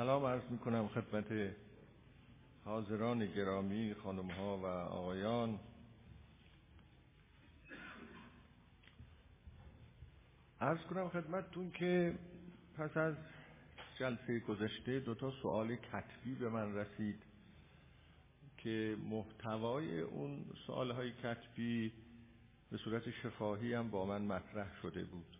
سلام 0.00 0.24
عرض 0.24 0.42
می 0.50 0.58
کنم 0.58 0.88
خدمت 0.88 1.54
حاضران 2.64 3.26
گرامی 3.26 3.94
خانم 3.94 4.30
ها 4.30 4.58
و 4.58 4.66
آقایان. 4.66 5.58
عرض 10.60 10.78
کنم 10.80 11.08
خدمتتون 11.08 11.70
که 11.70 12.14
پس 12.76 12.96
از 12.96 13.14
جلسه 13.98 14.38
گذشته 14.38 15.00
دو 15.00 15.14
تا 15.14 15.30
سوال 15.42 15.76
کتبی 15.76 16.34
به 16.34 16.48
من 16.48 16.74
رسید 16.74 17.22
که 18.58 18.96
محتوای 19.10 20.00
اون 20.00 20.44
سوال 20.66 20.90
های 20.90 21.12
کتبی 21.12 21.92
به 22.70 22.76
صورت 22.76 23.10
شفاهی 23.10 23.74
هم 23.74 23.90
با 23.90 24.06
من 24.06 24.22
مطرح 24.22 24.80
شده 24.82 25.04
بود. 25.04 25.39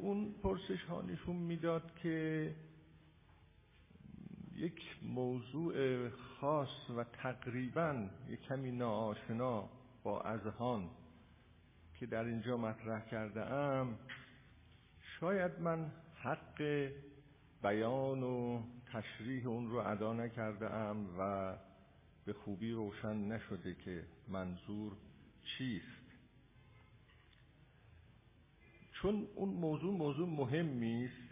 اون 0.00 0.34
پرسش 0.42 0.84
ها 0.84 1.02
نشون 1.02 1.36
می‌داد 1.36 1.94
که 2.02 2.54
یک 4.54 4.80
موضوع 5.02 6.08
خاص 6.08 6.90
و 6.96 7.04
تقریبا 7.04 8.08
یک 8.28 8.42
کمی 8.42 8.72
ناآشنا 8.72 9.68
با 10.02 10.20
اذهان 10.20 10.90
که 11.94 12.06
در 12.06 12.24
اینجا 12.24 12.56
مطرح 12.56 13.06
کرده 13.06 13.46
ام 13.46 13.98
شاید 15.20 15.60
من 15.60 15.92
حق 16.14 16.90
بیان 17.62 18.22
و 18.22 18.62
تشریح 18.92 19.46
اون 19.46 19.70
رو 19.70 19.78
ادا 19.78 20.12
نکرده 20.12 20.74
ام 20.74 21.18
و 21.18 21.54
به 22.24 22.32
خوبی 22.32 22.72
روشن 22.72 23.16
نشده 23.16 23.74
که 23.74 24.04
منظور 24.28 24.92
چیست. 25.44 25.99
چون 29.02 29.26
اون 29.34 29.48
موضوع 29.48 29.94
موضوع 29.94 30.28
مهمی 30.28 31.04
است 31.04 31.30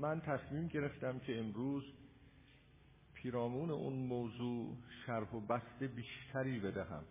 من 0.00 0.20
تصمیم 0.20 0.68
گرفتم 0.68 1.18
که 1.18 1.38
امروز 1.38 1.84
پیرامون 3.14 3.70
اون 3.70 3.92
موضوع 3.92 4.76
شرح 5.06 5.32
و 5.34 5.40
بسته 5.40 5.86
بیشتری 5.86 6.60
بدهم. 6.60 7.04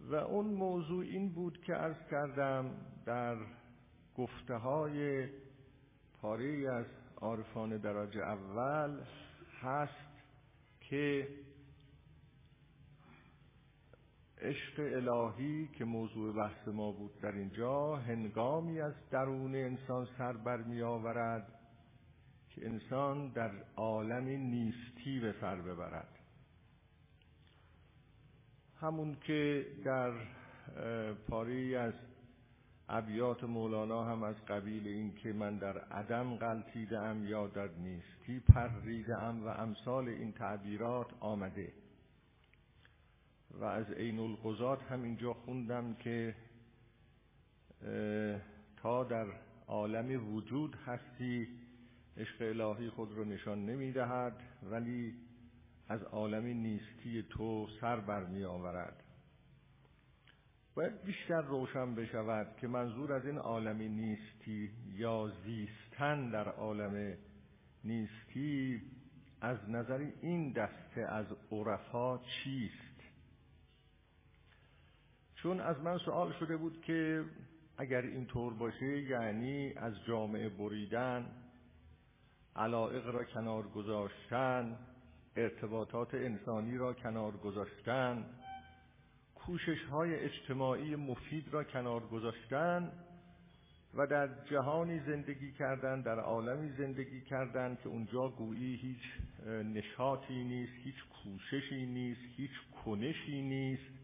و 0.00 0.14
اون 0.14 0.46
موضوع 0.46 1.04
این 1.04 1.28
بود 1.28 1.62
که 1.62 1.72
عرض 1.72 1.96
کردم 2.10 2.70
در 3.06 3.36
گفته 4.16 4.54
های 4.54 5.28
پاره 6.22 6.70
از 6.72 6.86
عارفان 7.16 7.76
درجه 7.76 8.20
اول 8.20 9.00
هست 9.62 10.10
که 10.80 11.28
عشق 14.42 14.78
الهی 14.78 15.68
که 15.68 15.84
موضوع 15.84 16.34
بحث 16.34 16.68
ما 16.68 16.92
بود 16.92 17.20
در 17.20 17.32
اینجا 17.32 17.96
هنگامی 17.96 18.80
از 18.80 18.94
درون 19.10 19.54
انسان 19.54 20.08
سر 20.18 20.32
بر 20.32 20.56
می 20.56 20.82
آورد 20.82 21.60
که 22.48 22.66
انسان 22.66 23.28
در 23.28 23.50
عالم 23.76 24.24
نیستی 24.24 25.20
به 25.20 25.34
سر 25.40 25.56
ببرد. 25.56 26.08
همون 28.80 29.16
که 29.20 29.66
در 29.84 30.12
پاری 31.28 31.76
از 31.76 31.94
ابیات 32.88 33.44
مولانا 33.44 34.04
هم 34.04 34.22
از 34.22 34.36
قبیل 34.48 34.88
این 34.88 35.14
که 35.14 35.32
من 35.32 35.56
در 35.56 35.78
عدم 35.78 36.36
غلطیده 36.36 36.98
ام 36.98 37.24
یا 37.24 37.46
در 37.46 37.68
نیستی 37.68 38.40
پریده 38.40 39.22
ام 39.22 39.44
و 39.44 39.48
امثال 39.48 40.08
این 40.08 40.32
تعبیرات 40.32 41.06
آمده. 41.20 41.72
و 43.60 43.64
از 43.64 43.90
عین 43.90 44.18
القضات 44.18 44.82
هم 44.82 45.02
اینجا 45.02 45.34
خوندم 45.34 45.94
که 45.94 46.34
تا 48.76 49.04
در 49.04 49.26
عالم 49.66 50.34
وجود 50.34 50.76
هستی 50.86 51.48
عشق 52.16 52.36
الهی 52.40 52.90
خود 52.90 53.12
رو 53.12 53.24
نشان 53.24 53.66
نمی 53.66 53.92
دهد 53.92 54.42
ولی 54.70 55.14
از 55.88 56.02
عالم 56.02 56.44
نیستی 56.44 57.22
تو 57.30 57.68
سر 57.80 58.00
بر 58.00 58.24
می 58.24 58.44
آورد 58.44 59.02
باید 60.74 61.02
بیشتر 61.02 61.40
روشن 61.40 61.94
بشود 61.94 62.56
که 62.60 62.68
منظور 62.68 63.12
از 63.12 63.26
این 63.26 63.38
عالم 63.38 63.76
نیستی 63.76 64.70
یا 64.92 65.32
زیستن 65.44 66.30
در 66.30 66.48
عالم 66.48 67.16
نیستی 67.84 68.82
از 69.40 69.70
نظر 69.70 70.06
این 70.22 70.52
دسته 70.52 71.00
از 71.00 71.26
عرفا 71.52 72.18
چیست؟ 72.18 72.89
چون 75.42 75.60
از 75.60 75.80
من 75.80 75.98
سوال 75.98 76.32
شده 76.32 76.56
بود 76.56 76.82
که 76.82 77.24
اگر 77.78 78.02
این 78.02 78.26
طور 78.26 78.54
باشه 78.54 79.02
یعنی 79.02 79.72
از 79.76 79.92
جامعه 80.08 80.48
بریدن 80.48 81.26
علائق 82.56 83.06
را 83.06 83.24
کنار 83.24 83.68
گذاشتن 83.68 84.78
ارتباطات 85.36 86.14
انسانی 86.14 86.76
را 86.76 86.92
کنار 86.92 87.36
گذاشتن 87.36 88.24
کوشش 89.34 89.84
های 89.90 90.14
اجتماعی 90.14 90.96
مفید 90.96 91.48
را 91.54 91.64
کنار 91.64 92.00
گذاشتن 92.00 92.92
و 93.94 94.06
در 94.06 94.28
جهانی 94.50 95.00
زندگی 95.00 95.52
کردن 95.52 96.00
در 96.00 96.20
عالمی 96.20 96.72
زندگی 96.78 97.20
کردن 97.20 97.78
که 97.82 97.88
اونجا 97.88 98.28
گویی 98.28 98.76
هیچ 98.76 99.02
نشاطی 99.48 100.44
نیست 100.44 100.72
هیچ 100.84 100.94
کوششی 101.22 101.86
نیست 101.86 102.20
هیچ 102.36 102.50
کنشی 102.84 103.42
نیست. 103.42 103.99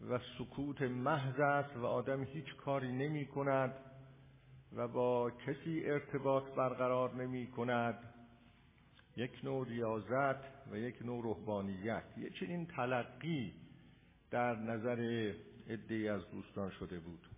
و 0.00 0.18
سکوت 0.38 0.82
محض 0.82 1.40
است 1.40 1.76
و 1.76 1.86
آدم 1.86 2.22
هیچ 2.24 2.56
کاری 2.56 2.92
نمی 2.92 3.26
کند 3.26 3.74
و 4.72 4.88
با 4.88 5.30
کسی 5.30 5.82
ارتباط 5.84 6.44
برقرار 6.44 7.14
نمی 7.14 7.46
کند. 7.46 8.14
یک 9.16 9.44
نوع 9.44 9.68
ریاضت 9.68 10.70
و 10.70 10.76
یک 10.76 11.02
نوع 11.02 11.22
روحانیت 11.22 12.04
یه 12.16 12.30
چنین 12.30 12.66
تلقی 12.66 13.54
در 14.30 14.56
نظر 14.56 15.32
عده 15.68 16.12
از 16.12 16.30
دوستان 16.30 16.70
شده 16.70 16.98
بود. 16.98 17.28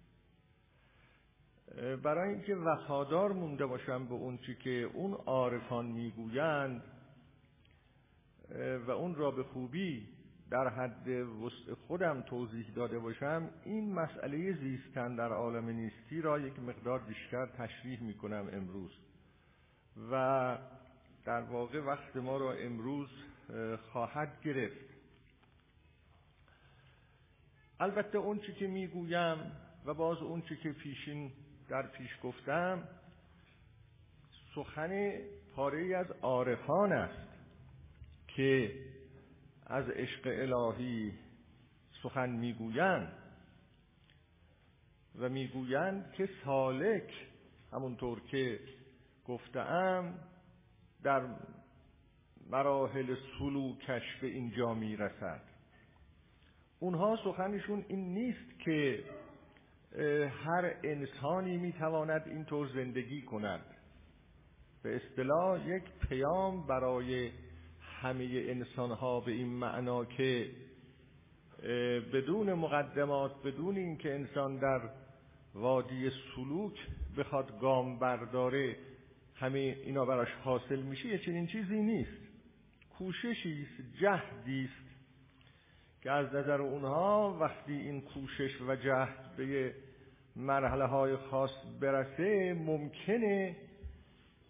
برای 2.03 2.35
اینکه 2.35 2.57
وفادار 2.57 3.33
مونده 3.33 3.67
باشم 3.67 4.07
به 4.07 4.15
اون 4.15 4.39
چی 4.39 4.55
که 4.55 4.71
اون 4.71 5.13
عارفان 5.13 5.87
می‌گویند 5.87 6.83
و 8.87 8.91
اون 8.91 9.15
را 9.15 9.31
به 9.31 9.43
خوبی 9.43 10.09
در 10.51 10.69
حد 10.69 11.09
وسط 11.09 11.79
خودم 11.87 12.21
توضیح 12.21 12.67
داده 12.75 12.99
باشم 12.99 13.51
این 13.65 13.93
مسئله 13.93 14.53
زیستن 14.53 15.17
در 15.17 15.33
عالم 15.33 15.69
نیستی 15.69 16.21
را 16.21 16.39
یک 16.39 16.59
مقدار 16.59 16.99
بیشتر 16.99 17.47
تشریح 17.47 18.03
می 18.03 18.15
کنم 18.15 18.49
امروز. 18.53 18.91
و 20.11 20.59
در 21.25 21.41
واقع 21.41 21.81
وقت 21.81 22.17
ما 22.17 22.37
را 22.37 22.53
امروز 22.53 23.09
خواهد 23.93 24.41
گرفت. 24.45 24.91
البته 27.81 28.19
اون 28.19 28.39
چی 28.39 28.53
که 28.53 28.67
می‌گویم 28.67 29.53
و 29.85 29.95
باز 29.95 30.19
اون 30.19 30.43
چی 30.43 30.57
که 30.57 30.73
پیشین 30.73 31.33
در 31.69 31.87
پیش 31.87 32.11
گفتم 32.23 32.89
سخن 34.55 35.13
پاره 35.55 35.97
از 35.97 36.11
عارفان 36.11 36.93
است 36.93 37.29
که 38.29 38.75
از 39.71 39.89
عشق 39.89 40.27
الهی 40.27 41.13
سخن 42.03 42.31
می‌گویند 42.31 43.13
و 45.19 45.29
می‌گویند 45.29 46.13
که 46.13 46.29
سالک 46.45 47.13
همونطور 47.73 48.21
که 48.21 48.61
گفتم 49.27 50.15
در 51.03 51.23
مراحل 52.51 53.17
سلوکش 53.39 54.03
به 54.21 54.27
اینجا 54.27 54.75
می‌رسد. 54.75 55.43
اونها 56.81 57.19
سخنشون 57.25 57.85
این 57.89 58.15
نیست 58.15 58.61
که 58.61 59.05
هر 60.45 60.75
انسانی 60.83 61.57
می‌تواند 61.57 62.29
اینطور 62.29 62.69
زندگی 62.75 63.23
کند. 63.23 63.65
به 64.83 64.97
اصطلاح 64.97 65.69
یک 65.69 65.85
پیام 66.09 66.67
برای 66.67 67.31
همه 68.03 68.45
انسان 68.49 68.91
ها 68.91 69.21
به 69.21 69.33
این 69.33 69.49
معنا 69.49 70.05
که 70.05 70.51
بدون 72.13 72.53
مقدمات 72.53 73.43
بدون 73.45 73.77
اینکه 73.77 74.15
انسان 74.15 74.57
در 74.57 74.81
وادی 75.55 76.11
سلوک 76.11 76.75
بخواد 77.19 77.61
گام 77.61 77.99
برداره 77.99 78.77
همه 79.35 79.59
اینا 79.59 80.05
براش 80.05 80.29
حاصل 80.45 80.83
میشه 80.83 81.09
یه 81.09 81.19
چنین 81.19 81.47
چیزی 81.47 81.83
نیست. 81.83 82.21
کوششی 82.99 83.63
است 83.63 84.01
جهدی 84.01 84.65
است 84.65 84.91
که 86.03 86.11
از 86.11 86.35
نظر 86.35 86.63
اونها 86.63 87.39
وقتی 87.41 87.73
این 87.73 88.01
کوشش 88.01 88.61
و 88.61 88.77
جهد 88.77 89.37
به 89.37 89.75
مرحله 90.37 90.85
های 90.85 91.17
خاص 91.17 91.51
برسه 91.81 92.55
ممکنه 92.67 93.57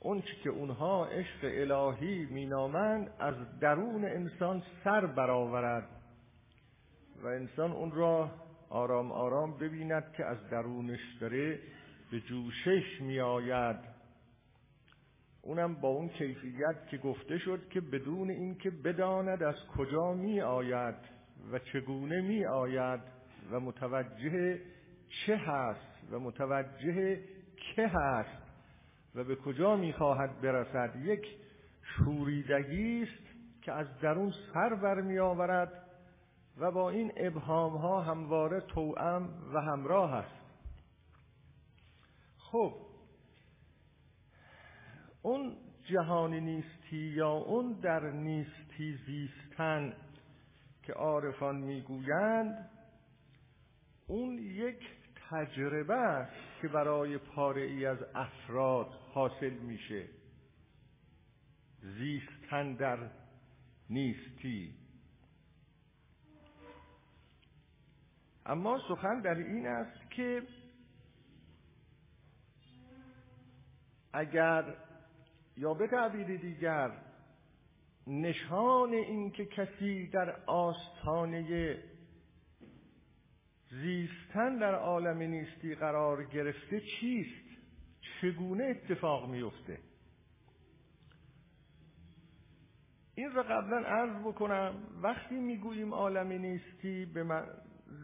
اون 0.02 0.22
چی 0.22 0.36
که 0.42 0.50
اونها 0.50 1.06
عشق 1.06 1.38
الهی 1.42 2.26
مینامند 2.26 3.10
از 3.18 3.34
درون 3.60 4.04
انسان 4.04 4.62
سر 4.84 5.06
برآورد 5.06 5.88
و 7.22 7.26
انسان 7.26 7.72
اون 7.72 7.90
را 7.90 8.30
آرام 8.70 9.12
آرام 9.12 9.58
ببیند 9.58 10.12
که 10.16 10.24
از 10.24 10.48
درونش 10.50 11.00
داره 11.20 11.58
به 12.10 12.20
جوشش 12.20 13.00
میآید. 13.00 13.76
اونم 15.42 15.74
با 15.74 15.88
اون 15.88 16.08
کیفیت 16.08 16.86
که 16.90 16.98
گفته 16.98 17.38
شد 17.38 17.68
که 17.68 17.80
بدون 17.80 18.30
اینکه 18.30 18.70
بداند 18.70 19.42
از 19.42 19.56
کجا 19.76 20.12
می 20.12 20.40
آید 20.40 20.94
و 21.52 21.58
چگونه 21.58 22.20
می 22.20 22.46
آید 22.46 23.00
و 23.50 23.60
متوجه 23.60 24.60
چه 25.08 25.36
هست 25.36 26.12
و 26.12 26.18
متوجه 26.18 27.20
که 27.56 27.86
هست. 27.86 28.39
و 29.14 29.24
به 29.24 29.36
کجا 29.36 29.76
می‌خواهد 29.76 30.40
برسد؟ 30.40 30.96
یک 30.96 31.26
شوریدگی 31.82 33.02
است 33.02 33.30
که 33.62 33.72
از 33.72 33.86
درون 34.02 34.34
سر 34.54 34.74
برمی 34.74 35.18
آورد 35.18 35.72
و 36.58 36.70
با 36.70 36.90
این 36.90 37.12
ابهام 37.16 37.76
ها 37.76 38.00
همواره 38.00 38.60
توأم 38.60 39.28
و 39.54 39.60
همراه 39.60 40.14
است. 40.14 40.40
خب 42.38 42.74
اون 45.22 45.56
جهان 45.84 46.34
نیستی 46.34 46.96
یا 46.96 47.30
اون 47.30 47.72
در 47.72 48.10
نیستی 48.10 48.98
زیستن 49.06 49.92
که 50.82 50.92
عارفان 50.92 51.56
می‌گویند 51.56 52.70
اون 54.06 54.38
یک 54.38 54.78
تجربه 55.30 55.94
است 55.94 56.60
که 56.62 56.68
برای 56.68 57.18
پاره 57.18 57.62
ای 57.62 57.86
از 57.86 57.98
افراد 58.14 58.99
حاصل 59.14 59.50
میشه. 59.50 60.08
زیستن 61.82 62.74
در 62.74 63.10
نیستی. 63.90 64.74
اما 68.46 68.78
سخن 68.88 69.20
در 69.20 69.34
این 69.34 69.66
است 69.66 70.10
که 70.10 70.42
اگر 74.12 74.76
یا 75.56 75.74
به 75.74 75.86
تعبیر 75.86 76.36
دیگر 76.36 76.92
نشان 78.06 78.92
این 78.92 79.30
که 79.30 79.46
کسی 79.46 80.06
در 80.06 80.44
آستانه 80.46 81.78
زیستن 83.70 84.58
در 84.58 84.74
عالم 84.74 85.18
نیستی 85.18 85.74
قرار 85.74 86.24
گرفته 86.24 86.80
چیست؟ 86.80 87.39
چگونه 88.20 88.64
اتفاق 88.64 89.28
میفته 89.28 89.78
این 93.14 93.32
را 93.32 93.42
قبلا 93.42 93.76
عرض 93.76 94.22
بکنم 94.22 94.74
وقتی 95.02 95.34
می‌گوییم 95.34 95.94
عالم 95.94 96.26
نیستی 96.32 97.04
به 97.04 97.22
من 97.22 97.46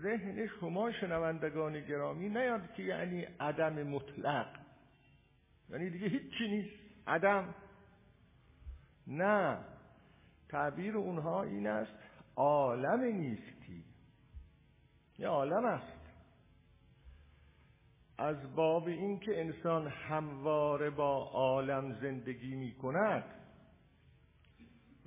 ذهن 0.03 0.47
شما 0.61 0.93
شنوندگان 0.93 1.81
گرامی 1.81 2.29
نیاد 2.29 2.73
که 2.73 2.83
یعنی 2.83 3.27
عدم 3.41 3.83
مطلق. 3.83 4.47
یعنی 5.71 5.91
دیگه 5.91 6.07
هیچی 6.07 6.49
نیست. 6.49 6.77
عدم. 7.07 7.55
نه. 9.07 9.59
تعبیر 10.49 10.97
اونها 10.97 11.43
این 11.43 11.67
است 11.67 11.93
عالم 12.37 13.01
نیستی. 13.01 13.85
یه 15.19 15.29
عالم 15.29 15.65
است. 15.65 15.96
از 18.19 18.55
باب 18.55 18.87
اینکه 18.87 19.41
انسان 19.41 19.89
همواره 19.89 20.91
با 20.91 21.25
عالم 21.25 21.93
زندگی 22.01 22.55
می 22.55 22.75
کند 22.75 23.25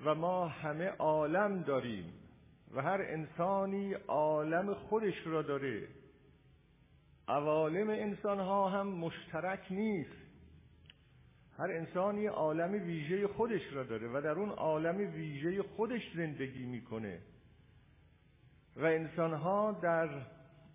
و 0.06 0.16
ما 0.16 0.48
همه 0.48 0.86
عالم 0.86 1.62
داریم 1.62 2.14
و 2.74 2.82
هر 2.82 3.02
انسانی 3.02 3.94
عالم 3.94 4.74
خودش 4.74 5.28
را 5.28 5.42
داره 5.42 5.88
عوالم 7.28 7.90
انسان 7.90 8.40
ها 8.40 8.70
هم 8.70 8.88
مشترک 8.88 9.68
نیست. 9.70 10.30
هر 11.58 11.72
انسانی 11.72 12.26
عالم 12.26 12.72
ویژه 12.72 13.28
خودش 13.28 13.74
را 13.74 13.84
داره 13.84 14.08
و 14.08 14.22
در 14.22 14.32
اون 14.32 14.50
عالم 14.50 14.98
ویژه 14.98 15.64
خودش 15.64 16.02
زندگی 16.16 16.66
می‌کنه 16.66 17.20
و 18.76 18.86
انسان 18.86 19.34
ها 19.34 19.72
در 19.72 20.10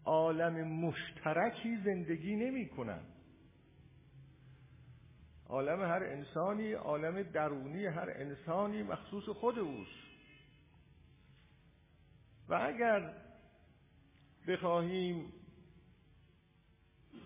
عالم 0.04 0.68
مشترکی 0.68 1.76
زندگی 1.84 2.36
نمی 2.36 2.68
کنند 2.68 3.14
عالم 5.48 5.82
هر 5.82 6.02
انسانی 6.04 6.72
عالم 6.72 7.22
درونی 7.22 7.86
هر 7.86 8.10
انسانی 8.10 8.82
مخصوص 8.82 9.28
خود 9.28 9.58
اوست. 9.58 10.04
و 12.48 12.54
اگر 12.54 13.12
بخواهیم 14.48 15.32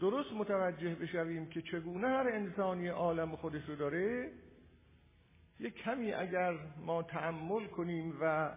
درست 0.00 0.32
متوجه 0.32 0.94
بشویم 0.94 1.46
که 1.46 1.62
چگونه 1.62 2.08
هر 2.08 2.28
انسانی 2.28 2.88
عالم 2.88 3.36
خودش 3.36 3.64
رو 3.68 3.76
داره 3.76 4.32
یک 5.60 5.74
کمی 5.74 6.12
اگر 6.12 6.58
ما 6.86 7.02
تأمل 7.02 7.66
کنیم 7.66 8.16
و 8.20 8.56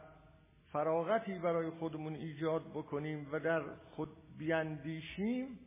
فراغتی 0.71 1.39
برای 1.39 1.69
خودمون 1.69 2.15
ایجاد 2.15 2.69
بکنیم 2.69 3.27
و 3.31 3.39
در 3.39 3.61
خود 3.95 4.09
بیاندیشیم 4.37 5.59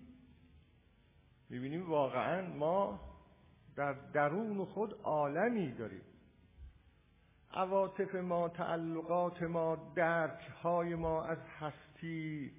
می‌بینیم 1.50 1.90
واقعا 1.90 2.48
ما 2.54 3.00
در 3.76 3.92
درون 3.92 4.64
خود 4.64 4.94
عالمی 5.02 5.72
داریم. 5.72 6.02
عواطف 7.52 8.14
ما 8.14 8.48
تعلقات 8.48 9.42
ما 9.42 9.92
درک 9.96 10.40
های 10.62 10.94
ما 10.94 11.24
از 11.24 11.38
هستی 11.60 12.52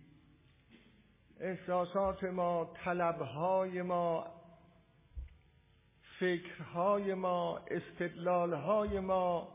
احساسات 1.39 2.23
ما 2.23 2.73
طلبهای 2.83 3.81
ما 3.81 4.27
فکرهای 6.19 7.13
ما 7.13 7.57
استدلالهای 7.57 8.99
ما 8.99 9.54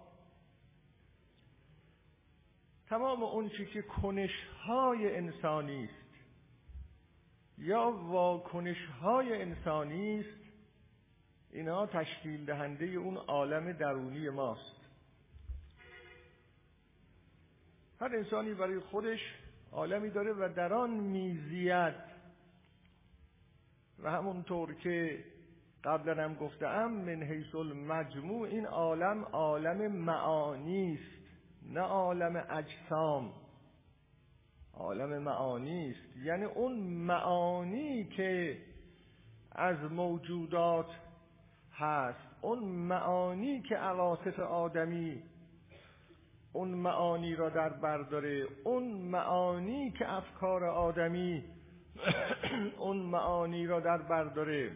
تمام 2.90 3.22
اون 3.22 3.48
چی 3.48 3.66
که 3.66 3.82
کنش 3.82 4.30
های 4.66 5.16
انسانی 5.16 5.84
است. 5.84 6.10
یا 7.58 7.90
واکنش 7.90 8.86
های 9.02 9.42
انسانی 9.42 10.20
است 10.20 10.38
اینها 11.50 11.86
تشکیل 11.86 12.44
دهنده 12.44 12.86
اون 12.86 13.16
عالم 13.16 13.72
درونی 13.72 14.28
ماست. 14.28 14.80
هر 18.00 18.16
انسانی 18.16 18.54
برای 18.54 18.80
خودش 18.80 19.20
عالمی 19.72 20.10
داره 20.10 20.32
و 20.32 20.48
در 20.56 20.72
آن 20.72 20.90
میزید. 20.90 21.94
و 24.02 24.10
همونطور 24.10 24.74
که 24.74 25.24
قبلا 25.84 26.24
هم 26.24 26.34
گفتم 26.34 26.86
من 26.86 27.22
حیث 27.22 27.54
المجموع 27.54 28.48
این 28.48 28.66
عالم 28.66 29.24
عالم 29.24 29.92
معانی 29.92 30.94
است. 30.94 31.19
نه 31.68 31.80
عالم 31.80 32.44
اجسام 32.50 33.32
عالم 34.74 35.22
معانی 35.22 35.90
است. 35.90 36.16
یعنی 36.16 36.44
اون 36.44 36.72
معانی 36.80 38.04
که 38.04 38.58
از 39.52 39.92
موجودات 39.92 40.90
هست 41.72 42.18
اون 42.40 42.58
معانی 42.64 43.62
که 43.62 43.76
عواطف 43.76 44.38
آدمی 44.40 45.22
اون 46.52 46.68
معانی 46.68 47.36
را 47.36 47.48
در 47.48 47.68
برداره 47.68 48.46
اون 48.64 48.84
معانی 48.84 49.92
que 49.98 50.02
افکار 50.02 50.64
آدمی 50.64 51.44
اون 52.78 52.96
معانی 52.96 53.66
را 53.66 53.80
در 53.80 53.98
برداره 53.98 54.72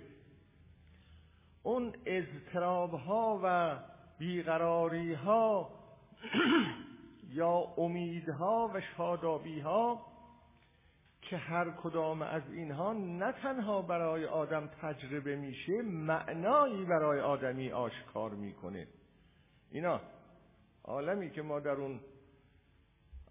اون 1.62 1.92
اضطراب 2.06 2.94
ها 2.94 3.40
و 3.44 3.76
بیقراری 4.18 5.14
ها 5.14 5.70
یا 7.28 7.50
امیدها 7.78 8.70
و 8.74 8.80
شادابیها 8.96 10.06
که 11.22 11.36
هر 11.36 11.70
کدام 11.70 12.22
از 12.22 12.42
اینها 12.52 12.92
نه 12.92 13.32
تنها 13.32 13.82
برای 13.82 14.26
آدم 14.26 14.66
تجربه 14.66 15.36
میشه 15.36 15.82
معنایی 15.82 16.84
برای 16.84 17.20
آدمی 17.20 17.72
آشکار 17.72 18.30
می‌کنه. 18.30 18.86
اینا 19.70 20.00
عالمی 20.84 21.30
که 21.30 21.42
ما 21.42 21.60
در 21.60 21.70
اون 21.70 22.00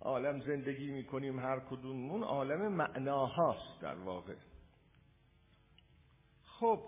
عالم 0.02 0.40
زندگی 0.40 0.92
می‌کنیم 0.92 1.40
هر 1.40 1.60
کدوممون 1.60 2.24
عالم 2.24 2.72
معناهاست 2.72 3.82
در 3.82 3.96
واقع. 3.96 4.36
خب 6.44 6.80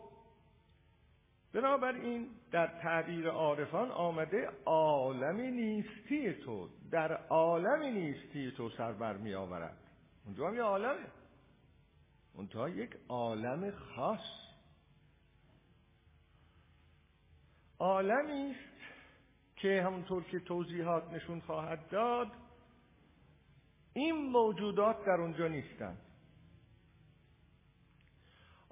بنابراین 1.55 2.29
در 2.51 2.67
تعبیر 2.67 3.29
عارفان 3.29 3.91
آمده 3.91 4.49
عالمی 4.65 5.51
نیستی 5.51 6.33
تو 6.33 6.69
در 6.91 7.13
عالم 7.13 7.83
نیستی 7.83 8.51
تو 8.51 8.69
سر 8.69 8.91
بر 8.91 9.17
می 9.17 9.33
آورد. 9.33 9.77
اونجا 10.25 10.47
هم 10.47 10.55
یه 10.55 10.61
عالمه. 10.61 11.05
اونجا 12.33 12.69
یک 12.69 12.97
عالم 13.09 13.71
خاص. 13.71 14.19
عالمی 17.79 18.51
است 18.51 18.95
که 19.55 19.83
همونطور 19.83 20.23
که 20.23 20.39
توضیحات 20.39 21.13
نشون 21.13 21.39
خواهد 21.39 21.89
داد 21.89 22.31
این 23.93 24.15
موجودات 24.15 25.05
در 25.05 25.21
اونجا 25.21 25.47
نیستند 25.47 26.04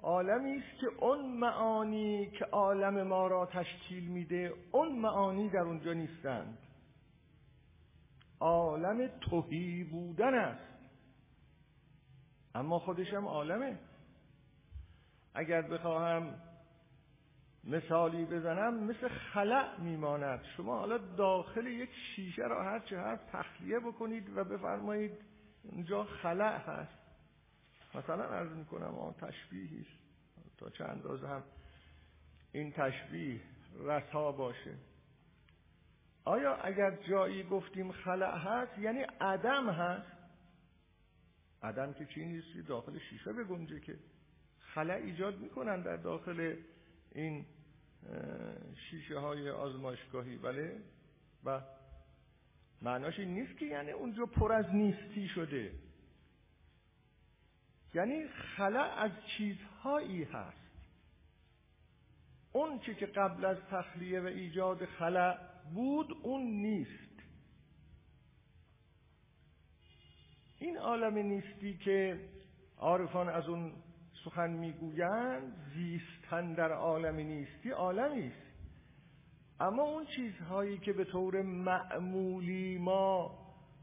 عالمی 0.04 0.56
است 0.56 0.80
که 0.80 0.86
اون 0.98 1.26
معانی 1.26 2.30
که 2.30 2.44
عالم 2.44 3.02
ما 3.02 3.26
را 3.26 3.46
تشکیل 3.46 4.08
میده 4.08 4.52
اون 4.72 4.98
معانی 4.98 5.48
در 5.48 5.60
اونجا 5.60 5.92
نیستند. 5.92 6.58
عالم 8.40 9.10
توهی 9.20 9.84
بودن 9.84 10.34
است. 10.34 10.74
اما 12.54 12.78
خودش 12.78 13.14
هم 13.14 13.26
عالمه. 13.26 13.78
اگر 15.34 15.62
بخواهم 15.62 16.34
مثالی 17.64 18.24
بزنم 18.24 18.84
مثل 18.84 19.08
خلع 19.08 19.80
میماند. 19.80 20.44
شما 20.56 20.78
حالا 20.78 20.98
داخل 20.98 21.66
یک 21.66 21.90
شیشه 22.16 22.42
را 22.42 22.64
هر 22.64 22.78
چه 22.78 22.98
هست 22.98 23.32
تخلیه 23.32 23.78
بکنید 23.78 24.36
و 24.36 24.44
بفرمایید 24.44 25.12
اونجا 25.62 26.04
خلع 26.04 26.58
هست. 26.58 27.03
مثلا 27.94 28.24
عرض 28.24 28.52
می‌کنم 28.52 28.94
آن 28.98 29.14
تشبیهی 29.14 29.80
است. 29.80 30.04
تا 30.58 30.70
چند 30.70 30.90
اندازه 30.90 31.28
هم 31.28 31.42
این 32.52 32.72
تشبیه 32.72 33.40
رسا 33.80 34.32
باشه. 34.32 34.74
آیا 36.24 36.54
اگر 36.56 36.90
جایی 37.08 37.42
گفتیم 37.42 37.92
خلع 37.92 38.38
هست 38.38 38.78
یعنی 38.78 39.00
عدم 39.20 39.70
هست؟ 39.70 40.12
عدم 41.62 41.92
که 41.92 42.06
چی 42.06 42.26
نیستی 42.26 42.62
داخل 42.62 42.98
شیشه 42.98 43.32
بگنجه 43.32 43.80
که 43.80 43.98
خلع 44.58 44.94
ایجاد 44.94 45.38
می‌کنن 45.38 45.82
در 45.82 45.96
داخل 45.96 46.56
این 47.12 47.46
شیشه 48.90 49.18
های 49.18 49.50
آزمایشگاهی. 49.50 50.36
بله؟ 50.36 50.82
و 51.44 51.60
معناش 52.82 53.18
این 53.18 53.34
نیست 53.34 53.58
که 53.58 53.66
یعنی 53.66 53.90
اونجا 53.90 54.26
پر 54.26 54.52
از 54.52 54.74
نیستی 54.74 55.28
شده. 55.28 55.72
یعنی 57.94 58.28
خلع 58.28 58.94
از 58.98 59.10
چیزهایی 59.36 60.22
هست. 60.22 60.64
اون 62.52 62.78
چی 62.78 62.94
که 62.94 63.06
قبل 63.06 63.44
از 63.44 63.56
تخلیه 63.70 64.20
و 64.20 64.26
ایجاد 64.26 64.84
خلع 64.84 65.38
بود 65.74 66.16
اون 66.22 66.42
نیست. 66.42 67.14
این 70.58 70.78
عالم 70.78 71.18
نیستی 71.18 71.76
که 71.76 72.20
عارفان 72.78 73.28
از 73.28 73.48
اون 73.48 73.72
سخن 74.24 74.50
می‌گویند 74.50 75.72
زیستن 75.74 76.54
در 76.54 76.72
عالم 76.72 77.16
نیستی 77.16 77.70
عالمی 77.70 78.26
است. 78.26 78.54
اما 79.60 79.82
اون 79.82 80.06
چیزهایی 80.06 80.78
که 80.78 80.92
به 80.92 81.04
طور 81.04 81.42
معمولی 81.42 82.78
ما 82.78 83.38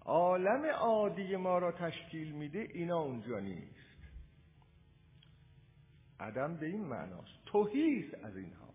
عالم 0.06 0.66
عادی 0.66 1.36
ما 1.36 1.58
را 1.58 1.72
تشکیل 1.72 2.32
میده 2.32 2.60
اینا 2.60 3.00
اونجا 3.00 3.40
نیست. 3.40 3.81
عدم 6.22 6.58
به 6.58 6.66
این 6.66 6.86
معناست. 6.86 7.46
توهیست 7.46 8.14
از 8.14 8.38
اینها. 8.38 8.74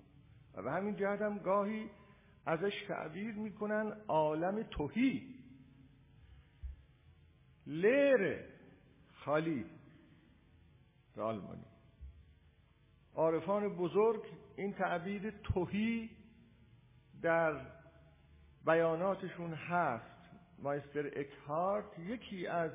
و 0.54 0.62
به 0.62 0.72
همین 0.72 0.96
جهت 0.96 1.20
هم 1.20 1.38
گاهی 1.38 1.90
ازش 2.46 2.72
تعبیر 2.88 3.34
می‌کنن 3.34 3.96
عالم 4.08 4.62
توهی 4.62 5.34
لیر 7.66 8.44
خالی 9.14 9.66
به 11.16 11.22
آلمانی. 11.22 11.66
عارفان 13.14 13.76
بزرگ 13.76 14.22
این 14.56 14.72
تعبیر 14.72 15.30
توهی 15.30 16.10
در 17.22 17.66
بیاناتشون 18.66 19.54
هست. 19.54 20.16
مایستر 20.58 21.06
اکهارت 21.06 21.98
یکی 21.98 22.46
از 22.46 22.70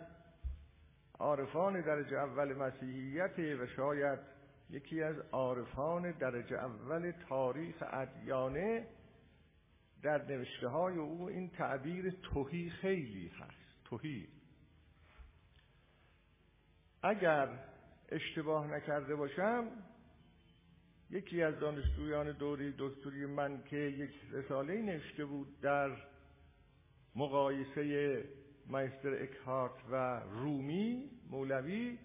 عارفان 1.20 1.82
درجه 1.82 2.18
اول 2.18 2.54
مسیحیت 2.54 3.40
و 3.40 3.68
شاید 3.68 4.31
یکی 4.72 5.04
از 5.04 5.16
عارفان 5.32 6.12
درجه 6.12 6.56
اول 6.58 7.14
تاریخ 7.30 7.84
ادیانه 7.92 8.88
در 10.04 10.26
نوشته 10.26 10.68
های 10.68 10.98
او 10.98 11.30
این 11.30 11.50
تعبیر 11.50 12.12
توهی 12.12 12.70
خیلی 12.70 13.28
هست 13.28 13.84
توهی. 13.86 14.28
اگر 17.04 17.50
اشتباه 18.10 18.68
نکرده 18.68 19.16
باشم 19.16 19.68
یکی 21.10 21.44
از 21.44 21.60
دانشجویان 21.60 22.32
دوری 22.32 22.74
دکتری 22.78 23.26
من 23.26 23.64
که 23.64 23.78
یک 23.78 24.12
رساله 24.32 24.82
نوشته 24.82 25.26
بود 25.26 25.60
در 25.62 25.98
مقایسه 27.16 28.24
مایستر 28.68 29.24
اکهارت 29.24 29.86
و 29.92 30.20
رومی 30.20 31.10
مولوی 31.30 31.98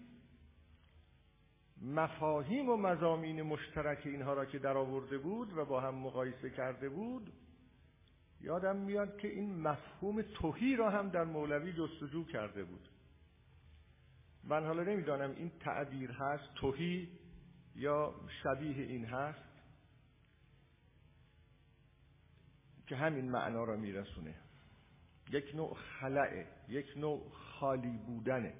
مفاهیم 1.81 2.69
و 2.69 2.77
مزامین 2.77 3.41
مشترک 3.41 4.01
اینها 4.05 4.33
را 4.33 4.45
که 4.45 4.59
در 4.59 4.77
آورده 4.77 5.17
بود 5.17 5.57
و 5.57 5.65
با 5.65 5.81
هم 5.81 5.95
مقایسه 5.95 6.49
کرده 6.49 6.89
بود 6.89 7.33
یادم 8.41 8.75
میاد 8.75 9.17
که 9.17 9.27
این 9.27 9.61
مفهوم 9.61 10.21
توهی 10.21 10.75
را 10.75 10.89
هم 10.89 11.09
در 11.09 11.23
مولوی 11.23 11.73
جستجو 11.73 12.25
کرده 12.25 12.63
بود. 12.63 12.89
من 14.43 14.65
حالا 14.65 14.83
نمی‌دانم 14.83 15.31
این 15.31 15.51
تعبیر 15.59 16.11
هست 16.11 16.53
توهی 16.55 17.09
یا 17.75 18.15
شبیه 18.43 18.85
این 18.85 19.05
هست 19.05 19.47
که 22.87 22.95
همین 22.95 23.31
معنا 23.31 23.63
را 23.63 23.75
میرسونه. 23.75 24.35
یک 25.29 25.55
نوع 25.55 25.73
خلعه 25.73 26.47
یک 26.69 26.97
نوع 26.97 27.31
خالی 27.31 27.97
بودنه. 27.97 28.53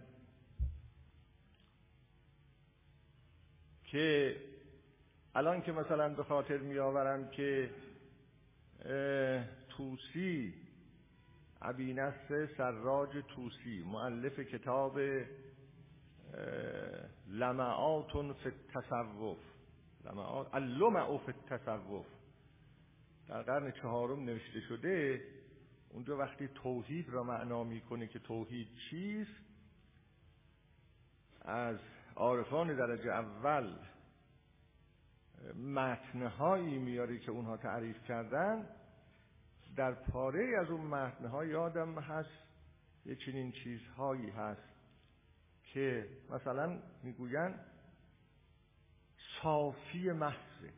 که 3.87 4.35
الان 5.35 5.61
که 5.61 5.71
مثلا 5.71 6.09
به 6.09 6.23
خاطر 6.23 6.57
میآورم 6.57 7.29
که 7.29 7.69
توسی 9.69 10.53
ابینس 11.61 12.31
سراج 12.57 13.09
توسی 13.35 13.83
معلف 13.83 14.39
کتاب 14.39 14.99
لمعات 17.27 18.11
فی 18.11 18.49
التصوف 18.49 19.37
لمعات 20.05 21.21
فی 21.25 21.31
التصوف. 21.51 22.05
در 23.27 23.41
قرن 23.41 23.71
چهارم 23.71 24.23
نوشته 24.23 24.61
شده 24.61 25.21
اونجا 25.89 26.17
وقتی 26.17 26.47
توحید 26.47 27.09
را 27.09 27.23
معنا 27.23 27.63
می‌کنه 27.63 28.07
که 28.07 28.19
توحید 28.19 28.67
چیست 28.89 29.41
از 31.41 31.77
عارفان 32.17 32.75
درجه 32.75 33.11
اول 33.11 33.75
متنهایی 35.55 36.77
میاره 36.77 37.19
که 37.19 37.31
اونها 37.31 37.57
تعریف 37.57 38.03
کردن. 38.03 38.69
در 39.75 39.93
پاره 39.93 40.57
از 40.61 40.69
اون 40.69 40.81
متنها 40.81 41.45
یادم 41.45 41.99
هست 41.99 42.29
یه 43.05 43.15
چنین 43.15 43.51
چیزهایی 43.51 44.29
هست 44.29 44.69
که 45.73 46.09
مثلا 46.29 46.79
می‌گوین 47.03 47.55
صافی 49.41 50.11
محض 50.11 50.69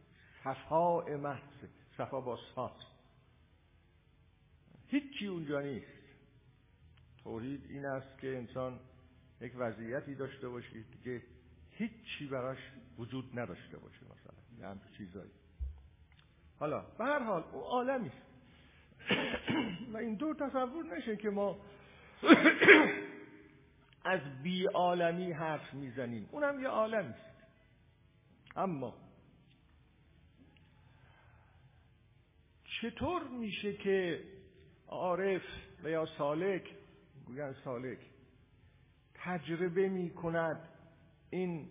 صفاء 0.43 1.17
محض 1.17 1.65
صفا 1.97 2.21
با 2.21 2.39
صاف 2.55 2.71
هیچی 4.87 5.27
اونجا 5.27 5.61
نیست. 5.61 5.99
توحید 7.23 7.65
این 7.69 7.85
است 7.85 8.17
که 8.19 8.37
انسان 8.37 8.79
یک 9.41 9.53
وضعیتی 9.57 10.15
داشته 10.15 10.49
باشید 10.49 10.85
که 11.03 11.21
هیچی 11.71 12.27
براش 12.27 12.57
وجود 12.97 13.39
نداشته 13.39 13.77
باشه 13.77 13.99
مثلا 14.05 14.73
یه 14.73 14.97
چیزایی. 14.97 15.31
حالا 16.59 16.81
به 16.97 17.05
هر 17.05 17.23
حال 17.23 17.43
او 17.53 17.59
عالمی 17.59 18.07
است 18.07 18.29
و 19.93 19.97
این 19.97 20.15
دو 20.15 20.33
تصور 20.33 20.97
نشه 20.97 21.17
که 21.17 21.29
ما 21.29 21.59
از 24.05 24.21
بی 24.43 24.65
عالمی 24.65 25.31
حرف 25.31 25.73
می‌زنیم. 25.73 26.29
اونم 26.31 26.59
یه 26.59 26.67
عالمی 26.67 27.13
است. 27.13 27.29
اما 28.55 28.95
چطور 32.81 33.27
میشه 33.27 33.73
که 33.73 34.23
عارف 34.87 35.41
و 35.83 35.89
یا 35.89 36.05
سالک 36.17 36.75
گوین 37.25 37.53
سالک 37.63 37.99
تجربه 39.23 39.89
می 39.89 40.09
کند 40.09 40.69
این 41.29 41.69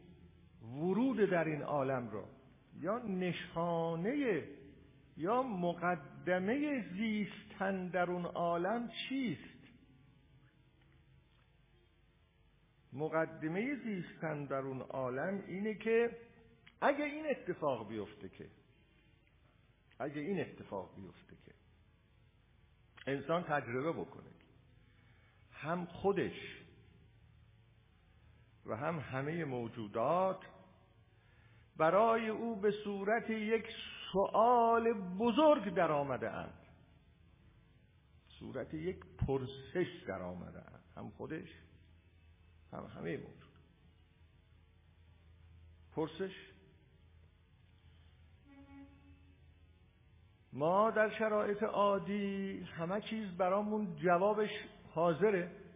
ورود 0.62 1.30
در 1.30 1.44
این 1.44 1.62
عالم 1.62 2.10
را 2.10 2.24
یا 2.80 2.98
نشانه 2.98 4.44
یا 5.16 5.42
مقدمه 5.42 6.84
زیستن 6.92 7.88
در 7.88 8.10
اون 8.10 8.24
عالم 8.24 8.90
چیست؟ 9.08 9.58
مقدمه 12.92 13.76
زیستن 13.76 14.44
در 14.44 14.58
اون 14.60 14.80
عالم 14.80 15.44
اینه 15.46 15.74
که 15.74 16.16
اگه 16.80 17.04
این 17.04 17.26
اتفاق 17.30 17.88
بیفته 17.88 18.28
که 18.28 18.50
اگه 19.98 20.20
این 20.20 20.40
اتفاق 20.40 20.94
بیفته 20.96 21.36
که 21.46 21.54
انسان 23.06 23.42
تجربه 23.42 23.92
بکنه 23.92 24.30
هم 25.52 25.84
خودش 25.86 26.58
و 28.68 28.76
هم 28.76 28.98
همه 28.98 29.44
موجودات 29.44 30.40
برای 31.76 32.28
او 32.28 32.56
به 32.56 32.70
صورت 32.84 33.30
یک 33.30 33.66
سؤال 34.12 34.92
بزرگ 35.18 35.74
در 35.74 35.92
آمده 35.92 36.30
اند 36.30 36.66
صورت 38.38 38.74
یک 38.74 38.98
پرسش 39.26 40.02
در 40.06 40.22
آمده 40.22 40.58
اند 40.58 40.84
هم 40.96 41.10
خودش 41.10 41.48
هم 42.72 42.84
همه 42.96 43.16
موجود. 43.16 43.48
پرسش 45.92 46.32
ما 50.52 50.90
در 50.90 51.18
شرایط 51.18 51.62
عادی 51.62 52.60
همه 52.60 53.00
چیز 53.00 53.28
برامون 53.36 53.96
جوابش 53.96 54.50
حاضره. 54.94 55.67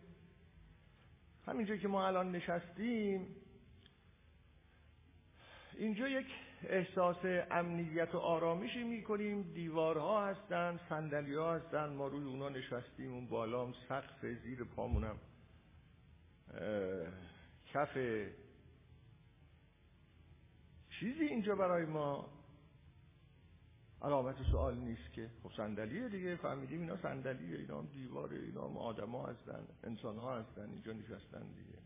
همینجا 1.46 1.76
که 1.76 1.88
ما 1.88 2.06
الان 2.06 2.32
نشستیم 2.32 3.36
اینجا 5.78 6.08
یک 6.08 6.26
احساس 6.62 7.16
امنیت 7.50 8.14
و 8.14 8.18
آرامشی 8.18 8.84
می‌کنیم. 8.84 9.42
دیوارها 9.42 10.26
هستن 10.26 10.80
صندلی 10.88 11.34
ها 11.34 11.54
هستن. 11.54 11.86
ما 11.88 12.06
روی 12.06 12.24
اونا 12.24 12.48
نشستیم. 12.48 13.12
اون 13.12 13.26
بالا 13.26 13.66
هم 13.66 13.74
سقف 13.88 14.26
زیر 14.26 14.64
پامونم 14.64 15.18
کف 17.72 17.98
چیزی 20.90 21.24
اینجا 21.24 21.54
برای 21.54 21.86
ما 21.86 22.41
علامت 24.02 24.42
سوال 24.42 24.78
نیست 24.78 25.12
که. 25.12 25.30
خب 25.42 25.50
صندلیه 25.56 26.08
دیگه 26.08 26.36
فهمیدیم 26.36 26.80
اینا 26.80 26.96
صندلیه 26.96 27.58
اینا 27.58 27.78
هم 27.78 27.86
دیواره 27.86 28.36
اینا 28.36 28.68
هم 28.68 28.76
آدما 28.76 29.26
هستن 29.26 29.66
انسان 29.84 30.16
ها 30.18 30.38
هستن 30.38 30.70
اینجا 30.70 30.92
نشستن 30.92 31.52
دیگه. 31.52 31.78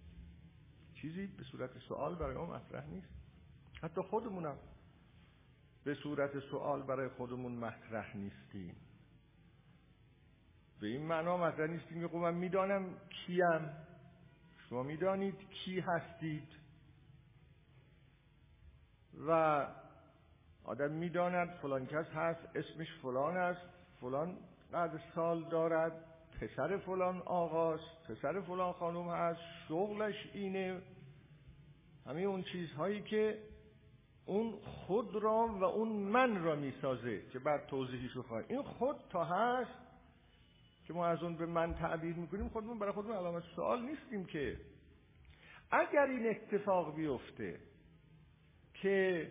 چیزی 0.95 1.27
به 1.27 1.45
صورت 1.45 1.79
سوال 1.79 2.15
برای 2.15 2.37
ما 2.37 2.47
مطرح 2.47 2.87
نیست. 2.87 3.09
حتی 3.83 4.03
خودمونم 4.03 4.57
به 5.85 5.95
صورت 5.95 6.39
سوال 6.51 6.83
برای 6.83 7.09
خودمون 7.09 7.53
مطرح 7.53 8.17
نیستیم. 8.17 8.77
به 10.81 10.87
این 10.87 11.07
معنا 11.07 11.37
مطرح 11.37 11.67
نیستیم 11.67 12.01
که 12.01 12.09
خب 12.09 12.17
من 12.17 12.35
می‌دانم 12.35 12.95
کیم. 13.11 13.71
شما 14.69 14.83
می‌دانید 14.83 15.51
کی 15.51 15.81
هستید. 15.81 16.49
و 19.29 19.67
آدم 20.67 20.91
می‌داند 20.91 21.49
فلان 21.49 21.87
کس 21.87 22.07
هست 22.07 22.41
اسمش 22.55 22.93
فلان 23.03 23.37
است 23.37 23.61
فلان 24.01 24.37
قدر 24.73 25.01
سال 25.15 25.45
دارد 25.45 25.93
پسر 26.41 26.77
فلان 26.77 27.23
آقاست 27.25 28.09
پسر 28.09 28.41
فلان 28.41 28.73
خانم 28.73 29.09
هست 29.09 29.41
شغلش 29.69 30.31
اینه. 30.33 30.83
همه 32.07 32.21
اون 32.21 32.43
چیزهایی 32.43 33.03
که 33.03 33.39
اون 34.27 34.53
خود 34.65 35.15
را 35.15 35.47
و 35.47 35.65
اون 35.65 35.89
من 35.89 36.43
را 36.43 36.57
می‌سازه 36.57 37.23
که 37.33 37.39
بعد 37.39 37.67
توضیحش 37.67 38.13
رو 38.13 38.25
این 38.49 38.63
خود 38.63 38.97
تا 39.11 39.25
هست 39.25 39.79
که 40.87 40.93
ما 40.93 41.07
از 41.07 41.23
اون 41.23 41.37
به 41.37 41.47
من 41.47 41.75
تعبیر 41.75 42.17
می‌کنیم 42.17 42.49
خودمون 42.49 42.79
برای 42.79 42.93
خودمون 42.93 43.17
علامت 43.17 43.43
سوال 43.57 43.83
نیستیم 43.83 44.25
که. 44.25 44.61
اگر 45.71 46.07
این 46.07 46.31
اتفاق 46.31 46.97
بیفته 46.97 47.61
که 48.75 49.31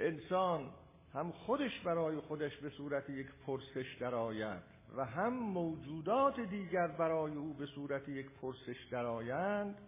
انسان 0.00 0.70
هم 1.14 1.30
خودش 1.32 1.80
برای 1.80 2.20
خودش 2.20 2.56
به 2.56 2.70
صورت 2.70 3.10
یک 3.10 3.26
پرسش 3.46 3.96
درآید 4.00 4.62
و 4.96 5.04
هم 5.04 5.32
موجودات 5.32 6.40
دیگر 6.40 6.86
برای 6.86 7.34
او 7.34 7.54
به 7.54 7.66
صورت 7.66 8.08
یک 8.08 8.30
پرسش 8.30 8.88
درآیند 8.90 9.78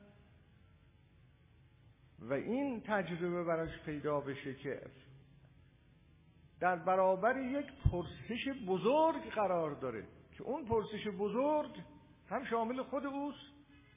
و 2.18 2.32
این 2.32 2.80
تجربه 2.80 3.44
براش 3.44 3.78
پیدا 3.86 4.20
بشه 4.20 4.54
که 4.54 4.82
در 6.60 6.76
برابر 6.76 7.36
یک 7.36 7.66
پرسش 7.90 8.48
بزرگ 8.66 9.30
قرار 9.30 9.70
داره 9.70 10.04
که 10.32 10.42
اون 10.42 10.64
پرسش 10.64 11.08
بزرگ 11.08 11.70
هم 12.28 12.44
شامل 12.44 12.82
خود 12.82 13.06
اوست 13.06 13.52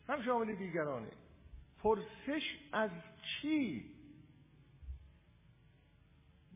هم 0.10 0.22
شامل 0.22 0.56
دیگرانه. 0.56 1.12
پرسش 1.84 2.44
از 2.74 2.90
چی؟ 3.22 3.95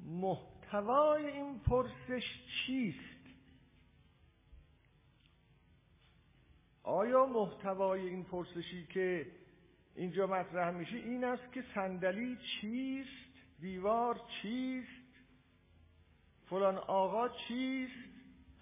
محتوای 0.09 1.27
این 1.27 1.59
پرسش 1.59 2.23
چیست؟ 2.65 3.19
آیا 6.83 7.25
محتوای 7.25 8.09
این 8.09 8.23
پرسشی 8.23 8.85
که 8.85 9.31
اینجا 9.95 10.27
مطرح 10.27 10.71
میشه 10.71 10.95
این 10.95 11.23
است 11.23 11.53
که 11.53 11.63
صندلی 11.75 12.37
چیست؟ 12.37 13.09
دیوار 13.59 14.21
چیست؟ 14.41 15.09
فلان 16.49 16.77
آقا 16.77 17.29
چیست؟ 17.29 18.09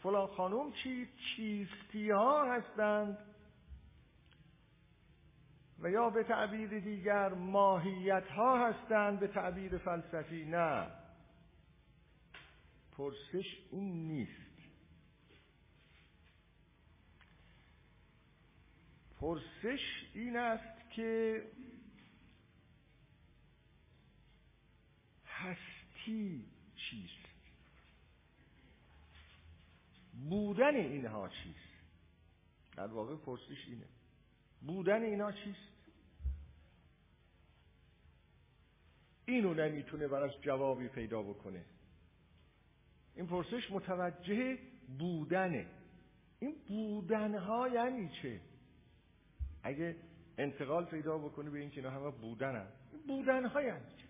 فلان 0.03 0.27
خانم 0.27 0.71
چیست؟ 0.71 1.11
چیستی 1.35 2.09
ها 2.09 2.53
هستند؟ 2.53 3.17
و 5.79 5.89
یا 5.89 6.09
به 6.09 6.23
تعبیر 6.23 6.79
دیگر 6.79 7.29
ماهیت 7.29 8.27
ها 8.27 8.67
هستند؟ 8.67 9.19
به 9.19 9.27
تعبیر 9.27 9.77
فلسفی 9.77 10.45
نه. 10.45 10.96
پرسش 12.97 13.57
این 13.71 14.07
نیست. 14.07 14.31
پرسش 19.19 19.79
این 20.13 20.37
است 20.37 20.89
که 20.91 21.43
هستی 25.25 26.45
چیست؟ 26.75 27.27
بودن 30.29 30.75
اینها 30.75 31.29
چیست؟ 31.29 31.57
در 32.75 32.87
واقع 32.87 33.15
پرسش 33.15 33.67
اینه. 33.67 33.87
بودن 34.61 35.03
اینا 35.03 35.31
چیست؟ 35.31 35.77
اینو 39.25 39.53
نمی‌تونه 39.53 40.07
براش 40.07 40.33
جوابی 40.41 40.87
پیدا 40.87 41.23
بکنه. 41.23 41.65
این 43.17 43.27
پرسش 43.27 43.71
متوجه 43.71 44.57
بودنه. 44.99 45.67
این 46.39 46.55
بودنها 46.67 47.67
یعنی 47.67 48.09
چه؟ 48.21 48.41
اگه 49.63 49.95
انتقال 50.37 50.85
پیدا 50.85 51.17
بکنی 51.17 51.49
به 51.49 51.59
این 51.59 51.69
که 51.69 51.77
اینا 51.77 51.89
همه 51.89 52.11
بودن 52.11 52.55
هم. 52.55 52.67
بودنها 53.07 53.61
یعنی 53.61 53.85
چه؟ 53.97 54.07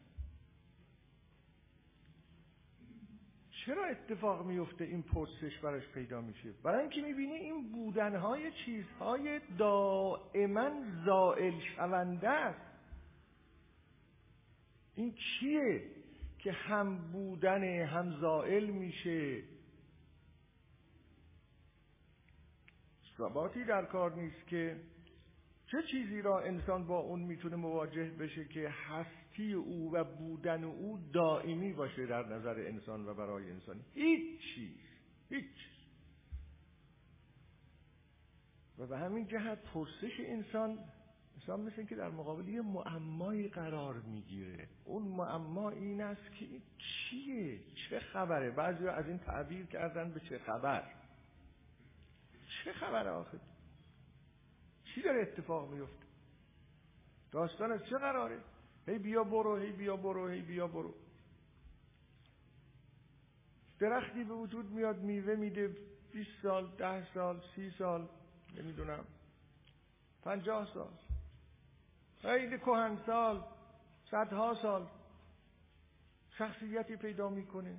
چرا 3.65 3.85
اتفاق 3.85 4.45
میفته 4.45 4.83
این 4.83 5.03
پرسش 5.03 5.59
براش 5.59 5.87
پیدا 5.87 6.21
میشه؟ 6.21 6.51
برای 6.63 6.81
اینکه 6.81 7.01
می‌بینی 7.01 7.35
این 7.35 7.71
بودنهای 7.71 8.51
چیزهای 8.51 9.39
دائما 9.57 10.71
زائل 11.05 11.59
شونده 11.59 12.29
است. 12.29 12.67
این 14.95 15.13
چیه؟ 15.15 15.96
که 16.47 16.53
هم 16.53 16.97
بودن 17.11 17.63
هم 17.63 18.19
زائل 18.19 18.65
میشه. 18.69 19.43
ثباتی 23.17 23.63
در 23.63 23.85
کار 23.85 24.15
نیست 24.15 24.47
که 24.47 24.79
چه 25.71 25.77
چیزی 25.91 26.21
را 26.21 26.39
انسان 26.39 26.87
با 26.87 26.99
اون 26.99 27.19
می‌تونه 27.19 27.55
مواجه 27.55 28.11
بشه 28.19 28.45
که 28.45 28.69
هستی 28.69 29.53
او 29.53 29.93
و 29.93 30.03
بودن 30.03 30.63
او 30.63 30.99
دائمی 31.13 31.73
باشه 31.73 32.05
در 32.05 32.25
نظر 32.25 32.59
انسان 32.67 33.05
و 33.05 33.13
برای 33.13 33.51
انسان 33.51 33.79
هیچ 33.93 34.41
چیز 34.55 34.77
هیچ 35.29 35.57
و 38.77 38.87
به 38.87 38.97
همین 38.97 39.27
جهت 39.27 39.63
پرسش 39.73 40.19
انسان 40.19 40.79
انسان 41.49 41.65
مثل 41.65 41.83
که 41.83 41.95
در 41.95 42.09
مقابل 42.09 42.47
یه 42.47 42.61
معمایی 42.61 43.47
قرار 43.47 43.93
می‌گیره. 43.93 44.67
اون 44.85 45.03
معما 45.03 45.69
این 45.69 46.01
است 46.01 46.31
که 46.31 46.45
این 46.45 46.61
چیه؟ 46.77 47.59
چه 47.89 47.99
خبره؟ 47.99 48.51
بعضی 48.51 48.87
از 48.87 49.07
این 49.07 49.17
تعبیر 49.17 49.65
کردن 49.65 50.11
به 50.11 50.19
چه 50.19 50.39
خبر؟ 50.39 50.83
چه 52.63 52.73
خبره 52.73 53.09
آخه؟ 53.09 53.39
چی 54.83 55.01
داره 55.01 55.21
اتفاق 55.21 55.73
میفته 55.73 56.05
داستان 57.31 57.71
از 57.71 57.85
چه 57.89 57.97
قراره؟ 57.97 58.39
هی 58.87 58.97
بیا 58.97 59.23
برو 59.23 59.57
هی 59.57 59.71
بیا 59.71 59.97
برو 59.97 60.27
هی 60.27 60.41
بیا 60.41 60.67
برو. 60.67 60.93
درختی 63.79 64.23
به 64.23 64.33
وجود 64.33 64.71
میاد 64.71 64.97
میوه 64.97 65.35
میده 65.35 65.77
20 66.13 66.29
سال 66.41 66.75
ده 66.77 67.13
سال 67.13 67.41
سی 67.55 67.71
سال 67.77 68.07
نمی‌دونم 68.57 69.05
پنجاه 70.23 70.73
سال. 70.73 71.06
خیلی 72.21 72.57
سال 73.05 73.43
صدها 74.11 74.53
سال 74.61 74.87
شخصیتی 76.29 76.95
پیدا 76.95 77.29
می‌کنه. 77.29 77.77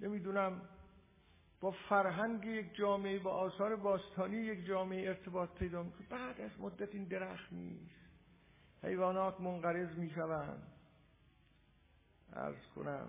نمی‌دونم 0.00 0.60
با 1.60 1.70
فرهنگ 1.70 2.44
یک 2.44 2.74
جامعه 2.74 3.18
با 3.18 3.30
آثار 3.30 3.76
باستانی 3.76 4.36
یک 4.36 4.66
جامعه 4.66 5.08
ارتباط 5.08 5.50
پیدا 5.50 5.82
می‌کنه. 5.82 6.06
بعد 6.08 6.40
از 6.40 6.60
مدت 6.60 6.94
این 6.94 7.04
درخت 7.04 7.52
نیست. 7.52 8.00
حیوانات 8.82 9.40
منقرض 9.40 9.98
می‌شوند. 9.98 10.72
ارز 12.32 12.66
کنم 12.76 13.08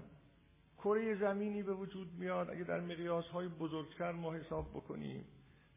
کره 0.77 1.15
زمینی 1.15 1.63
به 1.63 1.73
وجود 1.73 2.13
میاد. 2.13 2.49
اگه 2.49 2.63
در 2.63 2.80
مقیاس 2.80 3.25
های 3.27 3.47
بزرگتر 3.47 4.12
ما 4.12 4.34
حساب 4.34 4.69
بکنیم 4.69 5.25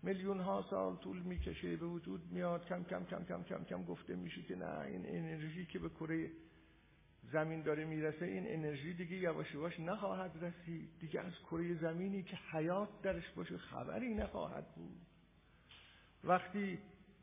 میلیون 0.04 0.40
ها 0.40 0.66
سال 0.70 0.96
طول 0.96 1.18
می‌کشه 1.18 1.76
به 1.76 1.86
وجود 1.86 2.20
میاد 2.32 2.66
کم 2.66 2.84
کم 2.84 3.04
کم 3.04 3.24
کم 3.24 3.42
کم 3.42 3.64
کم 3.64 3.84
گفته 3.84 4.16
میشه 4.16 4.42
که 4.42 4.56
نه 4.56 4.80
این 4.80 5.06
انرژی 5.06 5.66
که 5.66 5.78
به 5.78 5.88
کره 5.88 6.30
زمین 7.32 7.62
داره 7.62 7.84
می‌رسه 7.84 8.24
این 8.24 8.44
انرژی 8.46 8.94
دیگه 8.94 9.16
یواش 9.16 9.54
یواش 9.54 9.80
نخواهد 9.80 10.44
رسید. 10.44 10.90
دیگه 11.00 11.20
از 11.20 11.32
کره 11.50 11.74
زمینی 11.74 12.22
که 12.22 12.38
حیات 12.52 12.88
درش 13.02 13.30
باشه 13.30 13.58
خبری 13.58 14.14
نخواهد 14.14 14.74
بود. 14.74 15.00
وقتی 16.24 16.78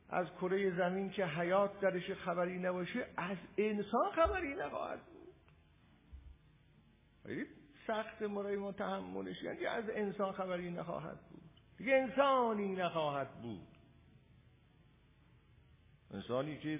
از 0.10 0.28
کره 0.41 0.78
زمین 0.78 1.10
که 1.10 1.26
حیات 1.26 1.80
درش 1.80 2.12
خبری 2.12 2.60
نباشه 2.60 3.08
از 3.17 3.38
انسان 3.58 4.12
خبری 4.15 4.56
نخواهد 4.56 5.00
بود. 5.00 5.34
سخت 7.88 8.22
مرای 8.22 8.56
ما 8.56 8.72
تحملش 8.72 9.44
یعنی 9.44 9.65
از 9.65 9.84
انسان 9.89 10.32
خبری 10.32 10.72
نخواهد 10.72 11.20
بود. 11.30 11.40
دیگه 11.82 11.94
انسانی 11.94 12.76
نخواهد 12.76 13.41
بود. 13.41 13.67
انسانی 16.12 16.58
که 16.58 16.80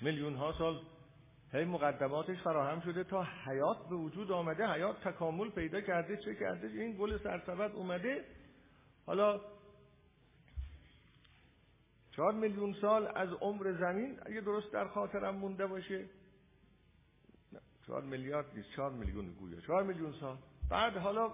میلیون 0.00 0.34
ها 0.34 0.54
سال 0.58 0.82
هی 1.52 1.64
مقدماتش 1.64 2.42
فراهم 2.42 2.80
شده 2.80 3.04
تا 3.04 3.26
حیات 3.46 3.88
به 3.88 3.96
وجود 3.96 4.32
آمده 4.32 4.66
حیات 4.66 5.08
تکامل 5.08 5.50
پیدا 5.50 5.80
کرده 5.80 6.16
چه 6.16 6.34
کرده؟ 6.34 6.66
این 6.66 6.96
گل 6.96 7.18
سرسبد 7.18 7.72
اومده. 7.72 8.24
حالا 9.06 9.40
چهار 12.16 12.32
میلیون 12.32 12.74
سال 12.80 13.12
از 13.14 13.28
عمر 13.32 13.72
زمین 13.72 14.18
اگه 14.26 14.40
درست 14.40 14.72
در 14.72 14.88
خاطرم 14.88 15.36
مونده 15.36 15.66
باشه. 15.66 16.04
چهار 17.86 18.02
میلیارد 18.02 18.46
نیست 18.56 18.70
چهار 18.76 18.90
میلیون 18.90 19.32
گویا 19.32 19.60
چهار 19.60 19.82
میلیون 19.82 20.12
سال. 20.12 20.38
بعد 20.70 20.96
حالا 20.96 21.32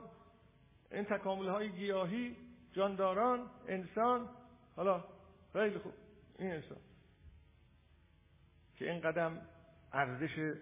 این 0.93 1.05
تکامل 1.05 1.49
های 1.49 1.73
گیاهی 1.73 2.46
جانداران 2.77 3.51
انسان 3.69 4.29
حالا 4.77 5.05
خیلی 5.53 5.79
خوب 5.79 5.93
این 6.39 6.51
انسان. 6.51 6.79
که 8.77 8.93
این 8.93 9.01
قدم 9.01 9.41
ارزش 9.93 10.55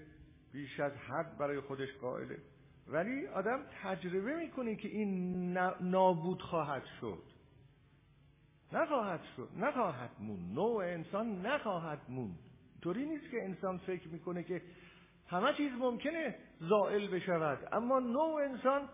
بیش 0.53 0.81
از 0.81 0.93
حد 0.93 1.39
برای 1.39 1.61
خودش 1.61 1.89
قائله. 2.01 2.39
ولی 2.87 3.27
آدم 3.27 3.67
تجربه 3.83 4.37
می‌کنه 4.37 4.77
که 4.77 4.89
این 4.89 5.53
نابود 5.81 6.43
خواهد 6.43 6.83
شد. 7.01 7.23
نخواهد 8.73 9.21
شد 9.37 9.49
نخواهد 9.57 10.11
مون 10.19 10.53
نوع 10.53 10.85
انسان 10.85 11.47
نخواهد 11.47 12.01
مون 12.09 12.35
طوری 12.83 13.07
نیست 13.07 13.31
که 13.31 13.45
انسان 13.45 13.79
فکر 13.79 14.09
می‌کنه 14.09 14.43
که 14.43 14.63
همه 15.27 15.55
چیز 15.55 15.73
ممکنه 15.73 16.39
زائل 16.61 17.07
بشود. 17.07 17.69
اما 17.73 17.99
نوع 17.99 18.43
انسان 18.43 18.89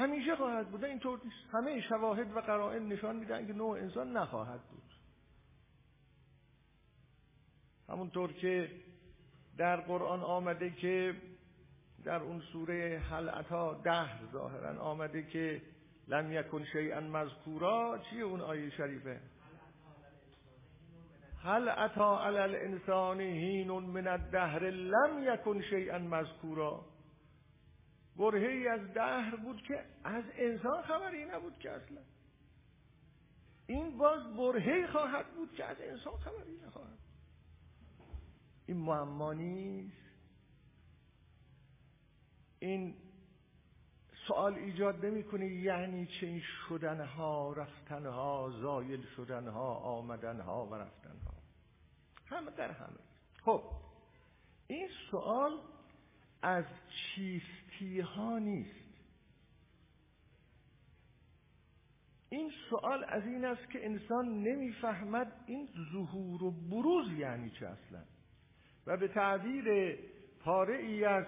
همیشه 0.00 0.36
خواهد 0.36 0.70
بوده 0.70 0.86
اینطور 0.86 1.20
نیست. 1.24 1.54
همه 1.54 1.80
شواهد 1.80 2.36
و 2.36 2.40
قرائن 2.40 2.86
نشان 2.86 3.16
میدن 3.16 3.46
که 3.46 3.52
نوع 3.52 3.78
انسان 3.78 4.16
نخواهد 4.16 4.60
بود. 4.60 4.82
همونطور 7.88 8.32
که 8.32 8.70
در 9.58 9.76
قرآن 9.76 10.20
آمده 10.20 10.70
که 10.70 11.14
در 12.04 12.22
اون 12.22 12.40
سوره 12.52 13.02
حلعتا 13.10 13.74
ده 13.74 14.30
ظاهرا 14.32 14.80
آمده 14.80 15.22
که 15.22 15.62
لم 16.08 16.32
یکن 16.32 16.64
شیئا 16.64 17.00
مذکورا. 17.00 17.98
چیه 18.10 18.22
اون 18.22 18.40
آیه 18.40 18.70
شریفه؟ 18.70 19.20
هل 21.42 21.68
اتا 21.68 22.26
علی 22.26 22.38
الانسان 22.38 23.20
هین 23.20 23.70
من 23.70 24.06
الدهر 24.06 24.70
لم 24.70 25.34
یکن 25.34 25.62
شیئا 25.62 25.98
مذکورا. 25.98 26.89
برهی 28.16 28.68
از 28.68 28.92
دهر 28.94 29.36
بود 29.36 29.62
که 29.62 29.84
از 30.04 30.24
انسان 30.34 30.82
خبری 30.82 31.24
نبود 31.24 31.58
که 31.58 31.70
اصلا. 31.70 32.00
این 33.66 33.98
باز 33.98 34.36
برهی 34.36 34.86
خواهد 34.86 35.34
بود 35.34 35.54
که 35.54 35.64
از 35.64 35.76
انسان 35.80 36.16
خبری 36.16 36.56
نخواهد 36.66 36.98
این 38.66 38.76
معما 38.76 39.32
نیست. 39.32 39.96
این 42.58 42.96
سوال 44.26 44.54
ایجاد 44.54 45.06
نمی‌کنه 45.06 45.46
یعنی 45.46 46.06
چه 46.06 46.26
این 46.26 46.42
شدنها 46.68 47.52
رفتنها 47.52 48.52
زایل 48.60 49.06
شدنها 49.16 49.74
آمدنها 49.74 50.66
و 50.66 50.74
رفتنها. 50.74 51.34
همه 52.26 52.50
در 52.50 52.70
همه. 52.70 52.98
خب 53.44 53.62
این 54.66 54.88
سوال 55.10 55.60
از 56.42 56.64
چیستی 56.88 57.59
ها 58.16 58.38
نیست. 58.38 58.90
این 62.28 62.52
سوال 62.70 63.04
از 63.08 63.26
این 63.26 63.44
است 63.44 63.70
که 63.70 63.84
انسان 63.86 64.42
نمی‌فهمد 64.42 65.32
این 65.46 65.68
ظهور 65.92 66.44
و 66.44 66.50
بروز 66.50 67.12
یعنی 67.12 67.50
چه 67.50 67.66
اصلا. 67.66 68.02
و 68.86 68.96
به 68.96 69.08
تعبیر 69.08 69.98
پاره 70.40 70.76
ای 70.76 71.04
از 71.04 71.26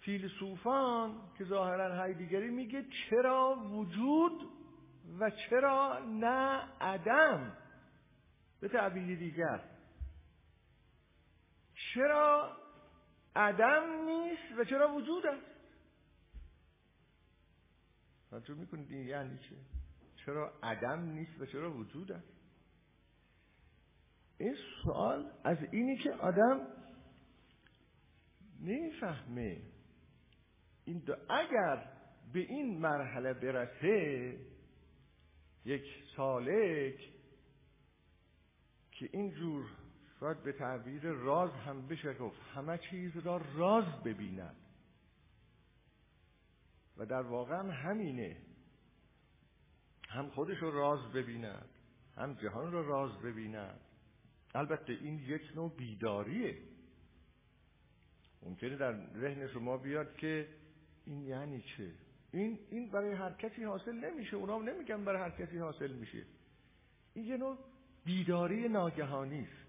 فیلسوفان 0.00 1.20
که 1.38 1.44
ظاهرا 1.44 1.96
هایدگری 1.96 2.50
میگه 2.50 2.84
چرا 3.10 3.56
وجود 3.70 4.48
و 5.20 5.30
چرا 5.30 5.98
نه 5.98 6.62
عدم؟ 6.80 7.56
به 8.60 8.68
تعبیر 8.68 9.18
دیگر. 9.18 9.60
چرا 11.94 12.56
عدم 13.36 14.04
نیست 14.04 14.58
و 14.58 14.64
چرا 14.64 14.94
وجود 14.94 15.26
است؟ 15.26 15.46
توجه 18.30 18.54
می‌کنید 18.54 18.90
این 18.90 19.08
یعنی 19.08 19.38
چه 19.38 19.56
چرا 20.24 20.52
عدم 20.62 21.00
نیست 21.00 21.40
و 21.40 21.46
چرا 21.46 21.72
وجود 21.72 22.12
است؟ 22.12 22.40
این 24.38 24.56
سوال 24.82 25.32
از 25.44 25.58
اینی 25.72 25.98
که 25.98 26.12
آدم 26.12 26.66
نمی‌فهمه. 28.60 29.62
این 30.84 31.02
اگر 31.28 31.92
به 32.32 32.40
این 32.40 32.78
مرحله 32.78 33.34
برسه 33.34 34.36
یک 35.64 35.84
سالک 36.16 37.12
که 38.92 39.08
اینجور 39.12 39.70
شاید 40.20 40.42
به 40.42 40.52
تعبیر 40.52 41.02
راز 41.02 41.50
هم 41.50 41.86
بشه 41.86 42.14
گفت 42.14 42.40
همه 42.54 42.78
چیز 42.78 43.16
را 43.16 43.40
راز 43.54 44.02
ببیند 44.04 44.56
و 46.96 47.06
در 47.06 47.22
واقع 47.22 47.54
همینه. 47.54 48.36
هم 50.08 50.30
خودش 50.30 50.58
رو 50.58 50.70
راز 50.70 51.12
ببیند 51.12 51.68
هم 52.16 52.34
جهان 52.34 52.72
رو 52.72 52.88
راز 52.88 53.18
ببیند. 53.18 53.80
البته 54.54 54.92
این 54.92 55.18
یک 55.18 55.42
نوع 55.54 55.76
بیداریه. 55.76 56.58
ممکنه 58.42 58.76
در 58.76 59.06
ذهن 59.20 59.48
شما 59.48 59.76
بیاد 59.76 60.16
که 60.16 60.48
این 61.06 61.22
یعنی 61.22 61.62
چه؟ 61.76 61.90
این 62.32 62.58
این 62.70 62.90
برای 62.90 63.12
هر 63.12 63.32
کسی 63.32 63.64
حاصل 63.64 63.92
نمیشه. 63.92 64.36
اونا 64.36 64.58
نمیگن 64.58 65.04
برای 65.04 65.22
هر 65.22 65.30
کسی 65.30 65.58
حاصل 65.58 65.92
میشه. 65.92 66.24
این 67.14 67.24
یه 67.24 67.36
نوع 67.36 67.58
بیداری 68.04 68.68
ناگهانی 68.68 69.40
است. 69.40 69.59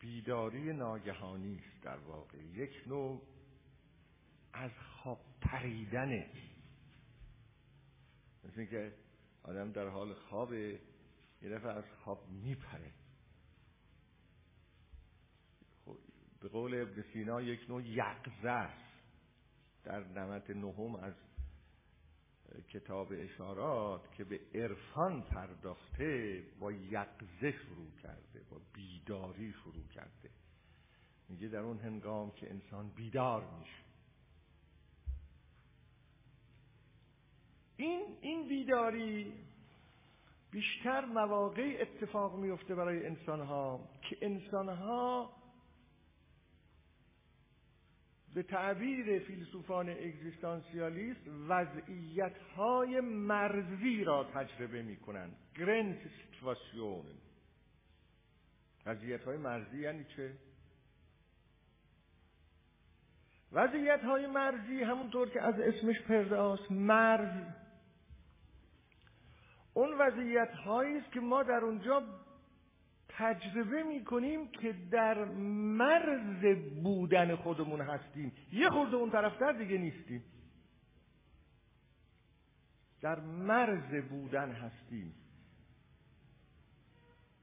بیداری 0.00 0.72
ناگهانی 0.72 1.58
است 1.58 1.82
در 1.82 1.98
واقع. 1.98 2.38
یک 2.38 2.82
نوع 2.86 3.22
از 4.52 4.70
خواب 4.72 5.20
پریدنه 5.40 6.30
مثل 8.44 8.64
که 8.64 8.94
آدم 9.42 9.72
در 9.72 9.88
حال 9.88 10.14
خواب 10.14 10.52
یه 10.52 10.78
دفعه 11.42 11.72
از 11.72 11.84
خواب 12.04 12.28
میپره. 12.30 12.92
خب، 15.84 15.98
به 16.40 16.48
قول 16.48 16.74
ابن 16.74 17.02
سینا 17.02 17.42
یک 17.42 17.68
نوع 17.68 17.86
یقزه 17.86 18.68
در 19.84 20.04
نمت 20.04 20.50
نهم 20.50 20.94
از 20.94 21.14
کتاب 22.68 23.08
اشارات 23.12 24.12
که 24.12 24.24
به 24.24 24.40
عرفان 24.54 25.22
پرداخته 25.22 26.42
با 26.60 26.72
یقزه 26.72 27.52
شروع 27.52 27.90
کرده 28.02 28.40
با 28.50 28.60
بیداری 28.74 29.52
شروع 29.52 29.86
کرده. 29.94 30.30
میگه 31.28 31.48
در 31.48 31.58
اون 31.58 31.78
هنگام 31.78 32.30
که 32.30 32.50
انسان 32.50 32.88
بیدار 32.88 33.44
میشه. 33.58 33.82
این 37.76 38.06
این 38.20 38.48
بیداری 38.48 39.32
بیشتر 40.50 41.04
مواقع 41.04 41.78
اتفاق 41.80 42.36
میفته 42.36 42.74
برای 42.74 43.06
انسان 43.06 43.40
ها 43.40 43.88
که 44.02 44.18
انسان 44.22 44.68
ها 44.68 45.37
به 48.34 48.42
تعبیر 48.42 49.18
فیلسوفان 49.18 49.88
اگزیستانسیالیست 49.88 51.20
وضعیت 51.48 52.38
های 52.56 53.00
مرزی 53.00 54.04
را 54.04 54.24
تجربه 54.24 54.82
می 54.82 54.96
کنند 54.96 55.36
گرند 55.54 55.98
سیتواسیون 56.20 57.04
وضعیت 58.86 59.24
های 59.24 59.36
مرزی 59.36 59.80
یعنی 59.80 60.04
چه؟ 60.04 60.34
وضعیت 63.52 64.04
های 64.04 64.26
مرزی 64.26 64.82
همونطور 64.82 65.28
که 65.28 65.42
از 65.42 65.60
اسمش 65.60 66.00
پرده 66.00 66.38
است 66.38 66.72
مرز. 66.72 67.46
اون 69.74 69.98
وضعیت‌هایی 69.98 70.96
است 70.96 71.12
که 71.12 71.20
ما 71.20 71.42
در 71.42 71.64
اونجا 71.64 72.02
تجربه 73.18 73.82
می‌کنیم 73.82 74.48
که 74.48 74.72
در 74.90 75.24
مرز 75.24 76.56
بودن 76.82 77.36
خودمون 77.36 77.80
هستیم. 77.80 78.32
یه 78.52 78.70
خورده 78.70 78.96
اون 78.96 79.10
طرفتر 79.10 79.52
دیگه 79.52 79.78
نیستیم. 79.78 80.24
در 83.00 83.20
مرز 83.20 84.08
بودن 84.08 84.52
هستیم. 84.52 85.14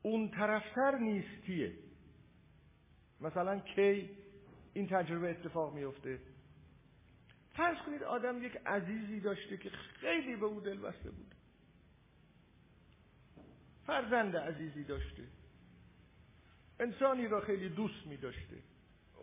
اون 0.01 0.29
طرفتر 0.29 0.97
نیستیه. 0.97 1.73
مثلا 3.21 3.59
کی 3.59 4.09
این 4.73 4.87
تجربه 4.87 5.29
اتفاق 5.29 5.73
میفته 5.73 6.19
فرض 7.53 7.77
کنید 7.85 8.03
آدم 8.03 8.43
یک 8.43 8.57
عزیزی 8.65 9.19
داشته 9.19 9.57
که 9.57 9.69
خیلی 9.69 10.35
به 10.35 10.45
او 10.45 10.61
دل 10.61 10.77
بسته 10.77 11.11
بود. 11.11 11.35
فرزند 13.85 14.37
عزیزی 14.37 14.83
داشته. 14.83 15.23
انسانی 16.79 17.27
را 17.27 17.41
خیلی 17.41 17.69
دوست 17.69 18.07
می 18.07 18.17
داشته. 18.17 18.57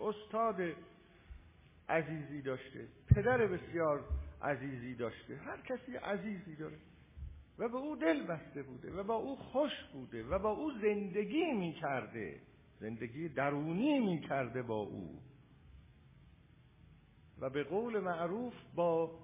استاد 0.01 0.61
عزیزی 1.88 2.43
داشته. 2.43 2.88
پدر 3.15 3.47
بسیار 3.47 4.05
عزیزی 4.43 4.95
داشته. 4.95 5.37
هر 5.37 5.61
کسی 5.61 5.97
عزیزی 5.97 6.57
داره. 6.57 6.79
و 7.59 7.69
به 7.69 7.77
او 7.77 7.97
دل 7.97 8.23
بسته 8.27 8.62
بوده 8.62 8.93
و 8.93 9.03
با 9.03 9.15
او 9.15 9.37
خوش 9.37 9.73
بوده 9.93 10.25
و 10.25 10.38
با 10.38 10.51
او 10.51 10.73
زندگی 10.83 11.53
می 11.53 11.73
کرده. 11.73 12.41
زندگی 12.81 13.29
درونی 13.29 13.99
می 13.99 14.21
کرده 14.21 14.62
با 14.62 14.79
او. 14.79 15.23
و 17.41 17.51
به 17.51 17.65
قول 17.65 18.01
معروف 18.01 18.55
با 18.75 19.19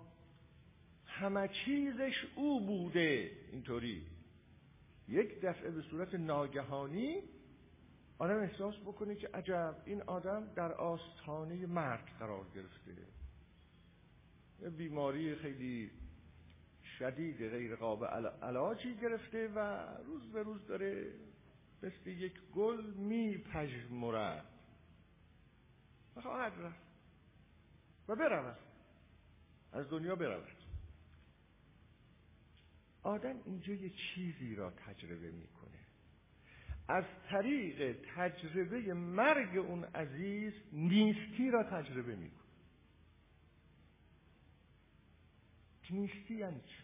همه 1.07 1.49
چیزش 1.49 2.27
او 2.35 2.67
بوده. 2.67 3.31
اینطوری. 3.53 4.07
یک 5.09 5.41
دفعه 5.41 5.71
به 5.71 5.83
صورت 5.83 6.15
ناگهانی 6.15 7.23
آدم 8.19 8.39
احساس 8.39 8.75
بکنه 8.75 9.15
که 9.15 9.29
عجب 9.29 9.83
این 9.85 10.03
آدم 10.03 10.55
در 10.55 10.73
آستانه 10.73 11.67
مرگ 11.67 12.19
قرار 12.19 12.47
گرفته. 12.55 12.95
بیماری 14.71 15.37
خیلی 15.37 15.91
شدید 16.99 17.37
غیر 17.37 17.77
قابل 17.77 18.27
علاجی 18.27 18.97
گرفته 18.97 19.49
و 19.49 19.87
روز 20.07 20.33
به 20.33 20.43
روز 20.43 20.67
داره 20.67 21.13
مثل 21.83 22.11
یک 22.11 22.41
گل 22.55 22.85
می 22.95 23.39
پژمرد 23.39 24.47
و 26.17 26.21
خواهد 26.21 26.53
رفت 26.59 26.89
و 28.09 28.17
برود. 28.17 28.59
از 29.73 29.91
دنیا 29.91 30.17
برود. 30.17 30.57
آدم 33.03 33.41
اینجا 33.45 33.73
یه 33.73 33.91
چیزی 33.91 34.55
را 34.55 34.71
تجربه 34.71 35.31
می‌کنه. 35.31 35.58
از 36.89 37.05
طریق 37.31 37.97
تجربه 38.17 38.95
مرگ 38.95 39.59
اون 39.59 39.85
عزیز 39.85 40.53
نیستی 40.73 41.51
را 41.51 41.63
تجربه 41.63 42.17
می‌کنه. 42.17 42.39
نیستی 45.91 46.35
یعنی 46.35 46.61
چی؟ 46.61 46.83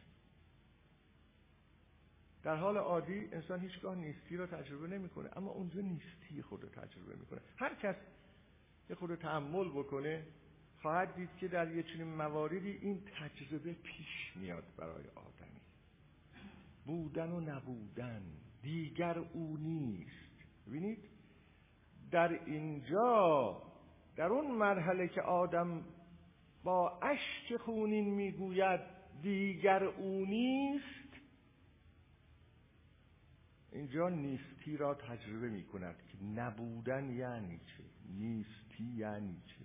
در 2.43 2.57
حال 2.57 2.77
عادی 2.77 3.29
انسان 3.33 3.61
هیچگاه 3.61 3.97
نیستی 3.97 4.37
را 4.37 4.47
تجربه 4.47 4.89
نمی‌کنه 4.89 5.31
اما 5.37 5.51
اونجا 5.51 5.81
نیستی 5.81 6.43
خود 6.43 6.63
رو 6.63 6.69
تجربه 6.69 7.17
می‌کنه. 7.17 7.41
هر 7.57 7.75
کس 7.75 7.97
یه 8.91 8.97
خود 8.97 9.15
تحمل 9.15 9.69
بکنه 9.69 10.27
خواهد 10.83 11.15
دید 11.15 11.37
که 11.37 11.49
در 11.49 11.71
یه 11.71 11.83
چنین 11.83 12.15
مواردی 12.15 12.71
این 12.71 13.03
تجربه 13.05 13.73
پیش 13.73 14.33
میاد 14.37 14.65
برای 14.77 15.05
آدمی. 15.15 15.61
بودن 16.87 17.31
و 17.31 17.41
نبودن. 17.41 18.23
دیگر 18.65 19.19
او 19.19 19.57
نیست. 19.57 20.35
ببینید 20.67 21.09
در 22.11 22.45
اینجا 22.45 23.63
در 24.17 24.27
اون 24.27 24.51
مرحله 24.51 25.09
که 25.09 25.23
آدم 25.23 25.85
با 26.65 26.99
اشک 27.03 27.57
خونین 27.57 28.15
می‌گوید 28.15 28.81
دیگر 29.23 29.85
او 29.85 30.25
نیست 30.27 31.05
اینجا 33.73 34.09
نیستی 34.09 34.77
را 34.77 34.95
تجربه 34.95 35.49
می 35.49 35.65
کند 35.65 35.97
که 36.09 36.25
نبودن 36.25 37.11
یعنی 37.11 37.59
چه 37.59 37.85
نیستی 38.09 38.85
یعنی 38.97 39.43
چه. 39.47 39.65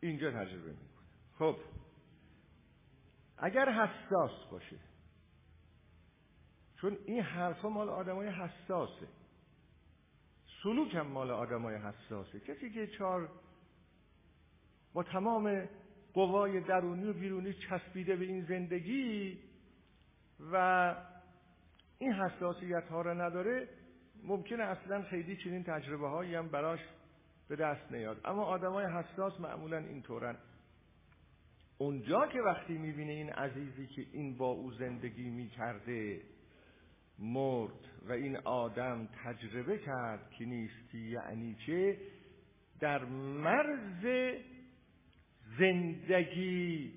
اینجا 0.00 0.30
تجربه 0.30 0.70
می‌کنه. 0.70 1.06
خب 1.38 1.56
اگر 3.38 3.72
حساس 3.72 4.44
باشه 4.50 4.76
چون 6.80 6.96
این 7.06 7.22
حرفا 7.22 7.68
مال 7.68 7.88
آدمای 7.88 8.28
حساسه. 8.28 9.08
سلوک 10.62 10.94
هم 10.94 11.06
مال 11.06 11.30
آدمای 11.30 11.76
حساسه. 11.76 12.40
کسی 12.40 12.70
که 12.70 12.86
چهار 12.86 13.28
با 14.92 15.02
تمام 15.02 15.68
قوای 16.14 16.60
درونی 16.60 17.04
و 17.04 17.12
بیرونی 17.12 17.52
چسبیده 17.52 18.16
به 18.16 18.24
این 18.24 18.44
زندگی 18.44 19.38
و 20.52 20.94
این 21.98 22.12
حساسیت 22.12 22.88
ها 22.90 23.00
را 23.00 23.14
نداره 23.14 23.68
ممکنه 24.24 24.64
اصلا 24.64 25.02
خیلی 25.02 25.36
چنین 25.36 25.64
تجربه 25.64 26.08
هایی 26.08 26.34
هم 26.34 26.48
براش 26.48 26.80
به 27.48 27.56
دست 27.56 27.92
نیاد. 27.92 28.20
اما 28.24 28.44
آدمای 28.44 28.86
حساس 28.86 29.40
معمولا 29.40 29.78
اینطورن. 29.78 30.36
اونجا 31.78 32.26
که 32.26 32.40
وقتی 32.40 32.78
می‌بینه 32.78 33.12
این 33.12 33.30
عزیزی 33.30 33.86
که 33.86 34.06
این 34.12 34.36
با 34.36 34.46
او 34.46 34.72
زندگی 34.72 35.30
می‌کرده 35.30 36.20
مرد 37.18 37.88
و 38.08 38.12
این 38.12 38.36
آدم 38.36 39.08
تجربه 39.24 39.78
کرد 39.78 40.30
که 40.30 40.44
نیستی 40.44 40.98
یعنی 40.98 41.56
چه؟ 41.66 41.98
در 42.80 43.04
مرز 43.04 44.34
زندگی 45.58 46.92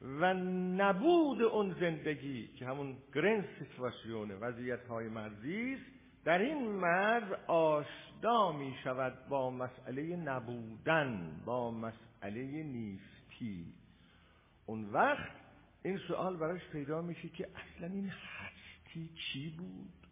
و 0.00 0.34
نبود 0.76 1.42
اون 1.42 1.76
زندگی 1.80 2.46
که 2.46 2.66
همون 2.66 2.96
گرن 3.14 3.44
سیتواسیونه 3.58 4.34
وضعیت 4.34 4.86
های 4.86 5.08
مرزی 5.08 5.74
است 5.74 5.94
در 6.24 6.38
این 6.38 6.68
مرز 6.68 7.32
آشدا 7.46 8.52
می 8.52 8.74
شود 8.84 9.28
با 9.28 9.50
مسئله 9.50 10.16
نبودن 10.16 11.40
با 11.44 11.70
مسئله 11.70 12.62
نیستی. 12.62 13.74
اون 14.66 14.84
وقت 14.84 15.32
این 15.82 15.98
سوال 15.98 16.36
براش 16.36 16.68
پیدا 16.72 17.02
میشه 17.02 17.28
که 17.28 17.48
اصلا 17.54 17.86
این 17.86 18.12
هستی 18.94 19.10
چی 19.14 19.50
بود؟ 19.50 20.06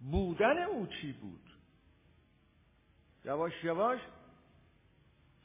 بودن 0.00 0.62
او 0.62 0.86
چی 0.86 1.12
بود؟ 1.12 1.50
یواش 3.24 3.52
یواش 3.64 4.00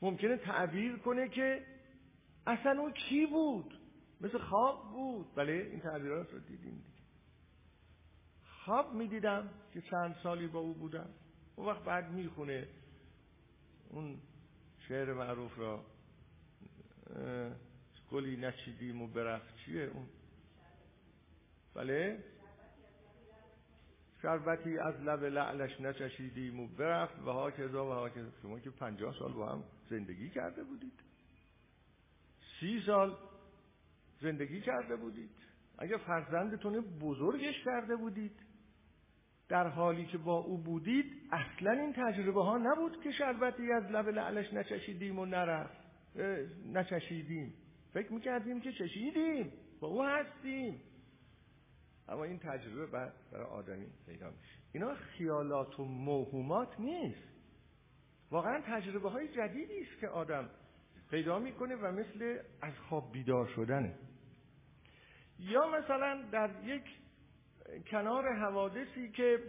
ممکنه 0.02 0.38
تعبیر 0.38 0.98
کنه 0.98 1.30
که 1.30 1.66
اصلا 2.48 2.82
او 2.82 2.92
چی 2.92 3.26
بود؟ 3.26 3.80
مثل 4.22 4.38
خواب 4.38 4.92
بود. 4.92 5.36
بله 5.36 5.54
این 5.54 5.80
تعبیرات 5.80 6.32
رو 6.32 6.40
دیدیم 6.40 6.84
خواب 8.44 8.94
می‌دیدم 8.94 9.50
که 9.74 9.82
چند 9.82 10.16
سالی 10.24 10.48
با 10.48 10.60
او 10.60 10.74
بودم. 10.74 11.10
اون 11.56 11.68
وقت 11.68 11.84
بعد 11.84 12.12
می‌خونه 12.12 12.68
اون 13.90 14.22
شعر 14.88 15.14
معروف 15.14 15.60
را 15.60 15.86
گلی 18.12 18.38
نچیدیم 18.38 19.02
و 19.02 19.08
برفت. 19.08 19.56
چیه 19.58 19.84
اون؟ 19.84 20.08
بله. 21.76 22.24
شربتی 24.22 24.80
از 24.80 25.02
لب 25.02 25.24
لعلش 25.24 25.82
نچشیدیم 25.82 26.60
و 26.60 26.68
برفت. 26.68 27.20
و 27.20 27.32
ها 27.32 27.52
کذا 27.52 27.86
و 27.86 27.90
ها 27.90 28.10
کذا. 28.10 28.32
شما 28.42 28.60
که 28.60 28.70
پنجاه 28.70 29.16
سال 29.20 29.34
با 29.34 29.50
هم 29.50 29.64
زندگی 29.90 30.30
کرده 30.30 30.64
بودید. 30.64 31.00
سی 32.60 32.82
سال 32.86 33.18
زندگی 34.22 34.62
کرده 34.62 34.96
بودید. 34.96 35.30
اگر 35.78 35.98
فرزندتون 35.98 36.82
بزرگش 36.82 37.64
کرده 37.66 37.96
بودید 37.96 38.40
در 39.50 39.68
حالی 39.68 40.06
که 40.06 40.18
با 40.18 40.38
او 40.38 40.58
بودید 40.58 41.30
اصلا 41.32 41.72
این 41.72 41.94
تجربه 41.94 42.44
ها 42.44 42.58
نبود 42.58 43.02
که 43.04 43.12
شربتی 43.12 43.72
از 43.72 43.84
لب 43.84 44.10
لعلش 44.10 44.54
نچشیدیم 44.54 45.20
و 45.20 45.26
نرفت. 45.26 45.86
نچشیدیم. 46.74 47.54
فکر 47.94 48.14
می‌کردیم 48.14 48.62
که 48.62 48.72
چشیدیم. 48.72 49.54
با 49.80 49.88
او 49.88 50.04
هستیم. 50.04 50.82
اما 52.10 52.24
این 52.24 52.40
تجربه 52.40 52.86
بعد 52.86 53.14
برای 53.32 53.46
آدمی 53.46 53.88
پیدا 54.06 54.30
میشه. 54.30 54.60
اینا 54.74 54.96
خیالات 54.96 55.80
و 55.80 55.86
موهومات 55.86 56.80
نیست. 56.80 57.36
واقعا 58.32 58.62
تجربه 58.68 59.10
های 59.10 59.28
جدیدی 59.28 59.82
است 59.82 60.00
که 60.00 60.08
آدم 60.08 60.50
پیدا 61.10 61.40
می‌کنه 61.40 61.76
و 61.76 61.92
مثل 61.92 62.40
از 62.62 62.74
خواب 62.90 63.12
بیدار 63.12 63.48
شدنه. 63.48 63.96
یا 65.40 65.68
مثلا 65.68 66.22
در 66.32 66.50
یک 66.64 66.84
کنار 67.88 68.34
حوادثی 68.34 69.12
که 69.12 69.40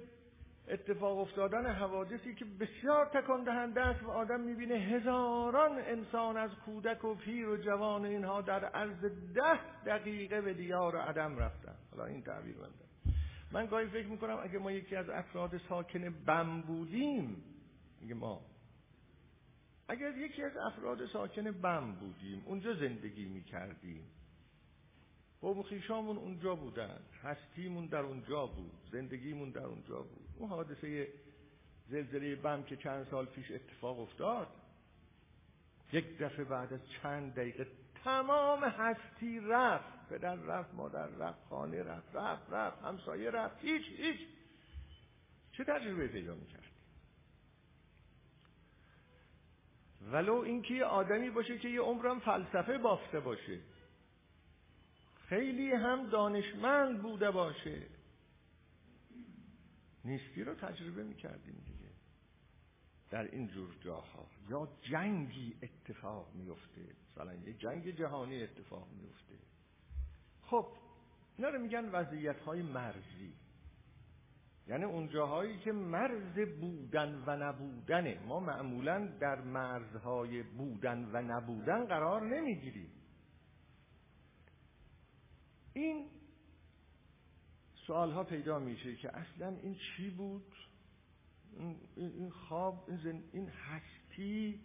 اتفاق 0.68 1.18
افتادن 1.18 1.66
حوادثی 1.66 2.34
که 2.34 2.44
بسیار 2.44 3.06
تکان 3.06 3.44
دهنده 3.44 3.80
است 3.80 4.02
و 4.02 4.10
آدم 4.10 4.40
می‌بینه 4.40 4.74
هزاران 4.74 5.78
انسان 5.78 6.36
از 6.36 6.50
کودک 6.64 7.04
و 7.04 7.14
پیر 7.14 7.48
و 7.48 7.56
جوان 7.56 8.04
اینها 8.04 8.40
در 8.40 8.64
عرض 8.64 9.04
ده 9.34 9.84
دقیقه 9.86 10.40
به 10.40 10.54
دیار 10.54 10.96
عدم 10.96 11.38
رفتن. 11.38 11.74
حالا 11.90 12.04
این 12.06 12.22
تعبیر 12.22 12.56
من 12.56 12.68
من 13.52 13.66
گاهی 13.66 13.86
فکر 13.86 14.06
می‌کنم 14.06 14.38
اگه 14.42 14.58
ما 14.58 14.72
یکی 14.72 14.96
از 14.96 15.08
افراد 15.08 15.58
ساکن 15.68 16.10
بم 16.26 16.60
بودیم 16.60 17.44
میگه 18.00 18.14
ما 18.14 18.40
اگر 19.88 20.16
یکی 20.16 20.42
از 20.42 20.56
افراد 20.56 21.06
ساکن 21.06 21.50
بم 21.50 21.92
بودیم 21.92 22.42
اونجا 22.46 22.74
زندگی 22.74 23.24
می‌کردیم 23.24 24.04
قوم 25.40 25.62
خیشامون 25.62 26.16
اونجا 26.16 26.54
بودن. 26.54 27.00
هستیمون 27.22 27.86
در 27.86 27.98
اونجا 27.98 28.46
بود. 28.46 28.72
زندگیمون 28.92 29.50
در 29.50 29.64
اونجا 29.64 30.02
بود. 30.02 30.28
اون 30.38 30.48
حادثه 30.48 31.08
زلزله 31.88 32.36
بم 32.36 32.62
که 32.62 32.76
چند 32.76 33.06
سال 33.10 33.26
پیش 33.26 33.50
اتفاق 33.50 34.00
افتاد 34.00 34.48
یک 35.92 36.18
دفعه 36.18 36.44
بعد 36.44 36.72
از 36.72 36.80
چند 37.02 37.34
دقیقه 37.34 37.66
تمام 38.04 38.64
هستی 38.64 39.40
رفت. 39.40 40.08
پدر 40.08 40.34
رفت 40.34 40.74
مادر 40.74 41.06
رفت 41.06 41.48
خانه 41.48 41.82
رفت 41.82 42.16
رفت 42.16 42.52
رفت 42.52 42.82
همسایه 42.82 43.30
رفت. 43.30 43.64
هیچ 43.64 43.82
هیچ. 43.96 44.20
چه 45.52 45.64
تجربه 45.64 46.08
پیدا 46.08 46.34
می‌کرد؟ 46.34 46.62
ولو 50.12 50.34
اینکه 50.34 50.74
یه 50.74 50.84
آدمی 50.84 51.30
باشه 51.30 51.58
که 51.58 51.68
یه 51.68 51.80
عمرم 51.80 52.20
فلسفه 52.20 52.78
بافته 52.78 53.20
باشه. 53.20 53.60
خیلی 55.28 55.72
هم 55.72 56.08
دانشمند 56.08 57.02
بوده 57.02 57.30
باشه. 57.30 57.86
نیستی 60.04 60.44
رو 60.44 60.54
تجربه 60.54 61.02
می‌کردیم 61.04 61.62
دیگه. 61.66 61.90
در 63.10 63.22
این 63.22 63.48
جور 63.48 63.76
جاها. 63.80 64.26
یا 64.48 64.68
جنگی 64.82 65.56
اتفاق 65.62 66.34
میفته 66.34 66.82
مثلا 67.10 67.34
یه 67.34 67.52
جنگ 67.52 67.90
جهانی 67.90 68.42
اتفاق 68.42 68.88
میفته 68.92 69.34
خب 70.42 70.66
اینا 71.36 71.48
رو 71.48 71.62
میگن 71.62 71.88
وضعیت 71.88 72.40
های 72.40 72.62
مرزی. 72.62 73.34
یعنی 74.68 74.84
اون 74.84 75.08
جاهایی 75.08 75.58
که 75.58 75.72
مرز 75.72 76.38
بودن 76.60 77.22
و 77.26 77.36
نبودنه. 77.36 78.20
ما 78.26 78.40
معمولا 78.40 79.06
در 79.20 79.40
مرزهای 79.40 80.42
بودن 80.42 81.10
و 81.12 81.22
نبودن 81.22 81.84
قرار 81.84 82.26
نمی‌گیریم. 82.26 82.95
این 85.76 86.06
سوال 87.86 88.10
ها 88.10 88.24
پیدا 88.24 88.58
میشه 88.58 88.96
که 88.96 89.16
اصلا 89.16 89.48
این 89.62 89.74
چی 89.74 90.10
بود؟ 90.10 90.54
این 91.96 92.30
خواب 92.30 92.84
این, 92.88 92.96
زن... 92.96 93.22
این 93.32 93.48
هستی 93.48 94.60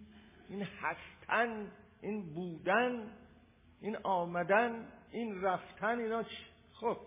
این 0.49 0.61
هستن 0.61 1.71
این 2.01 2.33
بودن 2.33 3.17
این 3.81 3.97
آمدن 4.03 4.87
این 5.11 5.41
رفتن 5.41 5.99
اینا 5.99 6.23
چی؟ 6.23 6.45
خب. 6.73 6.97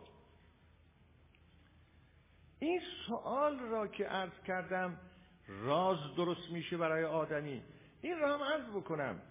این 2.58 2.80
سوال 3.06 3.58
را 3.58 3.86
که 3.86 4.04
عرض 4.04 4.42
کردم 4.46 5.00
راز 5.48 5.98
درست 6.16 6.50
میشه 6.50 6.76
برای 6.76 7.04
آدمی. 7.04 7.62
این 8.02 8.18
را 8.18 8.38
هم 8.38 8.42
عرض 8.42 8.70
بکنم. 8.76 9.22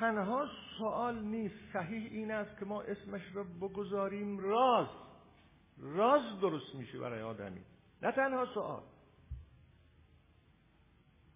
تنها 0.00 0.48
سوال 0.78 1.22
نیست 1.22 1.72
صحیح 1.72 2.10
این 2.12 2.30
است 2.30 2.58
که 2.58 2.64
ما 2.64 2.82
اسمش 2.82 3.22
را 3.34 3.44
بگذاریم 3.44 4.38
راز. 4.38 4.88
راز 5.78 6.40
درست 6.40 6.74
میشه 6.74 6.98
برای 6.98 7.22
آدمی. 7.22 7.60
نه 8.02 8.12
تنها 8.12 8.46
سوال. 8.54 8.82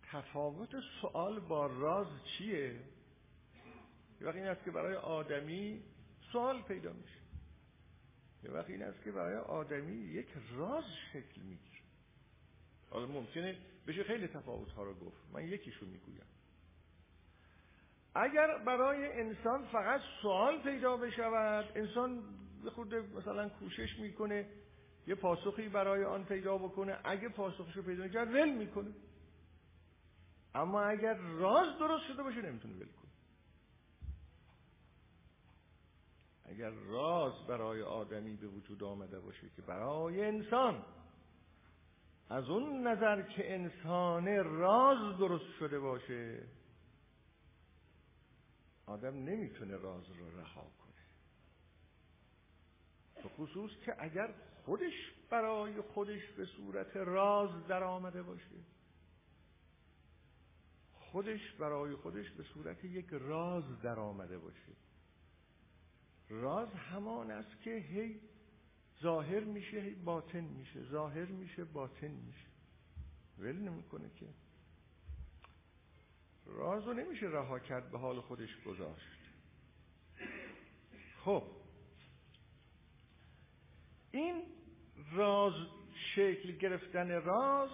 تفاوت 0.03 0.71
سوال 1.01 1.41
با 1.41 1.67
راز 1.67 2.07
چیه؟ 2.25 2.81
یه 4.21 4.27
وقت 4.27 4.37
این 4.37 4.47
است 4.47 4.65
که 4.65 4.71
برای 4.71 4.97
آدمی 4.97 5.83
سوال 6.33 6.63
پیدا 6.63 6.93
میشه. 6.93 7.21
یه 8.45 8.51
وقت 8.51 8.71
این 8.71 8.83
است 8.83 9.03
که 9.05 9.13
برای 9.13 9.37
آدمی 9.37 9.97
یک 9.97 10.29
راز 10.57 10.85
شکل 11.13 11.41
می‌گیره. 11.41 11.83
حالا 12.91 13.07
ممکنه 13.07 13.57
بشه 13.87 14.05
خیلی 14.05 14.29
تفاوت 14.29 14.71
ها 14.71 14.83
رو 14.83 14.95
گفت. 14.95 15.21
من 15.33 15.49
یکیشو 15.49 15.87
می‌گویم. 15.87 16.34
اگر 18.15 18.59
برای 18.59 19.21
انسان 19.21 19.65
فقط 19.65 20.01
سوال 20.23 20.63
پیدا 20.63 20.97
بشود 20.97 21.73
انسان 21.75 22.23
خود 22.75 22.95
مثلا 22.95 23.49
کوشش 23.49 23.99
می‌کنه 23.99 24.47
یه 25.07 25.15
پاسخی 25.15 25.69
برای 25.69 26.05
آن 26.05 26.25
پیدا 26.25 26.59
بکنه. 26.59 26.99
اگه 27.05 27.29
پاسخشو 27.29 27.83
پیدا 27.83 28.09
کرد 28.09 28.29
ول 28.35 28.51
می‌کنه. 28.51 28.91
اما 30.55 30.83
اگر 30.83 31.15
راز 31.15 31.79
درست 31.79 32.05
شده 32.05 32.23
باشه 32.23 32.43
نمی‌تونه 32.43 32.75
ول 32.75 32.87
کنه. 32.87 33.11
اگر 36.45 36.71
راز 36.71 37.47
برای 37.49 37.83
آدمی 37.83 38.37
به 38.37 38.47
وجود 38.47 38.85
آمده 38.85 39.21
باشه 39.21 39.51
که 39.57 39.63
برای 39.63 40.25
انسان 40.25 40.85
از 42.31 42.49
اون 42.51 42.87
نظر 42.87 43.23
که 43.23 43.55
انسان 43.55 44.45
راز 44.45 45.19
درست 45.19 45.53
شده 45.59 45.79
باشه 45.81 46.43
آدم 48.87 49.15
نمی‌تونه 49.15 49.77
راز 49.77 50.11
رو 50.11 50.41
رها 50.41 50.63
کنه. 50.63 51.05
به 53.23 53.29
خصوص 53.29 53.71
که 53.85 53.95
اگر 53.99 54.35
خودش 54.65 54.93
برای 55.31 55.81
خودش 55.81 56.31
به 56.37 56.47
صورت 56.47 56.97
راز 56.97 57.67
در 57.67 57.85
آمده 57.85 58.23
باشه 58.23 58.57
خودش 61.15 61.53
برای 61.53 61.95
خودش 61.95 62.31
به 62.31 62.43
صورت 62.43 62.85
یک 62.85 63.07
راز 63.11 63.81
در 63.83 63.99
آمده 63.99 64.39
باشه. 64.39 64.73
راز 66.29 66.69
همان 66.69 67.31
است 67.31 67.63
که 67.63 67.71
هی 67.71 68.21
ظاهر 69.03 69.41
میشه 69.41 69.81
هی 69.81 69.95
باطن 69.95 70.45
میشه 70.45 70.83
ظاهر 70.83 71.25
میشه 71.25 71.65
باطن 71.65 72.11
میشه. 72.11 72.49
ول 73.39 73.57
نمی‌کنه 73.57 74.11
که 74.11 74.27
راز 76.47 76.87
رو 76.87 76.93
نمیشه 76.93 77.27
رها 77.27 77.59
کرد 77.59 77.91
به 77.91 77.99
حال 77.99 78.21
خودش 78.21 78.63
گذاشت. 78.67 79.07
خب. 81.25 81.43
این 84.11 84.43
راز 85.13 85.53
شکل 86.15 86.53
گرفتن 86.53 87.23
راز 87.23 87.71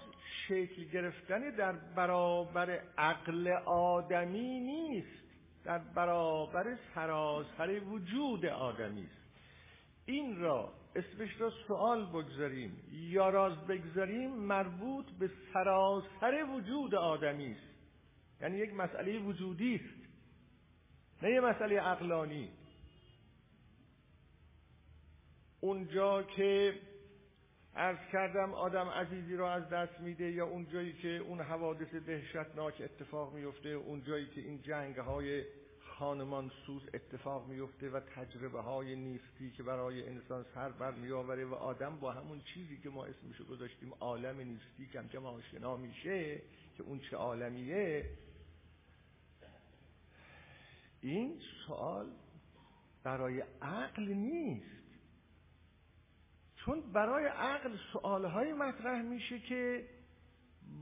شکل 0.48 0.84
گرفتن 0.84 1.50
در 1.50 1.72
برابر 1.72 2.70
عقل 2.98 3.48
آدمی 3.66 4.60
نیست. 4.60 5.20
در 5.64 5.78
برابر 5.78 6.78
سراسر 6.94 7.80
وجود 7.80 8.46
آدمی 8.46 9.04
است. 9.04 9.20
این 10.06 10.40
را 10.40 10.72
اسمش 10.96 11.40
را 11.40 11.50
سوال 11.50 12.06
بگذاریم. 12.06 12.76
یا 12.92 13.28
راز 13.28 13.66
بگذاریم 13.66 14.30
مربوط 14.30 15.06
به 15.10 15.30
سراسر 15.52 16.44
وجود 16.44 16.94
آدمی 16.94 17.52
است. 17.52 17.69
یعنی 18.40 18.58
یک 18.58 18.74
مسئله 18.74 19.18
وجودی 19.18 19.74
است. 19.74 20.10
نه 21.22 21.30
یه 21.30 21.40
مسئله 21.40 21.80
عقلانی. 21.80 22.48
اونجا 25.60 26.22
که 26.22 26.74
عرض 27.76 27.98
کردم 28.12 28.54
آدم 28.54 28.88
عزیزی 28.88 29.36
را 29.36 29.52
از 29.52 29.68
دست 29.68 30.00
میده 30.00 30.30
یا 30.30 30.46
اون 30.46 30.66
جایی 30.72 30.92
که 30.92 31.08
اون 31.08 31.40
حوادث 31.40 31.94
دهشتناک 31.94 32.80
اتفاق 32.80 33.34
میفته 33.34 33.68
اون 33.68 34.02
جایی 34.04 34.26
که 34.26 34.40
این 34.40 34.62
جنگ 34.62 34.96
های 34.96 35.44
خانمان 36.00 36.50
سوز 36.66 36.82
اتفاق 36.94 37.48
میفته 37.48 37.90
و 37.90 38.00
تجربه 38.00 38.60
های 38.60 38.96
نیستی 38.96 39.50
که 39.50 39.62
برای 39.62 40.08
انسان 40.08 40.44
سر 40.54 40.68
بر 40.68 40.90
میآوره 40.90 41.44
و 41.44 41.54
آدم 41.54 41.96
با 41.96 42.12
همون 42.12 42.40
چیزی 42.40 42.76
که 42.76 42.88
ما 42.88 43.04
اسمشو 43.04 43.44
گذاشتیم 43.44 43.92
عالم 44.00 44.40
نیستی 44.40 44.86
کم 44.92 45.08
کم 45.08 45.26
آشنا 45.26 45.76
میشه 45.76 46.42
که 46.76 46.82
اون 46.82 46.98
چه 46.98 47.16
عالمیه 47.16 48.04
این 51.00 51.40
سوال 51.66 52.10
برای 53.02 53.44
عقل 53.62 54.08
نیست. 54.08 54.80
چون 56.56 56.92
برای 56.92 57.26
عقل 57.26 57.76
سوالهای 57.92 58.52
مطرح 58.52 59.02
میشه 59.02 59.38
که 59.38 59.88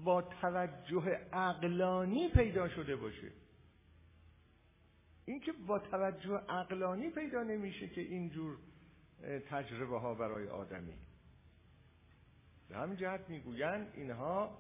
با 0.05 0.23
توجه 0.23 1.11
عقلانی 1.33 2.29
پیدا 2.29 2.69
شده 2.69 2.97
باشه. 2.97 3.33
این 5.25 5.41
که 5.41 5.53
با 5.53 5.79
توجه 5.79 6.35
عقلانی 6.49 7.11
پیدا 7.11 7.43
نمیشه 7.43 7.89
که 7.89 8.01
اینجور 8.01 8.59
تجربه 9.51 9.99
ها 9.99 10.15
برای 10.15 10.49
آدمی. 10.49 10.95
به 12.69 12.77
همین 12.77 12.97
جهت 12.97 13.31
می‌گویند 13.31 13.93
اینها 13.95 14.59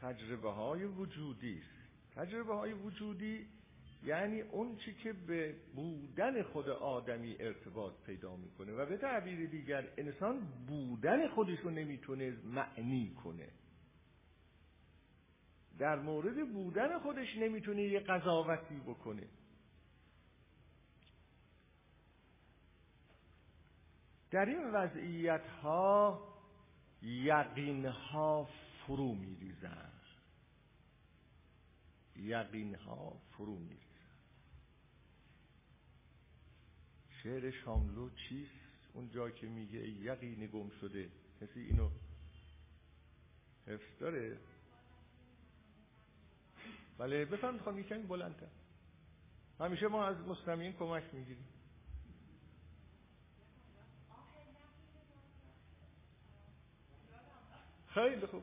تجربه 0.00 0.50
های 0.50 0.84
وجودی 0.84 1.58
است. 1.58 1.78
تجربه 2.14 2.54
های 2.54 2.72
وجودی 2.72 3.57
یعنی 4.04 4.40
اون 4.40 4.76
چی 4.76 4.94
که 4.94 5.12
به 5.12 5.54
بودن 5.74 6.42
خود 6.42 6.68
آدمی 6.68 7.36
ارتباط 7.40 7.92
پیدا 8.06 8.36
می‌کنه 8.36 8.72
و 8.72 8.86
به 8.86 8.96
تعبیر 8.96 9.48
دیگر 9.48 9.88
انسان 9.96 10.40
بودن 10.66 11.28
خودش 11.28 11.58
رو 11.58 11.70
نمی‌تونه 11.70 12.30
معنی 12.44 13.14
کنه. 13.24 13.48
در 15.78 15.98
مورد 15.98 16.52
بودن 16.52 16.98
خودش 16.98 17.36
نمی‌تونه 17.36 17.82
یه 17.82 18.00
قضاوتی 18.00 18.80
بکنه. 18.86 19.28
در 24.30 24.44
این 24.44 24.70
وضعیت 24.70 25.46
ها 25.62 26.28
یقین 27.02 27.86
ها 27.86 28.48
فرو 28.86 29.14
میریزن. 29.14 29.92
یقین 32.16 32.74
ها 32.74 33.20
فرو 33.30 33.58
میریزن. 33.58 33.87
شعر 37.22 37.50
شاملو 37.50 38.10
چیست؟ 38.10 38.50
اون 38.92 39.10
جا 39.10 39.30
که 39.30 39.46
میگه 39.46 39.88
یقین 39.88 40.46
گم 40.46 40.70
شده. 40.80 41.08
کسی 41.40 41.60
اینو 41.60 41.90
حفظ 43.66 43.98
داره؟ 44.00 44.38
بله 46.98 47.24
بفهم 47.24 47.58
خواهم 47.58 47.78
یکمی 47.78 48.02
بلندتر. 48.02 48.46
همیشه 49.60 49.86
ما 49.86 50.04
از 50.04 50.16
مستمعین 50.16 50.72
کمک 50.72 51.04
می‌گیریم. 51.12 51.48
خیلی 57.88 58.26
خوب. 58.26 58.42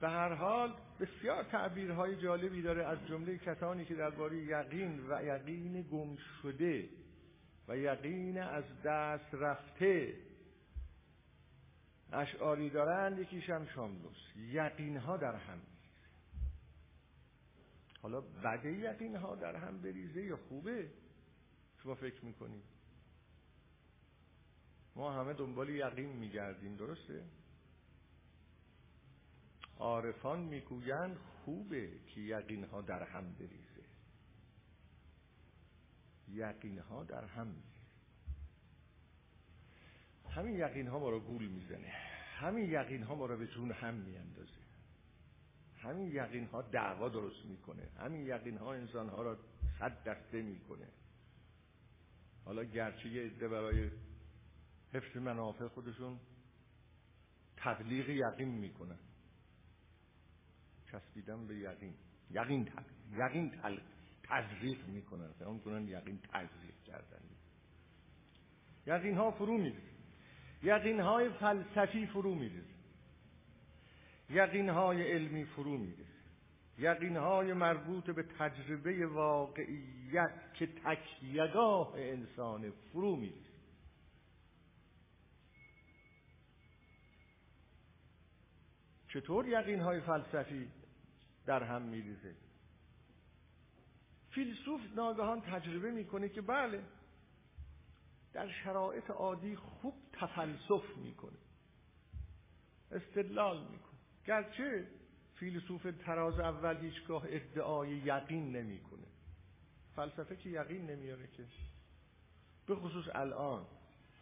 به 0.00 0.08
هر 0.08 0.34
حال 0.34 0.74
بسیار 1.00 1.44
تعبیرهای 1.44 2.16
جالبی 2.16 2.62
داره 2.62 2.86
از 2.86 2.98
جمله 3.08 3.38
کسانی 3.38 3.84
که 3.84 3.94
درباره 3.94 4.36
یقین 4.36 5.10
و 5.10 5.24
یقین 5.24 5.82
گم 5.82 6.16
شده. 6.42 6.88
و 7.68 7.76
یقین 7.76 8.38
از 8.38 8.64
دست 8.84 9.34
رفته. 9.34 10.14
اشعاری 12.12 12.70
دارن 12.70 13.18
یکیش 13.18 13.50
هم 13.50 13.66
شاملوس. 13.66 14.16
یقین 14.36 14.96
ها 14.96 15.16
در 15.16 15.36
هم 15.36 15.60
حالا 18.02 18.20
بده 18.20 18.72
یقین 18.72 19.16
ها 19.16 19.36
در 19.36 19.56
هم 19.56 19.82
بریزه 19.82 20.22
یا 20.22 20.36
خوبه؟ 20.36 20.90
شما 21.82 21.94
فکر 21.94 22.24
می‌کنید. 22.24 22.64
ما 24.96 25.12
همه 25.12 25.32
دنبال 25.32 25.68
یقین 25.68 26.08
میگردیم 26.08 26.76
درسته؟ 26.76 27.24
عارفان 29.78 30.40
می‌گویند 30.40 31.16
خوبه 31.16 31.90
که 32.06 32.20
یقین 32.20 32.64
ها 32.64 32.82
در 32.82 33.02
هم 33.02 33.32
بریزه. 33.32 33.65
یقین 36.28 36.78
ها 36.78 37.04
در 37.04 37.24
هم. 37.24 37.54
همین 40.30 40.54
یقین 40.54 40.88
ها 40.88 40.98
ما 40.98 41.10
رو 41.10 41.20
گول 41.20 41.46
می‌زنه. 41.46 41.92
همین 42.36 42.70
یقین 42.70 43.02
ها 43.02 43.14
ما 43.14 43.26
رو 43.26 43.36
به 43.36 43.46
جون 43.46 43.70
هم 43.72 43.94
میاندازه. 43.94 44.60
همین 45.76 46.08
یقین 46.08 46.46
ها 46.46 46.62
دعوا 46.62 47.08
درست 47.08 47.44
می‌کنه. 47.44 47.88
همین 47.98 48.26
یقین 48.26 48.58
ها 48.58 48.74
انسان 48.74 49.08
ها 49.08 49.22
را 49.22 49.38
صد 49.78 50.04
دسته 50.04 50.42
می‌کنه. 50.42 50.88
حالا 52.44 52.64
گرچه 52.64 53.08
یه 53.08 53.22
عده 53.22 53.48
برای 53.48 53.90
حفظ 54.92 55.16
منافع 55.16 55.68
خودشون 55.68 56.20
تبلیغ 57.56 58.08
یقین 58.08 58.48
می‌کنن. 58.48 58.98
چسبیدن 60.92 61.46
به 61.46 61.56
یقین. 61.56 61.94
یقین 62.30 62.64
تل 62.64 62.82
یقین 63.12 63.50
تل 63.50 63.78
تزریق 64.28 64.86
می‌کنن. 64.86 65.32
فهم 65.38 65.60
کنن 65.60 65.88
یقین 65.88 66.18
تزریق 66.32 66.82
کردن. 66.86 67.20
یقین 68.86 69.16
ها 69.16 69.30
فرو 69.30 69.58
میریزه. 69.58 69.96
یقین 70.62 71.00
های 71.00 71.28
فلسفی 71.28 72.06
فرو 72.06 72.34
میریزه. 72.34 72.76
یقین 74.30 74.68
های 74.68 75.12
علمی 75.12 75.44
فرو 75.44 75.78
میریزه. 75.78 76.16
یقین 76.78 77.16
های 77.16 77.52
مربوط 77.52 78.10
به 78.10 78.22
تجربه 78.22 79.06
واقعیت 79.06 80.54
که 80.54 80.66
تکیهگاه 80.66 81.92
انسان 81.96 82.70
فرو 82.92 83.16
میریزه. 83.16 83.46
چطور 89.08 89.48
یقین 89.48 89.80
های 89.80 90.00
فلسفی 90.00 90.68
در 91.46 91.62
هم 91.62 91.82
میریزه؟ 91.82 92.34
فیلسوف 94.36 94.80
ناگهان 94.96 95.40
تجربه 95.40 95.90
می‌کنه 95.90 96.28
که 96.28 96.42
بله 96.42 96.82
در 98.32 98.52
شرایط 98.64 99.10
عادی 99.10 99.56
خوب 99.56 99.94
تفلسف 100.12 100.96
می‌کنه. 100.96 101.38
استدلال 102.90 103.60
می‌کنه. 103.60 103.98
گرچه 104.26 104.86
فیلسوف 105.34 105.86
تراز 106.04 106.40
اول 106.40 106.76
هیچگاه 106.76 107.24
ادعای 107.28 107.88
یقین 107.88 108.56
نمی‌کنه. 108.56 109.06
فلسفه 109.96 110.36
که 110.36 110.48
یقین 110.48 110.90
نمیاره 110.90 111.26
که. 111.26 111.44
به 112.66 112.76
خصوص 112.76 113.04
الان 113.14 113.66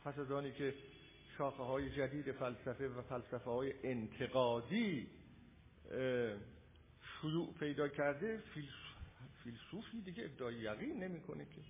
پس 0.04 0.18
از 0.18 0.30
آنی 0.32 0.52
که 0.52 0.74
شاخه 1.38 1.62
های 1.62 1.90
جدید 1.90 2.32
فلسفه 2.32 2.88
و 2.88 3.02
فلسفه 3.02 3.50
های 3.50 3.74
انتقادی 3.82 5.10
شیوع 7.20 7.54
پیدا 7.60 7.88
کرده 7.88 8.42
فیلسوفی 9.44 10.00
دیگه 10.00 10.24
ادعای 10.24 10.54
یقین 10.54 11.02
نمی‌کنه 11.02 11.44
که. 11.44 11.60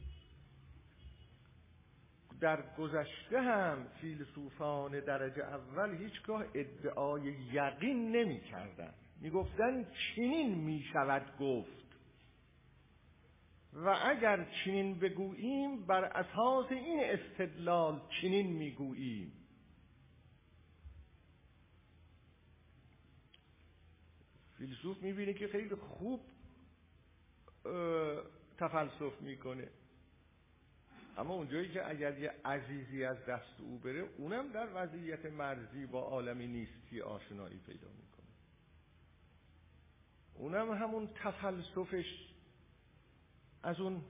در 2.41 2.75
گذشته 2.77 3.41
هم 3.41 3.87
فیلسوفان 4.01 5.01
درجه 5.01 5.45
اول 5.45 5.97
هیچگاه 5.97 6.45
ادعای 6.55 7.23
یقین 7.53 8.17
نمی 8.17 8.41
کردن 8.41 8.95
می 9.21 9.31
گفتن 9.31 9.87
چنین 10.17 10.55
می 10.55 10.83
شود 10.93 11.39
گفت. 11.39 11.85
و 13.73 13.89
اگر 13.89 14.47
چنین 14.65 14.99
بگوییم 14.99 15.87
بر 15.87 16.05
اساس 16.05 16.73
این 16.73 17.01
استدلال 17.05 18.01
چنین 18.21 18.47
می 18.47 18.71
گوییم 18.71 19.33
فیلسوف 24.59 25.03
می‌بینه 25.03 25.35
که 25.35 25.49
خیلی 25.49 25.75
خوب 25.75 26.21
تفلسف 28.59 29.21
می‌کنه. 29.21 29.69
اما 31.19 31.35
اونجایی 31.35 31.69
که 31.73 31.89
اگر 31.89 32.19
یه 32.19 32.35
عزیزی 32.45 33.05
از 33.05 33.25
دست 33.25 33.61
او 33.61 33.79
بره 33.79 34.09
اونم 34.19 34.53
در 34.53 34.69
وضعیت 34.75 35.27
مرزی 35.27 35.87
با 35.87 36.01
عالمی 36.01 36.47
نیستی 36.47 37.01
آشنایی 37.01 37.59
پیدا 37.59 37.89
می‌کنه. 37.89 38.27
اونم 40.35 40.73
همون 40.73 41.09
تفلسفش 41.15 42.29
از 43.63 43.81
اون 43.81 44.03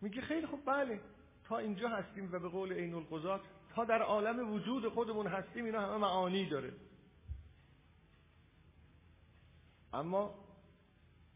میگه 0.00 0.20
خیلی 0.20 0.46
خوب 0.46 0.64
بله 0.66 1.00
تا 1.44 1.58
اینجا 1.58 1.88
هستیم 1.88 2.32
و 2.32 2.38
به 2.38 2.48
قول 2.48 2.72
عین 2.72 2.94
القضات 2.94 3.40
تا 3.74 3.84
در 3.84 4.02
عالم 4.02 4.52
وجود 4.52 4.88
خودمون 4.88 5.26
هستیم 5.26 5.64
اینا 5.64 5.80
همه 5.80 5.96
معانی 5.96 6.48
داره. 6.48 6.72
اما 9.92 10.34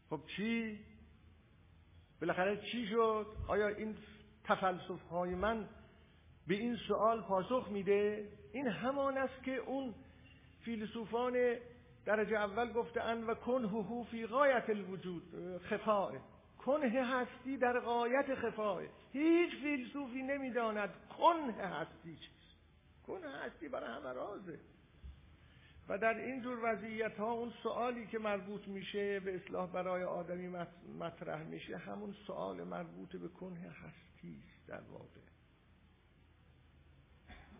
خب 0.09 0.21
چی؟ 0.35 0.79
بالاخره 2.21 2.57
چی 2.71 2.87
شد؟ 2.87 3.27
آیا 3.47 3.67
این 3.67 3.95
تفلسف 4.43 5.01
های 5.11 5.35
من 5.35 5.69
به 6.47 6.55
این 6.55 6.75
سوال 6.87 7.21
پاسخ 7.21 7.67
میده؟ 7.71 8.29
این 8.53 8.67
همان 8.67 9.17
است 9.17 9.43
که 9.43 9.55
اون 9.55 9.95
فیلسوفان 10.65 11.57
درجه 12.05 12.37
اول 12.37 12.71
گفتن 12.71 13.23
و 13.23 13.33
کنه 13.33 14.03
فی 14.11 14.25
غایت 14.25 14.69
الوجود 14.69 15.23
خفاه 15.59 16.13
کنه 16.57 17.05
هستی 17.05 17.57
در 17.57 17.79
غایت 17.79 18.35
خفاه 18.35 18.81
هیچ 19.11 19.51
فیلسوفی 19.61 20.23
نمی‌داند 20.23 20.89
کنه 21.17 21.53
هستی 21.53 22.15
چیست. 22.15 22.39
کنه 23.07 23.29
هستی 23.29 23.67
برای 23.67 23.89
همه 23.89 24.13
رازه. 24.13 24.59
و 25.89 25.97
در 25.97 26.17
این 26.17 26.41
جور 26.41 26.59
وضعیت 26.63 27.17
ها 27.17 27.31
اون 27.31 27.53
سوالی 27.63 28.07
که 28.07 28.19
مربوط 28.19 28.67
میشه 28.67 29.19
به 29.19 29.35
اصلاح 29.35 29.71
برای 29.71 30.03
آدمی 30.03 30.47
مطرح 30.99 31.43
میشه 31.43 31.77
همون 31.77 32.15
سوال 32.27 32.63
مربوط 32.63 33.15
به 33.15 33.27
کنه 33.27 33.59
هستی 33.59 34.43
است 34.47 34.67
در 34.67 34.81
واقع. 34.81 35.19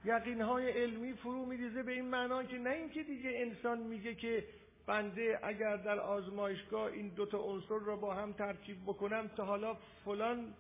یقین 0.06 0.42
های 0.42 0.72
علمی 0.72 1.14
فرو 1.14 1.46
میریزه 1.46 1.84
به 1.84 1.92
این 1.92 2.06
معنا 2.06 2.44
که 2.44 2.58
نه 2.58 2.70
اینکه 2.70 3.04
دیگه 3.04 3.32
انسان 3.36 3.80
میگه 3.80 4.16
که 4.16 4.46
بنده 4.86 5.40
اگر 5.44 5.78
در 5.78 6.00
آزمایشگاه 6.00 6.84
این 6.84 7.10
دوتا 7.10 7.38
عنصر 7.38 7.80
را 7.80 7.96
با 7.96 8.14
هم 8.14 8.34
ترکیب 8.34 8.78
بکنم 8.86 9.28
تا 9.28 9.46
حالا 9.46 9.78
فلان 10.06 10.54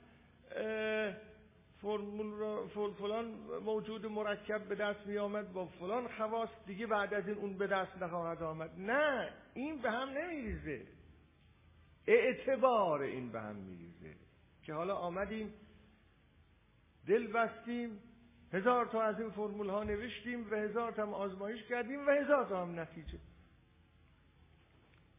فرمول 1.81 2.37
را 2.37 2.67
فلان 2.67 3.25
موجود 3.63 4.05
مرکب 4.05 4.67
به 4.67 4.75
دست 4.75 5.07
می 5.07 5.17
آمد 5.17 5.53
با 5.53 5.65
فلان 5.65 6.07
خواص 6.07 6.49
دیگه 6.65 6.87
بعد 6.87 7.13
از 7.13 7.27
این 7.27 7.37
اون 7.37 7.57
به 7.57 7.67
دست 7.67 7.97
نخواهد 7.97 8.43
آمد. 8.43 8.79
نه 8.79 9.33
این 9.53 9.81
به 9.81 9.91
هم 9.91 10.09
نمیریزه. 10.09 10.85
اعتبار 12.07 13.01
این 13.01 13.31
به 13.31 13.41
هم 13.41 13.55
میریزه. 13.55 14.15
که 14.63 14.73
حالا 14.73 14.95
آمدیم 14.95 15.53
دل 17.07 17.27
بستیم 17.27 17.99
هزار 18.53 18.85
تا 18.85 19.01
از 19.01 19.19
این 19.19 19.29
فرمول 19.29 19.69
ها 19.69 19.83
نوشتیم 19.83 20.51
و 20.51 20.55
هزار 20.55 20.91
تا 20.91 21.01
هم 21.01 21.13
آزمایش 21.13 21.63
کردیم 21.63 22.07
و 22.07 22.11
هزار 22.11 22.45
تا 22.45 22.61
هم 22.61 22.79
نتیجه. 22.79 23.19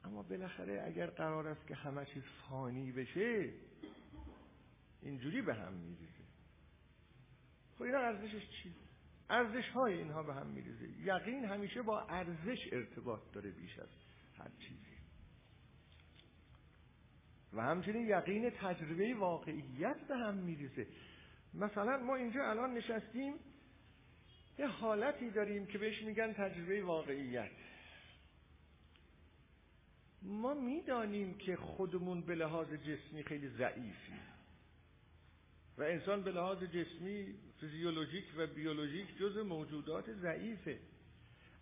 اما 0.05 0.23
بالاخره 0.23 0.83
اگر 0.87 1.07
قرار 1.07 1.49
است 1.49 1.67
که 1.67 1.75
همه 1.75 2.05
چیز 2.05 2.23
فانی 2.49 2.93
بشه 2.93 3.53
اینجوری 5.03 5.43
به 5.43 5.55
هم 5.55 5.73
میریزه. 5.73 6.20
خب 7.81 7.85
اینا 7.85 7.99
ارزشش 7.99 8.49
چی؟ 8.63 8.75
ارزش 9.31 9.69
های 9.69 9.95
اینها 9.95 10.23
به 10.23 10.35
هم 10.35 10.47
میریزه. 10.47 10.89
یقین 11.03 11.45
همیشه 11.45 11.83
با 11.83 12.01
ارزش 12.01 12.59
ارتباط 12.73 13.21
داره 13.33 13.51
بیش 13.51 13.79
از 13.79 13.89
هر 14.39 14.51
چیزی. 14.59 14.97
و 17.53 17.63
همچنین 17.63 18.09
یقین 18.09 18.51
تجربه 18.51 19.15
واقعیت 19.15 20.01
به 20.09 20.17
هم 20.17 20.35
میریزه. 20.35 20.87
مثلا 21.55 21.99
ما 21.99 22.17
اینجا 22.17 22.51
الان 22.51 22.75
نشستیم 22.75 23.35
یه 24.59 24.67
حالتی 24.67 25.31
داریم 25.31 25.67
که 25.67 25.79
بهش 25.79 26.03
میگن 26.03 26.33
تجربه 26.33 26.83
واقعیت. 26.83 27.51
ما 30.23 30.55
می‌دانیم 30.55 31.39
که 31.39 31.57
خودمون 31.57 32.23
به 32.23 32.35
لحاظ 32.35 32.73
جسمی 32.73 33.23
خیلی 33.23 33.49
ضعیفی 33.49 34.13
و 35.81 35.83
انسان 35.83 36.23
به 36.23 36.33
لحاظ 36.33 36.63
جسمی 36.63 37.35
فیزیولوژیک 37.61 38.25
و 38.37 38.47
بیولوژیک 38.47 39.19
جز 39.19 39.39
موجودات 39.39 40.13
ضعیفه. 40.13 40.79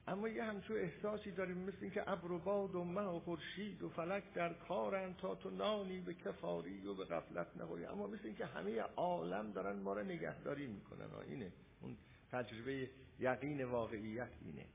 اما 0.07 0.29
یه 0.29 0.45
همچون 0.45 0.77
احساسی 0.77 1.31
داریم 1.31 1.59
مثل 1.59 1.77
اینکه 1.81 2.11
ابر 2.11 2.33
و 2.33 2.39
باد 2.39 2.75
و 2.75 2.85
مه 2.85 3.01
و 3.01 3.21
خورشید 3.21 3.83
و 3.83 3.89
فلک 3.89 4.35
در 4.35 4.53
کارن 4.53 5.15
تا 5.15 5.35
تو 5.35 5.51
نانی 5.51 6.01
به 6.01 6.15
کفاری 6.15 6.87
و 6.87 6.95
به 6.95 7.05
غفلت 7.05 7.47
نخوری 7.57 7.85
اما 7.85 8.07
مثل 8.07 8.27
اینکه 8.27 8.47
همه 8.47 8.81
عالم 8.81 9.53
دارن 9.53 9.77
ما 9.79 9.93
را 9.93 10.03
نگهداری 10.03 10.67
می‌کنن. 10.67 11.09
اینه. 11.29 11.53
اون 11.81 11.97
تجربه 12.33 12.91
یقین 13.19 13.65
واقعیت 13.65 14.33
اینه. 14.45 14.67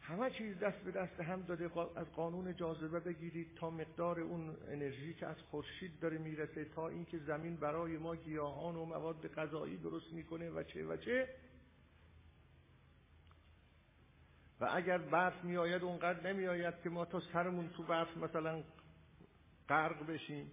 همه 0.00 0.30
چیز 0.30 0.58
دست 0.58 0.78
به 0.78 0.90
دست 0.90 1.20
هم 1.20 1.42
داده 1.42 1.70
از 1.96 2.06
قانون 2.12 2.56
جاذبه 2.56 3.00
بگیرید 3.00 3.54
تا 3.56 3.70
مقدار 3.70 4.20
اون 4.20 4.56
انرژی 4.68 5.14
که 5.14 5.26
از 5.26 5.36
خورشید 5.50 6.00
داره 6.00 6.18
می‌رسه 6.18 6.64
تا 6.64 6.88
اینکه 6.88 7.18
زمین 7.18 7.56
برای 7.56 7.98
ما 7.98 8.16
گیاهان 8.16 8.76
و 8.76 8.84
مواد 8.84 9.34
غذایی 9.34 9.76
درست 9.76 10.12
می‌کنه 10.12 10.50
و 10.50 10.62
چه 10.62 10.86
و 10.86 10.96
چه. 10.96 11.28
و 14.60 14.68
اگر 14.72 14.98
برف 14.98 15.44
میآید 15.44 15.82
اونقدر 15.82 16.32
نمیآید 16.32 16.74
که 16.82 16.90
ما 16.90 17.04
تا 17.04 17.20
سرمون 17.32 17.68
تو 17.68 17.82
برف 17.82 18.16
مثلا 18.16 18.62
غرق 19.68 20.06
بشیم. 20.06 20.50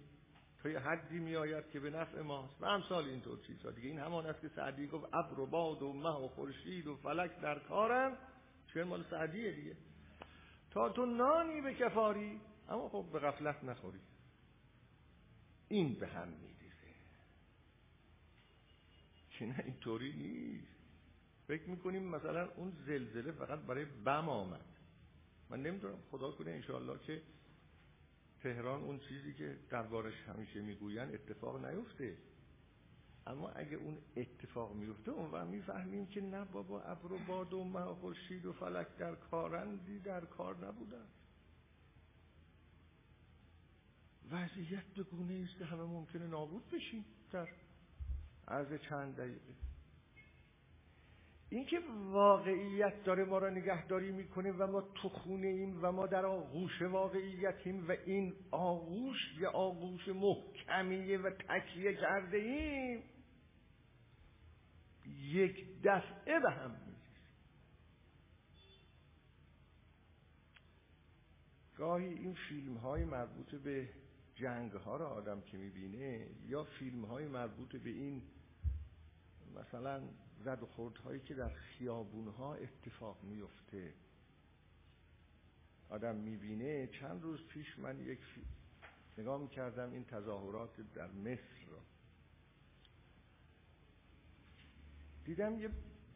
تا 0.62 0.68
یه 0.68 0.78
حدی 0.78 1.18
میآید 1.18 1.70
که 1.70 1.80
به 1.80 1.90
نفع 1.90 2.20
ماست. 2.20 2.62
و 2.62 2.64
امثال 2.64 3.04
اینطور 3.04 3.38
چیزها 3.46 3.70
دیگه 3.70 3.88
این 3.88 3.98
همان 3.98 4.26
است 4.26 4.40
که 4.40 4.48
سعدی 4.48 4.86
گفت 4.86 5.14
ابر 5.14 5.40
و 5.40 5.46
باد 5.46 5.82
و 5.82 5.92
مه 5.92 6.24
و 6.24 6.28
خورشید 6.28 6.86
و 6.86 6.96
فلک 6.96 7.40
در 7.40 7.58
کارن. 7.58 8.16
چه 8.74 8.84
مال 8.84 9.04
سعدیه 9.10 9.52
دیگه. 9.52 9.76
تا 10.70 10.88
تو 10.88 11.06
نانی 11.06 11.60
به 11.60 11.74
کفاری 11.74 12.40
اما 12.68 12.88
خب 12.88 13.06
به 13.12 13.18
غفلت 13.18 13.64
نخوری. 13.64 14.00
این 15.68 15.94
به 15.94 16.06
هم 16.06 16.28
میریزه. 16.28 16.94
که 19.30 19.46
نه 19.46 19.62
اینطوری 19.64 20.12
نیست. 20.12 20.78
فکر 21.46 21.68
می‌کنیم 21.68 22.02
مثلا 22.02 22.48
اون 22.56 22.72
زلزله 22.86 23.32
فقط 23.32 23.58
برای 23.58 23.84
بم 23.84 24.28
آمد. 24.28 24.64
من 25.50 25.62
نمی‌دونم 25.62 25.98
خدا 26.10 26.30
کنه 26.30 26.50
انشاءالله 26.50 26.98
که 26.98 27.22
تهران 28.42 28.82
اون 28.82 28.98
چیزی 28.98 29.34
که 29.34 29.58
دربارش 29.70 30.14
همیشه 30.14 30.60
می‌گوین 30.60 30.98
اتفاق 30.98 31.64
نیفته. 31.64 32.16
اما 33.28 33.48
اگه 33.48 33.76
اون 33.76 33.98
اتفاق 34.16 34.74
میفته 34.74 35.10
اون 35.10 35.30
وقت 35.30 35.46
می‌فهمیم 35.46 36.06
که 36.06 36.20
نه 36.20 36.44
بابا 36.44 36.82
ابر 36.82 37.12
و 37.12 37.18
باد 37.28 37.54
و 37.54 37.64
مه 37.64 37.80
و 37.80 37.94
خورشید 37.94 38.46
و 38.46 38.52
فلک 38.52 38.96
در 38.98 39.14
کارندی 39.14 39.98
در 39.98 40.24
کار 40.24 40.66
نبودن. 40.66 41.06
وضعیت 44.30 44.84
به 44.96 45.02
گونه 45.02 45.44
است 45.48 45.58
که 45.58 45.64
همه 45.64 45.82
ممکنه 45.82 46.26
نابود 46.26 46.70
بشیم. 46.70 47.04
در 47.32 47.48
عرض 48.48 48.80
چند 48.88 49.16
دقیقه. 49.16 49.54
اینکه 51.50 51.80
واقعیت 52.10 53.04
داره 53.04 53.24
ما 53.24 53.38
را 53.38 53.50
نگهداری 53.50 54.12
می‌کنه 54.12 54.52
و 54.52 54.66
ما 54.66 54.80
تو 54.80 55.08
خونه 55.08 55.46
ایم 55.46 55.78
و 55.82 55.92
ما 55.92 56.06
در 56.06 56.26
آغوش 56.26 56.82
واقعیتیم 56.82 57.88
و 57.88 57.92
این 58.06 58.34
آغوش 58.50 59.16
یه 59.40 59.48
آغوش 59.48 60.08
محکمیه 60.08 61.18
و 61.18 61.30
تکیه 61.30 61.94
کرده 61.94 62.36
ایم. 62.36 63.02
یک 65.28 65.82
دفعه 65.82 66.40
به 66.40 66.50
هم 66.50 66.76
گاهی 71.76 72.06
این 72.06 72.34
فیلم 72.34 72.76
های 72.76 73.04
مربوط 73.04 73.54
به 73.54 73.88
جنگ 74.34 74.72
ها 74.72 74.96
را 74.96 75.08
آدم 75.08 75.40
که 75.40 75.56
می‌بینه 75.56 76.26
یا 76.46 76.64
فیلم 76.64 77.04
های 77.04 77.26
مربوط 77.26 77.76
به 77.76 77.90
این 77.90 78.22
مثلا 79.54 80.08
زد 80.44 80.62
و 80.62 80.92
هایی 81.04 81.20
که 81.20 81.34
در 81.34 81.48
خیابون 81.54 82.28
ها 82.28 82.54
اتفاق 82.54 83.22
میفته 83.22 83.94
آدم 85.88 86.16
می‌بینه 86.16 86.86
چند 86.86 87.22
روز 87.22 87.46
پیش 87.46 87.78
من 87.78 88.00
یک 88.00 88.20
نگاه 89.18 89.40
می‌کردم 89.40 89.92
این 89.92 90.04
تظاهرات 90.04 90.80
در 90.94 91.10
مصر 91.10 91.66
را. 91.70 91.97
دیدم 95.28 95.60
یه 95.60 95.70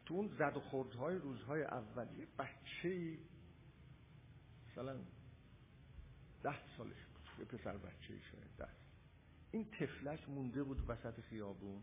تو 0.05 0.13
اون 0.13 0.27
زد 0.27 0.57
و 0.57 0.59
خوردهای 0.59 1.15
روزهای 1.15 1.63
اول 1.63 2.07
یه 2.17 2.27
بچه 2.39 3.17
مثلا 4.71 4.99
ده 6.43 6.55
سالش 6.77 7.05
بود. 7.05 7.23
یه 7.39 7.45
پسر 7.45 7.77
بچه 7.77 8.07
شاید 8.07 8.49
ده. 8.57 8.67
این 9.51 9.65
تفلک 9.79 10.29
مونده 10.29 10.63
بود 10.63 10.89
وسط 10.89 11.21
خیابون. 11.21 11.81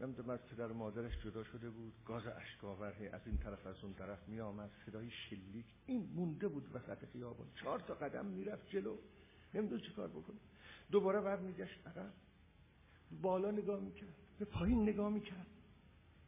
نمی‌دونم 0.00 0.30
از 0.30 0.46
پدر 0.46 0.66
و 0.66 0.74
مادرش 0.74 1.24
جدا 1.24 1.44
شده 1.44 1.70
بود. 1.70 1.92
گاز 2.04 2.26
اشکاور 2.26 3.08
از 3.12 3.20
این 3.26 3.38
طرف 3.38 3.66
از 3.66 3.84
اون 3.84 3.94
طرف 3.94 4.28
می 4.28 4.40
آمد 4.40 4.70
صدای 4.86 5.10
شلیک. 5.10 5.66
این 5.86 6.10
مونده 6.14 6.48
بود 6.48 6.74
وسط 6.74 7.04
خیابون. 7.12 7.46
چهار 7.54 7.80
تا 7.80 7.94
قدم 7.94 8.26
می‌رفت 8.26 8.68
جلو. 8.68 8.98
نمیدون 9.54 9.80
چه 9.80 9.92
کار 9.92 10.08
بکنه. 10.08 10.40
دوباره 10.90 11.20
بعد 11.20 11.40
میگشت 11.40 11.86
عقب. 11.86 12.12
بالا 13.22 13.50
نگاه 13.50 13.80
می‌کرد. 13.80 14.14
به 14.38 14.44
پایین 14.44 14.82
نگاه 14.82 15.12
می‌کرد. 15.12 15.46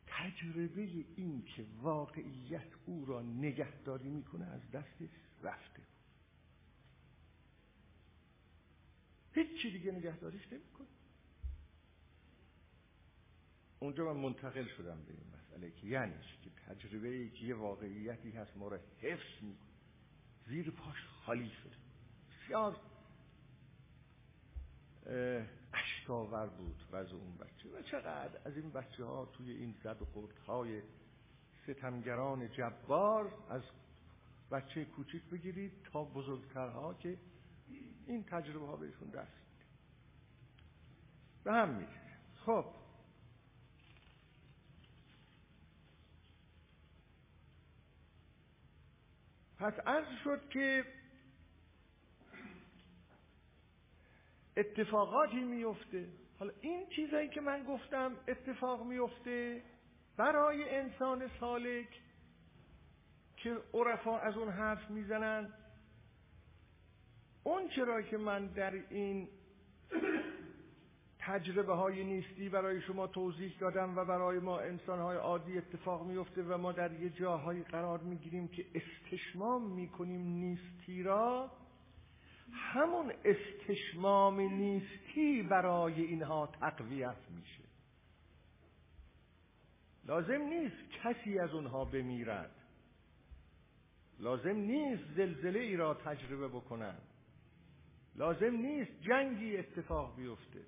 تجربه 0.06 0.82
این 1.16 1.44
که 1.44 1.66
واقعیت 1.82 2.68
او 2.86 3.04
را 3.06 3.22
نگهداری 3.22 4.08
می‌کنه 4.08 4.44
از 4.44 4.70
دستش 4.70 5.08
رفته. 5.42 5.82
هیچ 9.32 9.62
چی 9.62 9.70
دیگه 9.70 9.92
نگهداریش 9.92 10.52
نمی‌کنه. 10.52 10.86
اونجا 13.80 14.14
من 14.14 14.20
منتقل 14.20 14.66
شدم 14.66 15.02
به 15.02 15.12
این 15.12 15.26
مسئله 15.34 15.70
که 15.70 15.86
یعنی 15.86 16.14
که 16.42 16.50
تجربه 16.50 17.08
ای 17.08 17.30
که 17.30 17.44
یه 17.44 17.54
واقعیتی 17.54 18.30
هست 18.30 18.56
ما 18.56 18.68
را 18.68 18.78
حفظ 19.00 19.42
می‌کنه. 19.42 19.66
زیر 20.46 20.70
پاش 20.70 21.04
خالی 21.04 21.50
شده. 21.50 21.76
بسیار 22.30 22.80
اشکاور 25.72 26.46
بود 26.46 26.82
وضع 26.92 27.14
اون 27.14 27.36
بچه. 27.36 27.68
و 27.68 27.82
چقدر 27.82 28.40
از 28.44 28.56
این 28.56 28.70
بچه 28.70 29.04
ها 29.04 29.26
توی 29.26 29.50
این 29.50 29.74
زد 29.84 30.02
و 30.02 30.04
خورد 30.04 30.38
های 30.38 30.82
ستمگران 31.64 32.52
جبار 32.52 33.34
از 33.50 33.62
بچه 34.50 34.84
کوچیک 34.84 35.22
بگیرید 35.22 35.72
تا 35.92 36.04
بزرگترها 36.04 36.94
که 36.94 37.18
این 38.06 38.24
تجربه 38.24 38.66
ها 38.66 38.76
بهشون 38.76 39.08
دست 39.08 39.46
به 41.44 41.52
هم 41.52 41.68
میشه 41.68 42.00
خب. 42.46 42.64
پس 49.58 49.72
عرض 49.86 50.06
شد 50.24 50.48
که 50.50 50.84
اتفاقاتی 54.56 55.40
میفته 55.40 56.08
حالا 56.38 56.52
این 56.60 56.86
چیزایی 56.86 57.28
که 57.28 57.40
من 57.40 57.64
گفتم 57.64 58.12
اتفاق 58.28 58.86
میفته 58.86 59.62
برای 60.16 60.76
انسان 60.76 61.30
سالک 61.40 61.88
که 63.36 63.56
عرفا 63.74 64.18
از 64.18 64.36
اون 64.36 64.48
حرف 64.48 64.90
می‌زنن. 64.90 65.52
اون 67.44 67.68
چرا 67.68 68.02
که 68.02 68.16
من 68.16 68.46
در 68.46 68.72
این 68.90 69.28
تجربه 71.18 71.74
های 71.74 72.04
نیستی 72.04 72.48
برای 72.48 72.82
شما 72.82 73.06
توضیح 73.06 73.52
دادم 73.60 73.98
و 73.98 74.04
برای 74.04 74.38
ما 74.38 74.58
انسان 74.58 74.98
های 74.98 75.16
عادی 75.16 75.58
اتفاق 75.58 76.06
میفته 76.06 76.42
و 76.42 76.58
ما 76.58 76.72
در 76.72 76.92
یه 76.92 77.10
جاهایی 77.10 77.62
قرار 77.62 77.98
می‌گیریم 77.98 78.48
که 78.48 78.66
استشمام 78.74 79.70
می‌کنیم 79.70 80.20
نیستی 80.20 81.02
را 81.02 81.50
همون 82.52 83.12
استشمام 83.24 84.40
نیستی 84.40 85.42
برای 85.42 86.02
اینها 86.02 86.46
تقویت 86.46 87.30
میشه. 87.30 87.64
لازم 90.04 90.42
نیست 90.42 90.90
کسی 91.02 91.38
از 91.38 91.50
اونها 91.50 91.84
بمیرد. 91.84 92.54
لازم 94.18 94.56
نیست 94.56 95.02
زلزله 95.16 95.58
ای 95.58 95.76
را 95.76 95.94
تجربه 95.94 96.48
بکنند 96.48 97.02
لازم 98.14 98.56
نیست 98.56 98.92
جنگی 99.00 99.56
اتفاق 99.56 100.16
بیفته. 100.16 100.60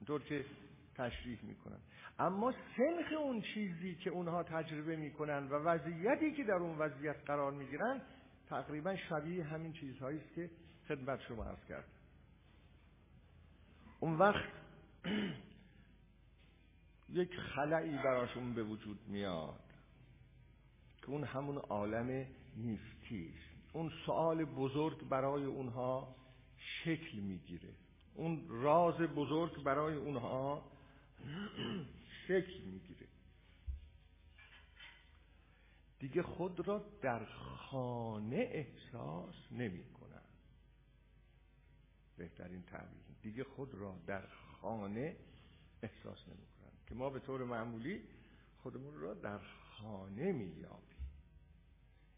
اینطور 0.00 0.22
که 0.22 0.44
تشریح 0.94 1.38
می‌کنن 1.42 1.78
اما 2.18 2.52
سنخ 2.52 3.12
اون 3.18 3.42
چیزی 3.42 3.94
که 3.94 4.10
اونها 4.10 4.42
تجربه 4.42 4.96
می‌کنن 4.96 5.48
و 5.48 5.54
وضعیتی 5.54 6.32
که 6.32 6.44
در 6.44 6.54
اون 6.54 6.78
وضعیت 6.78 7.16
قرار 7.26 7.52
می‌گیرن 7.52 8.00
تقریبا 8.48 8.96
شبیه 8.96 9.44
همین 9.44 9.72
چیزهایی 9.72 10.18
است 10.18 10.34
که 10.34 10.50
خدمت 10.88 11.20
شما 11.28 11.44
عرض 11.44 11.64
کرد 11.68 11.84
اون 14.00 14.18
وقت 14.18 14.48
یک 17.08 17.36
خلعی 17.36 17.96
براشون 17.96 18.54
به 18.54 18.62
وجود 18.62 18.98
میاد 19.08 19.60
که 20.96 21.10
اون 21.10 21.24
همون 21.24 21.56
عالم 21.56 22.26
نیستی 22.56 23.34
اون 23.72 23.92
سوال 24.06 24.44
بزرگ 24.44 25.08
برای 25.08 25.44
اونها 25.44 26.16
شکل 26.56 27.18
می‌گیره. 27.18 27.68
اون 28.14 28.46
راز 28.48 28.94
بزرگ 28.94 29.62
برای 29.62 29.94
اونها 29.94 30.62
شکل 32.28 32.60
می‌گیره. 32.64 32.93
دیگه 35.98 36.22
خود 36.22 36.68
را 36.68 36.84
در 37.02 37.24
خانه 37.24 38.36
احساس 38.36 39.34
نمی 39.50 39.84
بهترین 42.16 42.62
تعبیر. 42.62 43.02
دیگه 43.22 43.44
خود 43.44 43.74
را 43.74 43.98
در 44.06 44.26
خانه 44.26 45.16
احساس 45.82 46.28
نمی 46.28 46.46
که 46.86 46.94
ما 46.94 47.10
به 47.10 47.20
طور 47.20 47.44
معمولی 47.44 48.02
خودمون 48.58 48.94
را 49.00 49.14
در 49.14 49.38
خانه 49.38 50.32
میابیم 50.32 50.98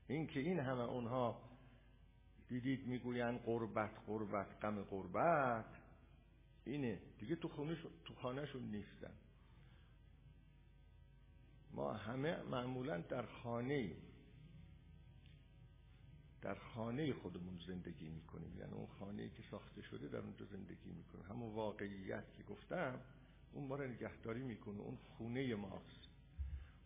این 0.09 0.27
که 0.27 0.41
این 0.41 0.59
همه 0.59 0.81
اونها 0.83 1.43
دیدید 2.49 2.87
می‌گوین 2.87 3.39
قربت 3.39 3.91
قربت 4.07 4.64
غم 4.64 4.83
قربت 4.83 5.81
اینه. 6.64 7.01
دیگه 7.18 7.37
تو 7.37 7.49
خونه 7.49 7.77
تو 8.05 8.14
خانهشون 8.14 8.62
نیستن. 8.62 9.12
ما 11.77 11.93
همه 11.93 12.43
معمولا 12.43 12.99
در 12.99 13.27
خانه 13.27 13.97
در 16.43 16.55
خانه 16.55 17.12
خودمون 17.12 17.59
زندگی 17.66 18.09
می‌کنیم. 18.09 18.59
یعنی 18.59 18.72
اون 18.72 18.87
خانه 18.87 19.29
که 19.29 19.43
ساخته 19.51 19.83
شده 19.83 20.09
در 20.09 20.18
اونجا 20.18 20.45
زندگی 20.45 20.91
می‌کنیم 20.93 21.24
همون 21.24 21.55
واقعیت 21.55 22.24
که 22.37 22.43
گفتم 22.43 23.01
اون 23.53 23.66
ما 23.66 23.77
رو 23.77 23.87
نگهداری 23.87 24.43
می‌کنه. 24.43 24.81
اون 24.81 24.97
خونه 24.97 25.55
ماست. 25.55 26.09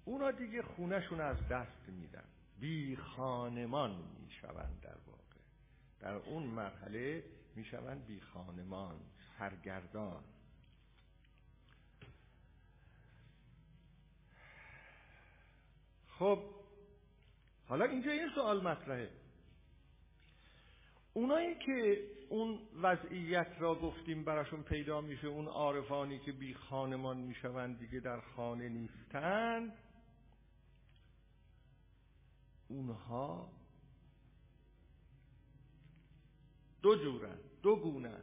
اونا 0.05 0.31
دیگه 0.31 0.63
خونهشون 0.63 1.21
از 1.21 1.49
دست 1.49 1.89
میدن. 1.89 2.25
بی 2.61 2.97
خانمان 2.97 4.03
می‌شوند 4.23 4.81
در 4.83 4.97
واقع. 5.07 5.41
در 6.01 6.15
اون 6.15 6.43
مرحله 6.43 7.25
می‌شوند 7.57 8.07
بی 8.07 8.21
خانمان 8.21 9.01
سرگردان. 9.39 10.25
خب 16.21 16.43
حالا 17.67 17.85
اینجا 17.85 18.11
این 18.11 18.29
سوال 18.35 18.63
مطرحه. 18.63 19.11
اونایی 21.15 21.55
که 21.55 22.07
اون 22.29 22.59
وضعیت 22.83 23.53
را 23.59 23.75
گفتیم 23.75 24.25
براشون 24.25 24.63
پیدا 24.63 25.01
میشه 25.01 25.27
اون 25.27 25.47
عارفانی 25.47 26.19
که 26.19 26.33
بی 26.33 26.55
خانمان 26.55 27.17
می‌شوند 27.17 27.79
دیگه 27.79 28.01
در 28.01 28.21
خانه 28.21 28.69
نیستند 28.69 29.73
اونها 32.69 33.53
دو 36.83 36.97
جورن 36.97 37.39
دو 37.63 37.77
گونن. 37.77 38.23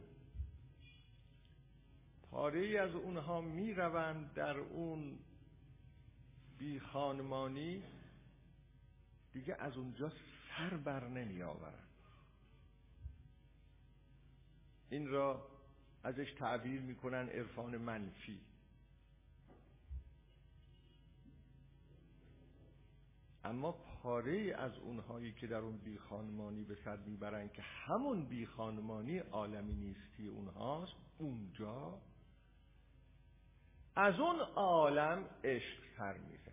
پاره 2.30 2.80
از 2.80 2.94
اونها 2.94 3.40
می‌روند 3.40 4.34
در 4.34 4.58
اون 4.58 5.18
بی 6.58 6.80
خانمانی 6.80 7.82
دیگه 9.32 9.56
از 9.58 9.76
اونجا 9.76 10.12
سر 10.48 10.76
بر 10.76 11.08
نمی 11.08 11.42
آورن. 11.42 11.88
این 14.90 15.08
را 15.08 15.48
ازش 16.04 16.32
تعبیر 16.38 16.80
می‌کنن 16.80 17.28
عرفان 17.28 17.76
منفی. 17.76 18.40
اما 23.44 23.72
پاره 23.72 24.54
از 24.58 24.78
اونهایی 24.78 25.32
که 25.32 25.46
در 25.46 25.56
اون 25.56 25.76
بی 25.76 25.98
خانمانی 25.98 26.64
به 26.64 26.74
سر 26.84 26.96
می‌برن 26.96 27.48
که 27.48 27.62
همون 27.62 28.24
بی 28.24 28.46
خانمانی 28.46 29.18
عالمی 29.18 29.74
نیستی 29.74 30.26
اونهاست 30.26 30.92
اونجا 31.18 32.00
از 33.96 34.20
اون 34.20 34.40
عالم 34.40 35.24
عشق 35.44 35.78
سر 35.96 36.18
می‌زنه 36.18 36.47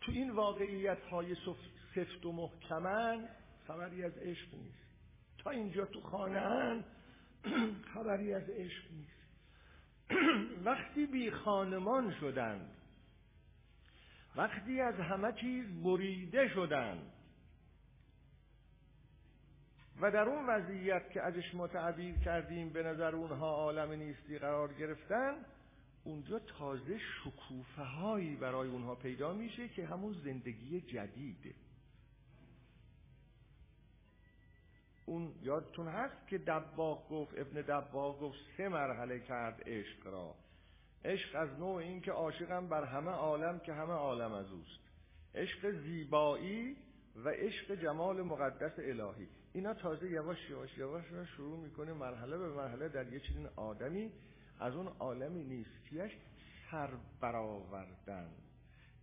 تو 0.00 0.12
این 0.12 0.30
واقعیت 0.30 1.02
های 1.02 1.36
سفت 1.94 2.26
و 2.26 2.32
محکمن 2.32 3.28
خبری 3.66 4.04
از 4.04 4.18
عشق 4.18 4.54
نیست. 4.54 4.86
تا 5.38 5.50
اینجا 5.50 5.84
تو 5.84 6.00
خانه 6.00 6.84
خبری 7.94 8.34
از 8.34 8.50
عشق 8.50 8.84
نیست. 8.92 9.16
وقتی 10.64 11.06
بی 11.06 11.30
خانمان 11.30 12.14
شدند 12.20 12.76
وقتی 14.36 14.80
از 14.80 14.94
همه 14.94 15.32
چیز 15.32 15.82
بریده 15.82 16.48
شدند 16.48 17.12
و 20.00 20.10
در 20.10 20.28
اون 20.28 20.46
وضعیت 20.46 21.10
که 21.10 21.22
ازش 21.22 21.54
ما 21.54 21.68
تعبیر 21.68 22.18
کردیم 22.18 22.68
به 22.68 22.82
نظر 22.82 23.14
اونها 23.14 23.50
عالم 23.50 23.92
نیستی 23.92 24.38
قرار 24.38 24.72
گرفتن 24.72 25.34
اونجا 26.06 26.38
تازه 26.38 26.98
شکوفه 26.98 27.82
هایی 27.82 28.36
برای 28.36 28.68
اونها 28.68 28.94
پیدا 28.94 29.32
میشه 29.32 29.68
که 29.68 29.86
همون 29.86 30.12
زندگی 30.24 30.80
جدیده. 30.80 31.54
اون 35.06 35.34
یادتون 35.42 35.88
هست 35.88 36.28
که 36.28 36.38
دباغ 36.38 37.08
گفت 37.08 37.38
ابن 37.38 37.60
دباغ 37.60 38.20
گفت 38.20 38.38
سه 38.56 38.68
مرحله 38.68 39.20
کرد 39.20 39.62
عشق 39.66 40.06
را. 40.06 40.34
عشق 41.04 41.36
از 41.36 41.58
نوع 41.58 41.74
این 41.74 42.00
که 42.00 42.12
عاشقم 42.12 42.68
بر 42.68 42.84
همه 42.84 43.10
عالم 43.10 43.58
که 43.58 43.72
همه 43.72 43.92
عالم 43.92 44.32
از 44.32 44.52
اوست. 44.52 44.80
عشق 45.34 45.70
زیبایی 45.70 46.76
و 47.16 47.28
عشق 47.28 47.74
جمال 47.74 48.22
مقدس 48.22 48.78
الهی. 48.78 49.28
اینا 49.52 49.74
تازه 49.74 50.10
یواش 50.10 50.50
یواش 50.50 50.78
یواش 50.78 51.04
شروع 51.36 51.58
می‌کنه 51.58 51.92
مرحله 51.92 52.38
به 52.38 52.48
مرحله 52.48 52.88
در 52.88 53.12
یه 53.12 53.20
چنین 53.20 53.48
آدمی 53.56 54.12
از 54.60 54.74
اون 54.74 54.86
عالمی 54.86 55.44
نیستیش 55.44 56.12
سر 56.70 56.90
برآوردن. 57.20 58.30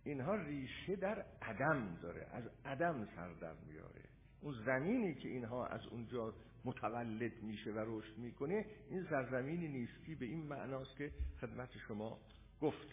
اینها 0.04 0.34
ریشه 0.34 0.96
در 0.96 1.24
عدم 1.42 1.98
داره. 2.02 2.26
از 2.32 2.44
عدم 2.64 3.08
سر 3.16 3.32
در 3.32 3.54
میاره. 3.66 4.02
اون 4.40 4.54
زمینی 4.66 5.14
که 5.14 5.28
اینها 5.28 5.66
از 5.66 5.86
اونجا 5.86 6.34
متولد 6.64 7.42
میشه 7.42 7.72
و 7.72 7.84
رشد 7.86 8.18
می‌کنه 8.18 8.66
این 8.90 9.06
سرزمینی 9.10 9.68
نیستی 9.68 10.14
به 10.14 10.26
این 10.26 10.46
معناست 10.46 10.96
که 10.96 11.12
خدمت 11.40 11.78
شما 11.88 12.18
گفت 12.60 12.86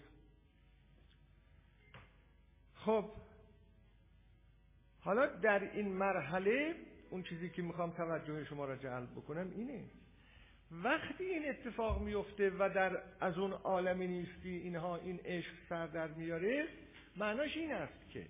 خب 2.76 3.12
حالا 5.00 5.26
در 5.26 5.64
این 5.64 5.88
مرحله 5.94 6.76
اون 7.10 7.24
چیزی 7.24 7.50
که 7.50 7.62
می‌خوام 7.62 7.92
توجه 7.92 8.46
شما 8.46 8.66
را 8.66 8.76
جلب 8.76 9.12
بکنم 9.12 9.52
اینه 9.52 9.86
وقتی 10.72 11.24
این 11.24 11.50
اتفاق 11.50 12.02
میفته 12.02 12.50
و 12.60 12.70
در 12.76 13.02
از 13.20 13.38
اون 13.38 13.52
عالمی 13.52 14.08
نیستی 14.08 14.50
اینها 14.50 14.98
این 14.98 15.20
عشق 15.26 15.54
سر 15.70 15.88
در 15.88 16.08
میاره 16.08 16.68
معناش 17.18 17.58
این 17.58 17.74
است 17.74 18.10
که 18.10 18.26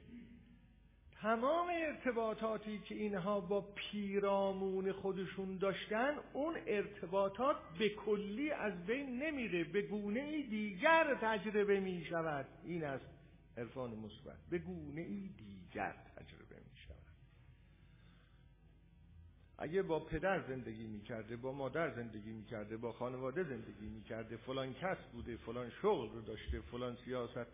تمام 1.22 1.68
ارتباطاتی 1.70 2.80
که 2.80 2.96
اینها 2.96 3.40
با 3.40 3.62
پیرامون 3.62 4.92
خودشون 4.92 5.58
داشتن 5.58 6.16
اون 6.34 6.58
ارتباطات 6.68 7.56
به 7.80 7.90
کلی 7.90 8.52
از 8.52 8.86
بین 8.86 9.24
نمیره 9.24 9.64
به 9.64 9.82
گونه 9.82 10.20
ای 10.20 10.44
دیگر 10.44 11.18
تجربه 11.22 11.80
می 11.80 12.06
شود 12.06 12.46
این 12.66 12.84
است 12.84 13.06
عرفان 13.58 13.90
مثبت. 13.90 14.38
به 14.50 14.58
گونه 14.58 15.02
ای 15.02 15.30
دیگر 15.38 15.94
تجربه. 16.16 16.41
اگه 19.62 19.82
با 19.82 20.00
پدر 20.00 20.48
زندگی 20.48 20.88
می‌کرده 20.88 21.36
با 21.38 21.52
مادر 21.52 21.96
زندگی 21.96 22.32
می‌کرده 22.32 22.78
با 22.78 22.92
خانواده 22.92 23.44
زندگی 23.44 23.90
می‌کرده 23.90 24.38
فلان 24.38 24.74
کس 24.74 24.98
بوده 25.14 25.38
فلان 25.38 25.70
شغل 25.70 26.10
رو 26.10 26.22
داشته 26.22 26.62
فلان 26.62 26.98
سیاست 27.06 27.48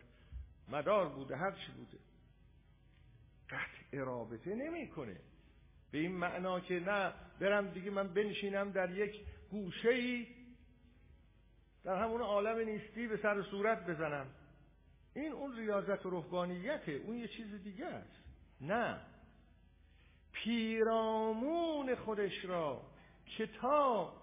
مدار 0.70 1.10
بوده 1.10 1.36
هر 1.36 1.52
چی 1.52 1.72
بوده 1.72 1.98
قطع 3.50 3.98
رابطه 3.98 4.56
نمی‌کنه. 4.56 5.16
به 5.92 5.98
این 5.98 6.12
معنا 6.12 6.60
که 6.60 6.80
نه 6.80 7.14
برم 7.40 7.68
دیگه 7.68 7.92
من 7.92 8.08
بنشینم 8.08 8.72
در 8.72 8.98
یک 8.98 9.22
گوشه 9.52 9.90
ای 9.90 10.28
در 11.84 12.04
همون 12.04 12.22
عالم 12.22 12.70
نیستی 12.70 13.08
به 13.08 13.18
سر 13.18 13.42
صورت 13.42 13.86
بزنم. 13.86 14.28
این 15.14 15.32
اون 15.32 15.58
ریاضت 15.58 16.06
و 16.06 16.10
روحانیته 16.10 16.92
اون 16.92 17.18
یه 17.18 17.28
چیز 17.28 17.64
دیگه 17.64 17.86
است. 17.86 18.24
نه. 18.62 19.02
پیرامون 20.44 21.96
خودش 21.96 22.46
را 22.46 22.82
که 23.26 23.48
تا 23.48 24.14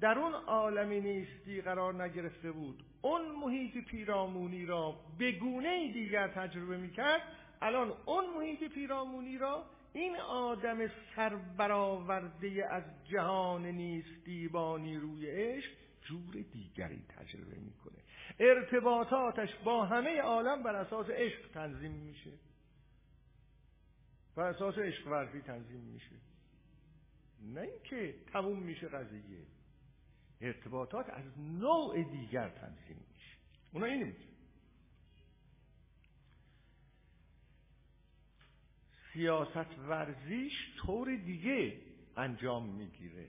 در 0.00 0.18
اون 0.18 0.34
عالمی 0.34 1.00
نیستی 1.00 1.60
قرار 1.60 2.02
نگرفته 2.02 2.52
بود 2.52 2.82
اون 3.02 3.22
محیط 3.30 3.84
پیرامونی 3.84 4.66
را 4.66 4.96
به 5.18 5.32
گونه 5.32 5.92
دیگر 5.92 6.28
تجربه 6.28 6.76
می‌کرد 6.76 7.22
الان 7.62 7.92
اون 8.04 8.24
محیط 8.36 8.72
پیرامونی 8.72 9.38
را 9.38 9.64
این 9.92 10.16
آدم 10.16 10.78
سربراورده 11.16 12.66
از 12.70 12.82
جهان 13.10 13.66
نیستی 13.66 14.48
با 14.48 14.78
نیروی 14.78 15.26
عشق 15.26 15.70
جور 16.02 16.34
دیگری 16.52 17.02
تجربه 17.08 17.56
می‌کنه. 17.56 18.02
ارتباطاتش 18.40 19.48
با 19.64 19.84
همه 19.84 20.20
عالم 20.20 20.62
بر 20.62 20.76
اساس 20.76 21.06
عشق 21.10 21.50
تنظیم 21.54 21.92
میشه. 21.92 22.30
بر 24.34 24.46
اساس 24.46 24.78
عشق 24.78 25.06
ورزی 25.06 25.40
تنظیم 25.40 25.80
میشه. 25.80 26.16
نه 27.42 27.60
اینکه 27.60 28.14
تموم 28.32 28.58
میشه 28.58 28.88
قضیه. 28.88 29.46
ارتباطات 30.40 31.10
از 31.10 31.38
نوع 31.38 32.02
دیگر 32.02 32.48
تنظیم 32.48 33.06
میشه. 33.14 33.36
اونا 33.72 33.86
اینه 33.86 34.04
میگه. 34.04 34.18
سیاست 39.12 39.78
ورزیش 39.78 40.52
طور 40.78 41.16
دیگه 41.16 41.80
انجام 42.16 42.68
می‌گیره. 42.68 43.28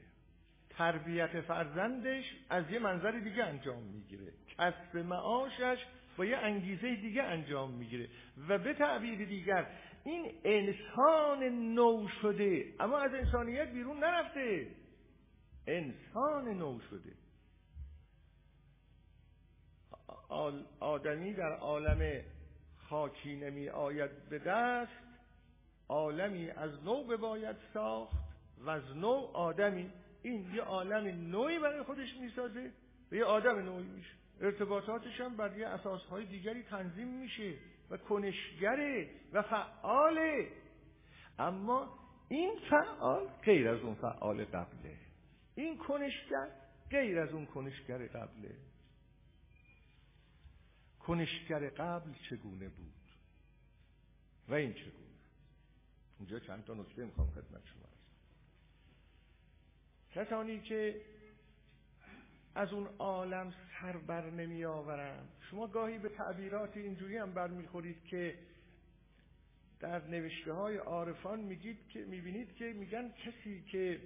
تربیت 0.69 1.41
فرزندش 1.41 2.25
از 2.49 2.71
یه 2.71 2.79
منظر 2.79 3.11
دیگه 3.11 3.43
انجام 3.43 3.83
می‌گیره. 3.83 4.33
کسب 4.47 4.97
معاشش 4.97 5.85
با 6.17 6.25
یه 6.25 6.37
انگیزه 6.37 6.95
دیگه 6.95 7.23
انجام 7.23 7.71
می‌گیره. 7.71 8.09
و 8.47 8.57
به 8.57 8.73
تعبیر 8.73 9.25
دیگر 9.25 9.67
این 10.03 10.31
انسان 10.43 11.43
نو 11.73 12.07
شده. 12.21 12.73
اما 12.79 12.99
از 12.99 13.13
انسانیت 13.13 13.71
بیرون 13.71 13.99
نرفته. 13.99 14.67
انسان 15.67 16.47
نو 16.47 16.79
شده. 16.79 17.13
آدمی 20.79 21.33
در 21.33 21.51
عالم 21.51 22.21
خاکی 22.77 23.35
نمی 23.35 23.69
آید 23.69 24.29
به 24.29 24.39
دست. 24.39 25.03
عالمی 25.89 26.49
از 26.49 26.83
نو 26.83 27.17
باید 27.17 27.55
ساخت 27.73 28.17
و 28.57 28.69
از 28.69 28.95
نو 28.95 29.29
آدمی. 29.33 29.91
این 30.23 30.53
یه 30.53 30.61
عالم 30.61 31.31
نوعی 31.31 31.59
برای 31.59 31.83
خودش 31.83 32.15
می‌سازه 32.21 32.71
و 33.11 33.15
یه 33.15 33.25
آدم 33.25 33.59
نوعی 33.59 33.87
میشه 33.87 34.13
ارتباطاتش 34.41 35.21
هم 35.21 35.37
بر 35.37 35.57
یه 35.57 35.67
اساسهای 35.67 36.25
دیگری 36.25 36.63
تنظیم 36.63 37.07
میشه. 37.07 37.53
و 37.89 37.97
کنشگره 37.97 39.09
و 39.33 39.41
فعاله. 39.41 40.51
اما 41.39 41.99
این 42.29 42.59
فعال 42.69 43.27
غیر 43.27 43.69
از 43.69 43.79
اون 43.79 43.95
فعال 43.95 44.45
قبله. 44.45 44.97
این 45.55 45.77
کنشگر 45.77 46.47
غیر 46.89 47.19
از 47.19 47.29
اون 47.29 47.45
کنشگر 47.45 48.07
قبله. 48.07 48.55
کنشگر 50.99 51.69
قبل 51.69 52.13
چگونه 52.29 52.69
بود؟ 52.69 52.93
و 54.49 54.53
این 54.53 54.73
چگونه؟ 54.73 55.13
اینجا 56.19 56.39
چند 56.39 56.65
تا 56.65 56.73
نکته 56.73 57.05
می‌خوام 57.05 57.31
خدمت 57.31 57.61
شما 57.65 57.83
کسانی 60.11 60.61
که 60.61 61.01
از 62.55 62.73
اون 62.73 62.87
عالم 62.99 63.53
سر 63.81 63.97
بر 63.97 64.29
نمی 64.29 64.65
آورند 64.65 65.29
شما 65.53 65.67
گاهی 65.67 65.97
به 65.97 66.09
تعبیرات 66.09 66.77
اینجوری 66.77 67.17
هم 67.17 67.33
برمیخورید 67.33 68.03
که 68.03 68.35
در 69.79 70.07
نوشته 70.07 70.53
های 70.53 70.77
عارفان 70.77 71.39
میگید 71.39 71.87
که 71.89 72.05
می‌بینید 72.05 72.55
که 72.55 72.73
میگن 72.73 73.11
کسی 73.11 73.63
که 73.71 74.01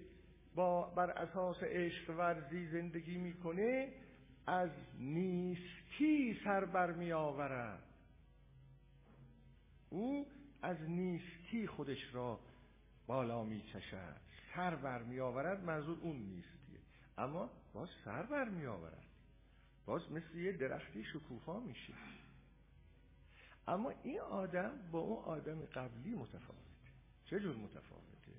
با 0.56 0.82
بر 0.82 1.12
اساس 1.12 1.58
عشق 1.64 2.10
ورزی 2.10 2.68
زندگی 2.68 3.18
می‌کنه 3.18 3.94
از 4.48 4.70
نیستی 5.00 6.40
سر 6.44 6.66
بر 6.66 6.92
می 6.92 7.12
آورد 7.12 7.84
او 9.90 10.28
از 10.62 10.90
نیستی 10.90 11.68
خودش 11.68 12.14
را 12.14 12.40
بالا 13.08 13.44
می 13.44 13.62
چشد 13.62 14.22
سر 14.56 14.76
بر 14.76 15.04
می 15.04 15.20
آورد 15.20 15.64
منظور 15.64 15.98
اون 16.02 16.16
نیستیه. 16.16 16.80
اما 17.18 17.50
باز 17.74 17.90
سر 18.06 18.24
بر 18.24 18.50
می 18.50 18.66
آورد 18.66 19.07
باز 19.88 20.12
مثل 20.12 20.38
یه 20.38 20.52
درختی 20.52 21.04
شکوفا 21.04 21.60
میشه 21.60 21.94
اما 23.68 23.94
این 24.04 24.20
آدم 24.20 24.72
با 24.92 25.00
اون 25.00 25.24
آدم 25.24 25.66
قبلی 25.66 26.16
متفاوته. 26.16 26.60
جور 27.30 27.56
متفاوته؟ 27.56 28.32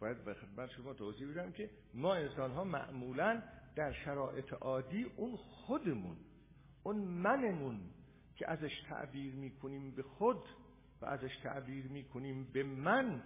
باید 0.00 0.24
به 0.24 0.34
خدمت 0.34 0.70
شما 0.70 0.94
توضیح 0.94 1.30
بدم 1.30 1.52
که 1.52 1.70
ما 1.94 2.14
انسان 2.14 2.50
ها 2.50 2.64
معمولا 2.64 3.42
در 3.76 3.92
شرایط 3.92 4.52
عادی 4.52 5.04
اون 5.16 5.36
خودمون 5.36 6.16
اون 6.82 6.96
منمون 6.96 7.80
که 8.36 8.50
ازش 8.50 8.82
تعبیر 8.88 9.34
می‌کنیم 9.34 9.90
به 9.90 10.02
خود 10.02 10.44
و 11.00 11.06
ازش 11.06 11.36
تعبیر 11.42 11.86
می‌کنیم 11.86 12.44
به 12.52 12.62
من 12.62 13.22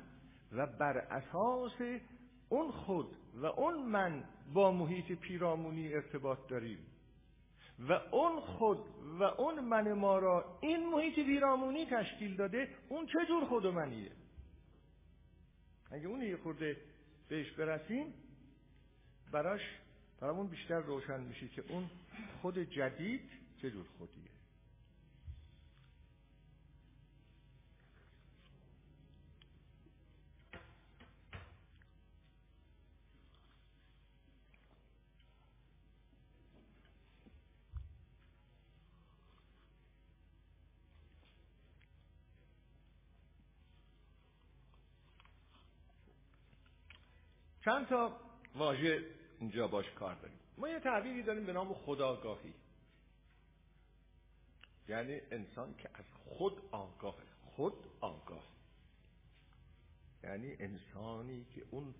و 0.52 0.66
بر 0.66 0.98
اساس 0.98 2.00
اون 2.48 2.70
خود 2.70 3.16
و 3.34 3.46
اون 3.46 3.86
من 3.86 4.24
با 4.52 4.72
محیط 4.72 5.12
پیرامونی 5.12 5.94
ارتباط 5.94 6.38
داریم. 6.48 6.78
و 7.78 7.92
اون 7.92 8.40
خود 8.40 8.78
و 9.18 9.22
اون 9.22 9.60
من 9.60 9.92
ما 9.92 10.18
را 10.18 10.58
این 10.60 10.86
محیط 10.86 11.14
پیرامونی 11.14 11.86
تشکیل 11.86 12.36
داده 12.36 12.68
اون 12.88 13.06
چه 13.06 13.18
جور 13.28 13.44
خود 13.44 13.64
و 13.64 13.72
منیه؟ 13.72 14.10
اگه 15.90 16.06
اون 16.06 16.22
یه 16.22 16.36
خورده 16.36 16.76
بهش 17.28 17.50
برسیم 17.50 18.14
براش 19.32 19.60
برامون 20.20 20.46
بیشتر 20.46 20.80
روشن 20.80 21.20
میشه 21.20 21.48
که 21.48 21.64
اون 21.68 21.90
خود 22.42 22.58
جدید 22.58 23.30
چه 23.62 23.70
جور 23.70 23.86
خودیه 23.98 24.23
چند 47.64 47.86
تا 47.86 48.20
واژه 48.54 49.04
اینجا 49.40 49.68
باش 49.68 49.90
کار 49.90 50.14
داریم. 50.14 50.38
ما 50.58 50.68
یه 50.68 50.80
تعبیری 50.80 51.22
داریم 51.22 51.46
به 51.46 51.52
نام 51.52 51.74
خداگاهی. 51.74 52.54
یعنی 54.88 55.20
انسان 55.30 55.74
که 55.76 55.88
از 55.94 56.04
خود 56.24 56.62
آگاه 56.70 57.16
خود 57.44 57.74
آگاه. 58.00 58.44
یعنی 60.24 60.56
انسانی 60.58 61.44
که 61.44 61.62
اون 61.70 61.94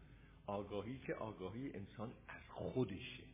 آگاهی 0.46 0.98
که 0.98 1.14
آگاهی 1.14 1.72
انسان 1.72 2.12
از 2.28 2.42
خودشه. 2.50 3.24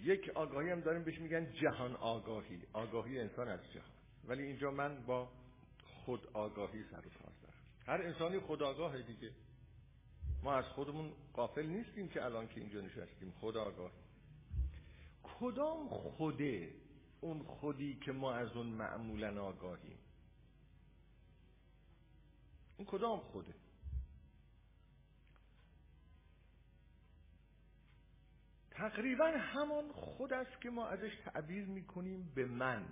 یک 0.00 0.30
آگاهی 0.34 0.70
هم 0.70 0.80
داریم 0.80 1.04
بهش 1.04 1.18
میگن 1.18 1.52
جهان 1.52 1.96
آگاهی. 1.96 2.62
آگاهی 2.72 3.20
انسان 3.20 3.48
از 3.48 3.72
جهان. 3.72 3.90
ولی 4.24 4.42
اینجا 4.42 4.70
من 4.70 5.02
با 5.06 5.28
خود 5.84 6.26
آگاهی 6.32 6.84
سر 6.90 7.06
و 7.06 7.39
هر 7.86 8.02
انسانی 8.02 8.40
خداگاه 8.40 9.02
دیگه. 9.02 9.32
ما 10.42 10.54
از 10.54 10.64
خودمون 10.64 11.12
قافل 11.32 11.66
نیستیم 11.66 12.08
که 12.08 12.24
الان 12.24 12.48
که 12.48 12.60
اینجا 12.60 12.80
نشستیم. 12.80 13.32
خداگاه. 13.40 13.90
کدام 15.22 15.88
خوده 15.88 16.74
اون 17.20 17.42
خودی 17.42 17.94
که 17.94 18.12
ما 18.12 18.32
از 18.32 18.56
اون 18.56 18.66
معمولا 18.66 19.44
آگاهیم؟ 19.44 19.98
این 22.76 22.86
کدام 22.86 23.20
خوده؟ 23.20 23.54
تقریبا 28.70 29.26
همان 29.26 29.92
خود 29.92 30.32
است 30.32 30.60
که 30.60 30.70
ما 30.70 30.86
ازش 30.86 31.12
تعبیر 31.24 31.64
می‌کنیم 31.64 32.32
به 32.34 32.46
من. 32.46 32.88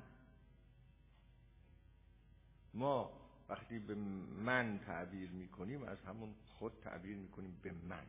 ما 2.75 3.28
وقتی 3.49 3.79
به 3.79 3.95
من 4.45 4.79
تعبیر 4.79 5.31
می‌کنیم 5.31 5.83
از 5.83 5.99
همون 6.01 6.35
خود 6.59 6.73
تعبیر 6.85 7.17
می‌کنیم 7.17 7.61
به 7.63 7.73
من. 7.73 8.07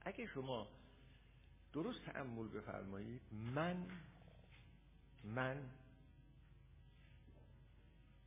اگه 0.00 0.26
شما 0.26 0.68
درست 1.72 2.04
تعمل 2.04 2.48
بفرمایید 2.48 3.22
من 3.32 3.86
من 5.24 5.70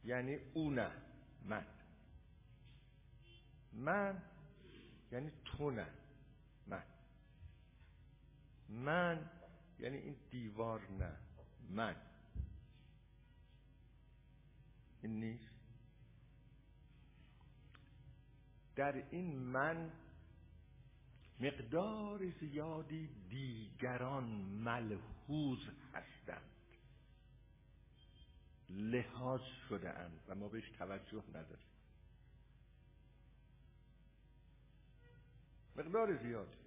یعنی 0.03 0.37
او 0.53 0.71
نه 0.71 0.91
من. 1.45 1.65
من 3.73 4.21
یعنی 5.11 5.31
تو 5.45 5.71
نه 5.71 5.87
من. 6.67 6.83
من 8.69 9.29
یعنی 9.79 9.97
این 9.97 10.15
دیوار 10.31 10.81
نه 10.91 11.17
من. 11.69 11.95
این 15.01 15.19
نیست؟ 15.19 15.48
در 18.79 19.03
این 19.11 19.39
من 19.39 19.91
مقدار 21.39 22.29
زیادی 22.39 23.09
دیگران 23.29 24.23
ملحوظ 24.63 25.59
هستند. 25.93 26.51
لحاظ 28.69 29.41
شده 29.69 29.89
اند 29.89 30.19
و 30.27 30.35
ما 30.35 30.47
بهش 30.47 30.69
توجه 30.69 31.23
نداریم. 31.29 31.67
مقدار 35.75 36.23
زیادی. 36.23 36.57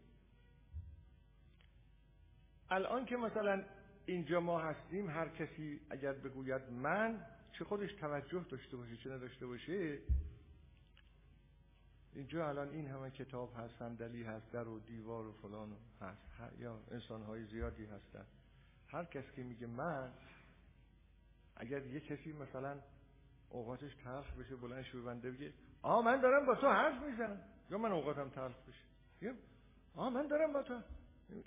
الان 2.70 3.06
که 3.06 3.16
مثلا 3.16 3.64
اینجا 4.06 4.40
ما 4.40 4.60
هستیم 4.60 5.10
هر 5.10 5.28
کسی 5.28 5.80
اگر 5.90 6.12
بگوید 6.12 6.62
من 6.70 7.26
چه 7.52 7.64
خودش 7.64 7.92
توجه 7.92 8.46
داشته 8.50 8.76
باشه 8.76 8.96
چه 8.96 9.10
نداشته 9.10 9.46
باشه 9.46 9.98
اینجا 12.14 12.48
الان 12.48 12.68
این 12.68 12.86
همه 12.86 13.10
کتاب 13.10 13.52
هست 13.56 13.78
صندلی 13.78 14.22
هست 14.22 14.52
در 14.52 14.68
و 14.68 14.78
دیوار 14.78 15.26
و 15.26 15.32
فلان 15.32 15.76
هست. 16.00 16.20
یا 16.58 16.78
انسانهای 16.90 17.44
زیادی 17.44 17.84
هستن. 17.84 18.26
هر 18.88 19.04
کس 19.04 19.24
که 19.36 19.42
میگه 19.42 19.66
من 19.66 20.12
اگر 21.56 21.86
یه 21.86 22.00
کسی 22.00 22.32
مثلا 22.32 22.80
اوقاتش 23.50 23.94
تلخ 23.94 24.32
بشه 24.32 24.56
بلند 24.56 24.82
شو 24.82 25.04
بنده 25.04 25.30
بگه 25.30 25.52
آ 25.82 26.02
من 26.02 26.20
دارم 26.20 26.46
با 26.46 26.54
تو 26.54 26.68
حرف 26.68 27.02
می‌زنم. 27.02 27.40
یا 27.70 27.78
من 27.78 27.92
اوقاتم 27.92 28.28
تلخ 28.28 28.56
بشه. 28.68 29.34
آ 29.94 30.10
من 30.10 30.26
دارم 30.26 30.52
با 30.52 30.62
تو. 30.62 30.80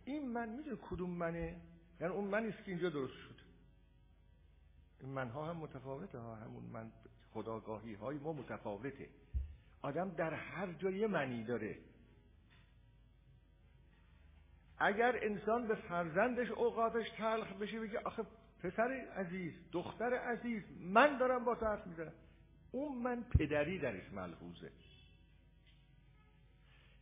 این 0.05 0.31
من 0.31 0.49
می‌دونه 0.49 0.77
کدوم 0.89 1.09
منه؟ 1.09 1.61
یعنی 1.99 2.13
اون 2.13 2.25
منی 2.27 2.51
که 2.51 2.57
اینجا 2.65 2.89
درست 2.89 3.13
شد 3.13 3.35
این 4.99 5.09
منها 5.09 5.45
هم 5.45 5.57
متفاوته 5.57 6.19
ها. 6.19 6.35
همون 6.35 6.63
من 6.63 6.91
خداگاهی 7.33 7.93
های 7.93 8.17
ما 8.17 8.33
متفاوته. 8.33 9.09
آدم 9.85 10.09
در 10.09 10.33
هر 10.33 10.73
جای 10.73 11.07
منی 11.07 11.43
داره. 11.43 11.77
اگر 14.77 15.19
انسان 15.23 15.67
به 15.67 15.75
فرزندش 15.75 16.51
اوقاتش 16.51 17.09
تلخ 17.17 17.53
بشه 17.53 17.79
بگه 17.79 17.99
آخه 17.99 18.23
پسر 18.63 18.91
عزیز 19.15 19.53
دختر 19.71 20.13
عزیز 20.13 20.63
من 20.79 21.17
دارم 21.17 21.45
با 21.45 21.55
تو 21.55 21.65
حرف 21.65 21.87
می‌زنم. 21.87 22.13
اون 22.71 22.97
من 22.97 23.23
پدری 23.23 23.79
درش 23.79 24.09
ملحوظه. 24.09 24.71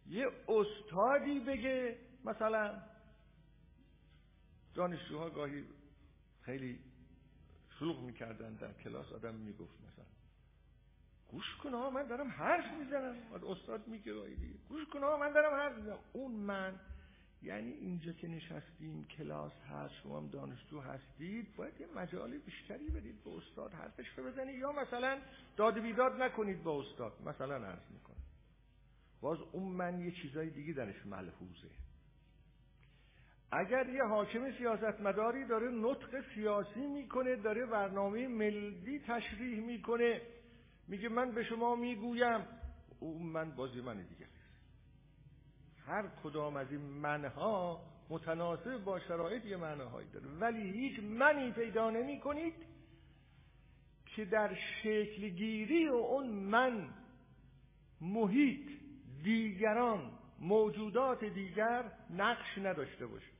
یه 0.05 0.27
استادی 0.47 1.39
بگه 1.39 1.97
مثلا 2.25 2.83
دانشجوها 4.73 5.29
گاهی 5.29 5.65
خیلی 6.41 6.79
شلوغ 7.79 7.99
می‌کردن 7.99 8.53
در 8.53 8.73
کلاس 8.73 9.11
آدم 9.11 9.35
می‌گفت 9.35 9.75
مثلا. 9.81 10.12
گوش 11.33 11.55
کن 11.63 11.73
ها 11.73 11.89
من 11.89 12.03
دارم 12.03 12.27
حرف 12.27 12.65
می‌زنم. 12.79 13.15
استاد 13.49 13.87
میگه 13.87 14.13
دیگه. 14.13 14.53
گوش 14.69 14.85
کن 14.85 15.03
ها 15.03 15.17
من 15.17 15.31
دارم 15.33 15.53
حرف 15.53 15.77
می‌زنم. 15.77 15.99
اون 16.13 16.31
من 16.31 16.79
یعنی 17.41 17.71
اینجا 17.71 18.11
که 18.11 18.27
نشستیم 18.27 19.07
کلاس 19.17 19.51
هست 19.71 19.93
شما 19.93 20.19
هم 20.19 20.27
دانشجو 20.27 20.79
هستید 20.79 21.55
باید 21.55 21.81
یه 21.81 21.87
مجال 21.95 22.37
بیشتری 22.37 22.89
بدید 22.89 23.23
به 23.23 23.29
استاد 23.37 23.73
حرفش 23.73 24.05
رو 24.17 24.23
بزنید. 24.23 24.55
یا 24.55 24.71
مثلا 24.71 25.17
داد 25.57 25.79
بیداد 25.79 26.21
نکنید 26.21 26.63
با 26.63 26.81
استاد. 26.81 27.13
مثلا 27.25 27.55
عرض 27.55 27.91
می‌کنه 27.91 28.15
باز 29.21 29.37
اون 29.51 29.63
من 29.63 29.99
یه 29.99 30.11
چیزای 30.11 30.49
دیگه 30.49 30.73
درش 30.73 31.05
ملحوظه. 31.05 31.69
اگر 33.51 33.89
یه 33.89 34.03
حاکم 34.03 34.51
سیاستمداری 34.57 35.45
داره 35.45 35.69
نطق 35.71 36.23
سیاسی 36.35 36.87
می‌کنه 36.87 37.35
داره 37.35 37.65
برنامه 37.65 38.27
ملی 38.27 38.99
تشریح 38.99 39.59
می‌کنه 39.65 40.21
میگه 40.87 41.09
من 41.09 41.31
به 41.31 41.43
شما 41.43 41.75
می‌گویم. 41.75 42.45
اون 42.99 43.21
من 43.21 43.51
بازی 43.51 43.81
من 43.81 44.01
دیگه. 44.01 44.27
هر 45.85 46.07
کدام 46.23 46.55
از 46.55 46.71
این 46.71 46.81
منها 46.81 47.81
متناسب 48.09 48.77
با 48.77 48.99
شرایط 48.99 49.45
یه 49.45 49.57
معناهایی 49.57 50.07
داره. 50.09 50.27
ولی 50.27 50.71
هیچ 50.71 50.99
منی 50.99 51.51
پیدا 51.51 51.89
نمی 51.89 52.19
کنید 52.19 52.53
که 54.05 54.25
در 54.25 54.55
شکل 54.83 55.29
گیری 55.29 55.89
و 55.89 55.93
اون 55.93 56.29
من 56.29 56.89
محیط 58.01 58.69
دیگران 59.23 60.11
موجودات 60.39 61.23
دیگر 61.23 61.91
نقش 62.09 62.57
نداشته 62.57 63.05
باشه. 63.05 63.33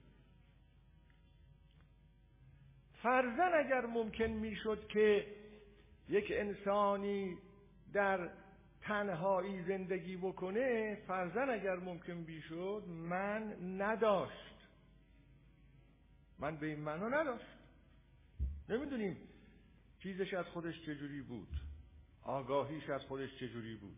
فرزن 3.02 3.52
اگر 3.54 3.86
ممکن 3.86 4.26
می‌شد 4.26 4.88
که 4.88 5.28
یک 6.10 6.32
انسانی 6.32 7.38
در 7.94 8.30
تنهایی 8.82 9.64
زندگی 9.64 10.18
بکنه 10.18 10.96
فرزن 11.08 11.50
اگر 11.50 11.76
ممکن 11.76 12.24
بیشد 12.24 12.84
من 12.88 13.56
نداشت. 13.82 14.68
من 16.40 16.58
به 16.58 16.68
این 16.68 16.80
منو 16.80 17.10
نداشت. 17.10 17.58
نمی‌دونیم 18.70 19.18
چیزش 20.00 20.34
از 20.34 20.46
خودش 20.46 20.82
چجوری 20.82 21.22
بود. 21.22 21.50
آگاهیش 22.24 22.90
از 22.90 23.02
خودش 23.02 23.30
چجوری 23.40 23.76
بود. 23.76 23.98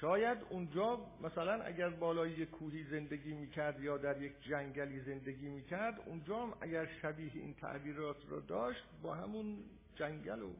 شاید 0.00 0.38
اونجا 0.50 1.00
مثلا 1.22 1.62
اگر 1.62 1.88
بالای 1.90 2.30
یک 2.30 2.50
کوهی 2.50 2.84
زندگی 2.84 3.32
می‌کرد 3.32 3.80
یا 3.80 3.98
در 3.98 4.22
یک 4.22 4.32
جنگلی 4.42 5.00
زندگی 5.00 5.48
می‌کرد 5.48 6.00
اونجا 6.06 6.42
هم 6.42 6.54
اگر 6.60 6.86
شبیه 7.02 7.30
این 7.34 7.54
تعبیرات 7.54 8.16
رو 8.28 8.40
داشت 8.40 8.84
با 9.02 9.14
همون 9.14 9.64
جنگل 9.96 10.42
و 10.42 10.52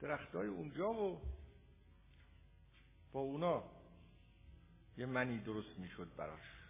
درختای 0.00 0.48
اونجا 0.48 0.92
و 0.92 1.20
با 3.12 3.20
اونا 3.20 3.64
یه 4.96 5.06
منی 5.06 5.38
درست 5.38 5.78
می‌شد 5.78 6.08
براش. 6.16 6.60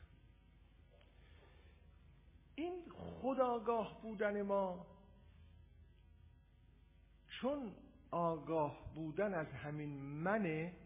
این 2.54 2.82
خداگاه 3.22 4.02
بودن 4.02 4.42
ما 4.42 4.86
چون 7.28 7.72
آگاه 8.10 8.94
بودن 8.94 9.34
از 9.34 9.46
همین 9.46 10.02
منه 10.02 10.83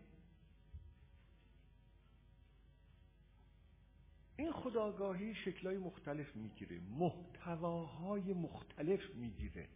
این 4.38 4.52
خداگاهی 4.52 5.34
شکلهای 5.34 5.78
مختلف 5.78 6.36
می‌گیره 6.36 6.80
محتواهای 6.80 8.32
مختلف 8.32 9.10
می‌گیره. 9.14 9.68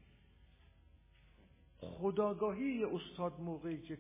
خداگاهی 1.79 2.85
استاد 2.85 3.41
موقعی 3.41 3.83
که 3.83 3.99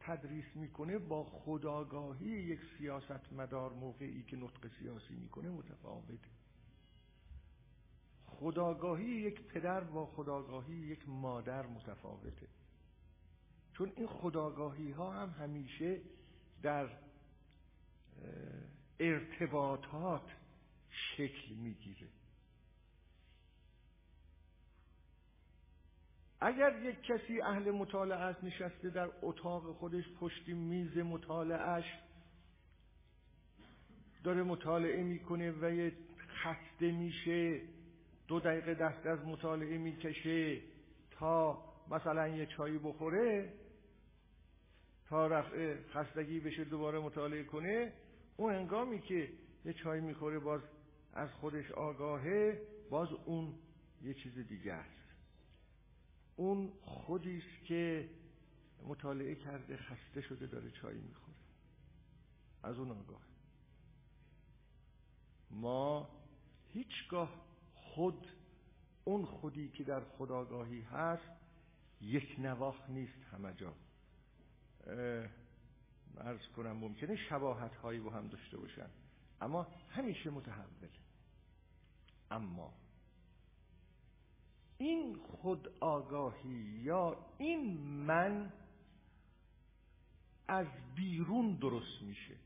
تدریس 0.00 0.44
می‌کنه 0.54 0.98
با 0.98 1.24
خداگاهی 1.24 2.26
یک 2.26 2.60
سیاستمدار 2.78 3.72
موقعی 3.72 4.22
که 4.22 4.36
نطق 4.36 4.70
سیاسی 4.78 5.14
می‌کنه 5.14 5.50
متفاوته. 5.50 6.30
خداگاهی 8.26 9.04
یک 9.04 9.40
پدر 9.40 9.80
با 9.80 10.06
خداگاهی 10.06 10.76
یک 10.76 11.08
مادر 11.08 11.66
متفاوته. 11.66 12.48
چون 13.72 13.92
این 13.96 14.06
خداگاهی 14.06 14.90
ها 14.90 15.12
هم 15.12 15.30
همیشه 15.30 16.00
در 16.62 16.88
ارتباطات 19.00 20.30
شکل 21.16 21.54
می‌گیره. 21.54 22.08
اگر 26.40 26.82
یک 26.82 27.02
کسی 27.02 27.40
اهل 27.40 27.70
مطالعه 27.70 28.18
است 28.18 28.44
نشسته 28.44 28.90
در 28.90 29.10
اتاق 29.22 29.76
خودش 29.76 30.04
پشت 30.20 30.48
میز 30.48 30.98
مطالعهش 30.98 31.84
داره 34.24 34.42
مطالعه 34.42 35.02
می‌کنه 35.02 35.50
و 35.50 35.74
یه 35.74 35.92
خسته 36.28 36.90
میشه 36.90 37.60
دو 38.28 38.40
دقیقه 38.40 38.74
دست 38.74 39.06
از 39.06 39.18
مطالعه 39.24 39.78
می‌کشه 39.78 40.60
تا 41.10 41.64
مثلا 41.90 42.28
یه 42.28 42.46
چایی 42.46 42.78
بخوره 42.78 43.52
تا 45.08 45.26
رفع 45.26 45.76
خستگی 45.94 46.40
بشه 46.40 46.64
دوباره 46.64 46.98
مطالعه 46.98 47.44
کنه 47.44 47.92
اون 48.36 48.54
هنگامی 48.54 49.00
که 49.00 49.32
یه 49.64 49.72
چای 49.72 50.00
می‌خوره 50.00 50.38
باز 50.38 50.60
از 51.12 51.30
خودش 51.30 51.70
آگاهه 51.70 52.62
باز 52.90 53.08
اون 53.12 53.54
یه 54.02 54.14
چیز 54.14 54.38
دیگه 54.38 54.72
است. 54.72 55.14
اون 56.36 56.72
خودیست 56.82 57.64
که 57.64 58.08
مطالعه 58.86 59.34
کرده 59.34 59.76
خسته 59.76 60.20
شده 60.20 60.46
داره 60.46 60.70
چای 60.70 60.98
می‌خوره. 60.98 61.36
از 62.62 62.78
اون 62.78 62.90
آگاه. 62.90 63.22
ما 65.50 66.08
هیچگاه 66.72 67.46
خود 67.74 68.26
اون 69.04 69.24
خودی 69.24 69.68
که 69.68 69.84
در 69.84 70.00
خداگاهی 70.00 70.80
هست 70.80 71.30
یک 72.00 72.36
نواخ 72.38 72.90
نیست 72.90 73.18
همه 73.32 73.54
جا. 73.54 73.74
ارز 76.18 76.46
کنم 76.56 76.72
ممکنه 76.72 77.16
شباهت 77.16 77.74
هایی 77.74 78.00
با 78.00 78.10
هم 78.10 78.28
داشته 78.28 78.58
باشن. 78.58 78.90
اما 79.40 79.66
همیشه 79.88 80.30
متحول. 80.30 80.88
اما 82.30 82.72
این 84.78 85.16
خود 85.16 85.68
آگاهی 85.80 86.80
یا 86.82 87.26
این 87.38 87.78
من 87.80 88.52
از 90.48 90.66
بیرون 90.94 91.54
درست 91.54 92.02
میشه. 92.02 92.36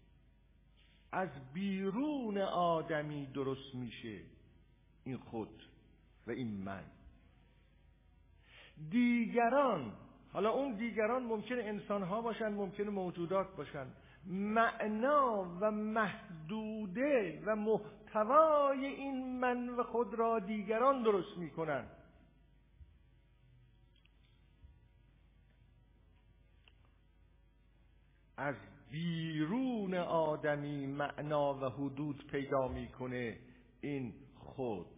از 1.12 1.29
بیرون 1.53 2.39
آدمی 2.39 3.27
درست 3.27 3.75
میشه 3.75 4.21
این 5.05 5.17
خود 5.17 5.62
و 6.27 6.31
این 6.31 6.62
من. 6.62 6.85
دیگران 8.91 10.06
حالا 10.37 10.51
اون 10.51 10.72
دیگران 10.72 11.22
ممکنه 11.22 11.62
انسان 11.62 12.03
ها 12.03 12.20
باشن 12.20 12.49
ممکنه 12.49 12.91
موجودات 12.91 13.57
باشن. 13.57 13.87
معنا 14.26 15.57
و 15.61 15.70
محدوده 15.70 17.43
و 17.47 17.57
محتوای 17.57 18.87
این 18.87 19.41
من 19.41 19.68
و 19.68 19.82
خود 19.82 20.14
را 20.14 20.39
دیگران 20.39 21.03
درست 21.03 21.39
می‌کنن. 21.39 21.87
از 28.37 28.57
بیرون 28.91 29.95
آدمی 29.95 30.87
معنا 30.87 31.55
و 31.55 31.64
حدود 31.64 32.26
پیدا 32.26 32.68
می‌کنه 32.68 33.39
این 33.80 34.14
خود. 34.39 34.96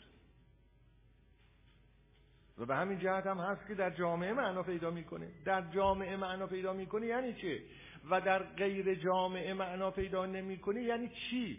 و 2.59 2.67
به 2.67 2.77
همین 2.77 2.99
جهت 2.99 3.27
هم 3.27 3.39
هست 3.39 3.67
که 3.67 3.75
در 3.75 3.91
جامعه 3.91 4.33
معنا 4.33 4.63
پیدا 4.63 4.91
می‌کنه. 4.91 5.29
در 5.45 5.71
جامعه 5.71 6.17
معنا 6.17 6.47
پیدا 6.47 6.73
می‌کنه 6.73 7.07
یعنی 7.07 7.35
چه 7.35 7.63
و 8.11 8.21
در 8.21 8.43
غیر 8.43 8.95
جامعه 8.95 9.55
معنا 9.55 9.91
پیدا 9.91 10.27
نمی‌کنه 10.27 10.83
یعنی 10.83 11.09
چی؟ 11.09 11.59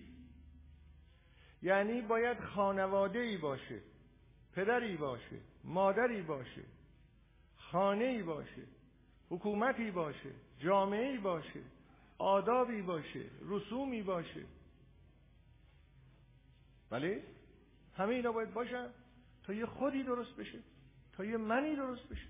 یعنی 1.61 2.01
باید 2.01 2.39
خانواده 2.39 3.19
ای 3.19 3.37
باشه 3.37 3.79
پدری 4.53 4.97
باشه 4.97 5.39
مادری 5.63 6.21
باشه 6.21 6.63
خانه 7.57 8.05
ای 8.05 8.23
باشه 8.23 8.63
حکومتی 9.29 9.91
باشه 9.91 10.31
جامعه 10.59 11.07
ای 11.07 11.17
باشه 11.17 11.59
آدابی 12.17 12.81
باشه 12.81 13.25
رسومی 13.49 14.03
باشه. 14.03 14.45
ولی 16.91 17.21
همه 17.97 18.15
اینا 18.15 18.31
باید 18.31 18.53
باشن 18.53 18.89
تا 19.43 19.53
یه 19.53 19.65
خودی 19.65 20.03
درست 20.03 20.35
بشه. 20.35 20.59
یه 21.25 21.37
منی 21.37 21.75
درست 21.75 22.09
بشه. 22.09 22.27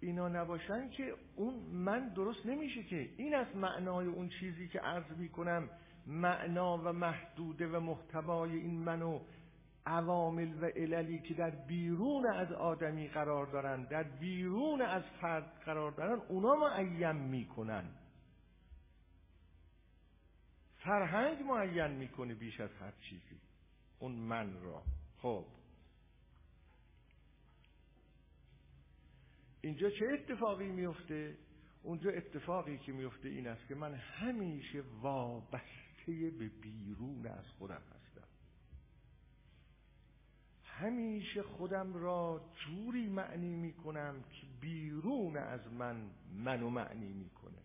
اینا 0.00 0.28
نباشن 0.28 0.90
که 0.90 1.14
اون 1.36 1.54
من 1.54 2.08
درست 2.08 2.46
نمیشه 2.46 2.82
که. 2.82 3.10
این 3.16 3.34
از 3.34 3.56
معنای 3.56 4.06
اون 4.06 4.28
چیزی 4.28 4.68
که 4.68 4.80
عرض 4.80 5.18
می‌کنم 5.18 5.70
معنا 6.06 6.78
و 6.78 6.92
محدوده 6.92 7.68
و 7.68 7.80
محتوای 7.80 8.56
این 8.56 8.78
منو 8.78 9.20
عوامل 9.86 10.62
و 10.62 10.64
عللی 10.64 11.18
که 11.18 11.34
در 11.34 11.50
بیرون 11.50 12.26
از 12.26 12.52
آدمی 12.52 13.08
قرار 13.08 13.46
دارن 13.46 13.84
در 13.84 14.02
بیرون 14.02 14.82
از 14.82 15.02
فرد 15.20 15.62
قرار 15.64 15.90
دارن 15.90 16.20
اونا 16.28 16.54
معین 16.54 17.12
می‌کنن. 17.12 17.84
فرهنگ 20.78 21.42
معین 21.42 21.90
می‌کنه 21.90 22.34
بیش 22.34 22.60
از 22.60 22.70
هر 22.80 22.92
چیزی. 23.10 23.40
اون 23.98 24.12
من 24.12 24.62
را. 24.62 24.82
خب. 25.22 25.44
اینجا 29.60 29.90
چه 29.90 30.06
اتفاقی 30.12 30.68
میفته؟ 30.68 31.38
اونجا 31.82 32.10
اتفاقی 32.10 32.78
که 32.78 32.92
میفته 32.92 33.28
این 33.28 33.46
است 33.46 33.68
که 33.68 33.74
من 33.74 33.94
همیشه 33.94 34.82
وابسته 35.00 36.30
به 36.38 36.48
بیرون 36.48 37.26
از 37.26 37.44
خودم 37.58 37.82
هستم. 37.94 38.28
همیشه 40.64 41.42
خودم 41.42 41.94
را 41.94 42.50
جوری 42.54 43.08
معنی 43.08 43.56
می‌کنم 43.56 44.22
که 44.22 44.46
بیرون 44.60 45.36
از 45.36 45.72
من 45.72 46.10
منو 46.32 46.70
معنی 46.70 47.12
می‌کنه. 47.12 47.62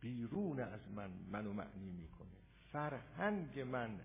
بیرون 0.00 0.60
از 0.60 0.88
من 0.96 1.10
منو 1.30 1.52
معنی 1.52 1.90
می‌کنه. 1.90 2.28
فرهنگ 2.72 3.60
من 3.60 4.00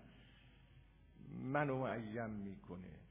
منو 1.30 1.78
معیم 1.78 2.30
می‌کنه. 2.30 3.05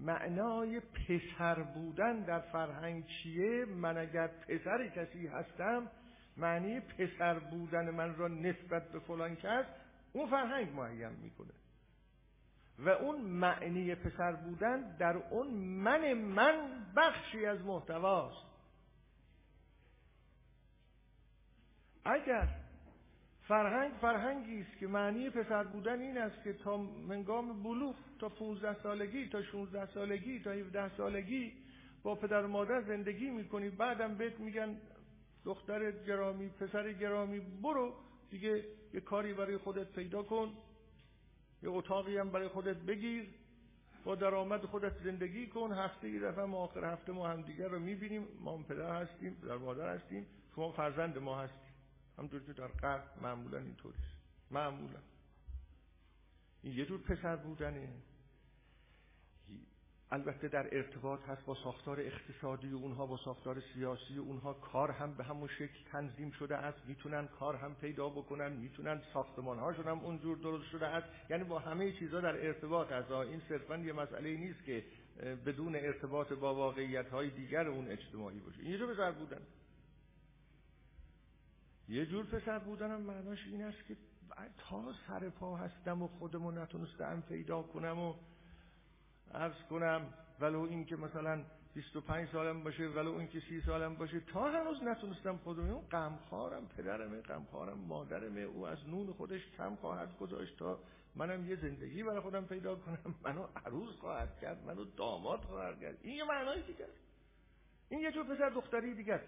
معنای 0.00 0.80
پسر 0.80 1.62
بودن 1.62 2.20
در 2.20 2.40
فرهنگ 2.40 3.04
چیه؟ 3.06 3.64
من 3.64 3.98
اگر 3.98 4.26
پسر 4.26 4.88
کسی 4.88 5.26
هستم 5.26 5.90
معنی 6.36 6.80
پسر 6.80 7.38
بودن 7.38 7.90
من 7.90 8.16
را 8.16 8.28
نسبت 8.28 8.92
به 8.92 8.98
فلان 8.98 9.36
کس 9.36 9.64
اون 10.12 10.30
فرهنگ 10.30 10.74
معیم 10.74 11.12
می‌کنه. 11.12 11.52
و 12.78 12.88
اون 12.88 13.20
معنی 13.20 13.94
پسر 13.94 14.32
بودن 14.32 14.96
در 14.96 15.16
اون 15.16 15.48
من 15.54 16.12
من 16.12 16.86
بخشی 16.96 17.46
از 17.46 17.60
محتواست. 17.60 18.48
اگر 22.04 22.48
فرهنگ 23.48 23.92
فرهنگی 24.00 24.60
است 24.60 24.78
که 24.78 24.86
معنی 24.86 25.30
پسر 25.30 25.64
بودن 25.64 26.00
این 26.00 26.18
است 26.18 26.44
که 26.44 26.52
تا 26.52 26.76
منگام 26.76 27.62
بلوغ 27.62 27.94
تا 28.18 28.28
15 28.28 28.82
سالگی 28.82 29.28
تا 29.28 29.42
16 29.42 29.86
سالگی 29.86 30.40
تا 30.40 30.50
17 30.50 30.96
سالگی 30.96 31.52
با 32.02 32.14
پدر 32.14 32.44
و 32.44 32.48
مادر 32.48 32.80
زندگی 32.80 33.30
می‌کنی. 33.30 33.70
بعدم 33.70 34.14
بهت 34.14 34.40
میگن 34.40 34.76
دختر 35.44 35.90
گرامی 35.90 36.48
پسر 36.48 36.92
گرامی 36.92 37.40
برو 37.40 37.94
دیگه 38.30 38.64
یه 38.94 39.00
کاری 39.00 39.34
برای 39.34 39.56
خودت 39.56 39.92
پیدا 39.92 40.22
کن 40.22 40.52
یه 41.62 41.70
اتاقی 41.70 42.18
هم 42.18 42.30
برای 42.30 42.48
خودت 42.48 42.76
بگیر 42.76 43.28
با 44.04 44.14
درآمد 44.14 44.64
خودت 44.64 44.92
زندگی 45.04 45.46
کن. 45.46 45.72
هفته 45.72 46.18
دفعه 46.18 46.44
ما 46.44 46.58
آخر 46.58 46.84
هفته 46.84 47.12
ما 47.12 47.28
هم 47.28 47.42
دیگر 47.42 47.68
رو 47.68 47.78
می‌بینیم. 47.78 48.28
ما 48.40 48.58
پدر 48.58 49.02
هستیم 49.02 49.36
پدر 49.42 49.56
مادر 49.56 49.94
هستیم. 49.94 50.26
شما 50.54 50.72
فرزند 50.72 51.18
ما 51.18 51.38
هستیم 51.38 51.67
همونطور 52.18 52.42
که 52.42 52.52
در 52.52 52.68
غرب 52.68 53.04
معمولا 53.22 53.58
اینطوریست 53.58 54.18
معمولا. 54.50 54.98
این 56.62 56.72
یه 56.72 56.86
جور 56.86 57.00
پسر 57.00 57.36
بودنه. 57.36 57.88
البته 60.10 60.48
در 60.48 60.76
ارتباط 60.76 61.20
هست 61.22 61.44
با 61.44 61.54
ساختار 61.54 62.00
اقتصادی 62.00 62.72
اونها 62.72 63.06
با 63.06 63.16
ساختار 63.16 63.62
سیاسی 63.74 64.18
اونها. 64.18 64.54
کار 64.54 64.90
هم 64.90 65.14
به 65.14 65.24
همون 65.24 65.48
شکل 65.48 65.84
تنظیم 65.92 66.30
شده 66.30 66.56
است. 66.56 66.78
می‌تونن 66.86 67.26
کار 67.26 67.56
هم 67.56 67.74
پیدا 67.74 68.08
بکنن. 68.08 68.52
می‌تونن 68.52 69.02
ساختمان 69.12 69.58
هاشون 69.58 69.84
هم 69.84 69.98
اونجور 69.98 70.38
درست 70.38 70.64
شده 70.70 70.86
است. 70.86 71.30
یعنی 71.30 71.44
با 71.44 71.58
همه 71.58 71.92
چیزا 71.92 72.20
در 72.20 72.46
ارتباط 72.46 72.92
هست 72.92 73.10
این 73.10 73.40
صرفا 73.48 73.76
یه 73.76 73.92
مسئله 73.92 74.36
نیست 74.36 74.64
که 74.64 74.84
بدون 75.46 75.76
ارتباط 75.76 76.32
با 76.32 76.54
واقعیت 76.54 77.08
های 77.08 77.30
دیگر 77.30 77.68
اون 77.68 77.88
اجتماعی 77.88 78.40
باشه. 78.40 78.60
این 78.60 78.80
رو 78.80 78.94
پسر 78.94 79.12
بودن. 79.12 79.40
یه 81.88 82.06
جور 82.06 82.24
پسر 82.24 82.58
بودنم 82.58 83.00
معناش 83.00 83.46
این 83.46 83.64
است 83.64 83.86
که 83.86 83.96
تا 84.58 84.92
سر 85.06 85.28
پا 85.28 85.56
هستم 85.56 86.02
و 86.02 86.08
خودمو 86.08 86.50
نتونستم 86.50 87.22
پیدا 87.28 87.62
کنم 87.62 87.98
و 87.98 88.14
عرض 89.34 89.62
کنم 89.70 90.06
ولو 90.40 90.60
این 90.60 90.84
که 90.84 90.96
مثلا 90.96 91.44
25 91.74 92.28
سالم 92.28 92.64
باشه 92.64 92.88
ولو 92.88 93.14
این 93.14 93.28
که 93.28 93.40
30 93.40 93.60
سالم 93.60 93.94
باشه 93.94 94.20
تا 94.20 94.50
هنوز 94.50 94.82
نتونستم 94.82 95.36
خودم 95.36 95.70
اون 95.70 95.84
غمخوارم 95.88 96.68
پدرمه 96.68 97.20
غمخوارم 97.20 97.78
مادرمه 97.78 98.40
او 98.40 98.66
از 98.66 98.88
نون 98.88 99.12
خودش 99.12 99.40
کم 99.56 99.76
خواهد 99.76 100.18
گذاشت 100.18 100.58
تا 100.58 100.78
منم 101.16 101.50
یه 101.50 101.56
زندگی 101.56 102.02
برای 102.02 102.20
خودم 102.20 102.44
پیدا 102.44 102.76
کنم. 102.76 103.14
منو 103.24 103.46
عروس 103.66 103.96
خواهد 103.96 104.38
کرد 104.40 104.64
منو 104.66 104.84
داماد 104.84 105.40
خواهد 105.40 105.80
کرد. 105.80 105.98
این 106.02 106.14
یه 106.14 106.24
معنای 106.24 106.62
دیگه 106.62 106.86
این 107.88 108.00
یه 108.00 108.12
جور 108.12 108.24
پسر 108.24 108.48
دختری 108.48 108.94
دیگه 108.94 109.20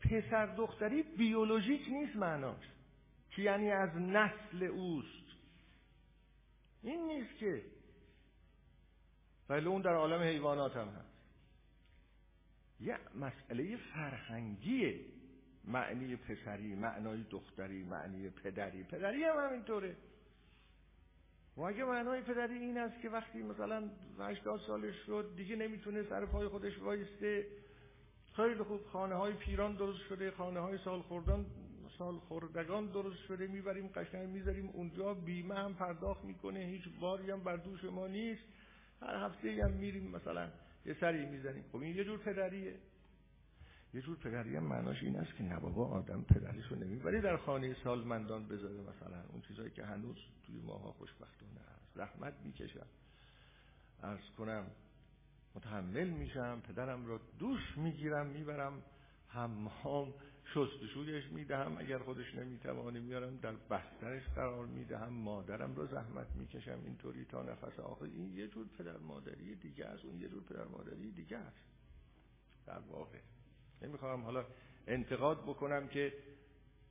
پسر 0.00 0.46
دختری 0.46 1.02
بیولوژیک 1.02 1.88
نیست 1.88 2.16
معناش. 2.16 2.64
که 3.30 3.42
یعنی 3.42 3.70
از 3.70 3.96
نسل 3.96 4.62
اوست؟ 4.62 5.28
این 6.82 7.06
نیست 7.06 7.38
که. 7.38 7.62
ولی 9.48 9.66
اون 9.66 9.82
در 9.82 9.94
عالم 9.94 10.22
حیوانات 10.22 10.76
هم 10.76 10.88
هست. 10.88 11.18
یه 12.80 12.98
مسئله 13.14 13.76
فرهنگیه. 13.76 15.00
معنی 15.64 16.16
پسری 16.16 16.74
معنای 16.74 17.22
دختری 17.30 17.84
معنی 17.84 18.30
پدری. 18.30 18.82
پدری 18.82 19.24
هم 19.24 19.36
همینطوره. 19.36 19.96
و 21.56 21.62
اگه 21.62 21.84
معنای 21.84 22.20
پدری 22.20 22.58
این 22.58 22.78
است 22.78 23.00
که 23.00 23.08
وقتی 23.08 23.42
مثلا 23.42 23.90
80 24.18 24.60
سالش 24.60 24.94
شد 25.06 25.32
دیگه 25.36 25.56
نمی‌تونه 25.56 26.02
سر 26.02 26.26
پای 26.26 26.48
خودش 26.48 26.78
وایسته. 26.78 27.46
خیلی 28.38 28.62
خوب. 28.62 28.86
خانه 28.92 29.14
های 29.14 29.32
پیران 29.32 29.74
درست 29.74 29.98
شده 30.08 30.30
خانه 30.30 30.60
های 30.60 30.78
سال 30.84 31.02
خوردن 31.02 31.46
سال 31.98 32.18
خوردگان 32.18 32.86
درست 32.86 33.18
شده. 33.28 33.46
می‌بریم 33.46 33.86
قشنگ 33.86 34.28
می‌ذاریم 34.28 34.68
اونجا. 34.68 35.14
بیمه 35.14 35.54
هم 35.54 35.74
پرداخت 35.74 36.24
می‌کنه. 36.24 36.58
هیچ 36.58 36.82
باری 37.00 37.30
هم 37.30 37.44
بر 37.44 37.56
دوش 37.56 37.84
ما 37.84 38.06
نیست. 38.06 38.42
هر 39.02 39.16
هفته 39.16 39.64
هم 39.64 39.70
میریم 39.70 40.10
مثلا 40.10 40.50
یه 40.86 40.96
سری 41.00 41.26
می‌زنیم. 41.26 41.64
خب 41.72 41.76
این 41.76 41.96
یه 41.96 42.04
جور 42.04 42.18
پدریه. 42.18 42.74
یه 43.94 44.02
جور 44.02 44.16
پدری 44.16 44.56
هم 44.56 44.64
معناش 44.64 45.02
این 45.02 45.16
است 45.16 45.36
که 45.36 45.44
نه 45.44 45.60
بابا 45.60 45.86
آدم 45.86 46.22
پدریشو 46.22 46.74
نمی‌بری 46.74 47.20
در 47.20 47.36
خانه 47.36 47.76
سالمندان 47.84 48.48
بذاره 48.48 48.80
مثلا. 48.80 49.22
اون 49.32 49.40
چیزایی 49.40 49.70
که 49.70 49.84
هنوز 49.84 50.16
توی 50.46 50.60
ماها 50.60 50.92
خوشبختانه 50.92 51.60
هست. 51.60 51.94
زحمت 51.94 52.34
می‌کشم 52.44 52.86
ارز 54.02 54.30
کنم 54.38 54.66
متحمل 55.58 56.08
میشم 56.08 56.60
پدرم 56.68 57.06
را 57.06 57.20
دوش 57.38 57.78
می‌گیرم 57.78 58.26
می‌برم 58.26 58.82
حمام 59.28 60.14
شستشویش 60.54 61.24
می‌دهم 61.32 61.76
اگر 61.78 61.98
خودش 61.98 62.34
نمی‌توانه 62.34 63.00
میارم 63.00 63.36
در 63.36 63.52
بسترش 63.70 64.22
قرار 64.28 64.66
می‌دهم 64.66 65.12
مادرم 65.12 65.74
رو 65.74 65.86
زحمت 65.86 66.26
می‌کشم 66.34 66.78
اینطوری 66.84 67.24
تا 67.24 67.42
نفس 67.42 67.80
آخر. 67.80 68.04
این 68.04 68.32
یه 68.34 68.48
جور 68.48 68.66
پدر 68.78 68.96
مادری 68.96 69.54
دیگه 69.54 69.84
است 69.86 70.04
اون 70.04 70.20
یه 70.20 70.28
جور 70.28 70.42
پدر 70.42 70.64
مادری 70.64 71.10
دیگه 71.12 71.36
است. 71.36 71.64
در 72.66 72.78
واقع. 72.78 73.18
نمی‌خوام 73.82 74.22
حالا 74.22 74.44
انتقاد 74.86 75.42
بکنم 75.42 75.88
که 75.88 76.12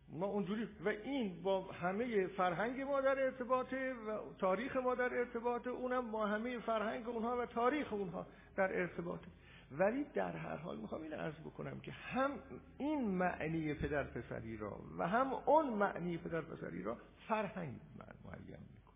ما 0.09 0.25
اونجوری 0.25 0.67
و 0.85 0.89
این 0.89 1.41
با 1.43 1.71
همه 1.71 2.27
فرهنگ 2.27 2.81
ما 2.81 3.01
در 3.01 3.23
ارتباطه 3.23 3.93
و 3.93 4.33
تاریخ 4.39 4.75
ما 4.77 4.95
در 4.95 5.13
ارتباطه 5.13 5.69
اونم 5.69 6.11
با 6.11 6.25
همه 6.25 6.59
فرهنگ 6.59 7.09
اونها 7.09 7.37
و 7.37 7.45
تاریخ 7.45 7.93
اونها. 7.93 8.27
در 8.57 8.79
ارتباطه 8.79 9.27
ولی 9.71 10.03
در 10.03 10.31
هر 10.31 10.55
حال 10.55 10.77
می‌خوام 10.77 11.01
این 11.01 11.13
عرض 11.13 11.39
بکنم 11.39 11.79
که 11.79 11.91
هم 11.91 12.31
این 12.77 13.07
معنی 13.07 13.73
پدر 13.73 14.03
پسری 14.03 14.57
را 14.57 14.79
و 14.97 15.07
هم 15.07 15.33
اون 15.33 15.69
معنی 15.69 16.17
پدر 16.17 16.41
پسری 16.41 16.83
را 16.83 16.97
فرهنگ 17.27 17.79
معین 18.25 18.59
می‌کنه. 18.59 18.95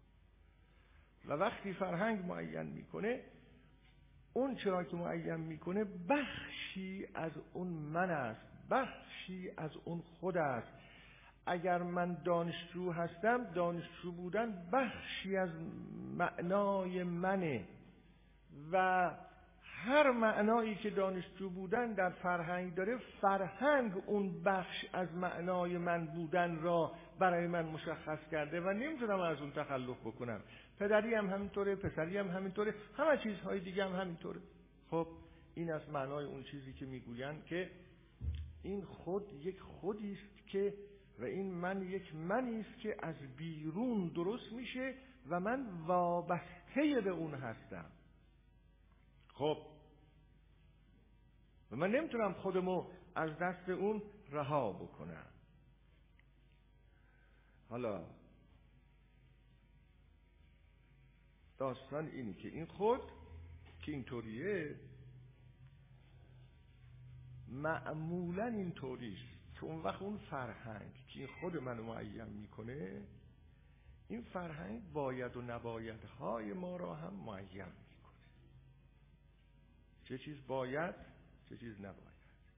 و 1.26 1.34
وقتی 1.34 1.74
فرهنگ 1.74 2.26
معین 2.26 2.64
می‌کنه 2.64 3.22
اون 4.34 4.56
چرا 4.56 4.84
که 4.84 4.96
معین 4.96 5.36
می‌کنه 5.36 5.86
بخشی 6.10 7.08
از 7.14 7.32
اون 7.54 7.68
من 7.68 8.10
است 8.10 8.42
بخشی 8.70 9.52
از 9.58 9.72
اون 9.86 10.02
خود 10.02 10.38
است. 10.38 10.72
اگر 11.46 11.78
من 11.78 12.14
دانشجو 12.14 12.92
هستم 12.92 13.44
دانشجو 13.44 14.12
بودن 14.12 14.70
بخشی 14.72 15.38
از 15.38 15.50
معنای 16.18 17.04
منه. 17.04 17.68
و 18.72 19.12
هر 19.86 20.12
معنایی 20.12 20.76
که 20.76 20.90
دانشجو 20.90 21.50
بودن 21.50 21.94
در 21.94 22.10
فرهنگ 22.10 22.76
داره 22.76 22.98
فرهنگ 23.22 23.94
اون 24.06 24.44
بخش 24.44 24.86
از 24.94 25.14
معنای 25.14 25.78
من 25.78 26.06
بودن 26.06 26.60
را 26.62 26.92
برای 27.20 27.48
من 27.48 27.66
مشخص 27.66 28.20
کرده 28.32 28.62
و 28.62 28.70
نمی‌تونم 28.70 29.20
از 29.20 29.42
اون 29.42 29.52
تخلف 29.52 30.00
بکنم. 30.00 30.42
پدری 30.80 31.16
هم 31.16 31.30
همینطوره 31.30 31.76
پسری 31.76 32.18
هم 32.18 32.28
همینطوره 32.28 32.74
همه 32.98 33.18
چیزهای 33.18 33.60
دیگه 33.60 33.86
هم 33.86 33.96
همینطوره. 34.02 34.40
خب 34.90 35.08
این 35.56 35.72
از 35.72 35.90
معنای 35.90 36.26
اون 36.26 36.44
چیزی 36.44 36.74
که 36.74 36.86
می‌گویند 36.86 37.46
که 37.46 37.70
این 38.64 38.82
خود 38.82 39.34
یک 39.34 39.60
خودی 39.60 40.14
است 40.14 40.48
که 40.48 40.74
و 41.20 41.24
این 41.24 41.54
من 41.54 41.82
یک 41.82 42.16
منی 42.16 42.60
است 42.60 42.80
که 42.80 42.96
از 43.00 43.16
بیرون 43.38 44.08
درست 44.08 44.54
میشه 44.54 44.94
و 45.30 45.40
من 45.40 45.68
وابسته 45.86 47.02
به 47.04 47.10
اون 47.10 47.34
هستم. 47.34 47.86
خب 49.34 49.71
و 51.72 51.76
من 51.76 51.92
نمی‌تونم 51.92 52.34
خودمو 52.34 52.88
از 53.16 53.38
دست 53.38 53.70
اون 53.70 54.02
رها 54.30 54.72
بکنم. 54.74 55.28
حالا 57.70 58.06
داستان 61.58 62.08
اینی 62.08 62.34
که 62.34 62.48
این 62.48 62.66
خود 62.66 63.02
که 63.82 63.92
اینطوریه 63.92 64.76
معمولا 67.48 68.46
اینطوریست. 68.46 69.42
که 69.56 69.64
اون 69.64 69.82
وقت 69.82 70.02
اون 70.02 70.18
فرهنگ 70.18 70.94
که 71.08 71.20
این 71.20 71.30
خود 71.40 71.58
منو 71.58 71.84
معین 71.84 72.26
می‌کنه 72.26 73.02
این 74.08 74.22
فرهنگ 74.22 74.92
باید 74.94 75.38
و 75.38 75.42
نباید 75.42 76.04
های 76.04 76.54
ما 76.54 76.78
را 76.78 76.96
هم 76.96 77.14
معین 77.14 77.66
می‌کنه. 77.66 78.28
چه 80.04 80.18
چیز 80.18 80.48
باید؟ 80.48 80.96
چه 81.52 81.58
چیز 81.58 81.82
نباید. 81.82 82.12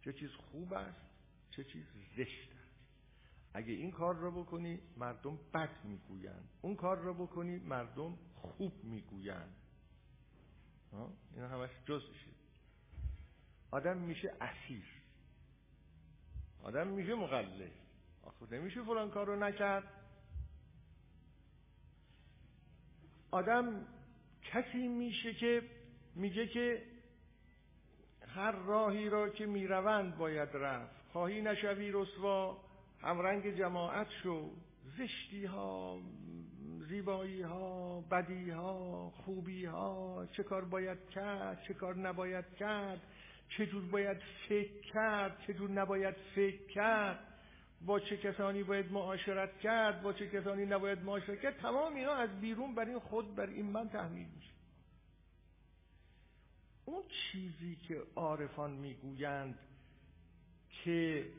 چه 0.05 0.13
چیز 0.13 0.29
خوب 0.31 0.73
است 0.73 1.01
چه 1.51 1.63
چیز 1.63 1.85
زشت 2.17 2.49
است. 2.51 2.73
اگه 3.53 3.73
این 3.73 3.91
کار 3.91 4.15
را 4.15 4.31
بکنی 4.31 4.79
مردم 4.97 5.39
بد 5.53 5.83
می‌گویند. 5.83 6.49
اون 6.61 6.75
کار 6.75 6.97
را 6.97 7.13
بکنی 7.13 7.57
مردم 7.57 8.17
خوب 8.35 8.83
می‌گویند. 8.83 9.55
اینا 11.35 11.47
همش 11.47 11.69
جزشه 11.85 12.31
آدم 13.71 13.97
میشه 13.97 14.33
اسیر. 14.41 14.85
آدم 16.63 16.87
میشه 16.87 17.15
مقلد. 17.15 17.71
آخه 18.23 18.45
نمیشه 18.51 18.83
فلان 18.83 19.11
کار 19.11 19.27
رو 19.27 19.35
نکرد. 19.35 19.83
آدم 23.31 23.87
کسی 24.43 24.87
میشه 24.87 25.33
که 25.33 25.69
میگه 26.15 26.47
که 26.47 26.92
هر 28.35 28.51
راهی 28.51 29.09
را 29.09 29.29
که 29.29 29.45
می‌روند 29.45 30.17
باید 30.17 30.49
رفت. 30.53 31.11
خواهی 31.11 31.41
نشوی 31.41 31.91
رسوا 31.91 32.57
همرنگ 33.01 33.57
جماعت 33.57 34.07
شو. 34.23 34.49
زشتی 34.97 35.45
ها 35.45 35.99
زیبایی 36.89 37.41
ها 37.41 38.01
بدی 38.11 38.49
ها 38.49 39.09
خوبی 39.09 39.65
ها 39.65 40.27
چه 40.31 40.43
کار 40.43 40.65
باید 40.65 41.09
کرد 41.09 41.63
چه 41.67 41.73
کار 41.73 41.95
نباید 41.97 42.45
کرد 42.59 43.01
چه 43.49 43.65
جور 43.65 43.83
باید 43.91 44.17
فکر 44.49 44.81
کرد 44.93 45.37
چه 45.47 45.53
جور 45.53 45.69
نباید 45.69 46.15
فکر 46.35 46.67
کرد 46.67 47.19
با 47.85 47.99
چه 47.99 48.17
کسانی 48.17 48.63
باید 48.63 48.91
معاشرت 48.91 49.59
کرد 49.59 50.01
با 50.01 50.13
چه 50.13 50.29
کسانی 50.29 50.65
نباید 50.65 51.03
معاشرت 51.03 51.41
کرد. 51.41 51.57
تمام 51.57 51.95
اینا 51.95 52.13
از 52.13 52.41
بیرون 52.41 52.75
بر 52.75 52.85
این 52.85 52.99
خود 52.99 53.35
بر 53.35 53.47
این 53.47 53.65
من 53.65 53.89
تحمیل 53.89 54.27
میشه. 54.35 54.52
اون 56.85 57.03
چیزی 57.07 57.75
که 57.75 58.01
عارفان 58.15 58.71
می‌گویند 58.71 59.59
که 60.69 61.29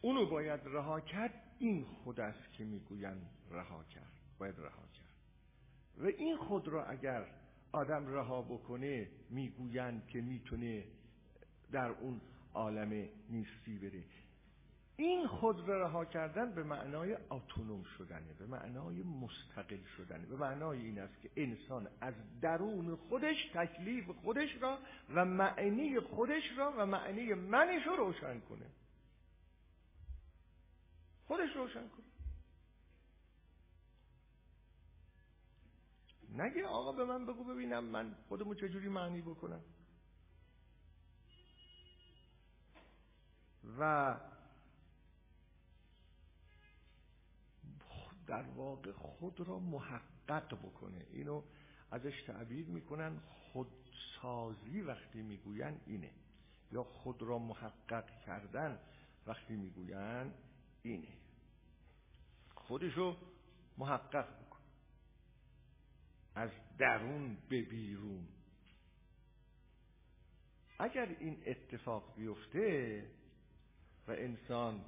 اونو 0.00 0.26
باید 0.26 0.60
رها 0.64 1.00
کرد 1.00 1.34
این 1.58 1.84
خود 1.84 2.20
است 2.20 2.52
که 2.52 2.64
می‌گویند 2.64 3.30
رها 3.50 3.84
کرد 3.84 4.12
باید 4.38 4.58
رها 4.58 4.86
کرد. 4.94 5.02
و 5.98 6.06
این 6.06 6.36
خود 6.36 6.68
را 6.68 6.84
اگر 6.84 7.26
آدم 7.72 8.06
رها 8.06 8.42
بکنه 8.42 9.08
می‌گویند 9.30 10.06
که 10.06 10.20
می‌تونه 10.20 10.84
در 11.72 11.88
اون 11.88 12.20
عالم 12.54 13.08
نیستی 13.30 13.78
بره. 13.78 14.04
این 14.96 15.26
خود 15.26 15.68
را 15.68 15.82
رها 15.82 16.04
کردن 16.04 16.52
به 16.54 16.62
معنای 16.62 17.16
اتونوم 17.30 17.82
شدنه 17.82 18.32
به 18.38 18.46
معنای 18.46 19.02
مستقل 19.02 19.84
شدنه 19.96 20.26
به 20.26 20.36
معنای 20.36 20.78
این 20.78 20.98
است 20.98 21.20
که 21.20 21.30
انسان 21.36 21.88
از 22.00 22.14
درون 22.40 22.96
خودش 22.96 23.36
تکلیف 23.54 24.10
خودش 24.10 24.48
را 24.60 24.78
و 25.14 25.24
معنی 25.24 26.00
خودش 26.00 26.42
را 26.56 26.74
و 26.78 26.86
معنی 26.86 27.34
منش 27.34 27.86
رو 27.86 27.96
روشن 27.96 28.40
کنه. 28.40 28.66
خودش 31.26 31.56
روشن 31.56 31.88
کنه. 31.88 32.06
نگه 36.44 36.66
آقا 36.66 36.92
به 36.92 37.04
من 37.04 37.26
بگو 37.26 37.44
ببینم 37.44 37.84
من 37.84 38.14
خودمو 38.28 38.54
چجوری 38.54 38.88
معنی 38.88 39.20
بکنم. 39.20 39.60
و 43.78 44.14
در 48.32 48.42
واقع 48.42 48.92
خود 48.92 49.40
را 49.40 49.58
محقق 49.58 50.54
بکنه. 50.54 51.06
اینو 51.12 51.42
ازش 51.90 52.22
تعبیر 52.26 52.66
می‌کنن 52.66 53.18
خودسازی 53.18 54.80
وقتی 54.80 55.22
می‌گوین 55.22 55.80
اینه. 55.86 56.10
یا 56.70 56.82
خود 56.82 57.22
را 57.22 57.38
محقق 57.38 58.20
کردن 58.20 58.78
وقتی 59.26 59.56
می‌گوین 59.56 60.32
اینه. 60.82 61.12
خودشو 62.54 63.16
محقق 63.78 64.28
بکن. 64.40 64.60
از 66.34 66.50
درون 66.78 67.36
به 67.48 67.62
بیرون. 67.62 68.28
اگر 70.78 71.16
این 71.20 71.42
اتفاق 71.46 72.14
بیفته 72.16 73.04
و 74.08 74.10
انسان 74.10 74.84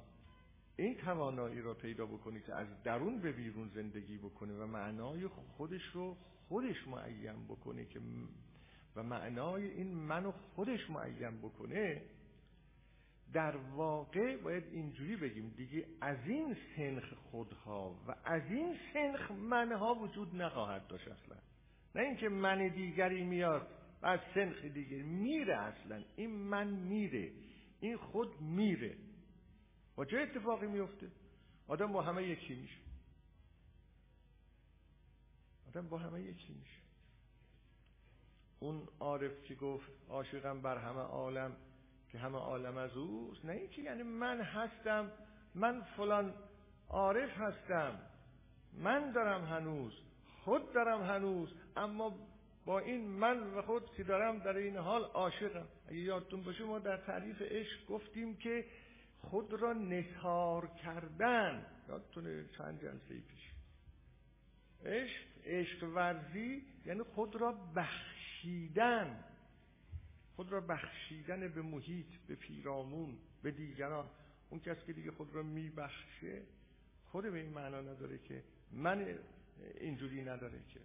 این 0.77 0.95
توانایی 0.95 1.61
را 1.61 1.73
پیدا 1.73 2.05
بکنه 2.05 2.39
که 2.39 2.55
از 2.55 2.67
درون 2.83 3.21
به 3.21 3.31
بیرون 3.31 3.69
زندگی 3.75 4.17
بکنه 4.17 4.53
و 4.53 4.65
معنای 4.65 5.27
خودش 5.27 5.85
رو 5.93 6.17
خودش 6.47 6.87
معین 6.87 7.45
بکنه 7.47 7.85
که 7.85 7.99
و 8.95 9.03
معنای 9.03 9.65
این 9.65 9.93
منو 9.93 10.31
خودش 10.31 10.89
معین 10.89 11.37
بکنه 11.41 12.01
در 13.33 13.57
واقع 13.57 14.37
باید 14.37 14.63
اینجوری 14.71 15.15
بگیم 15.15 15.53
دیگه 15.57 15.85
از 16.01 16.17
این 16.25 16.55
سنخ 16.75 17.13
خودها 17.13 17.95
و 18.07 18.15
از 18.25 18.41
این 18.49 18.75
سنخ 18.93 19.31
منها 19.31 19.95
وجود 19.95 20.35
نخواهد 20.35 20.87
داشت 20.87 21.07
اصلا. 21.07 21.37
نه 21.95 22.01
اینکه 22.01 22.29
من 22.29 22.67
دیگری 22.67 23.23
میاد 23.23 23.67
و 24.01 24.07
از 24.07 24.19
سنخ 24.33 24.65
دیگری 24.65 25.03
میره 25.03 25.57
اصلا. 25.57 26.03
این 26.15 26.31
من 26.31 26.67
میره 26.67 27.31
این 27.79 27.97
خود 27.97 28.41
میره. 28.41 28.95
با 29.95 30.05
چه 30.05 30.17
اتفاقی 30.17 30.67
میفته؟ 30.67 31.11
آدم 31.67 31.91
با 31.91 32.01
همه 32.01 32.23
یکی 32.23 32.55
میشه. 32.55 32.79
آدم 35.67 35.89
با 35.89 35.97
همه 35.97 36.21
یکی 36.21 36.53
میشه. 36.53 36.79
اون 38.59 38.87
عارف 38.99 39.43
که 39.43 39.55
گفت 39.55 39.91
عاشقم 40.09 40.61
بر 40.61 40.77
همه 40.77 41.01
عالم 41.01 41.55
که 42.11 42.17
همه 42.17 42.37
عالم 42.37 42.77
از 42.77 42.97
اوست 42.97 43.45
نه 43.45 43.51
اینکه 43.51 43.81
یعنی 43.81 44.03
من 44.03 44.41
هستم 44.41 45.11
من 45.55 45.81
فلان 45.81 46.33
عارف 46.89 47.37
هستم 47.37 47.99
من 48.73 49.11
دارم 49.11 49.45
هنوز 49.45 49.93
خود 50.43 50.73
دارم 50.73 51.03
هنوز 51.03 51.49
اما 51.75 52.15
با 52.65 52.79
این 52.79 53.07
من 53.07 53.53
و 53.53 53.61
خود 53.61 53.85
که 53.97 54.03
دارم 54.03 54.39
در 54.39 54.57
این 54.57 54.77
حال 54.77 55.03
عاشقم. 55.03 55.67
اگه 55.87 55.97
یادتون 55.97 56.43
باشه 56.43 56.63
ما 56.63 56.79
در 56.79 56.97
تعریف 56.97 57.41
عشق 57.41 57.85
گفتیم 57.87 58.37
که 58.37 58.65
خود 59.29 59.53
را 59.53 59.73
نثار 59.73 60.67
کردن. 60.67 61.65
یادتونه 61.89 62.45
چند 62.57 62.81
جلسه 62.81 63.07
پیش؟ 63.07 63.51
عشق 64.85 65.25
عشق 65.45 65.83
ورزی 65.83 66.65
یعنی 66.85 67.03
خود 67.03 67.35
را 67.35 67.51
بخشیدن. 67.51 69.23
خود 70.35 70.51
را 70.51 70.61
بخشیدن 70.61 71.47
به 71.47 71.61
محیط 71.61 72.07
به 72.27 72.35
پیرامون 72.35 73.17
به 73.43 73.51
دیگران. 73.51 74.05
اون 74.49 74.59
کس 74.59 74.77
که 74.85 74.93
دیگه 74.93 75.11
خود 75.11 75.35
را 75.35 75.43
میبخشه 75.43 76.41
خود 77.05 77.31
به 77.31 77.39
این 77.39 77.49
معنا 77.49 77.81
نداره 77.81 78.17
که 78.17 78.43
من 78.71 79.17
اینجوری 79.79 80.23
نداره 80.23 80.59
که؟ 80.73 80.79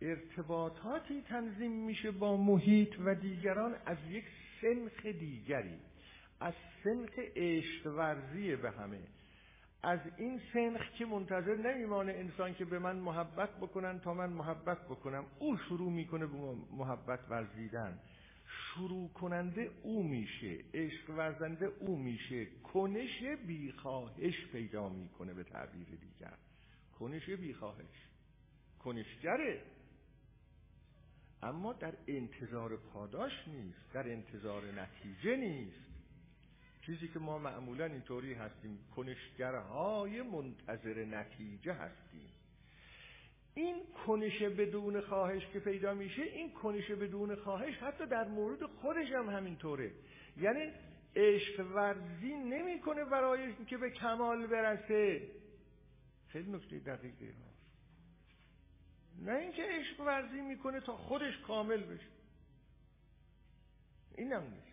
ارتباطاتی 0.00 1.22
تنظیم 1.22 1.72
میشه 1.72 2.10
با 2.10 2.36
محیط 2.36 2.94
و 3.04 3.14
دیگران 3.14 3.74
از 3.86 3.96
یک 4.10 4.24
سنخ 4.60 5.06
دیگری. 5.06 5.78
از 6.42 6.54
سنخ 6.84 7.18
عشق 7.18 7.86
ورزی 7.86 8.56
به 8.56 8.70
همه. 8.70 9.00
از 9.82 10.00
این 10.16 10.40
سنخ 10.52 10.90
که 10.98 11.06
منتظر 11.06 11.56
نمیمانه 11.56 12.12
انسان 12.12 12.54
که 12.54 12.64
به 12.64 12.78
من 12.78 12.96
محبت 12.96 13.56
بکنن 13.56 14.00
تا 14.00 14.14
من 14.14 14.30
محبت 14.30 14.84
بکنم. 14.84 15.24
او 15.38 15.56
شروع 15.56 15.92
می‌کنه 15.92 16.26
به 16.26 16.36
محبت 16.70 17.20
ورزیدن. 17.30 17.98
شروع 18.46 19.08
کننده 19.08 19.70
او 19.82 20.08
میشه 20.08 20.58
عشق 20.74 21.10
ورزنده 21.10 21.66
او 21.80 21.98
میشه. 21.98 22.46
کنش 22.46 23.22
بیخواهش 23.46 24.46
پیدا 24.52 24.88
می‌کنه 24.88 25.34
به 25.34 25.44
تعبیر 25.44 25.88
دیگر. 25.88 26.34
کنش 26.98 27.30
بیخواهش. 27.30 28.08
کنشگره. 28.78 29.62
اما 31.42 31.72
در 31.72 31.94
انتظار 32.06 32.76
پاداش 32.76 33.48
نیست 33.48 33.92
در 33.92 34.12
انتظار 34.12 34.62
نتیجه 34.64 35.36
نیست. 35.36 35.91
چیزی 36.86 37.08
که 37.08 37.18
ما 37.18 37.38
معمولا 37.38 37.84
اینطوری 37.84 38.34
هستیم 38.34 38.78
کنشگرهای 38.96 40.22
منتظر 40.22 41.04
نتیجه 41.04 41.72
هستیم. 41.72 42.28
این 43.54 43.76
کنش 44.06 44.42
بدون 44.42 45.00
خواهش 45.00 45.46
که 45.52 45.60
پیدا 45.60 45.94
میشه 45.94 46.22
این 46.22 46.52
کنش 46.52 46.90
بدون 46.90 47.34
خواهش 47.34 47.76
حتی 47.76 48.06
در 48.06 48.28
مورد 48.28 48.66
خودش 48.66 49.12
هم 49.12 49.30
همینطوره. 49.30 49.92
یعنی 50.36 50.72
عشق 51.16 51.66
ورزی 51.74 52.34
نمی‌کنه 52.34 53.04
برای 53.04 53.64
که 53.64 53.76
به 53.76 53.90
کمال 53.90 54.46
برسه. 54.46 55.28
خیلی 56.28 56.52
نکته 56.52 56.78
دقیقه 56.78 57.26
ها 57.26 57.52
نه 59.24 59.38
اینکه 59.38 59.62
عشق 59.62 60.00
ورزی 60.00 60.40
می‌کنه 60.40 60.80
تا 60.80 60.96
خودش 60.96 61.38
کامل 61.38 61.82
بشه. 61.82 62.08
اینم 64.16 64.42
نیست 64.42 64.71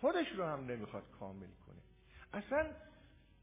خودش 0.00 0.26
رو 0.36 0.44
هم 0.44 0.66
نمی‌خواد 0.66 1.02
کامل 1.20 1.46
کنه. 1.66 1.82
اصلا 2.32 2.66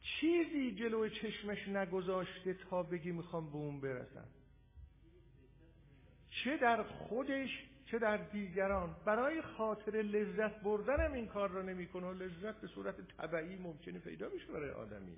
چیزی 0.02 0.76
جلوی 0.76 1.10
چشمش 1.10 1.68
نگذاشته 1.68 2.54
تا 2.54 2.84
بگی 2.84 3.12
می‌خوام 3.12 3.50
به 3.50 3.56
اون 3.56 3.82
برسم. 3.82 4.28
چه 6.30 6.58
در 6.58 6.84
خودش 6.84 7.50
چه 7.86 8.00
در 8.00 8.18
دیگران. 8.18 8.96
برای 9.06 9.42
خاطر 9.42 9.92
لذت 9.92 10.62
بردنم 10.62 11.14
این 11.14 11.28
کار 11.28 11.50
رو 11.50 11.64
نمی‌کنه 11.64 12.14
لذت 12.14 12.62
به 12.62 12.68
صورت 12.68 12.96
طبعی 13.18 13.56
ممکنه 13.56 14.00
پیدا 14.00 14.30
بشه 14.30 14.52
برای 14.54 14.70
آدمی. 14.70 15.18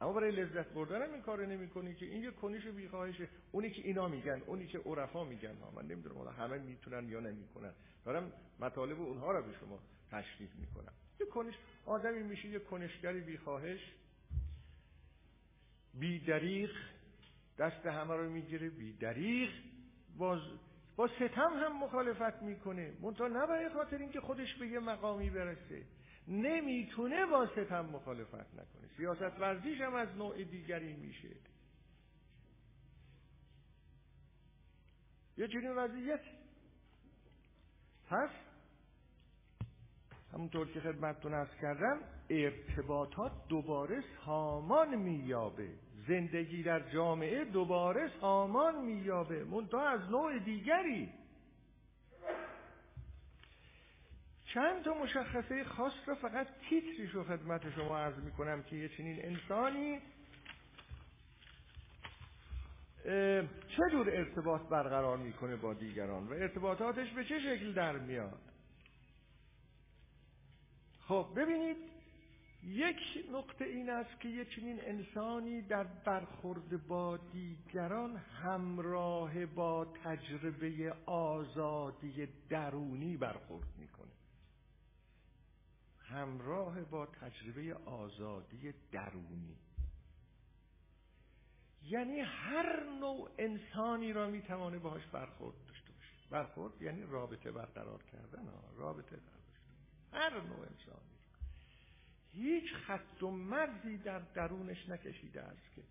اما 0.00 0.12
برای 0.12 0.30
لذت 0.30 0.68
بردنم 0.68 1.12
این 1.12 1.22
کار 1.22 1.46
نمی‌کنه 1.46 1.94
که 1.94 2.06
این 2.06 2.22
یه 2.22 2.30
کنش 2.30 2.66
بیخواهشه. 2.66 3.28
اونی 3.52 3.70
که 3.70 3.82
اینا 3.82 4.08
میگن 4.08 4.42
اونی 4.46 4.66
که 4.66 4.78
عرفا 4.78 5.24
میگن. 5.24 5.56
ها 5.56 5.70
من 5.70 5.86
نمی‌دونم 5.86 6.28
همه 6.28 6.58
می‌تونن 6.58 7.08
یا 7.08 7.20
نمی‌کنن. 7.20 7.72
دارم 8.04 8.32
مطالب 8.60 9.00
اونها 9.00 9.32
رو 9.32 9.42
به 9.42 9.52
شما 9.60 9.78
تشریح 10.10 10.50
می‌کنم. 10.58 10.92
یه 11.20 11.26
کنش 11.26 11.54
آدمی 11.86 12.22
میشه 12.22 12.48
یه 12.48 12.58
کنشگری 12.58 13.20
بیخواهش. 13.20 13.80
بی 15.94 16.18
دریغ 16.18 16.70
دست 17.58 17.86
همه 17.86 18.14
رو 18.14 18.30
می‌گیره 18.30 18.70
بی 18.70 18.92
دریغ 18.92 19.50
باز 20.18 20.40
با 20.96 21.08
ستم 21.08 21.50
هم 21.64 21.84
مخالفت 21.84 22.42
می‌کنه. 22.42 22.92
منتها 23.00 23.28
نه 23.28 23.46
برای 23.46 23.68
خاطر 23.68 23.98
اینکه 23.98 24.20
خودش 24.20 24.54
به 24.54 24.66
یه 24.66 24.78
مقامی 24.78 25.30
برسه. 25.30 25.82
نمی‌تونه 26.28 27.26
با 27.26 27.46
ستم 27.46 27.86
مخالفت 27.86 28.54
نکنه. 28.54 28.85
سیاست 28.96 29.40
ورزیش 29.40 29.80
هم 29.80 29.94
از 29.94 30.16
نوع 30.16 30.44
دیگری 30.44 30.92
میشه. 30.92 31.36
یه 35.38 35.48
چنین 35.48 35.70
وضعیت. 35.70 36.20
پس 38.10 38.30
همونطور 40.32 40.72
که 40.72 40.80
خدمتتون 40.80 41.34
ارز 41.34 41.54
کردم 41.62 42.00
ارتباطات 42.30 43.32
دوباره 43.48 44.04
سامان 44.24 44.94
مییابه. 44.94 45.68
زندگی 46.08 46.62
در 46.62 46.92
جامعه 46.92 47.44
دوباره 47.44 48.10
سامان 48.20 48.84
مییابه. 48.84 49.44
منتها 49.44 49.88
از 49.88 50.10
نوع 50.10 50.38
دیگری. 50.38 51.12
چند 54.56 54.84
تا 54.84 54.94
مشخصه 54.94 55.64
خاص 55.64 55.92
رو 56.06 56.14
فقط 56.14 56.46
تیتریش 56.68 57.10
رو 57.10 57.24
خدمت 57.24 57.70
شما 57.70 57.98
عرض 57.98 58.18
می‌کنم 58.18 58.62
که 58.62 58.76
یه 58.76 58.88
چنین 58.88 59.24
انسانی 59.24 60.00
چه 63.68 63.82
جور 63.90 64.10
ارتباط 64.10 64.62
برقرار 64.62 65.16
می‌کنه 65.16 65.56
با 65.56 65.74
دیگران 65.74 66.28
و 66.28 66.32
ارتباطاتش 66.32 67.12
به 67.12 67.24
چه 67.24 67.40
شکل 67.40 67.72
در 67.72 67.98
میاد؟ 67.98 68.40
خب 71.00 71.28
ببینید 71.36 71.76
یک 72.62 72.98
نقطه 73.32 73.64
این 73.64 73.90
است 73.90 74.20
که 74.20 74.28
یه 74.28 74.44
چنین 74.44 74.80
انسانی 74.80 75.62
در 75.62 75.84
برخورد 75.84 76.86
با 76.86 77.16
دیگران 77.16 78.16
همراه 78.16 79.46
با 79.46 79.84
تجربه 80.04 80.94
آزادی 81.06 82.28
درونی 82.48 83.16
برخورد 83.16 83.68
می‌کنه. 83.78 83.95
همراه 86.08 86.84
با 86.84 87.06
تجربه 87.06 87.74
آزادی 87.74 88.74
درونی. 88.92 89.56
یعنی 91.82 92.20
هر 92.20 92.84
نوع 93.00 93.30
انسانی 93.38 94.12
را 94.12 94.30
می‌توانه 94.30 94.78
باهاش 94.78 95.06
برخورد 95.06 95.56
داشته 95.68 95.92
باشه. 95.92 96.30
برخورد 96.30 96.82
یعنی 96.82 97.02
رابطه 97.02 97.52
برقرار 97.52 98.02
کردن 98.02 98.48
رابطه 98.76 99.18
هر 100.12 100.40
نوع 100.40 100.60
انسانی 100.60 101.16
هیچ 102.32 102.74
خط 102.74 103.22
و 103.22 103.30
مرزی 103.30 103.98
در 103.98 104.18
درونش 104.18 104.88
نکشیده 104.88 105.42
است 105.42 105.74
که 105.74 105.82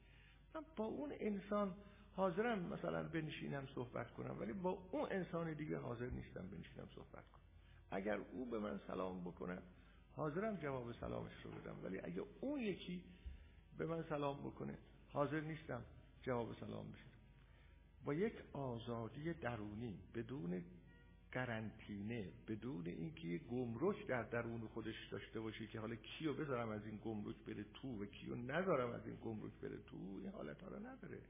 من 0.56 0.62
با 0.76 0.86
اون 0.86 1.14
انسان 1.20 1.76
حاضرم 2.16 2.60
مثلا 2.60 3.04
بنشینم 3.04 3.68
صحبت 3.76 4.14
کنم 4.14 4.40
ولی 4.40 4.54
با 4.54 4.70
اون 4.92 5.08
انسان 5.12 5.54
دیگه 5.54 5.78
حاضر 5.78 6.10
نیستم 6.10 6.48
بنشینم 6.48 6.88
صحبت 6.96 7.28
کنم. 7.30 7.42
اگر 7.92 8.18
او 8.18 8.46
به 8.50 8.60
من 8.60 8.80
سلام 8.88 9.22
بکنه 9.22 9.62
حاضرم 10.16 10.56
جواب 10.56 10.92
سلامش 10.92 11.34
رو 11.44 11.52
بدم 11.52 11.76
ولی 11.84 12.00
اگه 12.00 12.24
اون 12.42 12.60
یکی 12.60 13.04
به 13.78 13.86
من 13.86 14.04
سلام 14.04 14.38
بکنه 14.38 14.78
حاضر 15.14 15.42
نیستم 15.42 15.82
جواب 16.22 16.54
سلام 16.60 16.92
بشه. 16.92 17.06
با 18.06 18.14
یک 18.14 18.34
آزادی 18.54 19.34
درونی 19.34 20.00
بدون 20.16 20.64
قرنطینه 21.32 22.32
بدون 22.48 22.88
اینکه 22.88 23.38
گمرک 23.38 24.08
در 24.08 24.24
درون 24.24 24.62
خودش 24.68 25.08
داشته 25.12 25.40
باشه 25.40 25.68
که 25.68 25.80
حالا 25.80 25.96
کیو 25.96 26.34
بذارم 26.34 26.70
از 26.70 26.86
این 26.86 27.00
گمرک 27.06 27.36
بره 27.36 27.66
تو 27.74 28.04
و 28.04 28.06
کیو 28.06 28.36
نذارم 28.36 28.90
از 28.90 29.08
این 29.08 29.16
گمرک 29.16 29.54
بره 29.62 29.78
تو 29.78 29.98
این 30.22 30.30
حالت 30.30 30.62
ها 30.62 30.68
رو 30.68 30.80
نداره. 30.88 31.22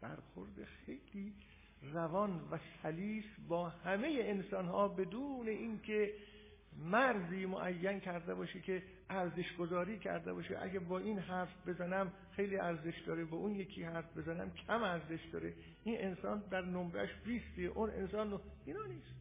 برخورد 0.00 0.64
خیلی 0.64 1.34
روان 1.82 2.48
و 2.50 2.58
سلیس 2.82 3.24
با 3.48 3.68
همه 3.68 4.18
انسان 4.20 4.66
ها 4.66 4.88
بدون 4.88 5.48
اینکه 5.48 6.14
مرزی 6.76 7.46
معین 7.46 8.00
کرده 8.00 8.34
باشه 8.34 8.60
که 8.60 8.82
ارزش 9.10 9.56
گذاری 9.56 9.98
کرده 9.98 10.32
باشه. 10.32 10.58
اگه 10.62 10.78
با 10.78 10.98
این 10.98 11.18
حرف 11.18 11.68
بزنم 11.68 12.12
خیلی 12.30 12.56
ارزش 12.56 13.00
داره. 13.06 13.24
با 13.24 13.36
اون 13.36 13.54
یکی 13.54 13.82
حرف 13.82 14.16
بزنم 14.16 14.50
کم 14.50 14.82
ارزش 14.82 15.24
داره. 15.32 15.54
این 15.84 16.00
انسان 16.00 16.42
در 16.50 16.60
نمرش 16.60 17.10
بیستی 17.24 17.66
اون 17.66 17.90
انسان 17.90 18.40
اینا 18.64 18.86
نیست. 18.86 19.14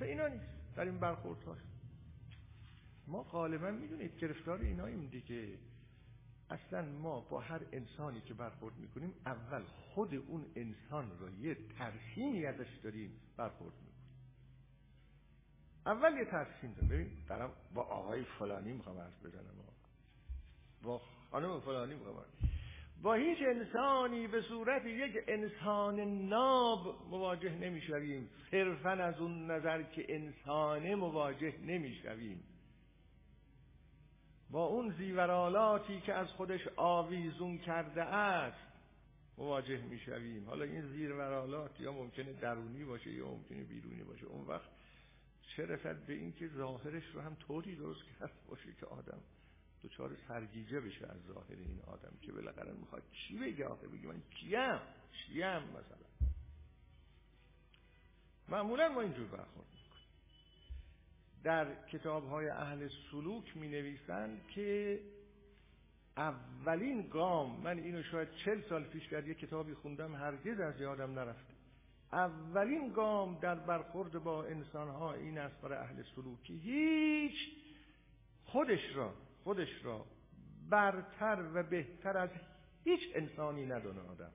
اینا 0.00 0.28
نیست. 0.28 0.76
در 0.76 0.84
این 0.84 0.98
برخورد 0.98 1.42
هاست 1.42 1.74
ما 3.06 3.22
غالبا 3.22 3.70
می‌دونید 3.70 4.18
گرفتار 4.18 4.60
ایناییم 4.60 5.06
دیگه. 5.06 5.48
اصلا 6.50 6.82
ما 6.82 7.20
با 7.20 7.40
هر 7.40 7.60
انسانی 7.72 8.20
که 8.20 8.34
برخورد 8.34 8.76
می‌کنیم 8.78 9.14
اول 9.26 9.62
خود 9.62 10.14
اون 10.14 10.44
انسان 10.56 11.18
رو 11.18 11.30
یه 11.30 11.56
ترسیمی 11.78 12.46
ازش 12.46 12.78
داریم 12.82 13.10
برخورد 13.36 13.74
می‌کنیم. 13.74 13.93
اول 15.86 16.16
یه 16.18 16.24
داریم. 16.24 16.88
ببین 16.90 17.10
دارم 17.28 17.50
با 17.74 17.82
آقای 17.82 18.24
فلانی 18.24 18.72
می‌خوام 18.72 18.98
حرف 18.98 19.26
بزنم. 19.26 19.54
با 20.82 21.00
خانم 21.30 21.60
فلانی 21.60 21.94
می‌خوام 21.94 22.16
با 23.02 23.14
هیچ 23.14 23.38
انسانی 23.42 24.26
به 24.26 24.42
صورت 24.42 24.86
یک 24.86 25.24
انسان 25.28 26.00
ناب 26.28 27.08
مواجه 27.10 27.50
نمی‌شویم. 27.50 28.30
صرفا 28.50 28.90
از 28.90 29.20
اون 29.20 29.50
نظر 29.50 29.82
که 29.82 30.06
انسانه 30.08 30.94
مواجه 30.94 31.54
نمی‌شویم. 31.58 32.44
با 34.50 34.64
اون 34.64 34.90
زیورالاتی 34.90 36.00
که 36.00 36.12
از 36.12 36.28
خودش 36.28 36.68
آویزون 36.76 37.58
کرده 37.58 38.02
است 38.02 38.66
مواجه 39.38 39.82
می‌شویم. 39.82 40.46
حالا 40.46 40.64
این 40.64 40.82
زیورالات 40.82 41.80
یا 41.80 41.92
ممکنه 41.92 42.32
درونی 42.32 42.84
باشه 42.84 43.10
یا 43.12 43.28
ممکنه 43.28 43.64
بیرونی 43.64 44.02
باشه. 44.02 44.26
اون 44.26 44.46
وقت 44.46 44.68
چه 45.56 45.66
رسد 45.66 46.06
به 46.06 46.12
اینکه 46.12 46.48
ظاهرش 46.48 47.04
رو 47.14 47.20
هم 47.20 47.34
طوری 47.34 47.76
درست 47.76 48.00
کرده 48.20 48.32
باشه 48.48 48.72
که 48.80 48.86
آدم 48.86 49.20
دچار 49.84 50.16
سرگیجه 50.28 50.80
بشه 50.80 51.06
از 51.06 51.20
ظاهر 51.26 51.56
این 51.56 51.80
آدم 51.86 52.12
که 52.20 52.32
بالاخره 52.32 52.72
می‌خواد 52.72 53.02
چی 53.12 53.38
بگه 53.38 53.66
آخه؟ 53.66 53.88
بگه 53.88 54.06
من 54.06 54.22
کیم؟ 54.30 54.80
چیم 55.12 55.62
مثلا؟ 55.62 56.28
معمولا 58.48 58.88
ما 58.88 59.00
اینجور 59.00 59.26
برخورد 59.26 59.66
می‌کنیم. 59.72 60.08
در 61.44 61.86
کتاب 61.86 62.28
های 62.28 62.48
اهل 62.48 62.88
سلوک 63.10 63.56
می 63.56 63.68
نویسند 63.68 64.46
که 64.54 65.00
اولین 66.16 67.08
گام 67.08 67.60
من 67.60 67.78
اینو 67.78 68.02
شاید 68.02 68.28
چل 68.44 68.62
سال 68.68 68.84
پیش 68.84 69.06
در 69.06 69.28
یک 69.28 69.38
کتابی 69.38 69.74
خوندم 69.74 70.14
هرگز 70.14 70.60
از 70.60 70.80
یادم 70.80 71.18
نرفته. 71.18 71.53
اولین 72.14 72.92
گام 72.92 73.38
در 73.40 73.54
برخورد 73.54 74.12
با 74.12 74.44
انسان 74.44 74.88
ها 74.88 75.12
این 75.12 75.38
است 75.38 75.60
برای 75.60 75.78
اهل 75.78 76.02
سلوکی. 76.02 76.58
هیچ 76.58 77.34
خودش 78.44 78.94
را 78.94 79.14
خودش 79.44 79.84
را 79.84 80.06
برتر 80.70 81.50
و 81.54 81.62
بهتر 81.62 82.18
از 82.18 82.30
هیچ 82.84 83.00
انسانی 83.14 83.66
ندانه 83.66 84.00
آدم. 84.00 84.32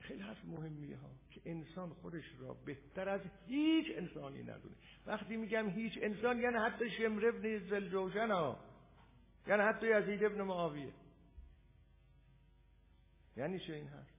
خیلی 0.00 0.22
حرف 0.22 0.44
مهمیه 0.44 0.96
ها 0.96 1.10
که 1.30 1.40
انسان 1.44 1.90
خودش 1.90 2.24
را 2.40 2.54
بهتر 2.54 3.08
از 3.08 3.20
هیچ 3.46 3.86
انسانی 3.96 4.42
ندونه. 4.42 4.74
وقتی 5.06 5.36
میگم 5.36 5.70
هیچ 5.70 5.98
انسان 6.02 6.40
یعنی 6.40 6.56
حتی 6.56 6.90
شمر 6.90 7.26
ابن 7.26 7.58
زلجوشن 7.58 8.30
ها 8.30 8.58
یعنی 9.46 9.62
حتی 9.62 9.98
یزید 9.98 10.24
ابن 10.24 10.42
معاویه. 10.42 10.92
یعنی 13.36 13.58
چه 13.58 13.72
این 13.74 13.88
حرف؟ 13.88 14.13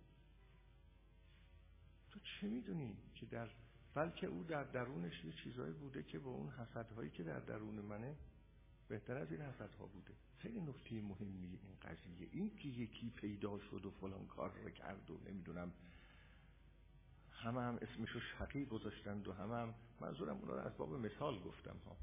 چه 2.42 2.48
می‌دونی 2.48 2.98
که 3.16 3.26
در 3.26 3.50
بلکه 3.94 4.28
او 4.28 4.44
در 4.44 4.64
درونش 4.64 5.26
یه 5.26 5.32
چیزایی 5.32 5.74
بوده 5.74 6.04
که 6.04 6.20
با 6.20 6.32
اون 6.32 6.50
حسدهایی 6.50 7.10
که 7.10 7.24
در 7.24 7.40
درون 7.40 7.76
منه 7.76 8.16
بهتر 8.88 9.18
از 9.18 9.32
این 9.32 9.42
حسدها 9.42 9.86
بوده. 9.86 10.14
خیلی 10.38 10.62
نکته 10.62 11.02
مهمی 11.02 11.60
این 11.64 11.78
قضیه. 11.82 12.28
این 12.32 12.56
که 12.56 12.68
یکی 12.68 13.10
پیدا 13.10 13.60
شد 13.60 13.86
و 13.86 13.92
فلان 13.92 14.28
کار 14.28 14.52
رو 14.64 14.70
کرد 14.70 15.12
و 15.12 15.20
نمی‌دونم 15.30 15.72
همه 17.32 17.62
هم 17.62 17.78
اسمشو 17.82 18.20
شقی 18.20 18.66
گذاشتند 18.66 19.28
و 19.28 19.34
همه 19.34 19.56
هم 19.56 19.74
منظورم 20.02 20.38
اونا 20.38 20.54
رو 20.54 20.60
از 20.60 20.78
باب 20.78 20.94
مثال 20.94 21.40
گفتم 21.40 21.78
ها. 21.86 21.98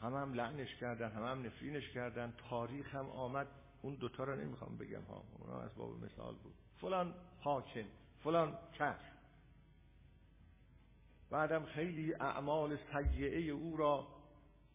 همه 0.00 0.18
هم 0.18 0.34
لعنش 0.34 0.74
کردن 0.74 1.12
همه 1.12 1.26
هم 1.26 1.46
نفرینش 1.46 1.90
کردن. 1.90 2.34
تاریخ 2.48 2.94
هم 2.94 3.06
آمد. 3.06 3.46
اون 3.82 3.94
دوتا 3.94 4.24
رو 4.24 4.36
نمی‌خوام 4.36 4.76
بگم 4.76 5.02
ها. 5.02 5.24
اونا 5.38 5.60
از 5.60 5.74
باب 5.74 6.04
مثال 6.04 6.34
بود. 6.34 6.54
فلان 6.80 7.14
حاکم 7.40 7.84
فلان 8.24 8.58
کس 8.78 8.96
بعدم 11.30 11.64
خیلی 11.64 12.14
اعمال 12.14 12.78
سیعه 12.92 13.40
او 13.40 13.76
را 13.76 14.06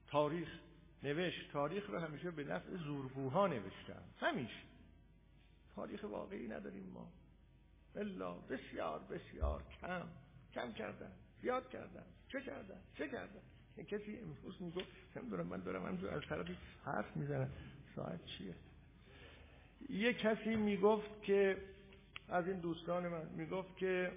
تاریخ 0.08 0.50
نوشت. 1.04 1.52
تاریخ 1.52 1.90
رو 1.90 2.00
همیشه 2.00 2.32
به 2.32 2.44
نفع 2.44 2.76
زورگوها 2.78 3.48
نوشتن. 3.48 4.04
همیشه. 4.20 4.64
تاریخ 5.76 6.04
واقعی 6.04 6.48
نداریم 6.48 6.90
ما. 6.94 7.12
الا 7.96 8.34
بسیار 8.34 9.00
بسیار 9.00 9.64
کم. 9.82 10.08
کم 10.54 10.74
کردن. 10.74 11.12
زیاد 11.42 11.70
کردن. 11.70 12.06
چه 12.28 12.42
کردن؟ 12.42 12.82
چه 12.98 13.10
کردن؟ 13.10 13.42
کسی 13.88 14.20
امروز 14.20 14.62
می‌گفت 14.62 14.88
نمی‌دونم 15.16 15.48
من 15.48 15.60
دارم 15.60 15.86
همجور 15.86 16.10
از 16.10 16.22
طرفی 16.30 16.58
حرف 16.86 17.18
می‌زنم. 17.18 17.50
ساعت 17.96 18.26
چیه؟ 18.26 18.56
یه 19.90 20.14
کسی 20.14 20.56
می‌گفت 20.56 21.24
که 21.24 21.58
از 22.34 22.48
این 22.48 22.60
دوستان 22.60 23.08
من 23.08 23.30
می‌گفت 23.30 23.78
که 23.78 24.12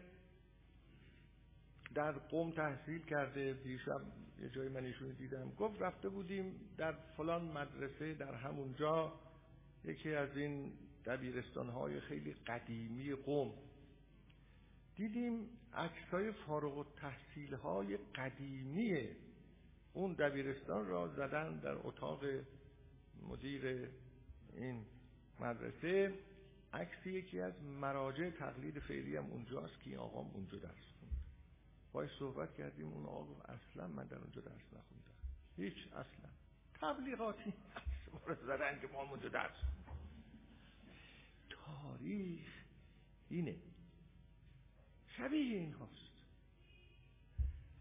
در 1.95 2.13
قوم 2.13 2.51
تحصیل 2.51 3.03
کرده 3.03 3.53
دیشب 3.53 4.01
یه 4.43 4.49
جایی 4.49 4.69
من 4.69 4.85
ایشون 4.85 5.09
دیدم. 5.09 5.51
گفت 5.51 5.83
رفته 5.83 6.09
بودیم 6.09 6.61
در 6.77 6.93
فلان 6.93 7.45
مدرسه 7.45 8.15
در 8.15 8.35
همونجا 8.35 9.13
یکی 9.85 10.15
از 10.15 10.37
این 10.37 10.73
دبیرستان 11.07 11.69
های 11.69 12.01
خیلی 12.01 12.33
قدیمی 12.33 13.13
قوم. 13.13 13.53
دیدیم 14.97 15.49
عکسای 15.75 16.33
فارغ 16.33 16.79
التحصیل 16.79 17.55
های 17.55 17.97
قدیمی 17.97 19.09
اون 19.93 20.13
دبیرستان 20.13 20.87
را 20.87 21.09
زدن 21.09 21.61
در 21.61 21.75
اتاق 21.85 22.25
مدیر 23.29 23.89
این 24.57 24.85
مدرسه. 25.41 26.13
عکس 26.77 27.07
یکی 27.07 27.41
از 27.41 27.63
مراجع 27.63 28.31
تقلید 28.31 28.79
فعلی 28.79 29.17
هم 29.17 29.25
اونجاست 29.25 29.81
که 29.81 29.91
این 29.91 29.99
آقام 29.99 30.31
اونجا 30.35 30.59
درس 30.59 30.97
باید 31.93 32.11
صحبت 32.19 32.55
کردیم 32.55 32.87
اون 32.87 33.07
آقا 33.07 33.43
اصلا 33.43 33.87
من 33.87 34.07
در 34.07 34.19
اونجا 34.19 34.41
درس 34.41 34.65
نخوندم. 34.73 35.17
هیچ 35.57 35.87
اصلا. 35.93 36.31
تبلیغاتی 36.81 37.53
ما 38.13 38.35
زدن 38.35 38.81
که 38.81 38.87
ما 38.87 39.03
اونجا 39.03 39.29
درس 39.29 39.57
تاریخ 41.51 42.49
اینه. 43.29 43.57
شبیه 45.17 45.59
این 45.59 45.73
هاست. 45.73 46.13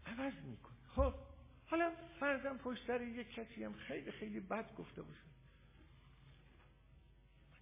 عوض 0.06 0.34
میکن 0.44 0.74
خب 0.94 1.14
حالا 1.66 1.92
فرضم 2.20 2.58
پشت 2.58 2.86
سر 2.86 3.02
یک 3.02 3.30
کسی 3.30 3.64
هم 3.64 3.72
خیلی 3.72 4.10
خیلی 4.10 4.40
بد 4.40 4.74
گفته 4.74 5.02
باشه. 5.02 5.26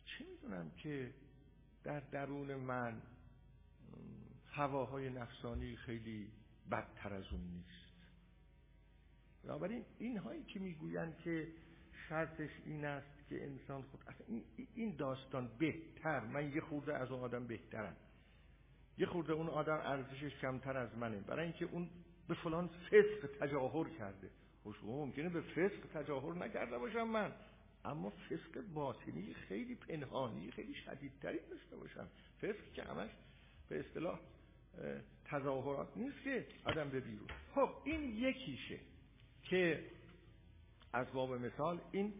چه 0.05 0.25
می‌دونم 0.25 0.71
که 0.71 1.15
در 1.85 2.01
درون 2.01 2.55
من 2.55 3.03
هواهای 4.51 5.11
نفسانی 5.11 5.77
خیلی 5.77 6.31
بدتر 6.71 7.15
از 7.15 7.25
اون 7.33 7.41
نیست. 7.41 7.95
بنابراین 9.45 9.85
این 9.99 10.19
هایی 10.19 10.45
که 10.45 10.61
می‌گویند 10.61 11.19
که 11.19 11.49
شرطش 12.09 12.51
این 12.65 12.85
است 12.85 13.29
که 13.29 13.45
انسان 13.45 13.83
خود 13.83 14.01
این 14.75 14.97
داستان 14.97 15.51
بهتر. 15.59 16.21
من 16.21 16.53
یه 16.53 16.61
خورده 16.61 16.97
از 16.97 17.11
اون 17.11 17.21
آدم 17.21 17.47
بهترم. 17.47 17.97
یه 18.99 19.07
خورده 19.07 19.33
اون 19.33 19.49
آدم 19.49 19.81
ارزشش 19.85 20.35
کمتر 20.41 20.77
از 20.77 20.99
منه. 20.99 21.21
برای 21.21 21.45
اینکه 21.45 21.65
اون 21.65 21.91
به 22.29 22.35
فلان 22.35 22.69
فسق 22.69 23.27
تجاهر 23.41 23.89
کرده. 23.89 24.31
خوش 24.63 24.77
ممکنه 24.85 25.29
به 25.29 25.41
فسق 25.41 25.87
تجاهر 25.95 26.35
نکرده 26.35 26.79
باشم 26.79 27.03
من. 27.03 27.33
اما 27.85 28.11
فسق 28.11 28.61
باطنی 28.75 29.35
خیلی 29.35 29.75
پنهانی 29.75 30.51
خیلی 30.51 30.75
شدیدتری 30.75 31.39
داشته 31.51 31.77
باشم 31.77 32.09
فسق 32.43 32.73
که 32.75 32.83
همش 32.83 33.11
به 33.69 33.81
اصطلاح 33.81 34.21
تظاهرات 35.25 35.97
نیست 35.97 36.23
که 36.25 36.47
آدم 36.65 36.89
به 36.89 37.01
بیرون. 37.01 37.29
خب 37.55 37.71
این 37.85 38.19
یکیشه 38.19 38.79
که 39.43 39.85
از 40.93 41.07
باب 41.13 41.33
مثال 41.33 41.81
این 41.93 42.15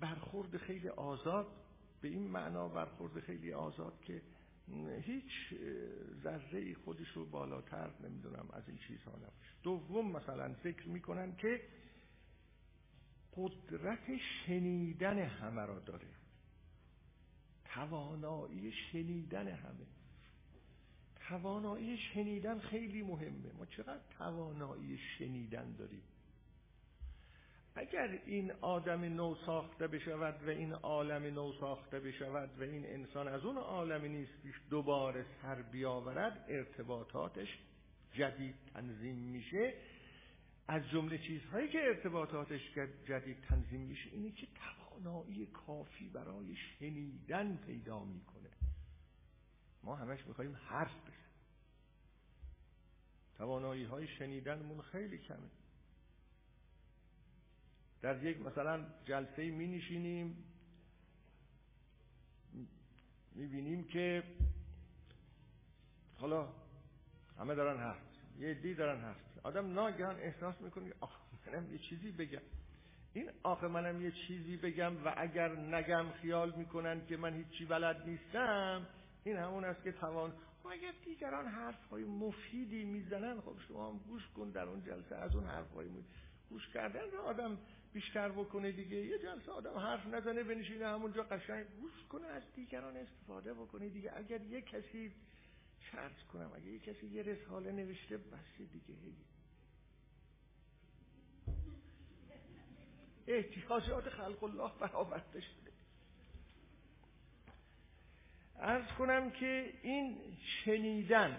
برخورد 0.00 0.56
خیلی 0.56 0.88
آزاد 0.88 1.46
به 2.00 2.08
این 2.08 2.26
معنا 2.30 2.68
برخورد 2.68 3.20
خیلی 3.20 3.52
آزاد 3.52 4.00
که 4.04 4.22
هیچ 5.00 5.54
ذره 6.22 6.74
خودش 6.74 7.08
رو 7.08 7.26
بالاتر 7.26 7.90
نمی‌دونم 8.00 8.48
از 8.52 8.68
این 8.68 8.78
چیزها 8.78 9.16
نباشه. 9.16 9.54
دوم 9.62 10.12
مثلا 10.12 10.54
فکر 10.54 10.88
می‌کنن 10.88 11.36
که 11.36 11.60
قدرت 13.36 14.16
شنیدن 14.46 15.18
همه 15.18 15.66
را 15.66 15.78
داره. 15.78 16.08
توانایی 17.64 18.72
شنیدن 18.72 19.48
همه. 19.48 19.86
توانایی 21.28 21.98
شنیدن 21.98 22.58
خیلی 22.58 23.02
مهمه. 23.02 23.52
ما 23.58 23.66
چقدر 23.66 24.02
توانایی 24.18 24.98
شنیدن 25.18 25.72
داریم؟ 25.72 26.02
اگر 27.74 28.18
این 28.26 28.52
آدم 28.60 29.04
نو 29.04 29.34
ساخته 29.46 29.86
بشود 29.86 30.46
و 30.46 30.50
این 30.50 30.72
عالم 30.72 31.34
نو 31.34 31.52
ساخته 31.52 32.00
بشود 32.00 32.50
و 32.58 32.62
این 32.62 32.86
انسان 32.86 33.28
از 33.28 33.44
اون 33.44 33.56
عالمی 33.56 34.08
نیستیش 34.08 34.54
دوباره 34.70 35.26
سر 35.42 35.62
بیاورد 35.62 36.44
ارتباطاتش 36.48 37.48
جدید 38.12 38.54
تنظیم 38.74 39.16
میشه. 39.16 39.74
از 40.70 40.88
جمله 40.88 41.18
چیزهایی 41.18 41.68
که 41.68 41.78
ارتباطاتش 41.78 42.60
جدید 43.06 43.40
تنظیم 43.40 43.80
میشه 43.80 44.10
اینه 44.12 44.30
که 44.30 44.46
توانایی 44.46 45.46
کافی 45.46 46.08
برای 46.08 46.56
شنیدن 46.56 47.56
پیدا 47.56 48.04
می‌کنه. 48.04 48.50
ما 49.82 49.96
همش 49.96 50.26
می‌خوایم 50.26 50.56
حرف 50.56 51.00
بزنیم. 51.00 51.14
توانایی 53.36 53.84
های 53.84 54.08
شنیدنمون 54.08 54.82
خیلی 54.82 55.18
کمه. 55.18 55.50
در 58.02 58.24
یک 58.24 58.40
مثلا 58.40 58.86
جلسه 59.04 59.50
می 59.50 59.66
نشینیم 59.66 60.44
می 63.32 63.46
بینیم 63.46 63.84
که 63.84 64.22
حالا 66.14 66.52
همه 67.38 67.54
دارن 67.54 67.80
حرف 67.80 68.02
یه 68.38 68.54
دی 68.54 68.74
دارن 68.74 69.00
حرف 69.00 69.29
آدم 69.42 69.72
ناگهان 69.72 70.16
احساس 70.16 70.60
می‌کنه 70.60 70.92
آخ 71.00 71.10
منم 71.46 71.72
یه 71.72 71.78
چیزی 71.78 72.10
بگم. 72.10 72.42
این 73.12 73.30
آخه 73.42 73.66
منم 73.68 74.02
یه 74.02 74.12
چیزی 74.26 74.56
بگم 74.56 75.04
و 75.04 75.14
اگر 75.16 75.48
نگم 75.56 76.10
خیال 76.10 76.52
می‌کنن 76.56 77.06
که 77.06 77.16
من 77.16 77.34
هیچی 77.34 77.64
بلد 77.64 78.08
نیستم 78.08 78.86
این 79.24 79.36
همون 79.36 79.64
است 79.64 79.82
که 79.82 79.92
توان. 79.92 80.32
اگر 80.72 80.92
دیگران 81.04 81.46
حرف 81.46 81.88
های 81.88 82.04
مفیدی 82.04 82.84
می‌زنن؟ 82.84 83.40
خب 83.40 83.56
شما 83.68 83.90
هم 83.90 83.98
گوش 83.98 84.28
کن 84.28 84.50
در 84.50 84.62
اون 84.62 84.82
جلسه 84.84 85.16
از 85.16 85.36
اون 85.36 85.44
حرف 85.44 85.72
های 85.72 85.88
گوش 86.50 86.68
کردن 86.68 87.16
آدم 87.26 87.58
بیشتر 87.92 88.28
بکنه 88.28 88.72
دیگه. 88.72 88.96
یه 88.96 89.18
جلسه 89.18 89.52
آدم 89.52 89.78
حرف 89.78 90.06
نزنه 90.06 90.42
بنشینه 90.42 90.86
همونجا 90.86 91.22
قشنگ 91.22 91.66
گوش 91.80 92.04
کنه 92.08 92.26
از 92.26 92.42
دیگران 92.54 92.96
استفاده 92.96 93.54
بکنه 93.54 93.88
دیگه. 93.88 94.12
اگر 94.16 94.40
یه 94.40 94.60
کسی 94.60 95.12
شرط 95.92 96.22
کنم 96.32 96.50
اگر 96.56 96.66
یه 96.66 96.78
کسی 96.78 97.06
یه 97.06 97.22
رساله 97.22 97.72
نوشته 97.72 98.16
بس 98.16 98.56
دیگه. 98.72 98.94
هی 98.94 99.14
احتیاجات 103.36 104.08
خلق 104.08 104.44
الله 104.44 104.70
برآورده 104.80 105.40
شده. 105.40 105.70
ارز 108.60 108.86
کنم 108.98 109.30
که 109.30 109.72
این 109.82 110.18
شنیدن 110.64 111.36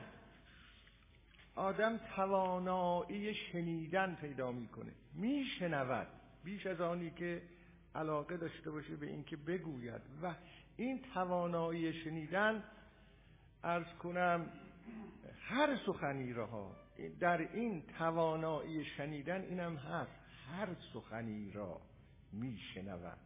آدم 1.56 1.98
توانایی 2.16 3.36
شنیدن 3.36 4.16
پیدا 4.16 4.52
می‌کنه. 4.52 4.92
میشنود. 5.14 6.08
بیش 6.44 6.66
از 6.66 6.82
آنی 6.82 7.12
که 7.12 7.42
علاقه 7.96 8.38
داشته 8.38 8.72
باشه 8.72 8.96
به 8.96 9.08
اینکه 9.08 9.38
بگوید. 9.38 10.02
و 10.24 10.36
این 10.78 11.02
توانایی 11.14 12.04
شنیدن 12.04 12.64
ارز 13.64 13.88
کنم 14.00 14.50
هر 15.42 15.78
سخنی 15.86 16.34
را 16.34 16.76
در 17.20 17.38
این 17.38 17.84
توانایی 17.98 18.86
شنیدن 18.86 19.42
اینم 19.42 19.76
هست. 19.76 20.21
هر 20.52 20.68
سخنی 20.94 21.52
را 21.52 21.82
میشنود. 22.32 23.18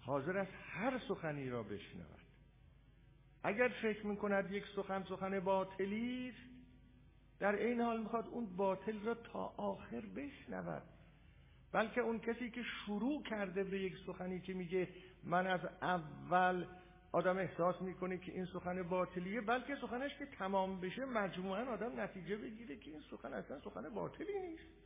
حاضر 0.00 0.38
است 0.38 0.52
هر 0.70 1.00
سخنی 1.08 1.50
را 1.50 1.62
بشنود. 1.62 2.20
اگر 3.42 3.68
فکر 3.82 4.06
می‌کند 4.06 4.52
یک 4.52 4.64
سخن 4.76 5.04
سخن 5.08 5.40
باطلی 5.40 6.32
در 7.38 7.54
این 7.54 7.80
حال 7.80 8.00
می‌خواد 8.00 8.28
اون 8.28 8.56
باطل 8.56 9.00
را 9.00 9.14
تا 9.14 9.54
آخر 9.56 10.00
بشنود. 10.00 10.82
بلکه 11.72 12.00
اون 12.00 12.18
کسی 12.18 12.50
که 12.50 12.62
شروع 12.62 13.22
کرده 13.22 13.64
به 13.64 13.80
یک 13.80 13.96
سخنی 14.06 14.40
که 14.40 14.54
میگه 14.54 14.88
من 15.24 15.46
از 15.46 15.60
اول 15.82 16.66
آدم 17.12 17.38
احساس 17.38 17.82
می‌کنه 17.82 18.18
که 18.18 18.32
این 18.32 18.46
سخن 18.46 18.82
باطلیه 18.82 19.40
بلکه 19.40 19.76
سخنش 19.76 20.18
که 20.18 20.26
تمام 20.26 20.80
بشه 20.80 21.04
مجموعا 21.04 21.64
آدم 21.64 22.00
نتیجه 22.00 22.36
بگیره 22.36 22.76
که 22.76 22.90
این 22.90 23.02
سخن 23.10 23.32
اصلا 23.32 23.60
سخن 23.60 23.88
باطلی 23.88 24.40
نیست. 24.40 24.85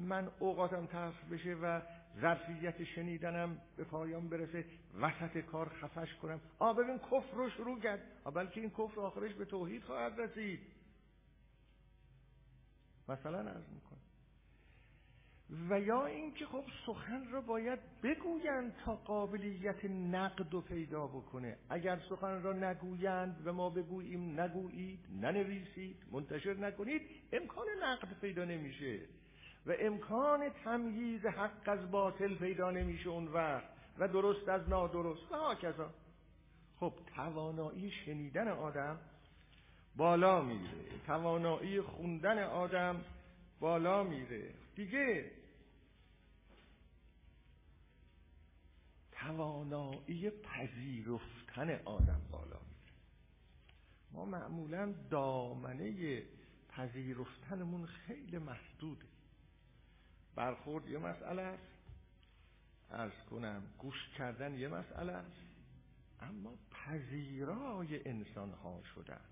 من 0.00 0.30
اوقاتم 0.38 0.86
تلخ 0.86 1.24
بشه 1.30 1.54
و 1.54 1.80
ظرفیت 2.20 2.84
شنیدنم 2.84 3.58
به 3.76 3.84
پایان 3.84 4.28
برسه 4.28 4.64
وسط 5.00 5.38
کار 5.38 5.68
خفش 5.68 6.14
کنم. 6.14 6.40
آ 6.58 6.72
ببین 6.72 6.98
کفر 6.98 7.34
رو 7.34 7.50
شروع 7.50 7.80
کرد. 7.80 8.00
بلکه 8.34 8.60
این 8.60 8.70
کفر 8.70 9.00
آخرش 9.00 9.34
به 9.34 9.44
توحید 9.44 9.82
خواهد 9.82 10.20
رسید. 10.20 10.60
مثلا 13.08 13.38
عرض 13.38 13.68
می‌کنم. 13.74 14.00
و 15.70 15.80
یا 15.80 16.06
اینکه 16.06 16.46
خب 16.46 16.64
سخن 16.86 17.30
را 17.30 17.40
باید 17.40 17.78
بگویند 18.02 18.76
تا 18.84 18.96
قابلیت 18.96 19.84
نقد 19.84 20.54
و 20.54 20.60
پیدا 20.60 21.06
بکنه. 21.06 21.56
اگر 21.70 22.00
سخن 22.08 22.42
را 22.42 22.52
نگویند 22.52 23.42
و 23.46 23.52
ما 23.52 23.70
بگوییم 23.70 24.40
نگویید 24.40 25.06
ننویسید 25.20 25.96
منتشر 26.10 26.54
نکنید 26.54 27.02
امکان 27.32 27.66
نقد 27.82 28.20
پیدا 28.20 28.44
نمیشه. 28.44 29.00
و 29.70 29.74
امکان 29.78 30.48
تمییز 30.64 31.26
حق 31.26 31.68
از 31.68 31.90
باطل 31.90 32.34
پیدا 32.34 32.70
نمیشه 32.70 33.08
اون 33.08 33.28
وقت 33.28 33.64
و 33.98 34.08
درست 34.08 34.48
از 34.48 34.68
نادرست. 34.68 35.32
و 35.32 35.34
هاکذا. 35.34 35.90
خب 36.80 36.92
توانایی 37.14 37.90
شنیدن 37.90 38.48
آدم 38.48 38.98
بالا 39.96 40.42
میره. 40.42 41.00
توانایی 41.06 41.80
خوندن 41.80 42.38
آدم 42.38 43.04
بالا 43.60 44.04
میره. 44.04 44.54
دیگه 44.76 45.30
توانایی 49.12 50.30
پذیرفتن 50.30 51.70
آدم 51.84 52.20
بالا 52.30 52.60
میره. 52.60 52.94
ما 54.12 54.24
معمولا 54.24 54.94
دامنه 55.10 56.22
پذیرفتنمون 56.68 57.86
خیلی 57.86 58.38
محدوده. 58.38 59.06
برخورد 60.34 60.88
یه 60.88 60.98
مسئله 60.98 61.42
است. 61.42 61.70
ارز 62.90 63.24
کنم 63.30 63.62
گوش 63.78 64.08
کردن 64.18 64.54
یه 64.54 64.68
مسئله 64.68 65.12
است. 65.12 65.40
اما 66.20 66.54
پذیرای 66.70 68.08
انسان 68.08 68.52
ها 68.52 68.82
شدن. 68.94 69.24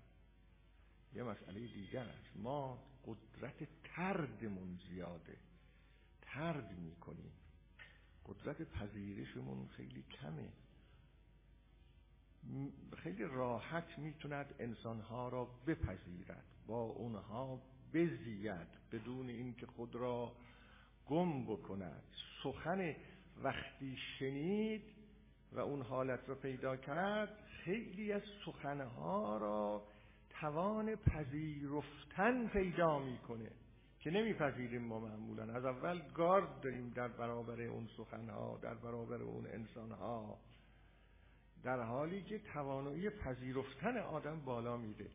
یه 1.13 1.23
مسئله 1.23 1.59
دیگر 1.59 2.03
است. 2.03 2.37
ما 2.37 2.83
قدرت 3.05 3.67
تردمون 3.83 4.79
زیاده. 4.89 5.37
ترد 6.21 6.71
می‌کنیم. 6.79 7.31
قدرت 8.25 8.61
پذیرشمون 8.61 9.67
خیلی 9.67 10.03
کمه. 10.03 10.49
خیلی 12.97 13.23
راحت 13.23 13.99
می‌توند 13.99 14.55
انسانها 14.59 15.29
را 15.29 15.45
بپذیرد. 15.45 16.43
با 16.67 16.81
اونها 16.81 17.61
بزید 17.93 18.67
بدون 18.91 19.29
اینکه 19.29 19.65
خود 19.65 19.95
را 19.95 20.35
گم 21.09 21.45
بکند. 21.45 22.03
سخن 22.43 22.95
وقتی 23.43 23.97
شنید 24.19 24.83
و 25.51 25.59
اون 25.59 25.81
حالت 25.81 26.29
را 26.29 26.35
پیدا 26.35 26.75
کرد 26.77 27.37
خیلی 27.63 28.11
از 28.11 28.21
سخنها 28.45 29.37
را 29.37 29.83
توان 30.29 30.95
پذیرفتن 30.95 32.47
پیدا 32.47 32.99
می‌کنه 32.99 33.51
که 33.99 34.11
نمیپذیریم 34.11 34.81
ما 34.81 34.99
معمولا. 34.99 35.53
از 35.53 35.65
اول 35.65 36.01
گارد 36.13 36.61
داریم 36.61 36.89
در 36.89 37.07
برابر 37.07 37.61
اون 37.61 37.87
سخنها 37.97 38.59
در 38.61 38.73
برابر 38.73 39.21
اون 39.21 39.47
انسانها. 39.47 40.39
در 41.63 41.81
حالی 41.81 42.23
که 42.23 42.39
توانایی 42.39 43.09
پذیرفتن 43.09 43.97
آدم 43.97 44.41
بالا 44.41 44.77
میره. 44.77 45.09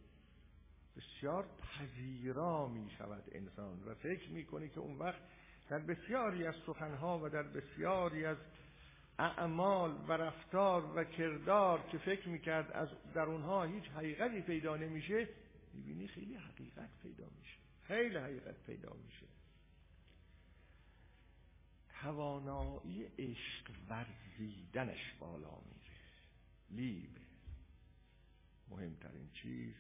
بسیار 0.97 1.47
پذیرا 1.63 2.69
می 2.69 2.91
شود 2.91 3.25
انسان 3.33 3.83
و 3.87 3.95
فکر 3.95 4.31
می‌کنه 4.31 4.69
که 4.69 4.81
اون 4.81 4.99
وقت 4.99 5.23
در 5.69 5.79
بسیاری 5.79 6.47
از 6.47 6.55
سخنها 6.67 7.21
و 7.25 7.29
در 7.29 7.43
بسیاری 7.43 8.25
از 8.25 8.37
اعمال 9.19 10.05
و 10.09 10.13
رفتار 10.13 10.97
و 10.97 11.05
کردار 11.05 11.89
که 11.93 11.99
فکر 11.99 12.29
می‌کرد 12.29 12.73
از 12.73 12.89
در 13.15 13.23
اونها 13.23 13.65
هیچ 13.65 13.85
حقیقتی 13.85 14.41
پیدا 14.41 14.77
نمیشه 14.77 15.29
می‌بینی 15.75 16.09
خیلی 16.09 16.35
حقیقت 16.35 16.91
پیدا 17.03 17.25
میشه. 17.39 17.59
خیلی 17.83 18.17
حقیقت 18.17 18.55
پیدا 18.67 18.93
میشه. 19.05 19.27
توانایی 22.01 23.05
عشق 23.19 23.71
ورزیدنش 23.89 25.13
بالا 25.21 25.59
میره. 25.61 25.95
لیب. 26.71 27.17
مهمترین 28.69 29.31
چیز 29.33 29.75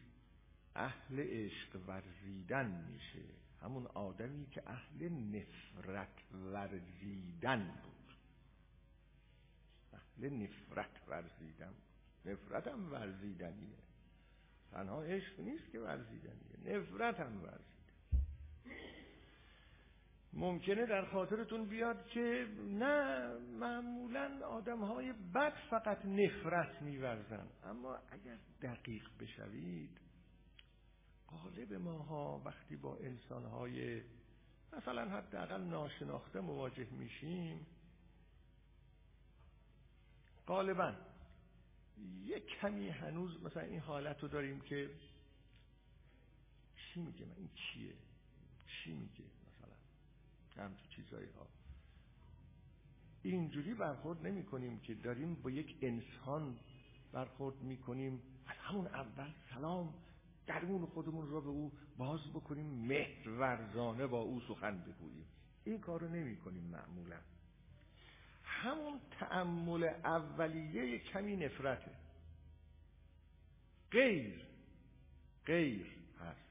اهل 0.76 1.20
عشق 1.20 1.76
ورزیدن 1.86 2.84
میشه. 2.90 3.43
همون 3.64 3.86
آدمی 3.86 4.46
که 4.46 4.62
اهل 4.66 5.08
نفرت 5.08 6.32
ورزیدن 6.32 7.80
بود. 7.82 8.14
اهل 9.92 10.30
نفرت 10.30 11.08
ورزیدن. 11.08 11.74
نفرت 12.24 12.66
هم 12.66 12.92
ورزیدنیه. 12.92 13.78
تنها 14.70 15.02
عشق 15.02 15.40
نیست 15.40 15.70
که 15.72 15.80
ورزیدن 15.80 16.36
نفرت 16.64 17.20
هم 17.20 17.42
ورزید 17.42 17.74
ممکنه 20.32 20.86
در 20.86 21.04
خاطرتون 21.04 21.64
بیاد 21.68 22.06
که 22.06 22.46
نه 22.68 23.28
معمولا 23.38 24.46
آدم 24.46 24.84
های 24.84 25.12
بد 25.34 25.52
فقط 25.70 26.04
نفرت 26.04 26.82
میورزن. 26.82 27.46
اما 27.64 27.98
اگر 28.10 28.38
دقیق 28.62 29.04
بشوید 29.20 30.00
غالب 31.34 31.72
ماها 31.72 32.42
وقتی 32.44 32.76
با 32.76 32.96
انسان 32.96 33.44
های 33.44 34.02
مثلا 34.72 35.10
حداقل 35.10 35.60
ناشناخته 35.60 36.40
مواجه 36.40 36.86
میشیم 36.90 37.66
غالبا 40.46 40.94
یک 42.24 42.46
کمی 42.46 42.88
هنوز 42.88 43.42
مثلا 43.42 43.62
این 43.62 43.80
حالت 43.80 44.20
رو 44.22 44.28
داریم 44.28 44.60
که 44.60 44.90
چی 46.76 47.00
میگه؟ 47.00 47.24
من 47.24 47.34
این 47.36 47.50
چیه؟ 47.54 47.94
چی 48.66 48.92
میگه 48.92 49.24
مثلا؟ 49.46 50.64
همچون 50.64 50.88
چیزایی 50.96 51.28
ها 51.28 51.46
اینجوری 53.22 53.74
برخورد 53.74 54.26
نمی 54.26 54.44
کنیم 54.44 54.80
که 54.80 54.94
داریم 54.94 55.34
با 55.34 55.50
یک 55.50 55.76
انسان 55.82 56.58
برخورد 57.12 57.62
می 57.62 57.76
کنیم 57.76 58.22
از 58.46 58.56
همون 58.56 58.86
اول 58.86 59.30
سلام. 59.54 59.94
درون 60.46 60.86
خودمون 60.86 61.30
را 61.30 61.40
به 61.40 61.48
او 61.48 61.72
باز 61.96 62.20
بکنیم 62.34 62.66
مهر 62.66 63.28
ورزانه 63.28 64.06
با 64.06 64.20
او 64.20 64.40
سخن 64.40 64.78
بگوییم. 64.78 65.26
این 65.64 65.80
کار 65.80 66.00
رو 66.00 66.08
نمی 66.08 66.36
کنیم 66.36 66.62
معمولا. 66.62 67.18
همون 68.44 69.00
تعمل 69.10 69.84
اولیه 70.04 70.98
کمی 70.98 71.36
نفرته. 71.36 71.90
غیر 73.90 74.46
غیر 75.46 75.86
هست. 76.20 76.48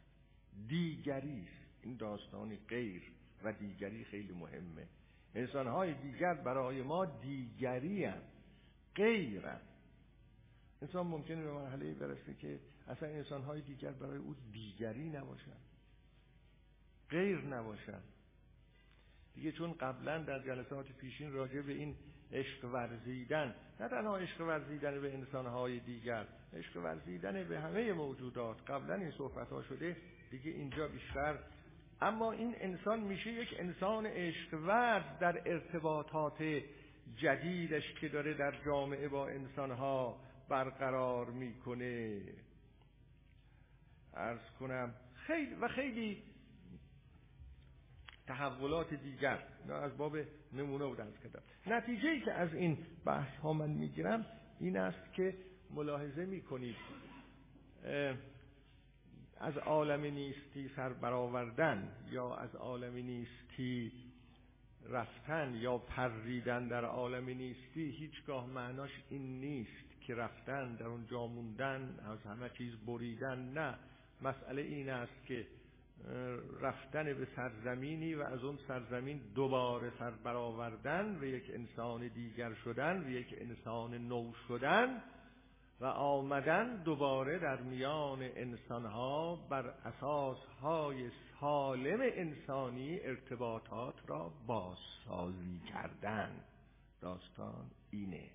دیگری 0.67 1.47
این 1.81 1.97
داستانی 1.97 2.57
غیر 2.69 3.03
و 3.43 3.53
دیگری 3.53 4.03
خیلی 4.03 4.33
مهمه. 4.33 4.87
انسانهای 5.35 5.93
دیگر 5.93 6.33
برای 6.33 6.81
ما 6.81 7.05
دیگری 7.05 8.05
هست 8.05 8.33
غیر 8.95 9.43
انسان 10.81 11.07
ممکنه 11.07 11.43
به 11.43 11.51
مرحله 11.51 11.93
برسه 11.93 12.33
که 12.33 12.59
اصلا 12.87 13.09
انسانهای 13.09 13.61
دیگر 13.61 13.91
برای 13.91 14.17
او 14.17 14.35
دیگری 14.51 15.09
نباشن. 15.09 15.57
غیر 17.09 17.41
نباشن. 17.41 18.01
دیگه 19.35 19.51
چون 19.51 19.73
قبلا 19.73 20.23
در 20.23 20.39
جلسات 20.39 20.85
پیشین 20.91 21.33
راجع 21.33 21.61
به 21.61 21.73
این 21.73 21.95
عشق 22.31 22.65
ورزیدن 22.65 23.55
نه 23.79 23.87
تنها 23.87 24.17
عشق 24.17 24.41
ورزیدن 24.41 25.01
به 25.01 25.13
انسانهای 25.13 25.79
دیگر 25.79 26.25
عشق 26.53 26.77
ورزیدن 26.77 27.43
به 27.43 27.59
همه 27.59 27.93
موجودات 27.93 28.69
قبلا 28.71 28.95
این 28.95 29.11
صحبت 29.11 29.49
ها 29.49 29.63
شده 29.63 29.97
دیگه 30.31 30.51
اینجا 30.51 30.87
بیشتر. 30.87 31.39
اما 32.01 32.31
این 32.31 32.55
انسان 32.57 32.99
میشه 32.99 33.31
یک 33.31 33.55
انسان 33.59 34.05
عشق 34.05 34.53
ورز 34.53 35.19
در 35.19 35.41
ارتباطات 35.45 36.43
جدیدش 37.17 37.93
که 38.01 38.07
داره 38.07 38.33
در 38.33 38.65
جامعه 38.65 39.07
با 39.07 39.27
انسانها 39.27 40.19
برقرار 40.49 41.29
می‌کنه. 41.29 42.21
ارز 44.15 44.39
کنم 44.59 44.93
خیلی 45.15 45.55
و 45.55 45.67
خیلی 45.67 46.23
تحولات 48.27 48.93
دیگر 48.93 49.39
از 49.69 49.97
باب 49.97 50.17
نمونه 50.53 50.85
بود 50.85 51.01
از 51.01 51.13
کردم. 51.23 51.41
نتیجه 51.67 52.09
ای 52.09 52.21
که 52.21 52.31
از 52.31 52.53
این 52.53 52.77
بحث 53.05 53.37
ها 53.37 53.53
من 53.53 53.69
می‌گیرم 53.69 54.25
این 54.59 54.77
است 54.77 55.13
که 55.13 55.35
ملاحظه 55.71 56.25
می‌کنید 56.25 56.75
از 59.39 59.57
عالم 59.57 60.01
نیستی 60.01 60.69
سر 60.75 60.93
برآوردن 60.93 61.91
یا 62.11 62.35
از 62.35 62.55
عالم 62.55 62.93
نیستی 62.93 63.91
رفتن 64.89 65.55
یا 65.55 65.77
پریدن 65.77 66.67
در 66.67 66.85
عالم 66.85 67.25
نیستی 67.25 67.89
هیچگاه 67.89 68.47
معناش 68.47 68.91
این 69.09 69.39
نیست 69.39 70.01
که 70.01 70.15
رفتن 70.15 70.75
در 70.75 70.85
اونجا 70.85 71.27
موندن 71.27 71.99
از 72.05 72.21
همه 72.23 72.49
چیز 72.49 72.75
بریدن 72.75 73.39
نه. 73.39 73.75
مسئله 74.23 74.61
این 74.61 74.89
است 74.89 75.25
که 75.25 75.47
رفتن 76.61 77.03
به 77.03 77.27
سرزمینی 77.35 78.15
و 78.15 78.21
از 78.21 78.43
اون 78.43 78.57
سرزمین 78.67 79.21
دوباره 79.35 79.91
سر 79.99 80.11
برآوردن 80.11 81.17
و 81.21 81.25
یک 81.25 81.51
انسان 81.53 82.07
دیگر 82.07 82.53
شدن 82.53 83.03
و 83.03 83.09
یک 83.09 83.35
انسان 83.37 83.93
نو 84.07 84.33
شدن 84.47 85.03
و 85.79 85.85
آمدن 85.85 86.83
دوباره 86.83 87.39
در 87.39 87.61
میان 87.61 88.21
انسانها 88.21 89.35
بر 89.35 89.65
اساسهای 89.85 91.09
سالم 91.39 91.99
انسانی 92.01 92.99
ارتباطات 92.99 93.95
را 94.07 94.31
بازسازی 94.47 95.61
کردن. 95.73 96.31
داستان 97.01 97.71
اینه. 97.91 98.29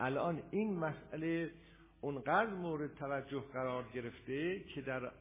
الان 0.00 0.42
این 0.50 0.78
مسئله 0.78 1.50
اونقدر 2.00 2.54
مورد 2.54 2.94
توجه 2.94 3.40
قرار 3.52 3.84
گرفته 3.94 4.60
که 4.60 4.80
در 4.80 5.12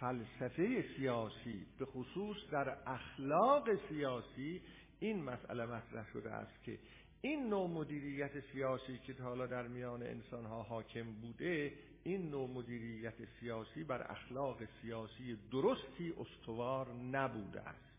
فلسفه 0.00 0.84
سیاسی 0.96 1.66
به 1.78 1.84
خصوص 1.84 2.36
در 2.50 2.76
اخلاق 2.86 3.68
سیاسی 3.88 4.62
این 5.00 5.24
مسئله 5.24 5.66
مطرح 5.66 6.12
شده 6.12 6.30
است 6.30 6.62
که 6.62 6.78
این 7.20 7.48
نوع 7.48 7.70
مدیریت 7.70 8.40
سیاسی 8.52 8.98
که 8.98 9.22
حالا 9.22 9.46
در 9.46 9.68
میان 9.68 10.02
انسانها 10.02 10.62
حاکم 10.62 11.12
بوده 11.12 11.72
این 12.04 12.30
نوع 12.30 12.50
مدیریت 12.50 13.14
سیاسی 13.40 13.84
بر 13.84 14.10
اخلاق 14.10 14.58
سیاسی 14.82 15.38
درستی 15.52 16.14
استوار 16.20 16.92
نبوده 16.92 17.60
است. 17.60 17.92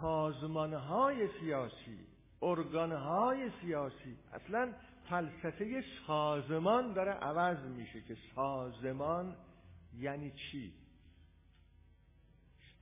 سازمانهای 0.00 1.28
سیاسی 1.40 2.15
ارگانهای 2.42 3.50
سیاسی. 3.60 4.16
اصلا 4.32 4.72
فلسفه 5.08 5.84
سازمان 6.06 6.92
داره 6.92 7.12
عوض 7.12 7.58
میشه 7.58 8.00
که 8.00 8.16
سازمان 8.34 9.36
یعنی 9.98 10.30
چی؟ 10.30 10.72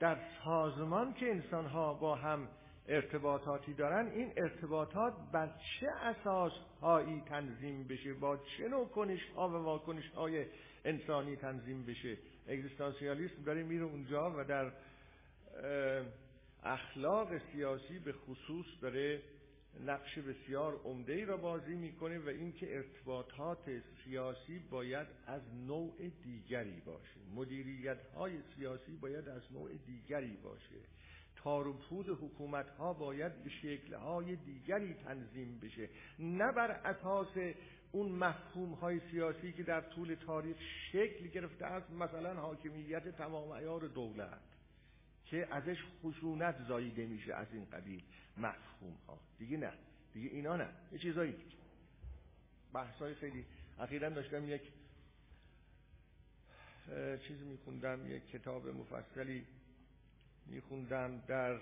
در 0.01 0.19
سازمان 0.45 1.15
که 1.15 1.31
انسان 1.31 1.67
ها 1.67 1.95
با 1.95 2.15
هم 2.15 2.49
ارتباطاتی 2.89 3.75
دارن 3.75 4.07
این 4.07 4.33
ارتباطات 4.37 5.15
بر 5.33 5.47
چه 5.81 5.87
اساس 6.03 6.53
هایی 6.81 7.21
تنظیم 7.21 7.87
بشه؟ 7.87 8.15
با 8.15 8.37
چه 8.37 8.69
نوع 8.69 8.89
کنش 8.89 9.31
ها 9.37 9.49
و 9.49 9.53
واکنش 9.53 10.11
های 10.11 10.47
انسانی 10.85 11.37
تنظیم 11.37 11.85
بشه؟ 11.87 12.19
اگزیستانسیالیسم 12.49 13.43
داره 13.43 13.63
میره 13.63 13.85
اونجا 13.85 14.35
و 14.39 14.45
در 14.45 14.73
اخلاق 16.65 17.39
سیاسی 17.53 17.99
به 17.99 18.13
خصوص 18.13 18.67
داره 18.81 19.23
نقش 19.81 20.19
بسیار 20.19 20.81
عمده 20.85 21.13
ای 21.13 21.25
را 21.25 21.37
بازی 21.37 21.75
می‌کنه 21.75 22.19
و 22.19 22.29
اینکه 22.29 22.77
ارتباطات 22.77 23.83
سیاسی 24.05 24.59
باید 24.59 25.07
از 25.27 25.43
نوع 25.67 26.09
دیگری 26.23 26.81
باشه. 26.87 27.21
مدیریت 27.35 28.07
های 28.17 28.39
سیاسی 28.57 28.97
باید 28.97 29.29
از 29.29 29.43
نوع 29.53 29.71
دیگری 29.87 30.37
باشه. 30.37 30.81
تاروپود 31.37 32.09
حکومت 32.09 32.69
ها 32.69 32.93
باید 32.93 33.45
به 33.45 33.51
شکل 33.51 33.95
های 33.95 34.37
دیگری 34.37 34.95
تنظیم 34.95 35.59
بشه. 35.59 35.89
نه 36.19 36.53
بر 36.53 36.71
اساس 36.71 37.55
اون 37.93 38.13
مفهوم 38.13 38.73
های 38.73 39.01
سیاسی 39.11 39.53
که 39.53 39.63
در 39.63 39.81
طول 39.81 40.15
تاریخ 40.27 40.57
شکل 40.93 41.27
گرفته 41.27 41.67
است 41.67 41.91
مثلا 41.91 42.35
حاکمیت 42.35 43.09
تمام 43.09 43.51
ایار 43.51 43.81
دولت 43.81 44.41
که 45.25 45.49
ازش 45.51 45.77
خشونت 46.03 46.57
زاییده 46.69 47.07
میشه 47.07 47.35
از 47.35 47.47
این 47.53 47.65
قبیل. 47.65 48.03
مفهوم 48.37 48.97
ها. 49.09 49.19
دیگه 49.39 49.57
نه. 49.57 49.73
دیگه 50.15 50.31
اینا 50.31 50.57
نه. 50.57 50.69
یه 50.93 50.99
چیزایی 50.99 51.33
دیگه 51.33 51.57
بحث 52.73 52.95
های 52.95 53.15
خیلی 53.15 53.45
اخیرا 53.79 54.09
داشتم 54.09 54.49
یک 54.49 54.63
چیزی 57.29 57.45
میخوندم 57.45 58.11
یک 58.11 58.31
کتاب 58.31 58.69
مفصلی 58.69 59.47
میخوندم 60.47 61.23
در 61.29 61.57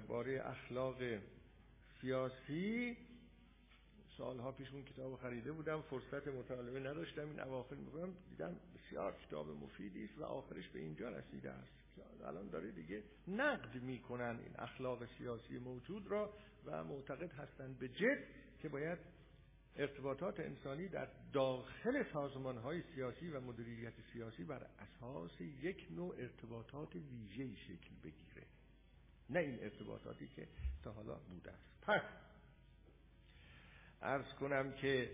باره 0.00 0.42
اخلاق 0.46 0.96
سیاسی. 2.00 2.96
سالها 4.18 4.52
پیش 4.52 4.72
اون 4.72 4.84
کتاب 4.84 5.16
خریده 5.16 5.52
بودم. 5.52 5.82
فرصت 5.82 6.28
مطالعه 6.28 6.80
نداشتم. 6.80 7.28
این 7.28 7.40
اواخر 7.40 7.74
می‌کنم 7.74 8.14
دیدم 8.30 8.56
بسیار 8.74 9.16
کتاب 9.26 9.48
مفیدی 9.48 10.04
است 10.04 10.18
و 10.18 10.24
آخرش 10.24 10.68
به 10.68 10.78
اینجا 10.78 11.08
رسیده 11.08 11.50
است. 11.50 11.81
الان 12.24 12.48
داره 12.48 12.70
دیگه 12.70 13.02
نقد 13.28 13.82
می‌کنن 13.82 14.38
این 14.44 14.54
اخلاق 14.58 15.06
سیاسی 15.18 15.58
موجود 15.58 16.06
را 16.06 16.32
و 16.64 16.84
معتقد 16.84 17.32
هستند 17.32 17.78
به 17.78 17.88
جد 17.88 18.24
که 18.58 18.68
باید 18.68 18.98
ارتباطات 19.76 20.40
انسانی 20.40 20.88
در 20.88 21.08
داخل 21.32 22.04
سازمان 22.12 22.58
های 22.58 22.82
سیاسی 22.94 23.30
و 23.30 23.40
مدیریت 23.40 23.92
سیاسی 24.12 24.44
بر 24.44 24.66
اساس 24.78 25.40
یک 25.40 25.86
نوع 25.90 26.14
ارتباطات 26.18 26.94
ویژه‌ای 26.94 27.56
شکل 27.56 27.94
بگیره. 28.04 28.46
نه 29.30 29.38
این 29.38 29.62
ارتباطاتی 29.62 30.28
که 30.28 30.48
تا 30.82 30.92
حالا 30.92 31.14
بوده 31.14 31.50
است. 31.50 31.80
پس 31.82 32.02
ارز 34.02 34.34
کنم 34.40 34.72
که 34.72 35.10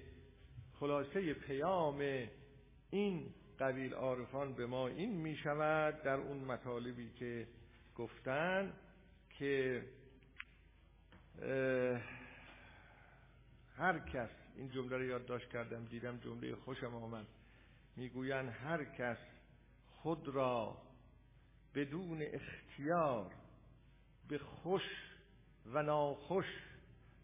خلاصه 0.80 1.34
پیام 1.34 2.28
این 2.90 3.34
قبیل 3.60 3.94
عارفان 3.94 4.54
به 4.54 4.66
ما 4.66 4.88
این 4.88 5.10
می 5.10 5.36
شود 5.36 6.02
در 6.02 6.14
اون 6.14 6.38
مطالبی 6.38 7.10
که 7.10 7.46
گفتن 7.96 8.72
که 9.30 9.84
هر 13.76 13.98
کس 13.98 14.30
این 14.56 14.70
جمله 14.70 14.96
رو 14.96 15.04
یادداشت 15.04 15.48
کردم 15.48 15.84
دیدم 15.84 16.18
جمله 16.18 16.54
خوشم 16.54 16.94
آمد. 16.94 17.26
می‌گویند 17.96 18.48
هر 18.48 18.84
کس 18.84 19.18
خود 19.86 20.28
را 20.28 20.78
بدون 21.74 22.22
اختیار 22.22 23.32
به 24.28 24.38
خوش 24.38 24.82
و 25.66 25.82
ناخوش 25.82 26.46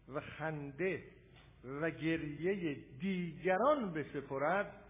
و 0.07 0.21
خنده 0.21 1.03
و 1.63 1.89
گریه 1.89 2.75
دیگران 2.99 3.93
بسپرد 3.93 4.84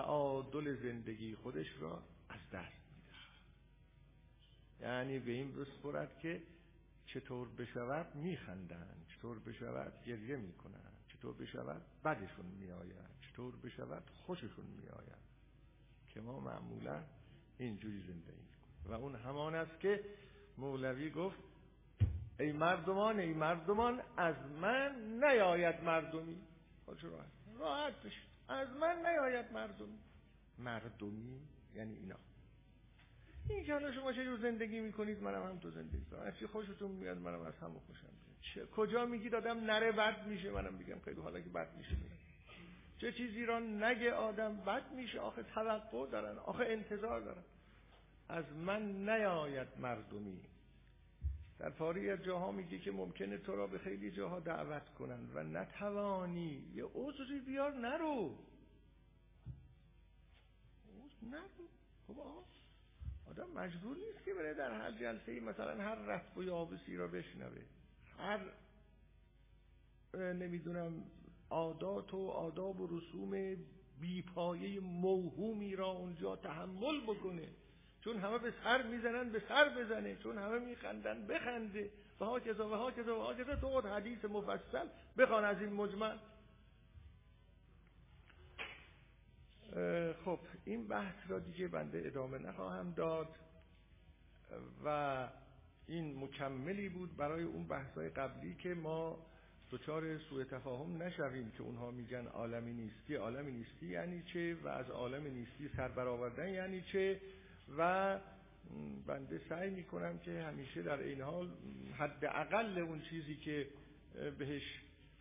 تعادل 0.00 0.76
زندگی 0.82 1.34
خودش 1.34 1.66
را 1.80 2.02
از 2.28 2.40
دست 2.52 2.72
میده 2.96 3.18
یعنی 4.80 5.18
به 5.18 5.32
این 5.32 5.52
بسپرد 5.52 6.18
که 6.18 6.42
چطور 7.06 7.48
بشود 7.48 8.14
میخندند 8.14 9.06
چطور 9.08 9.38
بشود 9.38 10.04
گریه 10.06 10.36
می‌کنند 10.36 10.92
چطور 11.08 11.34
بشود 11.34 11.82
بدشون 12.04 12.46
میآید 12.46 13.10
چطور 13.20 13.56
بشود 13.56 14.02
خوششون 14.26 14.64
میآید 14.64 15.20
که 16.08 16.20
ما 16.20 16.40
معمولا 16.40 17.02
اینجوری 17.58 18.00
زندگی 18.00 18.48
و 18.86 18.92
اون 18.92 19.14
همان 19.14 19.54
است 19.54 19.80
که 19.80 20.04
مولوی 20.58 21.10
گفت 21.10 21.38
ای 22.38 22.52
مردمان 22.52 23.18
ای 23.18 23.32
مردمان 23.32 24.00
از 24.16 24.36
من 24.60 25.20
نیاید 25.24 25.84
مردمی. 25.84 26.40
خودش 26.84 27.04
راحت. 27.04 27.26
راحت 27.58 28.02
بشید 28.02 28.29
از 28.50 28.68
من 28.80 29.06
نیاید 29.06 29.52
مردمی 29.52 29.98
مردمی؟ 30.58 31.40
یعنی 31.74 31.94
اینا. 31.96 32.16
این 33.48 33.64
که 33.64 33.72
حالا 33.72 33.92
شما 33.92 34.12
چه 34.12 34.36
زندگی 34.36 34.80
می‌کنید 34.80 35.22
منم 35.22 35.42
هم 35.42 35.58
تو 35.58 35.70
زندگی 35.70 36.04
کنم 36.04 36.20
از 36.20 36.38
چی 36.38 36.46
خوشتون 36.46 36.90
میاد 36.90 37.18
منم 37.18 37.40
از 37.40 37.54
همون 37.54 37.80
خوشم 37.86 38.06
میاد. 38.56 38.70
کجا 38.70 39.06
میگید 39.06 39.34
آدم 39.34 39.60
نره 39.60 39.92
بد 39.92 40.26
میشه؟ 40.26 40.50
منم 40.50 40.74
میگم 40.74 40.98
خیلی 41.04 41.20
حالا 41.20 41.40
که 41.40 41.48
بد 41.48 41.76
میشه 41.76 41.90
میاد 41.96 42.18
چه 42.98 43.12
چیزی 43.12 43.46
را 43.46 43.58
نگه 43.58 44.12
آدم 44.12 44.56
بد 44.56 44.92
میشه؟ 44.92 45.20
آخه 45.20 45.42
توقع 45.42 46.10
دارن 46.10 46.38
آخه 46.38 46.64
انتظار 46.64 47.20
دارن. 47.20 47.42
از 48.28 48.44
من 48.52 49.10
نیاید 49.10 49.68
مردمی. 49.78 50.40
در 51.60 51.70
پاری 51.70 52.10
از 52.10 52.22
جاها 52.22 52.52
میگه 52.52 52.78
که 52.78 52.90
ممکنه 52.90 53.38
تو 53.38 53.56
را 53.56 53.66
به 53.66 53.78
خیلی 53.78 54.10
جاها 54.10 54.40
دعوت 54.40 54.88
کنن 54.88 55.30
و 55.34 55.42
نتوانی. 55.42 56.64
یه 56.74 56.84
عذری 56.94 57.40
بیار 57.40 57.72
نرو. 57.72 58.34
نرو. 61.22 61.68
خب 62.06 62.20
آدم 63.30 63.50
مجبور 63.50 63.96
نیست 63.96 64.24
که 64.24 64.34
بره 64.34 64.54
در 64.54 64.72
هر 64.72 64.92
جلسه 64.92 65.40
مثلا 65.40 65.82
هر 65.82 65.94
رفت 65.94 66.36
و 66.36 66.42
یابسی 66.42 66.96
را 66.96 67.08
بشنوه. 67.08 67.62
هر 68.18 68.40
نمی‌دونم 70.14 71.04
عادات 71.50 72.14
و 72.14 72.28
آداب 72.28 72.80
و 72.80 72.98
رسوم 72.98 73.56
بیپایه 74.00 74.80
موهومی 74.80 75.76
را 75.76 75.90
اونجا 75.90 76.36
تحمل 76.36 77.00
بکنه. 77.00 77.48
چون 78.04 78.16
همه 78.16 78.38
به 78.38 78.52
سر 78.64 78.82
می‌زنن 78.82 79.32
به 79.32 79.42
سر 79.48 79.68
بزنه. 79.68 80.16
چون 80.16 80.38
همه 80.38 80.58
میخندن 80.58 81.26
بخنده. 81.26 81.90
و 82.20 82.24
ها 82.24 82.40
کذا 82.40 82.68
و 82.68 82.74
ها 82.74 82.90
کذا 82.90 83.18
و 83.18 83.22
ها 83.22 83.34
کذا 83.34 83.56
تو 83.56 83.80
حدیث 83.80 84.24
مفصل 84.24 84.86
بخوان 85.18 85.44
از 85.44 85.60
این 85.60 85.72
مجمل. 85.72 86.16
خب 90.24 90.38
این 90.64 90.88
بحث 90.88 91.14
را 91.28 91.38
دیگه 91.38 91.68
بنده 91.68 92.02
ادامه 92.06 92.38
نخواهم 92.38 92.92
داد 92.92 93.28
و 94.84 95.28
این 95.86 96.24
مکملی 96.24 96.88
بود 96.88 97.16
برای 97.16 97.42
اون 97.42 97.68
بحثای 97.68 98.08
قبلی 98.08 98.54
که 98.54 98.74
ما 98.74 99.26
دچار 99.70 100.18
سوء 100.18 100.44
تفاهم 100.44 101.02
نشویم 101.02 101.50
که 101.50 101.62
اونها 101.62 101.90
میگن 101.90 102.26
عالمی 102.26 102.72
نیستی. 102.72 103.14
عالمی 103.14 103.52
نیستی 103.52 103.86
یعنی 103.86 104.22
چه؟ 104.22 104.54
و 104.54 104.68
از 104.68 104.90
عالم 104.90 105.22
نیستی 105.22 105.70
سر 105.76 105.88
برآوردن 105.88 106.48
یعنی 106.48 106.82
چه؟ 106.92 107.20
و 107.78 108.18
بنده 109.06 109.40
سعی 109.48 109.70
می‌کنم 109.70 110.18
که 110.18 110.42
همیشه 110.42 110.82
در 110.82 110.98
این 110.98 111.20
حال 111.20 111.48
حداقل 111.98 112.78
اون 112.78 113.00
چیزی 113.00 113.36
که 113.36 113.66
بهش 114.38 114.62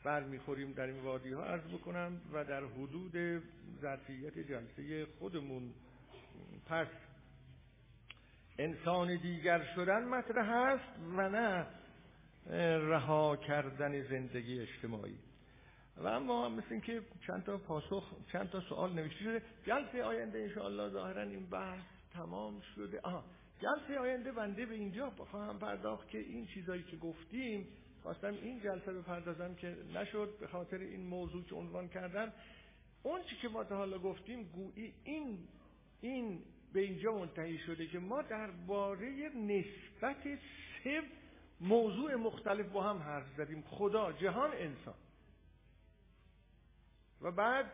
برمیخوریم 0.03 0.71
در 0.73 0.85
این 0.85 0.99
وادی 0.99 1.33
ها 1.33 1.43
عرض 1.43 1.63
بکنم 1.63 2.21
و 2.33 2.45
در 2.45 2.63
حدود 2.63 3.43
ظرفیت 3.81 4.39
جلسه 4.39 5.05
خودمون 5.19 5.73
پس 6.65 6.87
انسان 8.59 9.15
دیگر 9.15 9.65
شدن 9.75 10.05
مطرح 10.05 10.49
است 10.49 10.99
و 11.17 11.29
نه 11.29 11.65
رها 12.77 13.35
کردن 13.35 14.01
زندگی 14.01 14.59
اجتماعی. 14.59 15.17
و 15.97 16.07
اما 16.07 16.49
مثل 16.49 16.67
اینکه 16.71 17.01
چند 17.27 17.43
تا 17.43 17.57
پاسخ 17.57 18.03
چند 18.31 18.49
تا 18.49 18.61
سوال 18.61 18.93
نوشته 18.93 19.19
شده 19.19 19.41
جلسه 19.65 20.03
آینده 20.03 20.39
انشاءالله 20.39 20.89
ظاهرا 20.89 21.21
این 21.21 21.49
بحث 21.49 21.98
تمام 22.13 22.61
شده. 22.75 22.99
آها 23.03 23.23
جلسه 23.59 23.99
آینده 23.99 24.31
بنده 24.31 24.65
به 24.65 24.75
اینجا 24.75 25.09
خواهم 25.09 25.59
پرداخت 25.59 26.09
که 26.09 26.17
این 26.17 26.47
چیزایی 26.47 26.83
که 26.83 26.97
گفتیم 26.97 27.67
خواستم 28.03 28.33
این 28.33 28.59
جلسه 28.59 28.93
بپردازم 28.93 29.55
که 29.55 29.77
نشد 29.93 30.37
به 30.39 30.47
خاطر 30.47 30.77
این 30.77 31.01
موضوع 31.05 31.43
که 31.43 31.55
عنوان 31.55 31.87
کردم. 31.87 32.33
اون 33.03 33.23
چی 33.23 33.35
که 33.35 33.47
ما 33.47 33.63
تا 33.63 33.77
حالا 33.77 33.99
گفتیم 33.99 34.43
گویی 34.43 34.93
این 35.03 35.47
این 36.01 36.43
به 36.73 36.79
اینجا 36.79 37.11
منتهی 37.11 37.57
شده 37.57 37.87
که 37.87 37.99
ما 37.99 38.21
درباره 38.21 39.31
نسبت 39.35 40.39
سه 40.83 41.01
موضوع 41.61 42.15
مختلف 42.15 42.69
با 42.69 42.83
هم 42.83 42.97
حرف 42.97 43.25
زدیم. 43.37 43.61
خدا 43.61 44.11
جهان 44.11 44.51
انسان. 44.53 44.95
و 47.21 47.31
بعد 47.31 47.71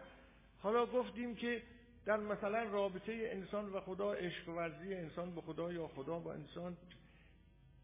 حالا 0.60 0.86
گفتیم 0.86 1.36
که 1.36 1.64
در 2.06 2.18
مثلا 2.18 2.64
رابطه 2.64 3.30
انسان 3.32 3.74
و 3.74 3.82
خدا 3.82 4.14
عشق 4.14 4.50
ورزی 4.50 4.94
انسان 4.94 5.36
به 5.36 5.42
خدا 5.42 5.74
یا 5.74 5.88
خدا 5.88 6.20
با 6.20 6.34
انسان 6.34 6.78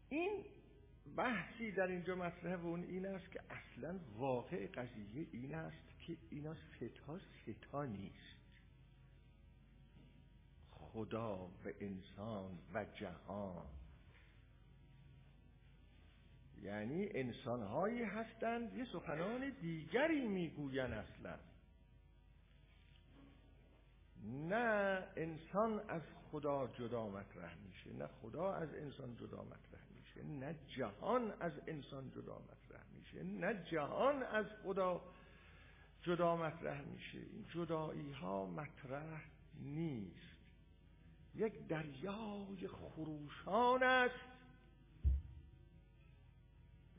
این 0.08 0.44
بحثی 1.16 1.72
در 1.72 1.86
اینجا 1.86 2.14
مطرحه 2.14 2.56
و 2.56 2.66
اون 2.66 2.84
این 2.84 3.06
است 3.06 3.30
که 3.32 3.40
اصلا 3.50 3.98
واقع 4.16 4.66
قضیه 4.66 5.26
این 5.32 5.54
است 5.54 6.00
که 6.00 6.16
اینا 6.30 6.54
ستا 6.54 7.18
ستا 7.18 7.84
نیست. 7.84 8.42
خدا 10.70 11.36
و 11.46 11.70
انسان 11.80 12.58
و 12.74 12.84
جهان. 12.84 13.66
یعنی 16.62 17.08
انسانهایی 17.10 18.02
هستند 18.02 18.76
یه 18.78 18.84
سخنان 18.84 19.52
دیگری 19.60 20.28
می‌گوین 20.28 20.92
اصلا. 20.92 21.38
نه 24.22 25.04
انسان 25.16 25.80
از 25.88 26.02
خدا 26.30 26.66
جدا 26.66 27.08
مطرح 27.08 27.56
میشه 27.66 27.92
نه 27.98 28.06
خدا 28.06 28.52
از 28.52 28.74
انسان 28.74 29.16
جدا 29.16 29.42
مطرح 29.42 29.82
میشه 29.96 30.22
نه 30.22 30.54
جهان 30.76 31.32
از 31.40 31.52
انسان 31.66 32.10
جدا 32.10 32.38
مطرح 32.38 32.82
میشه 32.96 33.22
نه 33.22 33.64
جهان 33.64 34.22
از 34.22 34.46
خدا 34.62 35.00
جدا 36.02 36.36
مطرح 36.36 36.80
میشه. 36.80 37.18
این 37.18 37.46
جدایی 37.54 38.12
ها 38.12 38.46
مطرح 38.46 39.22
نیست. 39.60 40.36
یک 41.34 41.66
دریای 41.68 42.68
خروشان 42.68 43.82
است. 43.82 44.32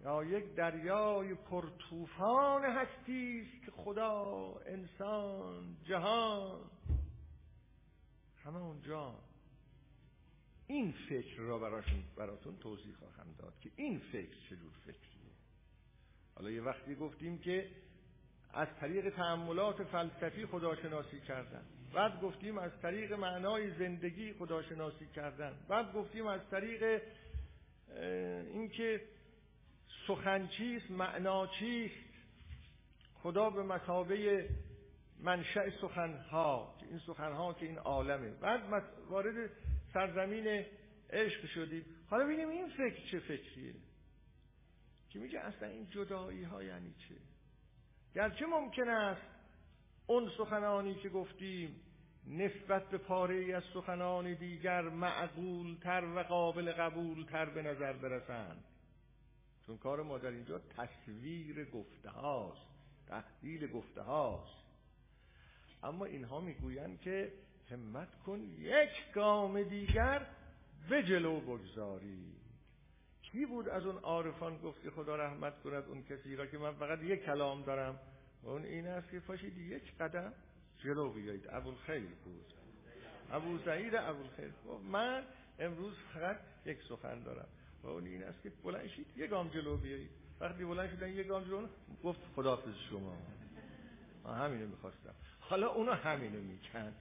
یا 0.04 0.24
یک 0.24 0.56
دریای 0.56 1.36
پرطوفان 1.36 2.64
هستی 2.66 3.42
است 3.42 3.66
که 3.66 3.72
خدا 3.72 4.54
انسان 4.66 5.78
جهان 5.84 6.60
همه 8.46 8.58
اونجا 8.58 9.16
این 10.68 10.94
فکر 11.10 11.42
را 11.42 11.60
براشون 11.60 12.04
براتون 12.18 12.58
توضیح 12.58 12.96
خواهم 12.96 13.34
داد 13.38 13.54
که 13.62 13.72
این 13.76 14.00
فکر 14.00 14.36
چجور 14.50 14.72
فکریه. 14.82 15.34
حالا 16.36 16.52
یه 16.52 16.62
وقتی 16.62 16.96
گفتیم 16.96 17.38
که 17.38 17.70
از 18.54 18.68
طریق 18.80 19.16
تعملات 19.16 19.84
فلسفی 19.84 20.46
خداشناسی 20.46 21.20
کردن. 21.20 21.66
بعد 21.94 22.22
گفتیم 22.22 22.58
از 22.58 22.72
طریق 22.82 23.14
معنای 23.14 23.78
زندگی 23.78 24.34
خداشناسی 24.34 25.08
کردن. 25.16 25.54
بعد 25.70 25.94
گفتیم 25.94 26.28
از 26.28 26.42
طریق 26.52 27.02
اینکه 28.54 29.02
سخن 30.08 30.48
چیست 30.48 30.92
معنا 30.92 31.48
چیست. 31.48 32.14
خدا 33.14 33.50
به 33.50 33.64
مسابه 33.64 34.50
منشأ 35.24 35.70
سخنها 35.82 36.76
این 36.90 37.00
سخنها 37.00 37.54
که 37.54 37.66
این 37.66 37.78
عالمه. 37.78 38.30
بعد 38.30 38.84
وارد 39.10 39.50
سرزمین 39.94 40.66
عشق 41.10 41.46
شدیم. 41.46 41.86
حالا 42.10 42.26
ببینیم 42.26 42.50
این 42.50 42.70
فکر 42.70 43.06
چه 43.12 43.20
فکریه؟ 43.20 43.74
که 45.10 45.20
میگه 45.20 45.40
اصلا 45.40 45.68
این 45.68 45.90
جدایی 45.90 46.44
ها 46.44 46.64
یعنی 46.64 46.94
چه؟ 46.94 47.16
گرچه 48.16 48.46
ممکن 48.46 48.90
است 48.90 49.22
اون 50.08 50.32
سخنانی 50.38 50.96
که 50.96 51.10
گفتیم 51.10 51.82
نسبت 52.28 52.90
به 52.90 52.98
پاره 52.98 53.36
ای 53.36 53.54
از 53.54 53.64
سخنان 53.74 54.34
دیگر 54.34 54.82
معقول 54.82 55.78
تر 55.82 56.06
و 56.16 56.24
قابل 56.24 56.72
قبول 56.72 57.26
تر 57.26 57.46
به 57.46 57.62
نظر 57.62 57.94
برسند. 57.94 58.64
چون 59.66 59.78
کار 59.78 60.04
ما 60.04 60.18
در 60.18 60.30
اینجا 60.30 60.60
تصویر 60.60 61.66
گفته 61.66 62.10
هاست 62.10 62.68
تحلیل 63.08 63.72
گفته 63.72 64.02
هاست 64.02 64.63
اما 65.84 66.06
اینها 66.06 66.40
می‌گویند 66.40 67.00
که 67.00 67.32
همت 67.72 68.16
کن 68.26 68.40
یک 68.60 69.12
گام 69.14 69.64
دیگر 69.64 70.26
به 70.90 71.04
جلو 71.04 71.40
بگذاری. 71.40 72.34
کی 73.22 73.46
بود 73.46 73.70
از 73.70 73.86
اون 73.86 73.98
عارفان 73.98 74.58
گفت 74.58 74.84
که 74.84 74.92
خدا 74.92 75.16
رحمت 75.16 75.64
کند 75.64 75.84
اون 75.84 76.04
کسی 76.04 76.36
را 76.36 76.46
که 76.46 76.58
من 76.58 76.74
فقط 76.74 77.02
یک 77.04 77.26
کلام 77.26 77.64
دارم؟ 77.64 78.00
و 78.44 78.50
اون 78.50 78.66
این 78.66 78.88
است 78.88 79.12
که 79.12 79.20
پاشید 79.20 79.58
یک 79.58 79.98
قدم 79.98 80.34
جلو 80.78 81.14
بیایید. 81.14 81.48
ابوالخیر 81.50 82.08
بود. 82.26 82.54
ابو 83.32 83.58
سعید 83.66 83.96
ابوالخیر. 83.96 84.52
من 84.92 85.24
امروز 85.60 85.94
فقط 86.14 86.40
یک 86.66 86.78
سخن 86.90 87.24
دارم. 87.24 87.48
و 87.84 87.88
اون 87.88 88.06
این 88.06 88.24
است 88.24 88.44
که 88.44 88.52
بلند 88.64 88.88
شید 88.88 89.08
یک 89.16 89.30
گام 89.30 89.50
جلو 89.50 89.78
بیایید. 89.78 90.12
وقتی 90.40 90.66
بلند 90.66 90.90
شدن 90.90 91.10
یک 91.10 91.28
گام 91.28 91.44
جلو 91.44 91.68
گفت 92.04 92.20
خداحافظ 92.36 92.76
شما. 92.90 93.18
من 94.24 94.38
همینو 94.38 94.68
می‌خواستم. 94.68 95.16
حالا 95.50 95.68
اونا 95.68 95.94
همینو 95.94 96.42
میکن. 96.42 96.94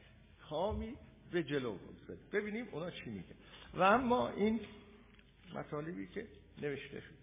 کامی 0.48 0.96
به 1.30 1.42
جلو 1.42 1.74
بگذارید 1.74 2.30
ببینیم 2.30 2.68
اونا 2.72 2.90
چی 2.90 3.10
میگه 3.10 3.34
و 3.74 3.82
اما 3.82 4.28
این 4.28 4.60
مطالبی 5.54 6.06
که 6.06 6.28
نوشته 6.62 7.00
شده. 7.00 7.22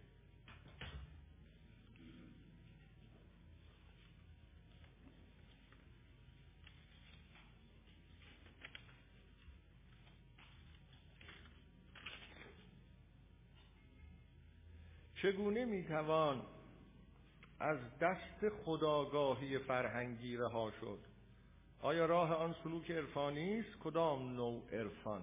چگونه 15.21 15.65
می‌توان 15.65 16.58
از 17.59 17.77
دست 18.01 18.49
خداگاهی 18.49 19.57
فرهنگی 19.57 20.37
رها 20.37 20.71
شد. 20.81 20.99
آیا 21.81 22.05
راه 22.05 22.33
آن 22.33 22.55
سلوک 22.63 22.91
عرفانی 22.91 23.59
است؟ 23.59 23.79
کدام 23.79 24.35
نوع 24.35 24.63
عرفان؟ 24.71 25.21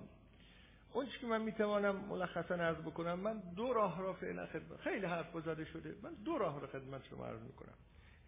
اون 0.93 1.07
که 1.21 1.27
من 1.27 1.43
می‌توانم 1.43 1.97
ملخصا 1.97 2.55
عرض 2.55 2.77
بکنم 2.77 3.21
من 3.21 3.39
دو 3.57 3.73
راه 3.73 4.01
را 4.01 4.13
فعلا 4.13 4.47
خدمت 4.47 4.81
خیلی 4.81 5.07
حرف 5.07 5.41
زده 5.45 5.65
شده. 5.65 5.97
من 6.03 6.15
دو 6.15 6.39
راه 6.39 6.61
را 6.61 6.67
خدمت 6.67 7.05
شما 7.05 7.27
عرض 7.27 7.41
می‌کنم. 7.41 7.75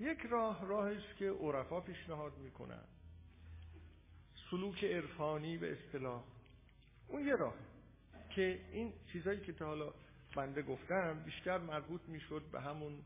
یک 0.01 0.19
راه 0.31 0.67
راهی 0.67 0.97
است 0.97 1.17
که 1.17 1.31
عرفا 1.31 1.81
پیشنهاد 1.81 2.39
می‌کنن. 2.39 2.85
سلوک 4.51 4.85
عرفانی 4.85 5.59
به 5.59 5.73
اصطلاح. 5.73 6.25
اون 7.09 7.27
یه 7.27 7.37
راه 7.37 7.55
که 8.31 8.61
این 8.73 8.93
چیزایی 9.13 9.41
که 9.41 9.53
تا 9.53 9.67
حالا 9.67 9.93
بنده 10.37 10.63
گفتم 10.63 11.23
بیشتر 11.25 11.59
مربوط 11.59 12.01
می‌شد 12.09 12.43
به 12.53 12.61
همون 12.61 13.03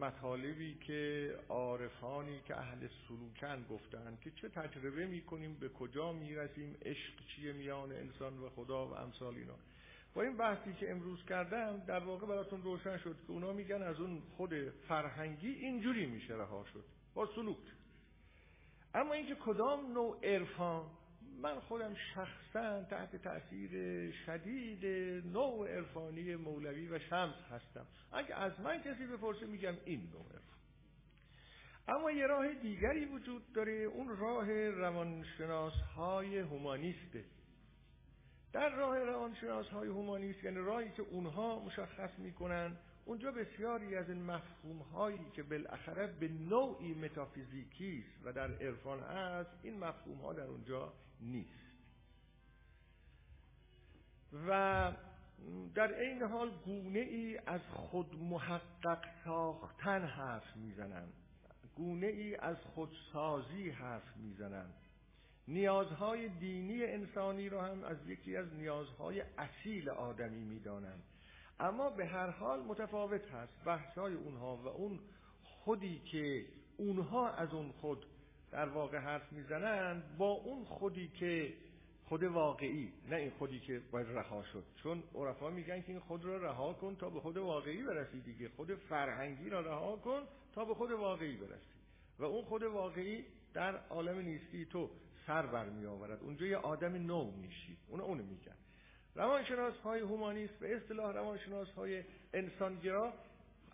مطالبی 0.00 0.74
که 0.74 1.34
عارفانی 1.48 2.40
که 2.40 2.56
اهل 2.56 2.88
سلوکن 3.08 3.66
گفتن 3.70 4.18
که 4.20 4.30
چه 4.30 4.48
تجربه 4.48 5.06
می‌کنیم 5.06 5.54
به 5.54 5.68
کجا 5.68 6.12
می‌رسیم 6.12 6.76
عشق 6.82 7.12
چیه 7.28 7.52
میان 7.52 7.92
انسان 7.92 8.38
و 8.38 8.48
خدا 8.50 8.86
و 8.86 8.94
امثال 8.94 9.34
اینا. 9.34 9.56
با 10.14 10.22
این 10.22 10.36
بحثی 10.36 10.72
که 10.72 10.90
امروز 10.90 11.24
کردم 11.24 11.82
در 11.86 11.98
واقع 11.98 12.26
براتون 12.26 12.62
روشن 12.62 12.98
شد 12.98 13.16
که 13.26 13.32
اونا 13.32 13.52
میگن 13.52 13.82
از 13.82 14.00
اون 14.00 14.22
خود 14.36 14.70
فرهنگی 14.88 15.48
اینجوری 15.48 16.06
میشه 16.06 16.34
رها 16.34 16.64
شد 16.72 16.84
با 17.14 17.26
سلوک. 17.34 17.56
اما 18.94 19.12
اینکه 19.12 19.34
کدام 19.34 19.92
نوع 19.92 20.18
عرفان 20.22 20.86
من 21.42 21.60
خودم 21.60 21.94
شخصا 22.14 22.82
تحت 22.82 23.16
تاثیر 23.16 23.70
شدید 24.12 24.86
نوع 25.26 25.68
عرفانی 25.68 26.36
مولوی 26.36 26.88
و 26.88 26.98
شمس 26.98 27.34
هستم. 27.50 27.86
اگه 28.12 28.34
از 28.34 28.60
من 28.60 28.82
کسی 28.82 29.06
بپرسه 29.06 29.46
میگم 29.46 29.74
این 29.84 30.00
نوع 30.12 30.22
عرفان. 30.22 30.58
اما 31.88 32.10
یه 32.10 32.26
راه 32.26 32.54
دیگری 32.54 33.04
وجود 33.04 33.52
داره 33.52 33.72
اون 33.72 34.16
راه 34.16 34.52
روانشناس 34.70 35.72
های 35.96 36.38
هومانیسته. 36.38 37.24
در 38.52 38.68
راه 38.68 38.98
روانشناس 38.98 39.68
های 39.68 39.88
هومانیست 39.88 40.44
یعنی 40.44 40.56
راهی 40.56 40.90
که 40.90 41.02
اونها 41.02 41.64
مشخص 41.64 42.18
می‌کنن 42.18 42.76
اونجا 43.04 43.30
بسیاری 43.30 43.96
از 43.96 44.10
این 44.10 44.22
مفهوم 44.22 44.78
هایی 44.78 45.30
که 45.32 45.42
بالاخره 45.42 46.06
به 46.06 46.28
نوعی 46.28 46.94
متافیزیکی 46.94 48.04
است 48.06 48.26
و 48.26 48.32
در 48.32 48.50
عرفان 48.54 49.00
هست 49.00 49.50
این 49.62 49.78
مفهوم 49.78 50.20
ها 50.20 50.32
در 50.32 50.46
اونجا 50.46 50.92
نیست. 51.20 51.60
و 54.48 54.92
در 55.74 56.00
این 56.00 56.22
حال 56.22 56.50
گونه 56.64 56.98
ای 56.98 57.38
از 57.46 57.60
خود 57.60 58.14
محقق 58.22 59.04
ساختن 59.24 60.04
حرف 60.04 60.56
می‌زنند. 60.56 61.12
گونه 61.76 62.06
ای 62.06 62.36
از 62.36 62.56
خودسازی 62.56 63.70
حرف 63.70 64.16
می‌زنند. 64.16 64.74
نیازهای 65.48 66.28
دینی 66.28 66.84
انسانی 66.84 67.48
را 67.48 67.64
هم 67.64 67.84
از 67.84 67.96
یکی 68.06 68.36
از 68.36 68.54
نیازهای 68.54 69.22
اصیل 69.38 69.90
آدمی 69.90 70.44
می‌دانند. 70.44 71.02
اما 71.60 71.90
به 71.90 72.06
هر 72.06 72.30
حال 72.30 72.60
متفاوت 72.60 73.30
هست 73.30 73.64
بحثای 73.64 74.14
اونها 74.14 74.56
و 74.56 74.68
اون 74.68 75.00
خودی 75.42 75.98
که 75.98 76.44
اونها 76.76 77.28
از 77.30 77.54
اون 77.54 77.72
خود 77.72 78.06
در 78.50 78.68
واقع 78.68 78.98
حرف 78.98 79.32
می‌زنند 79.32 80.16
با 80.18 80.30
اون 80.30 80.64
خودی 80.64 81.08
که 81.08 81.52
خود 82.04 82.22
واقعی 82.22 82.92
نه 83.08 83.16
این 83.16 83.30
خودی 83.30 83.60
که 83.60 83.80
باید 83.90 84.06
رها 84.06 84.42
شد. 84.42 84.64
چون 84.76 85.02
عرفا 85.14 85.50
میگن 85.50 85.82
که 85.82 85.88
این 85.88 86.00
خود 86.00 86.24
را 86.24 86.36
رها 86.36 86.72
کن 86.72 86.96
تا 86.96 87.10
به 87.10 87.20
خود 87.20 87.36
واقعی 87.36 87.82
برسی 87.82 88.20
دیگه. 88.20 88.48
خود 88.48 88.74
فرهنگی 88.74 89.50
را 89.50 89.60
رها 89.60 89.96
کن 89.96 90.22
تا 90.54 90.64
به 90.64 90.74
خود 90.74 90.90
واقعی 90.90 91.36
برسی. 91.36 91.80
و 92.18 92.24
اون 92.24 92.44
خود 92.44 92.62
واقعی 92.62 93.24
در 93.54 93.76
عالم 93.76 94.18
نیستی 94.18 94.64
تو 94.64 94.90
سر 95.26 95.46
برمی 95.46 95.86
آورد 95.86 96.22
اونجا 96.22 96.46
یه 96.46 96.56
آدم 96.56 96.94
نو 96.94 97.30
میشی. 97.30 97.76
اون 97.88 98.00
اونو 98.00 98.22
میگن. 98.22 98.56
روانشناس 99.14 99.76
های 99.76 100.00
هومانیست 100.00 100.58
به 100.58 100.76
اصطلاح 100.76 101.14
روانشناس 101.14 101.68
های 101.70 102.04
انسانگرا 102.34 103.12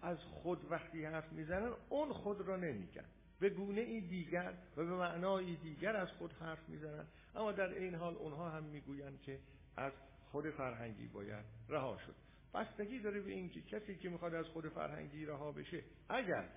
از 0.03 0.19
خود 0.19 0.71
وقتی 0.71 1.05
حرف 1.05 1.33
می‌زنن 1.33 1.73
اون 1.89 2.13
خود 2.13 2.41
را 2.41 2.57
نمیگن. 2.57 3.05
به 3.41 3.51
گونه 3.51 3.81
ای 3.81 4.01
دیگر 4.01 4.55
و 4.77 4.85
به 4.85 4.95
معنای 4.95 5.57
دیگر 5.57 5.97
از 5.97 6.09
خود 6.09 6.33
حرف 6.33 6.69
می‌زنن. 6.69 7.07
اما 7.35 7.53
در 7.53 7.69
این 7.69 7.95
حال 7.95 8.15
اونها 8.17 8.51
هم 8.51 8.63
می‌گویند 8.63 9.21
که 9.23 9.39
از 9.77 9.93
خود 10.31 10.51
فرهنگی 10.51 11.07
باید 11.07 11.45
رها 11.69 11.99
شد. 12.07 12.15
بستگی 12.55 12.99
داره 12.99 13.21
به 13.21 13.33
اینکه 13.33 13.61
کسی 13.61 13.97
که 13.97 14.09
می‌خواد 14.09 14.35
از 14.35 14.47
خود 14.47 14.69
فرهنگی 14.69 15.27
رها 15.27 15.53
بشه 15.53 15.83
اگر 16.09 16.49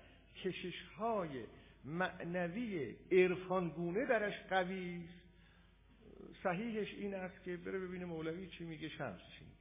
کشش 0.43 0.81
های 0.97 1.45
معنوی 1.85 2.95
عرفانگونه 3.11 4.05
درش 4.05 4.33
قوی 4.49 5.07
صحیحش 6.43 6.93
این 6.93 7.13
است 7.13 7.43
که 7.43 7.57
بره 7.57 7.79
ببینه 7.79 8.05
مولوی 8.05 8.47
چی 8.47 8.63
میگه 8.63 8.89
شمس 8.89 9.19
چی 9.19 9.45
میگه. 9.45 9.57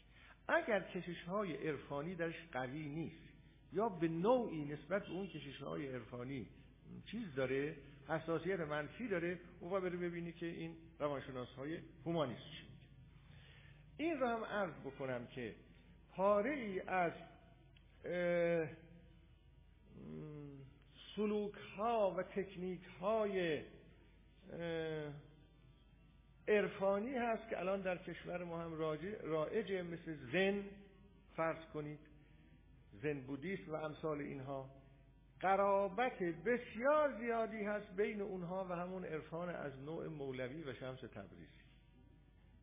اگر 0.48 0.80
کشش 0.80 1.22
های 1.22 1.68
عرفانی 1.68 2.14
درش 2.14 2.34
قوی 2.52 2.88
نیست 2.88 3.28
یا 3.72 3.88
به 3.88 4.08
نوعی 4.08 4.64
نسبت 4.64 5.06
به 5.06 5.12
اون 5.12 5.26
کشش 5.26 5.62
های 5.62 5.86
عرفانی 5.86 6.46
چیز 7.06 7.34
داره 7.34 7.76
حساسیت 8.08 8.60
منفی 8.60 9.08
داره 9.08 9.40
اون 9.60 9.80
بره 9.80 9.96
ببینی 9.96 10.32
که 10.32 10.46
این 10.46 10.76
روانشناس 10.98 11.48
های 11.48 11.78
هومانیست 12.04 12.40
چی 12.40 12.62
میگه. 12.62 12.78
این 13.96 14.18
را 14.20 14.36
هم 14.36 14.44
عرض 14.44 14.74
بکنم 14.84 15.26
که 15.26 15.54
پاره 16.10 16.50
ای 16.50 16.80
از 16.80 17.12
سلوک 21.16 21.54
ها 21.54 22.14
و 22.18 22.22
تکنیک 22.22 22.84
های 23.00 23.62
عرفانی 26.48 27.14
هست 27.14 27.48
که 27.48 27.58
الان 27.58 27.80
در 27.80 27.96
کشور 27.96 28.44
ما 28.44 28.58
هم 28.58 28.74
رایجه 29.22 29.82
مثل 29.82 30.16
زن 30.32 30.64
فرض 31.36 31.64
کنید 31.74 32.00
زن 33.02 33.20
بودیست 33.20 33.68
و 33.68 33.74
امثال 33.74 34.20
اینها. 34.20 34.70
قرابت 35.40 36.22
بسیار 36.22 37.18
زیادی 37.18 37.64
هست 37.64 37.96
بین 37.96 38.20
اونها 38.20 38.66
و 38.70 38.72
همون 38.72 39.04
عرفان 39.04 39.48
از 39.48 39.78
نوع 39.82 40.06
مولوی 40.08 40.62
و 40.62 40.74
شمس 40.74 41.00
تبریزی 41.00 41.62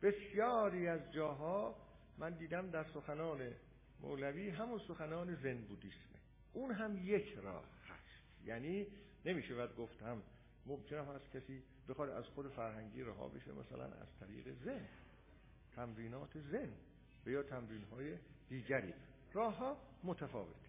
بسیاری 0.02 0.88
از 0.88 1.12
جاها 1.12 1.76
من 2.18 2.30
دیدم 2.30 2.70
در 2.70 2.84
سخنان 2.84 3.52
مولوی 4.00 4.50
همون 4.50 4.78
سخنان 4.78 5.34
زن 5.34 5.56
بودیسمه 5.56 6.20
اون 6.52 6.72
هم 6.72 6.96
یک 6.96 7.34
راه 7.42 7.64
هست. 7.88 8.44
یعنی 8.44 8.86
نمیشه 9.24 9.54
باید 9.54 9.76
گفتم 9.76 10.22
ممکن 10.66 10.96
هست 10.96 11.30
کسی 11.32 11.62
بخواد 11.88 12.08
از 12.10 12.24
خود 12.24 12.48
فرهنگی 12.48 13.02
رها 13.02 13.28
بشه 13.28 13.52
مثلا 13.52 13.84
از 13.84 14.08
طریق 14.20 14.54
زن 14.64 14.88
تمرینات 15.76 16.38
زن 16.38 16.72
و 17.26 17.30
یا 17.30 17.42
تمرین 17.42 17.82
های 17.82 18.16
دیگری. 18.48 18.94
راه 19.32 19.56
ها 19.56 19.76
متفاوت 20.04 20.66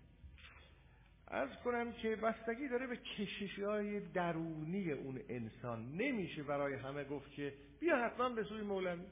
از 1.28 1.50
کنم 1.64 1.94
که 1.94 2.16
بستگی 2.16 2.68
داره 2.68 2.88
به 2.88 2.98
کشش 2.98 3.60
های 3.60 4.00
درونی 4.00 4.92
اون 4.92 5.22
انسان. 5.30 5.92
نمیشه 5.92 6.44
برای 6.44 6.74
همه 6.74 7.04
گفت 7.04 7.32
که 7.32 7.54
بیا 7.80 8.06
حتما 8.06 8.30
به 8.30 8.44
سوی 8.44 8.62
مولوی. 8.62 9.06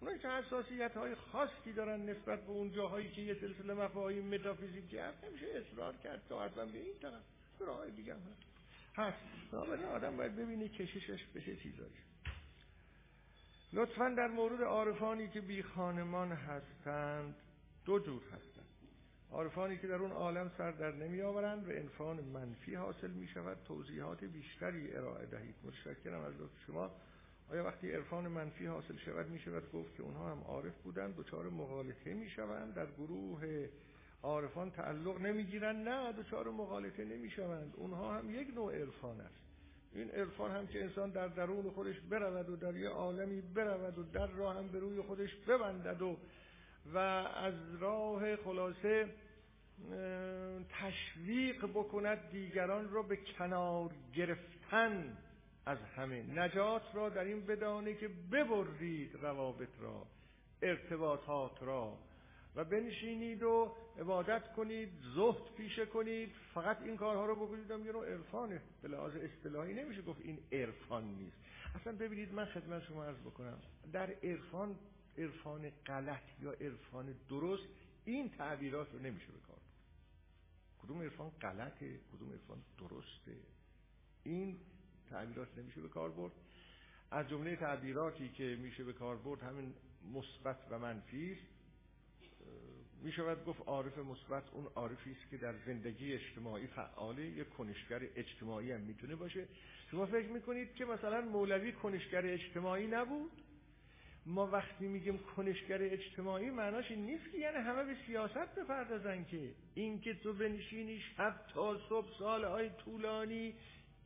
اونایی 0.00 0.18
که 0.18 0.28
حساسیت 0.28 0.96
های 0.96 1.14
خاصی 1.14 1.72
دارن 1.72 2.08
نسبت 2.08 2.40
به 2.40 2.50
اون 2.50 2.72
جاهایی 2.72 3.10
که 3.10 3.22
یه 3.22 3.34
سلسله 3.34 3.74
مفاهیم 3.74 4.34
متافیزیکی 4.34 4.98
هست 4.98 5.24
نمیشه 5.24 5.46
اصرار 5.46 5.96
کرد 5.96 6.22
که 6.28 6.34
حتما 6.34 6.64
به 6.64 6.78
این 6.78 6.98
طرف. 7.02 7.22
راه 7.60 7.90
دیگه 7.90 8.14
هست. 8.14 8.51
هست 8.96 9.54
آدم 9.94 10.16
باید 10.16 10.36
ببینه 10.36 10.68
کششش 10.68 11.24
به 11.34 11.40
چه 11.40 11.56
چیزایی. 11.56 11.92
لطفا 13.72 14.08
در 14.08 14.28
مورد 14.28 14.62
عارفانی 14.62 15.28
که 15.28 15.40
بی 15.40 15.62
خانمان 15.62 16.32
هستند 16.32 17.34
دو 17.84 17.98
جور 17.98 18.22
هستند. 18.22 18.66
عارفانی 19.30 19.78
که 19.78 19.86
در 19.86 19.94
اون 19.94 20.10
عالم 20.10 20.50
سر 20.58 20.70
در 20.70 20.92
نمی 20.92 21.22
آورند 21.22 21.68
و 21.68 21.70
انفان 21.70 22.20
منفی 22.20 22.74
حاصل 22.74 23.10
می 23.10 23.26
شود. 23.26 23.56
توضیحات 23.68 24.24
بیشتری 24.24 24.96
ارائه 24.96 25.26
دهید. 25.26 25.54
متشکرم 25.64 26.20
از 26.20 26.34
لطف 26.34 26.64
شما. 26.66 26.90
آیا 27.50 27.64
وقتی 27.64 27.92
عرفان 27.92 28.28
منفی 28.28 28.66
حاصل 28.66 28.96
شود 28.96 29.28
می 29.28 29.38
شود 29.38 29.72
گفت 29.72 29.96
که 29.96 30.02
اونها 30.02 30.30
هم 30.30 30.40
عارف 30.42 30.74
بودند 30.84 31.16
دچار 31.16 31.48
مغالطه 31.48 32.14
می 32.14 32.30
شوند. 32.30 32.74
در 32.74 32.86
گروه 32.86 33.68
عارفان 34.22 34.70
تعلق 34.70 35.20
نمی‌گیرند 35.20 35.88
نه 35.88 36.12
دچار 36.12 36.50
مغالطه 36.50 37.04
نمی 37.04 37.30
شوند 37.30 37.74
اونها 37.76 38.14
هم 38.18 38.30
یک 38.30 38.54
نوع 38.54 38.74
عرفان 38.74 39.20
است. 39.20 39.42
این 39.94 40.10
عرفان 40.10 40.50
هم 40.50 40.66
که 40.66 40.82
انسان 40.82 41.10
در 41.10 41.28
درون 41.28 41.70
خودش 41.70 42.00
برود 42.00 42.50
و 42.50 42.56
در 42.56 42.76
یه 42.76 42.88
عالمی 42.88 43.40
برود 43.40 43.98
و 43.98 44.02
در 44.02 44.26
راه 44.26 44.56
هم 44.56 44.68
به 44.68 44.78
روی 44.78 45.02
خودش 45.02 45.34
ببندد 45.34 46.02
و 46.02 46.16
و 46.94 46.98
از 46.98 47.54
راه 47.80 48.36
خلاصه 48.36 49.08
تشویق 50.70 51.66
بکند 51.66 52.30
دیگران 52.30 52.90
را 52.90 53.02
به 53.02 53.16
کنار 53.16 53.90
گرفتن 54.14 55.16
از 55.66 55.78
همه. 55.96 56.22
نجات 56.22 56.82
را 56.94 57.08
در 57.08 57.24
این 57.24 57.46
بدانه 57.46 57.94
که 57.94 58.08
ببرید 58.32 59.14
روابط 59.22 59.80
را 59.80 60.06
ارتباطات 60.62 61.62
را. 61.62 61.98
و 62.56 62.64
بنشینید 62.64 63.42
و 63.42 63.76
عبادت 63.98 64.52
کنید 64.52 64.88
زهد 65.14 65.54
پیشه 65.56 65.86
کنید. 65.86 66.32
فقط 66.54 66.82
این 66.82 66.96
کارها 66.96 67.26
رو 67.26 67.46
بکنید 67.46 67.70
هم 67.70 67.86
یه 67.86 67.92
نوع 67.92 68.08
عرفانه 68.08 68.62
به 68.82 68.88
لحاظ 68.88 69.16
اصطلاحی 69.16 69.74
نمیشه 69.74 70.02
گفت 70.02 70.20
این 70.20 70.38
عرفان 70.52 71.04
نیست. 71.04 71.36
اصلا 71.74 71.92
ببینید 71.92 72.32
من 72.32 72.44
خدمت 72.44 72.82
شما 72.82 73.04
عرض 73.04 73.20
بکنم. 73.20 73.58
در 73.92 74.10
عرفان 74.22 74.78
عرفان 75.18 75.70
غلط 75.86 76.22
یا 76.40 76.52
عرفان 76.52 77.14
درست 77.28 77.68
این 78.04 78.30
تعبیرات 78.30 78.92
رو 78.92 78.98
نمیشه 78.98 79.26
بکار 79.26 79.58
کدوم 80.82 81.02
عرفان 81.02 81.30
غلطه 81.30 82.00
کدوم 82.12 82.30
عرفان 82.30 82.58
درسته؟ 82.78 83.36
این 84.24 84.58
تعبیرات 85.10 85.58
نمیشه 85.58 85.80
به 85.80 85.88
کار 85.88 86.10
برد. 86.10 86.32
از 87.10 87.28
جمله 87.28 87.56
تعبیراتی 87.56 88.28
که 88.28 88.58
میشه 88.62 88.84
به 88.84 88.92
کار 88.92 89.16
برد 89.16 89.42
همین 89.42 89.74
مثبت 90.12 90.58
و 90.70 90.78
منفی 90.78 91.38
می 93.02 93.12
شود 93.12 93.44
گفت 93.44 93.60
عارف 93.66 93.98
مثبت 93.98 94.42
اون 94.52 94.66
عارفی 94.74 95.10
است 95.10 95.30
که 95.30 95.36
در 95.36 95.54
زندگی 95.66 96.12
اجتماعی 96.12 96.66
فعاله 96.66 97.22
یک 97.22 97.48
کنشگر 97.48 98.00
اجتماعی 98.16 98.72
هم 98.72 98.80
می‌تونه 98.80 99.16
باشه. 99.16 99.48
شما 99.90 100.06
فکر 100.06 100.28
می‌کنید 100.28 100.74
که 100.74 100.84
مثلا 100.84 101.20
مولوی 101.20 101.72
کنشگر 101.72 102.26
اجتماعی 102.26 102.86
نبود؟ 102.86 103.32
ما 104.26 104.46
وقتی 104.46 104.88
میگیم 104.88 105.18
کنشگر 105.18 105.82
اجتماعی 105.82 106.50
معناش 106.50 106.90
این 106.90 107.06
نیست 107.06 107.32
که 107.32 107.38
یعنی 107.38 107.56
همه 107.56 107.84
به 107.84 107.96
سیاست 108.06 108.54
بپردازن 108.54 109.24
که 109.24 109.50
این 109.74 110.00
که 110.00 110.14
تو 110.14 110.32
بنشینی 110.32 111.00
شب 111.00 111.34
تا 111.54 111.78
صبح 111.88 112.18
سالهای 112.18 112.70
طولانی 112.84 113.54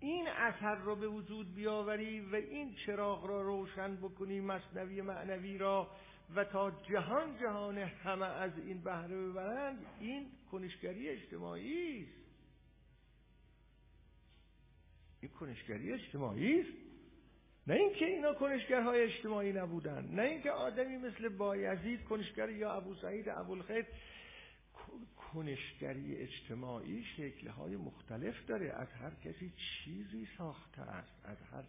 این 0.01 0.29
اثر 0.29 0.75
را 0.75 0.95
به 0.95 1.09
وجود 1.09 1.55
بیاوری 1.55 2.21
و 2.21 2.35
این 2.35 2.75
چراغ 2.87 3.27
را 3.27 3.43
روشن 3.43 3.97
بکنی 3.97 4.41
مصنوی 4.41 5.03
معنوی 5.03 5.59
را 5.59 5.91
و 6.35 6.45
تا 6.45 6.71
جهان 6.71 7.39
جهان 7.39 7.79
همه 7.79 8.27
از 8.27 8.59
این 8.59 8.81
بهره 8.81 9.17
ببرند 9.17 9.87
این 10.01 10.27
کنشگری 10.51 11.09
اجتماعی 11.09 12.03
است. 12.03 12.27
این 15.21 15.31
کنشگری 15.31 15.93
اجتماعی 15.93 16.61
است. 16.61 16.87
نه 17.67 17.75
اینکه 17.75 18.07
اینا 18.07 18.35
کنشگرهای 18.35 19.03
اجتماعی 19.03 19.53
نبودن 19.53 20.09
نه 20.13 20.23
اینکه 20.23 20.51
آدمی 20.51 20.97
مثل 20.97 21.29
بایزید 21.29 22.05
کنشگر 22.05 22.51
یا 22.51 22.73
ابو 22.73 22.95
سعید 22.95 23.29
ابوالخیر 23.29 23.87
کنشگری 25.17 26.17
اجتماعی 26.17 27.05
شکلهای 27.05 27.77
مختلف 27.77 28.47
داره. 28.47 28.73
از 28.73 28.89
هر 28.93 29.11
کسی 29.25 29.53
چیزی 29.57 30.29
ساخته 30.39 30.83
است 30.83 31.21
از 31.25 31.37
هر 31.53 31.65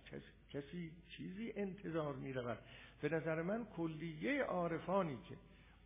کسی 0.49 0.91
چیزی 1.09 1.53
انتظار 1.55 2.15
می 2.15 2.33
رود 2.33 2.57
به 3.01 3.09
نظر 3.09 3.41
من 3.41 3.65
کلیه 3.77 4.43
عارفانی 4.43 5.17
که 5.29 5.35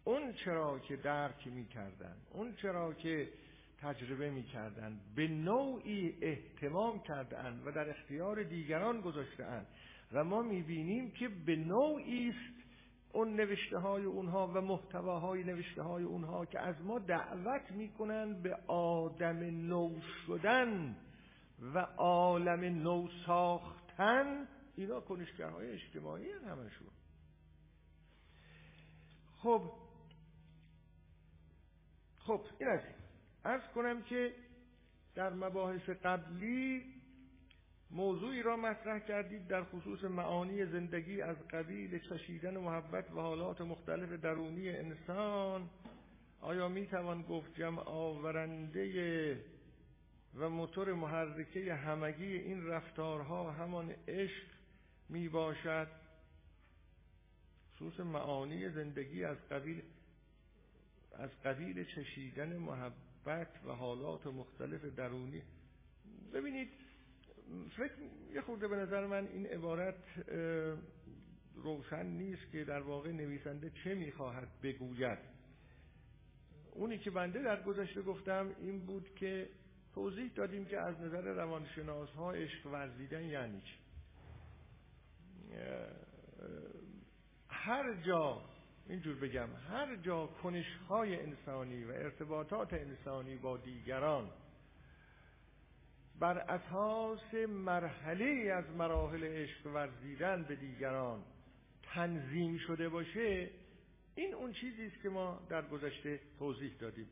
اون 0.04 0.34
چرا 0.34 0.80
که 0.80 0.96
درک 0.96 1.48
می 1.48 1.66
کردن 1.66 2.16
اون 2.32 2.56
چرا 2.56 2.94
که 2.94 3.30
تجربه 3.82 4.30
می 4.30 4.44
کردن 4.44 5.00
به 5.16 5.28
نوعی 5.28 6.18
احتمام 6.22 7.00
کردن 7.00 7.62
و 7.66 7.72
در 7.72 7.90
اختیار 7.90 8.44
دیگران 8.44 9.02
گذاشتن 9.02 9.66
و 10.14 10.24
ما 10.24 10.42
می 10.42 10.62
بینیم 10.62 11.12
که 11.12 11.30
به 11.46 11.56
نوعی 11.56 12.30
است 12.30 12.62
اون 13.14 13.36
نوشته 13.36 13.78
های 13.78 14.04
اونها 14.04 14.48
و 14.48 14.62
محتواهای 14.62 15.44
نوشته 15.44 15.82
های 15.82 16.04
اونها 16.04 16.46
که 16.46 16.60
از 16.60 16.76
ما 16.82 17.00
دعوت 17.00 17.72
می‌کنن 17.72 18.42
به 18.42 18.56
آدم 18.68 19.38
نو 19.68 20.00
شدن 20.26 20.96
و 21.74 21.80
عالم 21.98 22.84
نو 22.84 23.08
ساختن. 23.26 24.48
اینا 24.76 25.00
کنشگرهای 25.00 25.72
اجتماعی 25.72 26.32
هم 26.32 26.50
همشون. 26.50 26.88
خب 29.43 29.72
خب 32.19 32.41
این 32.59 32.69
از 32.69 32.80
ارز 33.45 33.61
کنم 33.76 34.01
که 34.03 34.34
در 35.15 35.34
مباحث 35.34 35.89
قبلی 35.89 36.84
موضوعی 37.91 38.41
را 38.41 38.57
مطرح 38.57 38.99
کردید 38.99 39.47
در 39.47 39.63
خصوص 39.63 40.03
معانی 40.03 40.65
زندگی 40.65 41.22
از 41.22 41.38
قبیل 41.47 41.99
چشیدن 41.99 42.57
محبت 42.57 43.11
و 43.11 43.19
حالات 43.19 43.61
مختلف 43.61 44.09
درونی 44.09 44.69
انسان. 44.69 45.69
آیا 46.41 46.68
می 46.68 46.88
توان 46.88 47.22
گفت 47.22 47.55
جمع 47.55 47.80
آورنده 47.80 49.43
و 50.35 50.49
موتور 50.49 50.93
محرکه 50.93 51.73
همگی 51.73 52.38
این 52.38 52.68
رفتارها 52.68 53.51
همان 53.51 53.95
عشق 54.07 54.43
می 55.09 55.30
باشد 55.30 56.01
خصوص 57.82 57.99
معانی 57.99 58.70
زندگی 58.70 59.24
از 59.24 59.38
قبیل 59.52 59.82
از 61.14 61.30
قبیل 61.45 61.84
چشیدن 61.84 62.58
محبت 62.58 63.48
و 63.66 63.72
حالات 63.72 64.28
مختلف 64.28 64.86
درونی. 64.86 65.41
ببینید 66.34 66.70
فکر 67.78 67.94
یه 68.34 68.41
خورده 68.41 68.68
به 68.68 68.76
نظر 68.76 69.08
من 69.08 69.28
این 69.28 69.45
عبارت 69.45 69.95
روشن 71.56 72.06
نیست 72.06 72.52
که 72.52 72.64
در 72.64 72.82
واقع 72.82 73.12
نویسنده 73.12 73.72
چه 73.84 73.95
می‌خواهد 73.95 74.48
بگوید. 74.64 75.20
اونی 76.72 76.98
که 76.98 77.12
بنده 77.12 77.41
در 77.41 77.64
گذشته 77.64 78.02
گفتم 78.02 78.56
این 78.60 78.86
بود 78.86 79.16
که 79.16 79.49
توضیح 79.94 80.32
دادیم 80.36 80.66
که 80.66 80.80
از 80.80 81.02
نظر 81.02 81.22
روانشناس 81.22 82.10
ها 82.10 82.32
عشق 82.32 82.66
ورزیدن 82.66 83.24
یعنی 83.24 83.62
چی؟ 83.62 83.76
هر 87.64 87.94
جا 87.94 88.42
اینجور 88.90 89.16
بگم 89.16 89.50
هر 89.70 89.96
جا 89.96 90.28
کنش 90.28 90.66
های 90.90 91.20
انسانی 91.20 91.84
و 91.84 91.92
ارتباطات 91.92 92.74
انسانی 92.74 93.36
با 93.36 93.58
دیگران 93.58 94.30
بر 96.20 96.38
اساس 96.38 97.34
مرحله 97.50 98.52
از 98.54 98.66
مراحل 98.78 99.24
عشق 99.24 99.66
ورزیدن 99.66 100.44
به 100.44 100.56
دیگران 100.56 101.24
تنظیم 101.84 102.58
شده 102.58 102.90
باشه 102.90 103.50
این 104.16 104.34
اون 104.34 104.54
چیزی 104.54 104.86
است 104.86 105.02
که 105.02 105.10
ما 105.10 105.40
در 105.50 105.62
گذشته 105.68 106.20
توضیح 106.40 106.72
دادیم. 106.80 107.08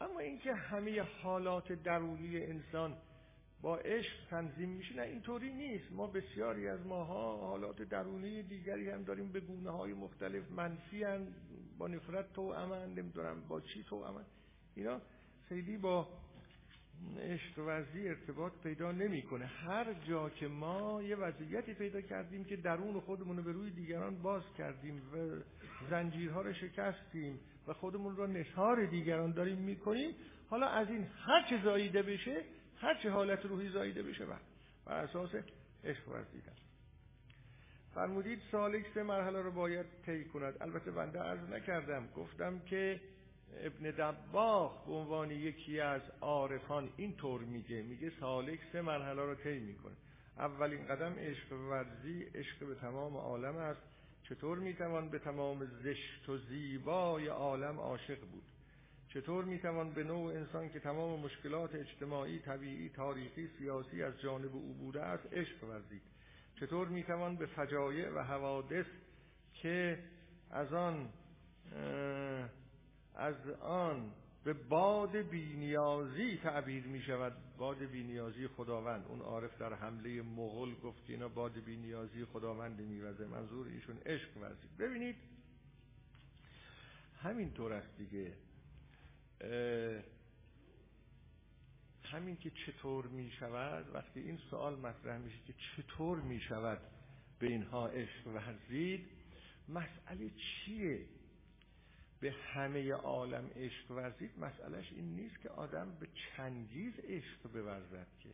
اما 0.00 0.20
اینکه 0.20 0.54
همه 0.54 1.02
حالات 1.02 1.72
درونی 1.72 2.44
انسان 2.44 2.96
با 3.64 3.76
عشق 3.76 4.12
تنظیم 4.30 4.68
میشه 4.68 4.96
نه 4.96 5.02
اینطوری 5.02 5.52
نیست. 5.52 5.92
ما 5.92 6.06
بسیاری 6.06 6.68
از 6.68 6.86
ماها 6.86 7.36
حالات 7.36 7.82
درونی 7.82 8.42
دیگری 8.42 8.90
هم 8.90 9.02
داریم 9.02 9.32
به 9.32 9.40
گونه 9.40 9.70
های 9.70 9.92
مختلف 9.92 10.50
منفی 10.50 11.04
هم 11.04 11.26
با 11.78 11.88
نفرت 11.88 12.32
تو 12.32 12.42
امن 12.42 12.94
نمی‌دونم 12.94 13.40
با 13.48 13.60
چی 13.60 13.82
تو 13.82 13.96
امن. 13.96 14.24
اینا 14.74 15.00
خیلی 15.48 15.76
با 15.76 16.08
عشق 17.18 17.58
ورزی 17.58 18.08
ارتباط 18.08 18.52
پیدا 18.62 18.92
نمی‌کنه. 18.92 19.46
هر 19.46 19.94
جا 20.08 20.30
که 20.30 20.48
ما 20.48 21.02
یه 21.02 21.16
وضعیتی 21.16 21.74
پیدا 21.74 22.00
کردیم 22.00 22.44
که 22.44 22.56
درون 22.56 23.00
خودمون 23.00 23.36
رو 23.36 23.42
به 23.42 23.52
روی 23.52 23.70
دیگران 23.70 24.22
باز 24.22 24.42
کردیم 24.58 24.96
و 24.96 25.42
زنجیرها 25.90 26.42
رو 26.42 26.52
شکستیم 26.52 27.40
و 27.66 27.72
خودمون 27.72 28.16
رو 28.16 28.26
نثار 28.26 28.86
دیگران 28.86 29.32
داریم 29.32 29.58
می‌کنیم 29.58 30.14
حالا 30.50 30.66
از 30.66 30.88
این 30.88 31.06
هر 31.26 31.46
چه 31.50 31.64
زاییده 31.64 32.02
بشه 32.02 32.44
هر 32.78 32.94
چه 33.02 33.10
حالت 33.10 33.46
روحی 33.46 33.68
زاییده 33.68 34.02
بشه 34.02 34.26
بر, 34.26 34.40
بر 34.84 35.04
اساس 35.04 35.30
عشق 35.84 36.08
ورزیدن. 36.08 36.52
فرمودید 37.94 38.40
سالک 38.52 38.86
سه 38.94 39.02
مرحله 39.02 39.42
رو 39.42 39.50
باید 39.50 39.86
طی 40.06 40.24
کند. 40.24 40.54
البته 40.60 40.90
بنده 40.90 41.18
عرض 41.18 41.48
نکردم. 41.50 42.08
گفتم 42.16 42.58
که 42.58 43.00
ابن 43.60 43.90
دباغ 43.90 44.86
به 44.86 44.92
عنوان 44.92 45.30
یکی 45.30 45.80
از 45.80 46.02
عارفان 46.20 46.90
این 46.96 47.16
طور 47.16 47.40
میگه. 47.40 47.82
میگه 47.82 48.12
سالک 48.20 48.60
سه 48.72 48.82
مرحله 48.82 49.22
رو 49.22 49.34
طی 49.34 49.58
می‌کنه. 49.58 49.94
اولین 50.38 50.86
قدم 50.86 51.14
عشق 51.18 51.52
ورزی 51.52 52.22
عشق 52.22 52.66
به 52.66 52.74
تمام 52.74 53.16
عالم 53.16 53.56
است. 53.56 53.82
چطور 54.22 54.58
می‌توان 54.58 55.08
به 55.08 55.18
تمام 55.18 55.64
زشت 55.64 56.28
و 56.28 56.38
زیبای 56.38 57.26
عالم 57.26 57.80
عاشق 57.80 58.20
بود؟ 58.20 58.42
چطور 59.14 59.44
می‌توان 59.44 59.90
به 59.90 60.04
نوع 60.04 60.34
انسان 60.34 60.68
که 60.68 60.80
تمام 60.80 61.20
مشکلات 61.20 61.74
اجتماعی، 61.74 62.38
طبیعی، 62.38 62.88
تاریخی، 62.88 63.48
سیاسی 63.58 64.02
از 64.02 64.20
جانب 64.20 64.54
او 64.54 64.74
بوده 64.74 65.02
است 65.02 65.32
عشق 65.32 65.64
ورزید. 65.64 66.02
چطور 66.60 66.88
می‌توان 66.88 67.36
به 67.36 67.46
فجایع 67.46 68.10
و 68.10 68.18
حوادث 68.18 68.86
که 69.54 69.98
از 70.50 70.72
آن 70.72 71.08
از 73.14 73.50
آن 73.60 74.12
به 74.44 74.52
باد 74.52 75.16
بینیازی 75.16 76.36
تعبیر 76.36 76.86
می 76.86 77.02
شود 77.02 77.32
باد 77.58 77.78
بینیازی 77.78 78.48
خداوند. 78.48 79.06
اون 79.08 79.20
عارف 79.20 79.58
در 79.58 79.74
حمله 79.74 80.22
مغل 80.22 80.74
گفت 80.74 81.10
اینا 81.10 81.28
باد 81.28 81.52
بینیازی 81.52 82.24
خداوند 82.24 82.80
میوزه. 82.80 83.26
منظور 83.26 83.66
ایشون 83.66 83.96
عشق 84.06 84.36
ورزید. 84.36 84.76
ببینید 84.78 85.16
همین 87.22 87.52
طور 87.52 87.72
است 87.72 87.98
دیگه. 87.98 88.32
همین 92.02 92.36
که 92.36 92.50
چطور 92.50 93.06
می 93.06 93.30
شود 93.30 93.94
وقتی 93.94 94.20
این 94.20 94.38
سوال 94.50 94.78
مطرح 94.78 95.18
میشه 95.18 95.38
که 95.46 95.54
چطور 95.76 96.20
می 96.20 96.40
شود 96.40 96.80
به 97.38 97.46
اینها 97.46 97.88
عشق 97.88 98.26
ورزید 98.26 99.08
مسئله 99.68 100.30
چیه؟ 100.30 101.06
به 102.20 102.32
همه 102.32 102.92
عالم 102.92 103.50
عشق 103.56 103.90
ورزید 103.90 104.38
مسئلهش 104.38 104.92
این 104.92 105.16
نیست 105.16 105.40
که 105.40 105.48
آدم 105.48 105.96
به 106.00 106.08
چنگیز 106.36 106.94
عشق 106.98 107.52
بورزد 107.52 108.06
که. 108.20 108.28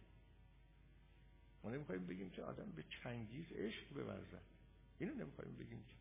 ما 1.64 1.70
نمی‌خوایم 1.70 2.06
بگیم 2.06 2.30
که 2.30 2.42
آدم 2.42 2.72
به 2.76 2.84
چنگیز 3.02 3.52
عشق 3.52 3.88
بورزد. 3.94 4.42
اینو 4.98 5.14
نمی‌خوایم 5.14 5.56
بگیم 5.56 5.84
که. 5.88 5.99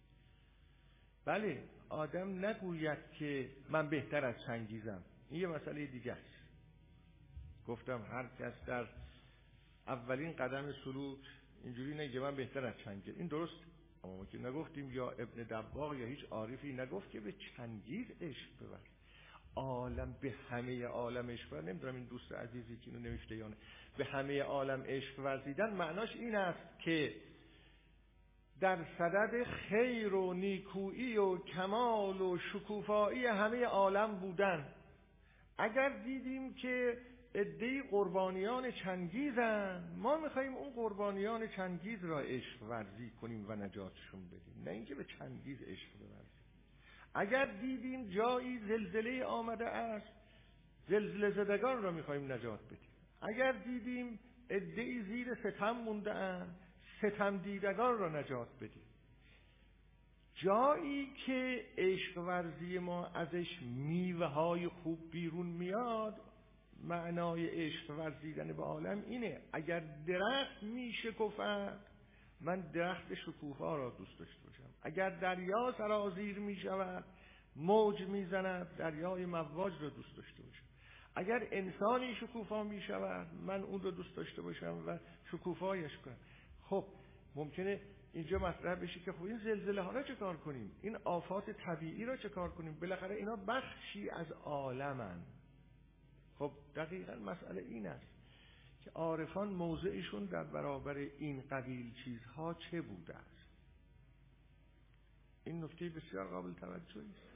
بله 1.29 1.63
آدم 1.89 2.45
نگوید 2.45 2.97
که 3.19 3.49
من 3.69 3.89
بهتر 3.89 4.25
از 4.25 4.35
چنگیزم. 4.47 5.03
این 5.29 5.41
یه 5.41 5.47
مسئله 5.47 5.85
دیگه 5.85 6.11
است. 6.11 6.39
گفتم 7.67 8.01
هر 8.11 8.25
کس 8.39 8.53
در 8.67 8.87
اولین 9.87 10.31
قدم 10.33 10.71
سلوک 10.71 11.19
اینجوری 11.63 11.93
نگه 11.93 12.19
من 12.19 12.35
بهتر 12.35 12.65
از 12.65 12.73
چنگیز. 12.85 13.17
این 13.17 13.27
درست؟ 13.27 13.53
اما 14.03 14.17
ما 14.17 14.25
که 14.25 14.37
نگفتیم 14.37 14.91
یا 14.91 15.11
ابن 15.11 15.43
دباغ 15.43 15.93
یا 15.93 16.05
هیچ 16.05 16.25
عارفی 16.31 16.73
نگفت 16.73 17.11
که 17.11 17.19
به 17.19 17.33
چنگیز 17.57 18.05
عشق 18.21 18.49
ببر. 18.61 18.79
عالم 19.55 20.15
به 20.21 20.33
همه 20.49 20.85
عالم 20.85 21.29
عشق 21.29 21.49
بر 21.49 21.61
نمی‌دونم 21.61 21.95
این 21.95 22.05
دوست 22.05 22.31
عزیزی 22.31 22.77
که 22.77 22.91
اینو 22.91 23.17
یا 23.29 23.47
نه. 23.47 23.55
به 23.97 24.05
همه 24.05 24.41
عالم 24.41 24.83
عشق 24.83 25.19
ورزیدن 25.19 25.73
معناش 25.73 26.15
این 26.15 26.35
است 26.35 26.79
که 26.79 27.15
در 28.61 28.77
صدد 28.97 29.43
خیر 29.43 30.13
و 30.13 30.33
نیکویی 30.33 31.17
و 31.17 31.37
کمال 31.37 32.21
و 32.21 32.37
شکوفایی 32.37 33.25
همه 33.25 33.65
عالم 33.65 34.19
بودن. 34.19 34.65
اگر 35.57 35.89
دیدیم 35.89 36.53
که 36.53 36.97
ادهی 37.33 37.81
قربانیان 37.81 38.71
چنگیزن 38.71 39.83
ما 39.97 40.17
میخواییم 40.17 40.53
اون 40.53 40.73
قربانیان 40.73 41.47
چنگیز 41.47 42.05
را 42.05 42.19
عشق 42.19 42.63
ورزی 42.63 43.09
کنیم 43.21 43.45
و 43.49 43.55
نجاتشون 43.55 44.27
بدیم. 44.27 44.63
نه 44.65 44.71
اینکه 44.71 44.95
به 44.95 45.03
چنگیز 45.03 45.61
عشق 45.61 45.89
بورزیم. 45.99 46.29
اگر 47.13 47.45
دیدیم 47.45 48.09
جایی 48.09 48.59
زلزله 48.59 49.23
آمده 49.23 49.65
است 49.65 50.13
زلزله 50.89 51.31
زدگان 51.31 51.83
را 51.83 51.91
میخواییم 51.91 52.31
نجات 52.31 52.59
بدیم. 52.65 52.89
اگر 53.21 53.51
دیدیم 53.51 54.19
ادهی 54.49 55.03
زیر 55.03 55.35
ستم 55.35 55.71
مونده 55.71 56.13
اند 56.13 56.68
ستم 57.01 57.37
دیدگان 57.37 57.97
را 57.97 58.09
نجات 58.09 58.47
بدیم. 58.61 58.83
جایی 60.35 61.13
که 61.25 61.65
عشق 61.77 62.17
ورزی 62.17 62.79
ما 62.79 63.05
ازش 63.05 63.61
میوه 63.61 64.25
های 64.25 64.67
خوب 64.67 65.11
بیرون 65.11 65.45
میاد 65.45 66.21
معنای 66.83 67.47
عشق 67.47 67.89
ورزیدن 67.89 68.53
به 68.53 68.63
عالم 68.63 69.03
اینه 69.07 69.41
اگر 69.53 69.79
درخت 70.07 70.63
میشه 70.63 71.11
کفر 71.11 71.77
من 72.41 72.61
درخت 72.61 73.13
شکوفا 73.13 73.75
را 73.75 73.89
دوست 73.89 74.19
داشته 74.19 74.47
باشم. 74.47 74.69
اگر 74.83 75.09
دریا 75.09 75.73
سرازیر 75.77 76.39
می 76.39 76.55
شود 76.55 77.05
موج 77.55 78.01
می‌زند 78.01 78.77
دریای 78.77 79.25
مواج 79.25 79.73
را 79.81 79.89
دوست 79.89 80.17
داشته 80.17 80.43
باشم. 80.43 80.63
اگر 81.15 81.47
انسانی 81.51 82.15
شکوفا 82.15 82.63
می 82.63 82.81
شود 82.81 83.27
من 83.33 83.63
اون 83.63 83.81
رو 83.81 83.91
دوست 83.91 84.15
داشته 84.15 84.41
باشم 84.41 84.83
و 84.87 84.97
شکوفایش 85.31 85.97
کنم. 85.97 86.17
خب 86.69 86.85
ممکنه 87.35 87.81
اینجا 88.13 88.39
مطرح 88.39 88.75
بشه 88.75 88.99
که 88.99 89.11
خب 89.11 89.23
این 89.23 89.37
زلزله 89.37 89.81
ها 89.81 89.91
را 89.91 90.03
چه 90.03 90.15
کار 90.15 90.37
کنیم؟ 90.37 90.71
این 90.81 90.95
آفات 90.95 91.51
طبیعی 91.51 92.05
را 92.05 92.17
چه 92.17 92.29
کار 92.29 92.51
کنیم؟ 92.51 92.79
بالاخره 92.79 93.15
اینا 93.15 93.35
بخشی 93.35 94.09
از 94.09 94.31
عالمن. 94.31 95.21
خب 96.39 96.51
دقیقا 96.75 97.15
مسئله 97.15 97.61
این 97.61 97.87
است 97.87 98.07
که 98.83 98.91
عارفان 98.91 99.47
موضعشون 99.47 100.25
در 100.25 100.43
برابر 100.43 100.97
این 100.97 101.41
قبیل 101.51 101.93
چیزها 102.03 102.53
چه 102.53 102.81
بوده 102.81 103.15
است؟ 103.15 103.45
این 105.43 105.63
نکته 105.63 105.89
بسیار 105.89 106.27
قابل 106.27 106.53
توجهی 106.53 107.11
است. 107.11 107.29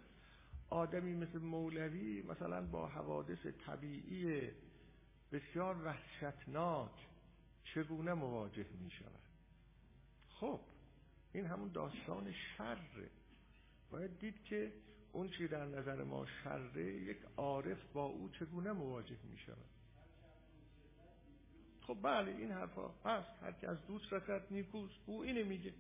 آدمی 0.70 1.16
مثل 1.16 1.40
مولوی 1.40 2.22
مثلا 2.22 2.62
با 2.62 2.88
حوادث 2.88 3.46
طبیعی 3.66 4.52
بسیار 5.32 5.76
وحشتناک 5.86 7.08
چگونه 7.64 8.14
مواجه 8.14 8.66
می 8.84 8.92
شود 8.92 9.23
خب 10.34 10.60
این 11.34 11.46
همون 11.46 11.70
داستان 11.70 12.34
شره. 12.58 13.10
باید 13.92 14.20
دید 14.20 14.44
که 14.44 14.74
اون 15.12 15.30
چی 15.30 15.48
در 15.48 15.66
نظر 15.66 16.04
ما 16.04 16.26
شره 16.44 16.94
یک 16.94 17.18
عارف 17.38 17.78
با 17.94 18.06
او 18.06 18.30
چگونه 18.30 18.72
مواجه 18.72 19.18
می 19.32 19.38
شود؟ 19.38 19.74
خب 21.88 21.98
بله 22.02 22.32
این 22.32 22.52
حرفا. 22.52 22.90
هست 23.06 23.44
هر 23.44 23.52
که 23.52 23.70
از 23.70 23.78
دوست 23.88 24.14
رسد 24.14 24.42
نیکوست. 24.52 24.96
او 25.06 25.24
اینه 25.24 25.44
میگه. 25.44 25.74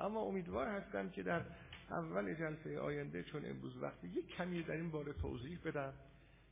اما 0.00 0.20
امیدوار 0.20 0.68
هستم 0.68 1.10
که 1.10 1.22
در 1.22 1.44
اول 1.90 2.34
جلسه 2.34 2.78
آینده 2.78 3.22
چون 3.22 3.44
امروز 3.44 3.76
وقتی 3.76 4.08
یک 4.08 4.26
کمی 4.26 4.62
در 4.62 4.74
این 4.74 4.90
باره 4.90 5.12
توضیح 5.12 5.58
بدم 5.64 5.92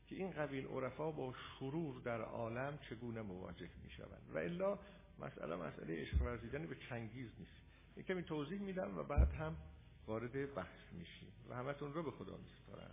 که 0.07 0.17
این 0.17 0.31
قبیل 0.31 0.67
عرفا 0.67 1.11
با 1.11 1.35
شرور 1.59 2.01
در 2.01 2.21
عالم 2.21 2.79
چگونه 2.91 3.23
مواجه 3.23 3.69
می 3.85 3.91
شوند. 3.91 4.31
و 4.35 4.39
الا 4.39 4.79
مسئله 5.19 5.57
مسئله 5.57 6.03
عشق 6.03 6.23
ورزیدن 6.23 6.67
به 6.67 6.77
چنگیز 6.89 7.29
نیست. 7.39 7.53
یک 7.97 8.07
کمی 8.07 8.23
توضیح 8.23 8.61
میدم 8.61 8.99
و 8.99 9.03
بعد 9.03 9.33
هم 9.33 9.57
وارد 10.07 10.55
بحث 10.55 10.93
میشیم 10.93 11.33
و 11.51 11.55
همتون 11.55 11.93
رو 11.93 12.03
به 12.03 12.11
خدا 12.11 12.37
میسپارم. 12.37 12.91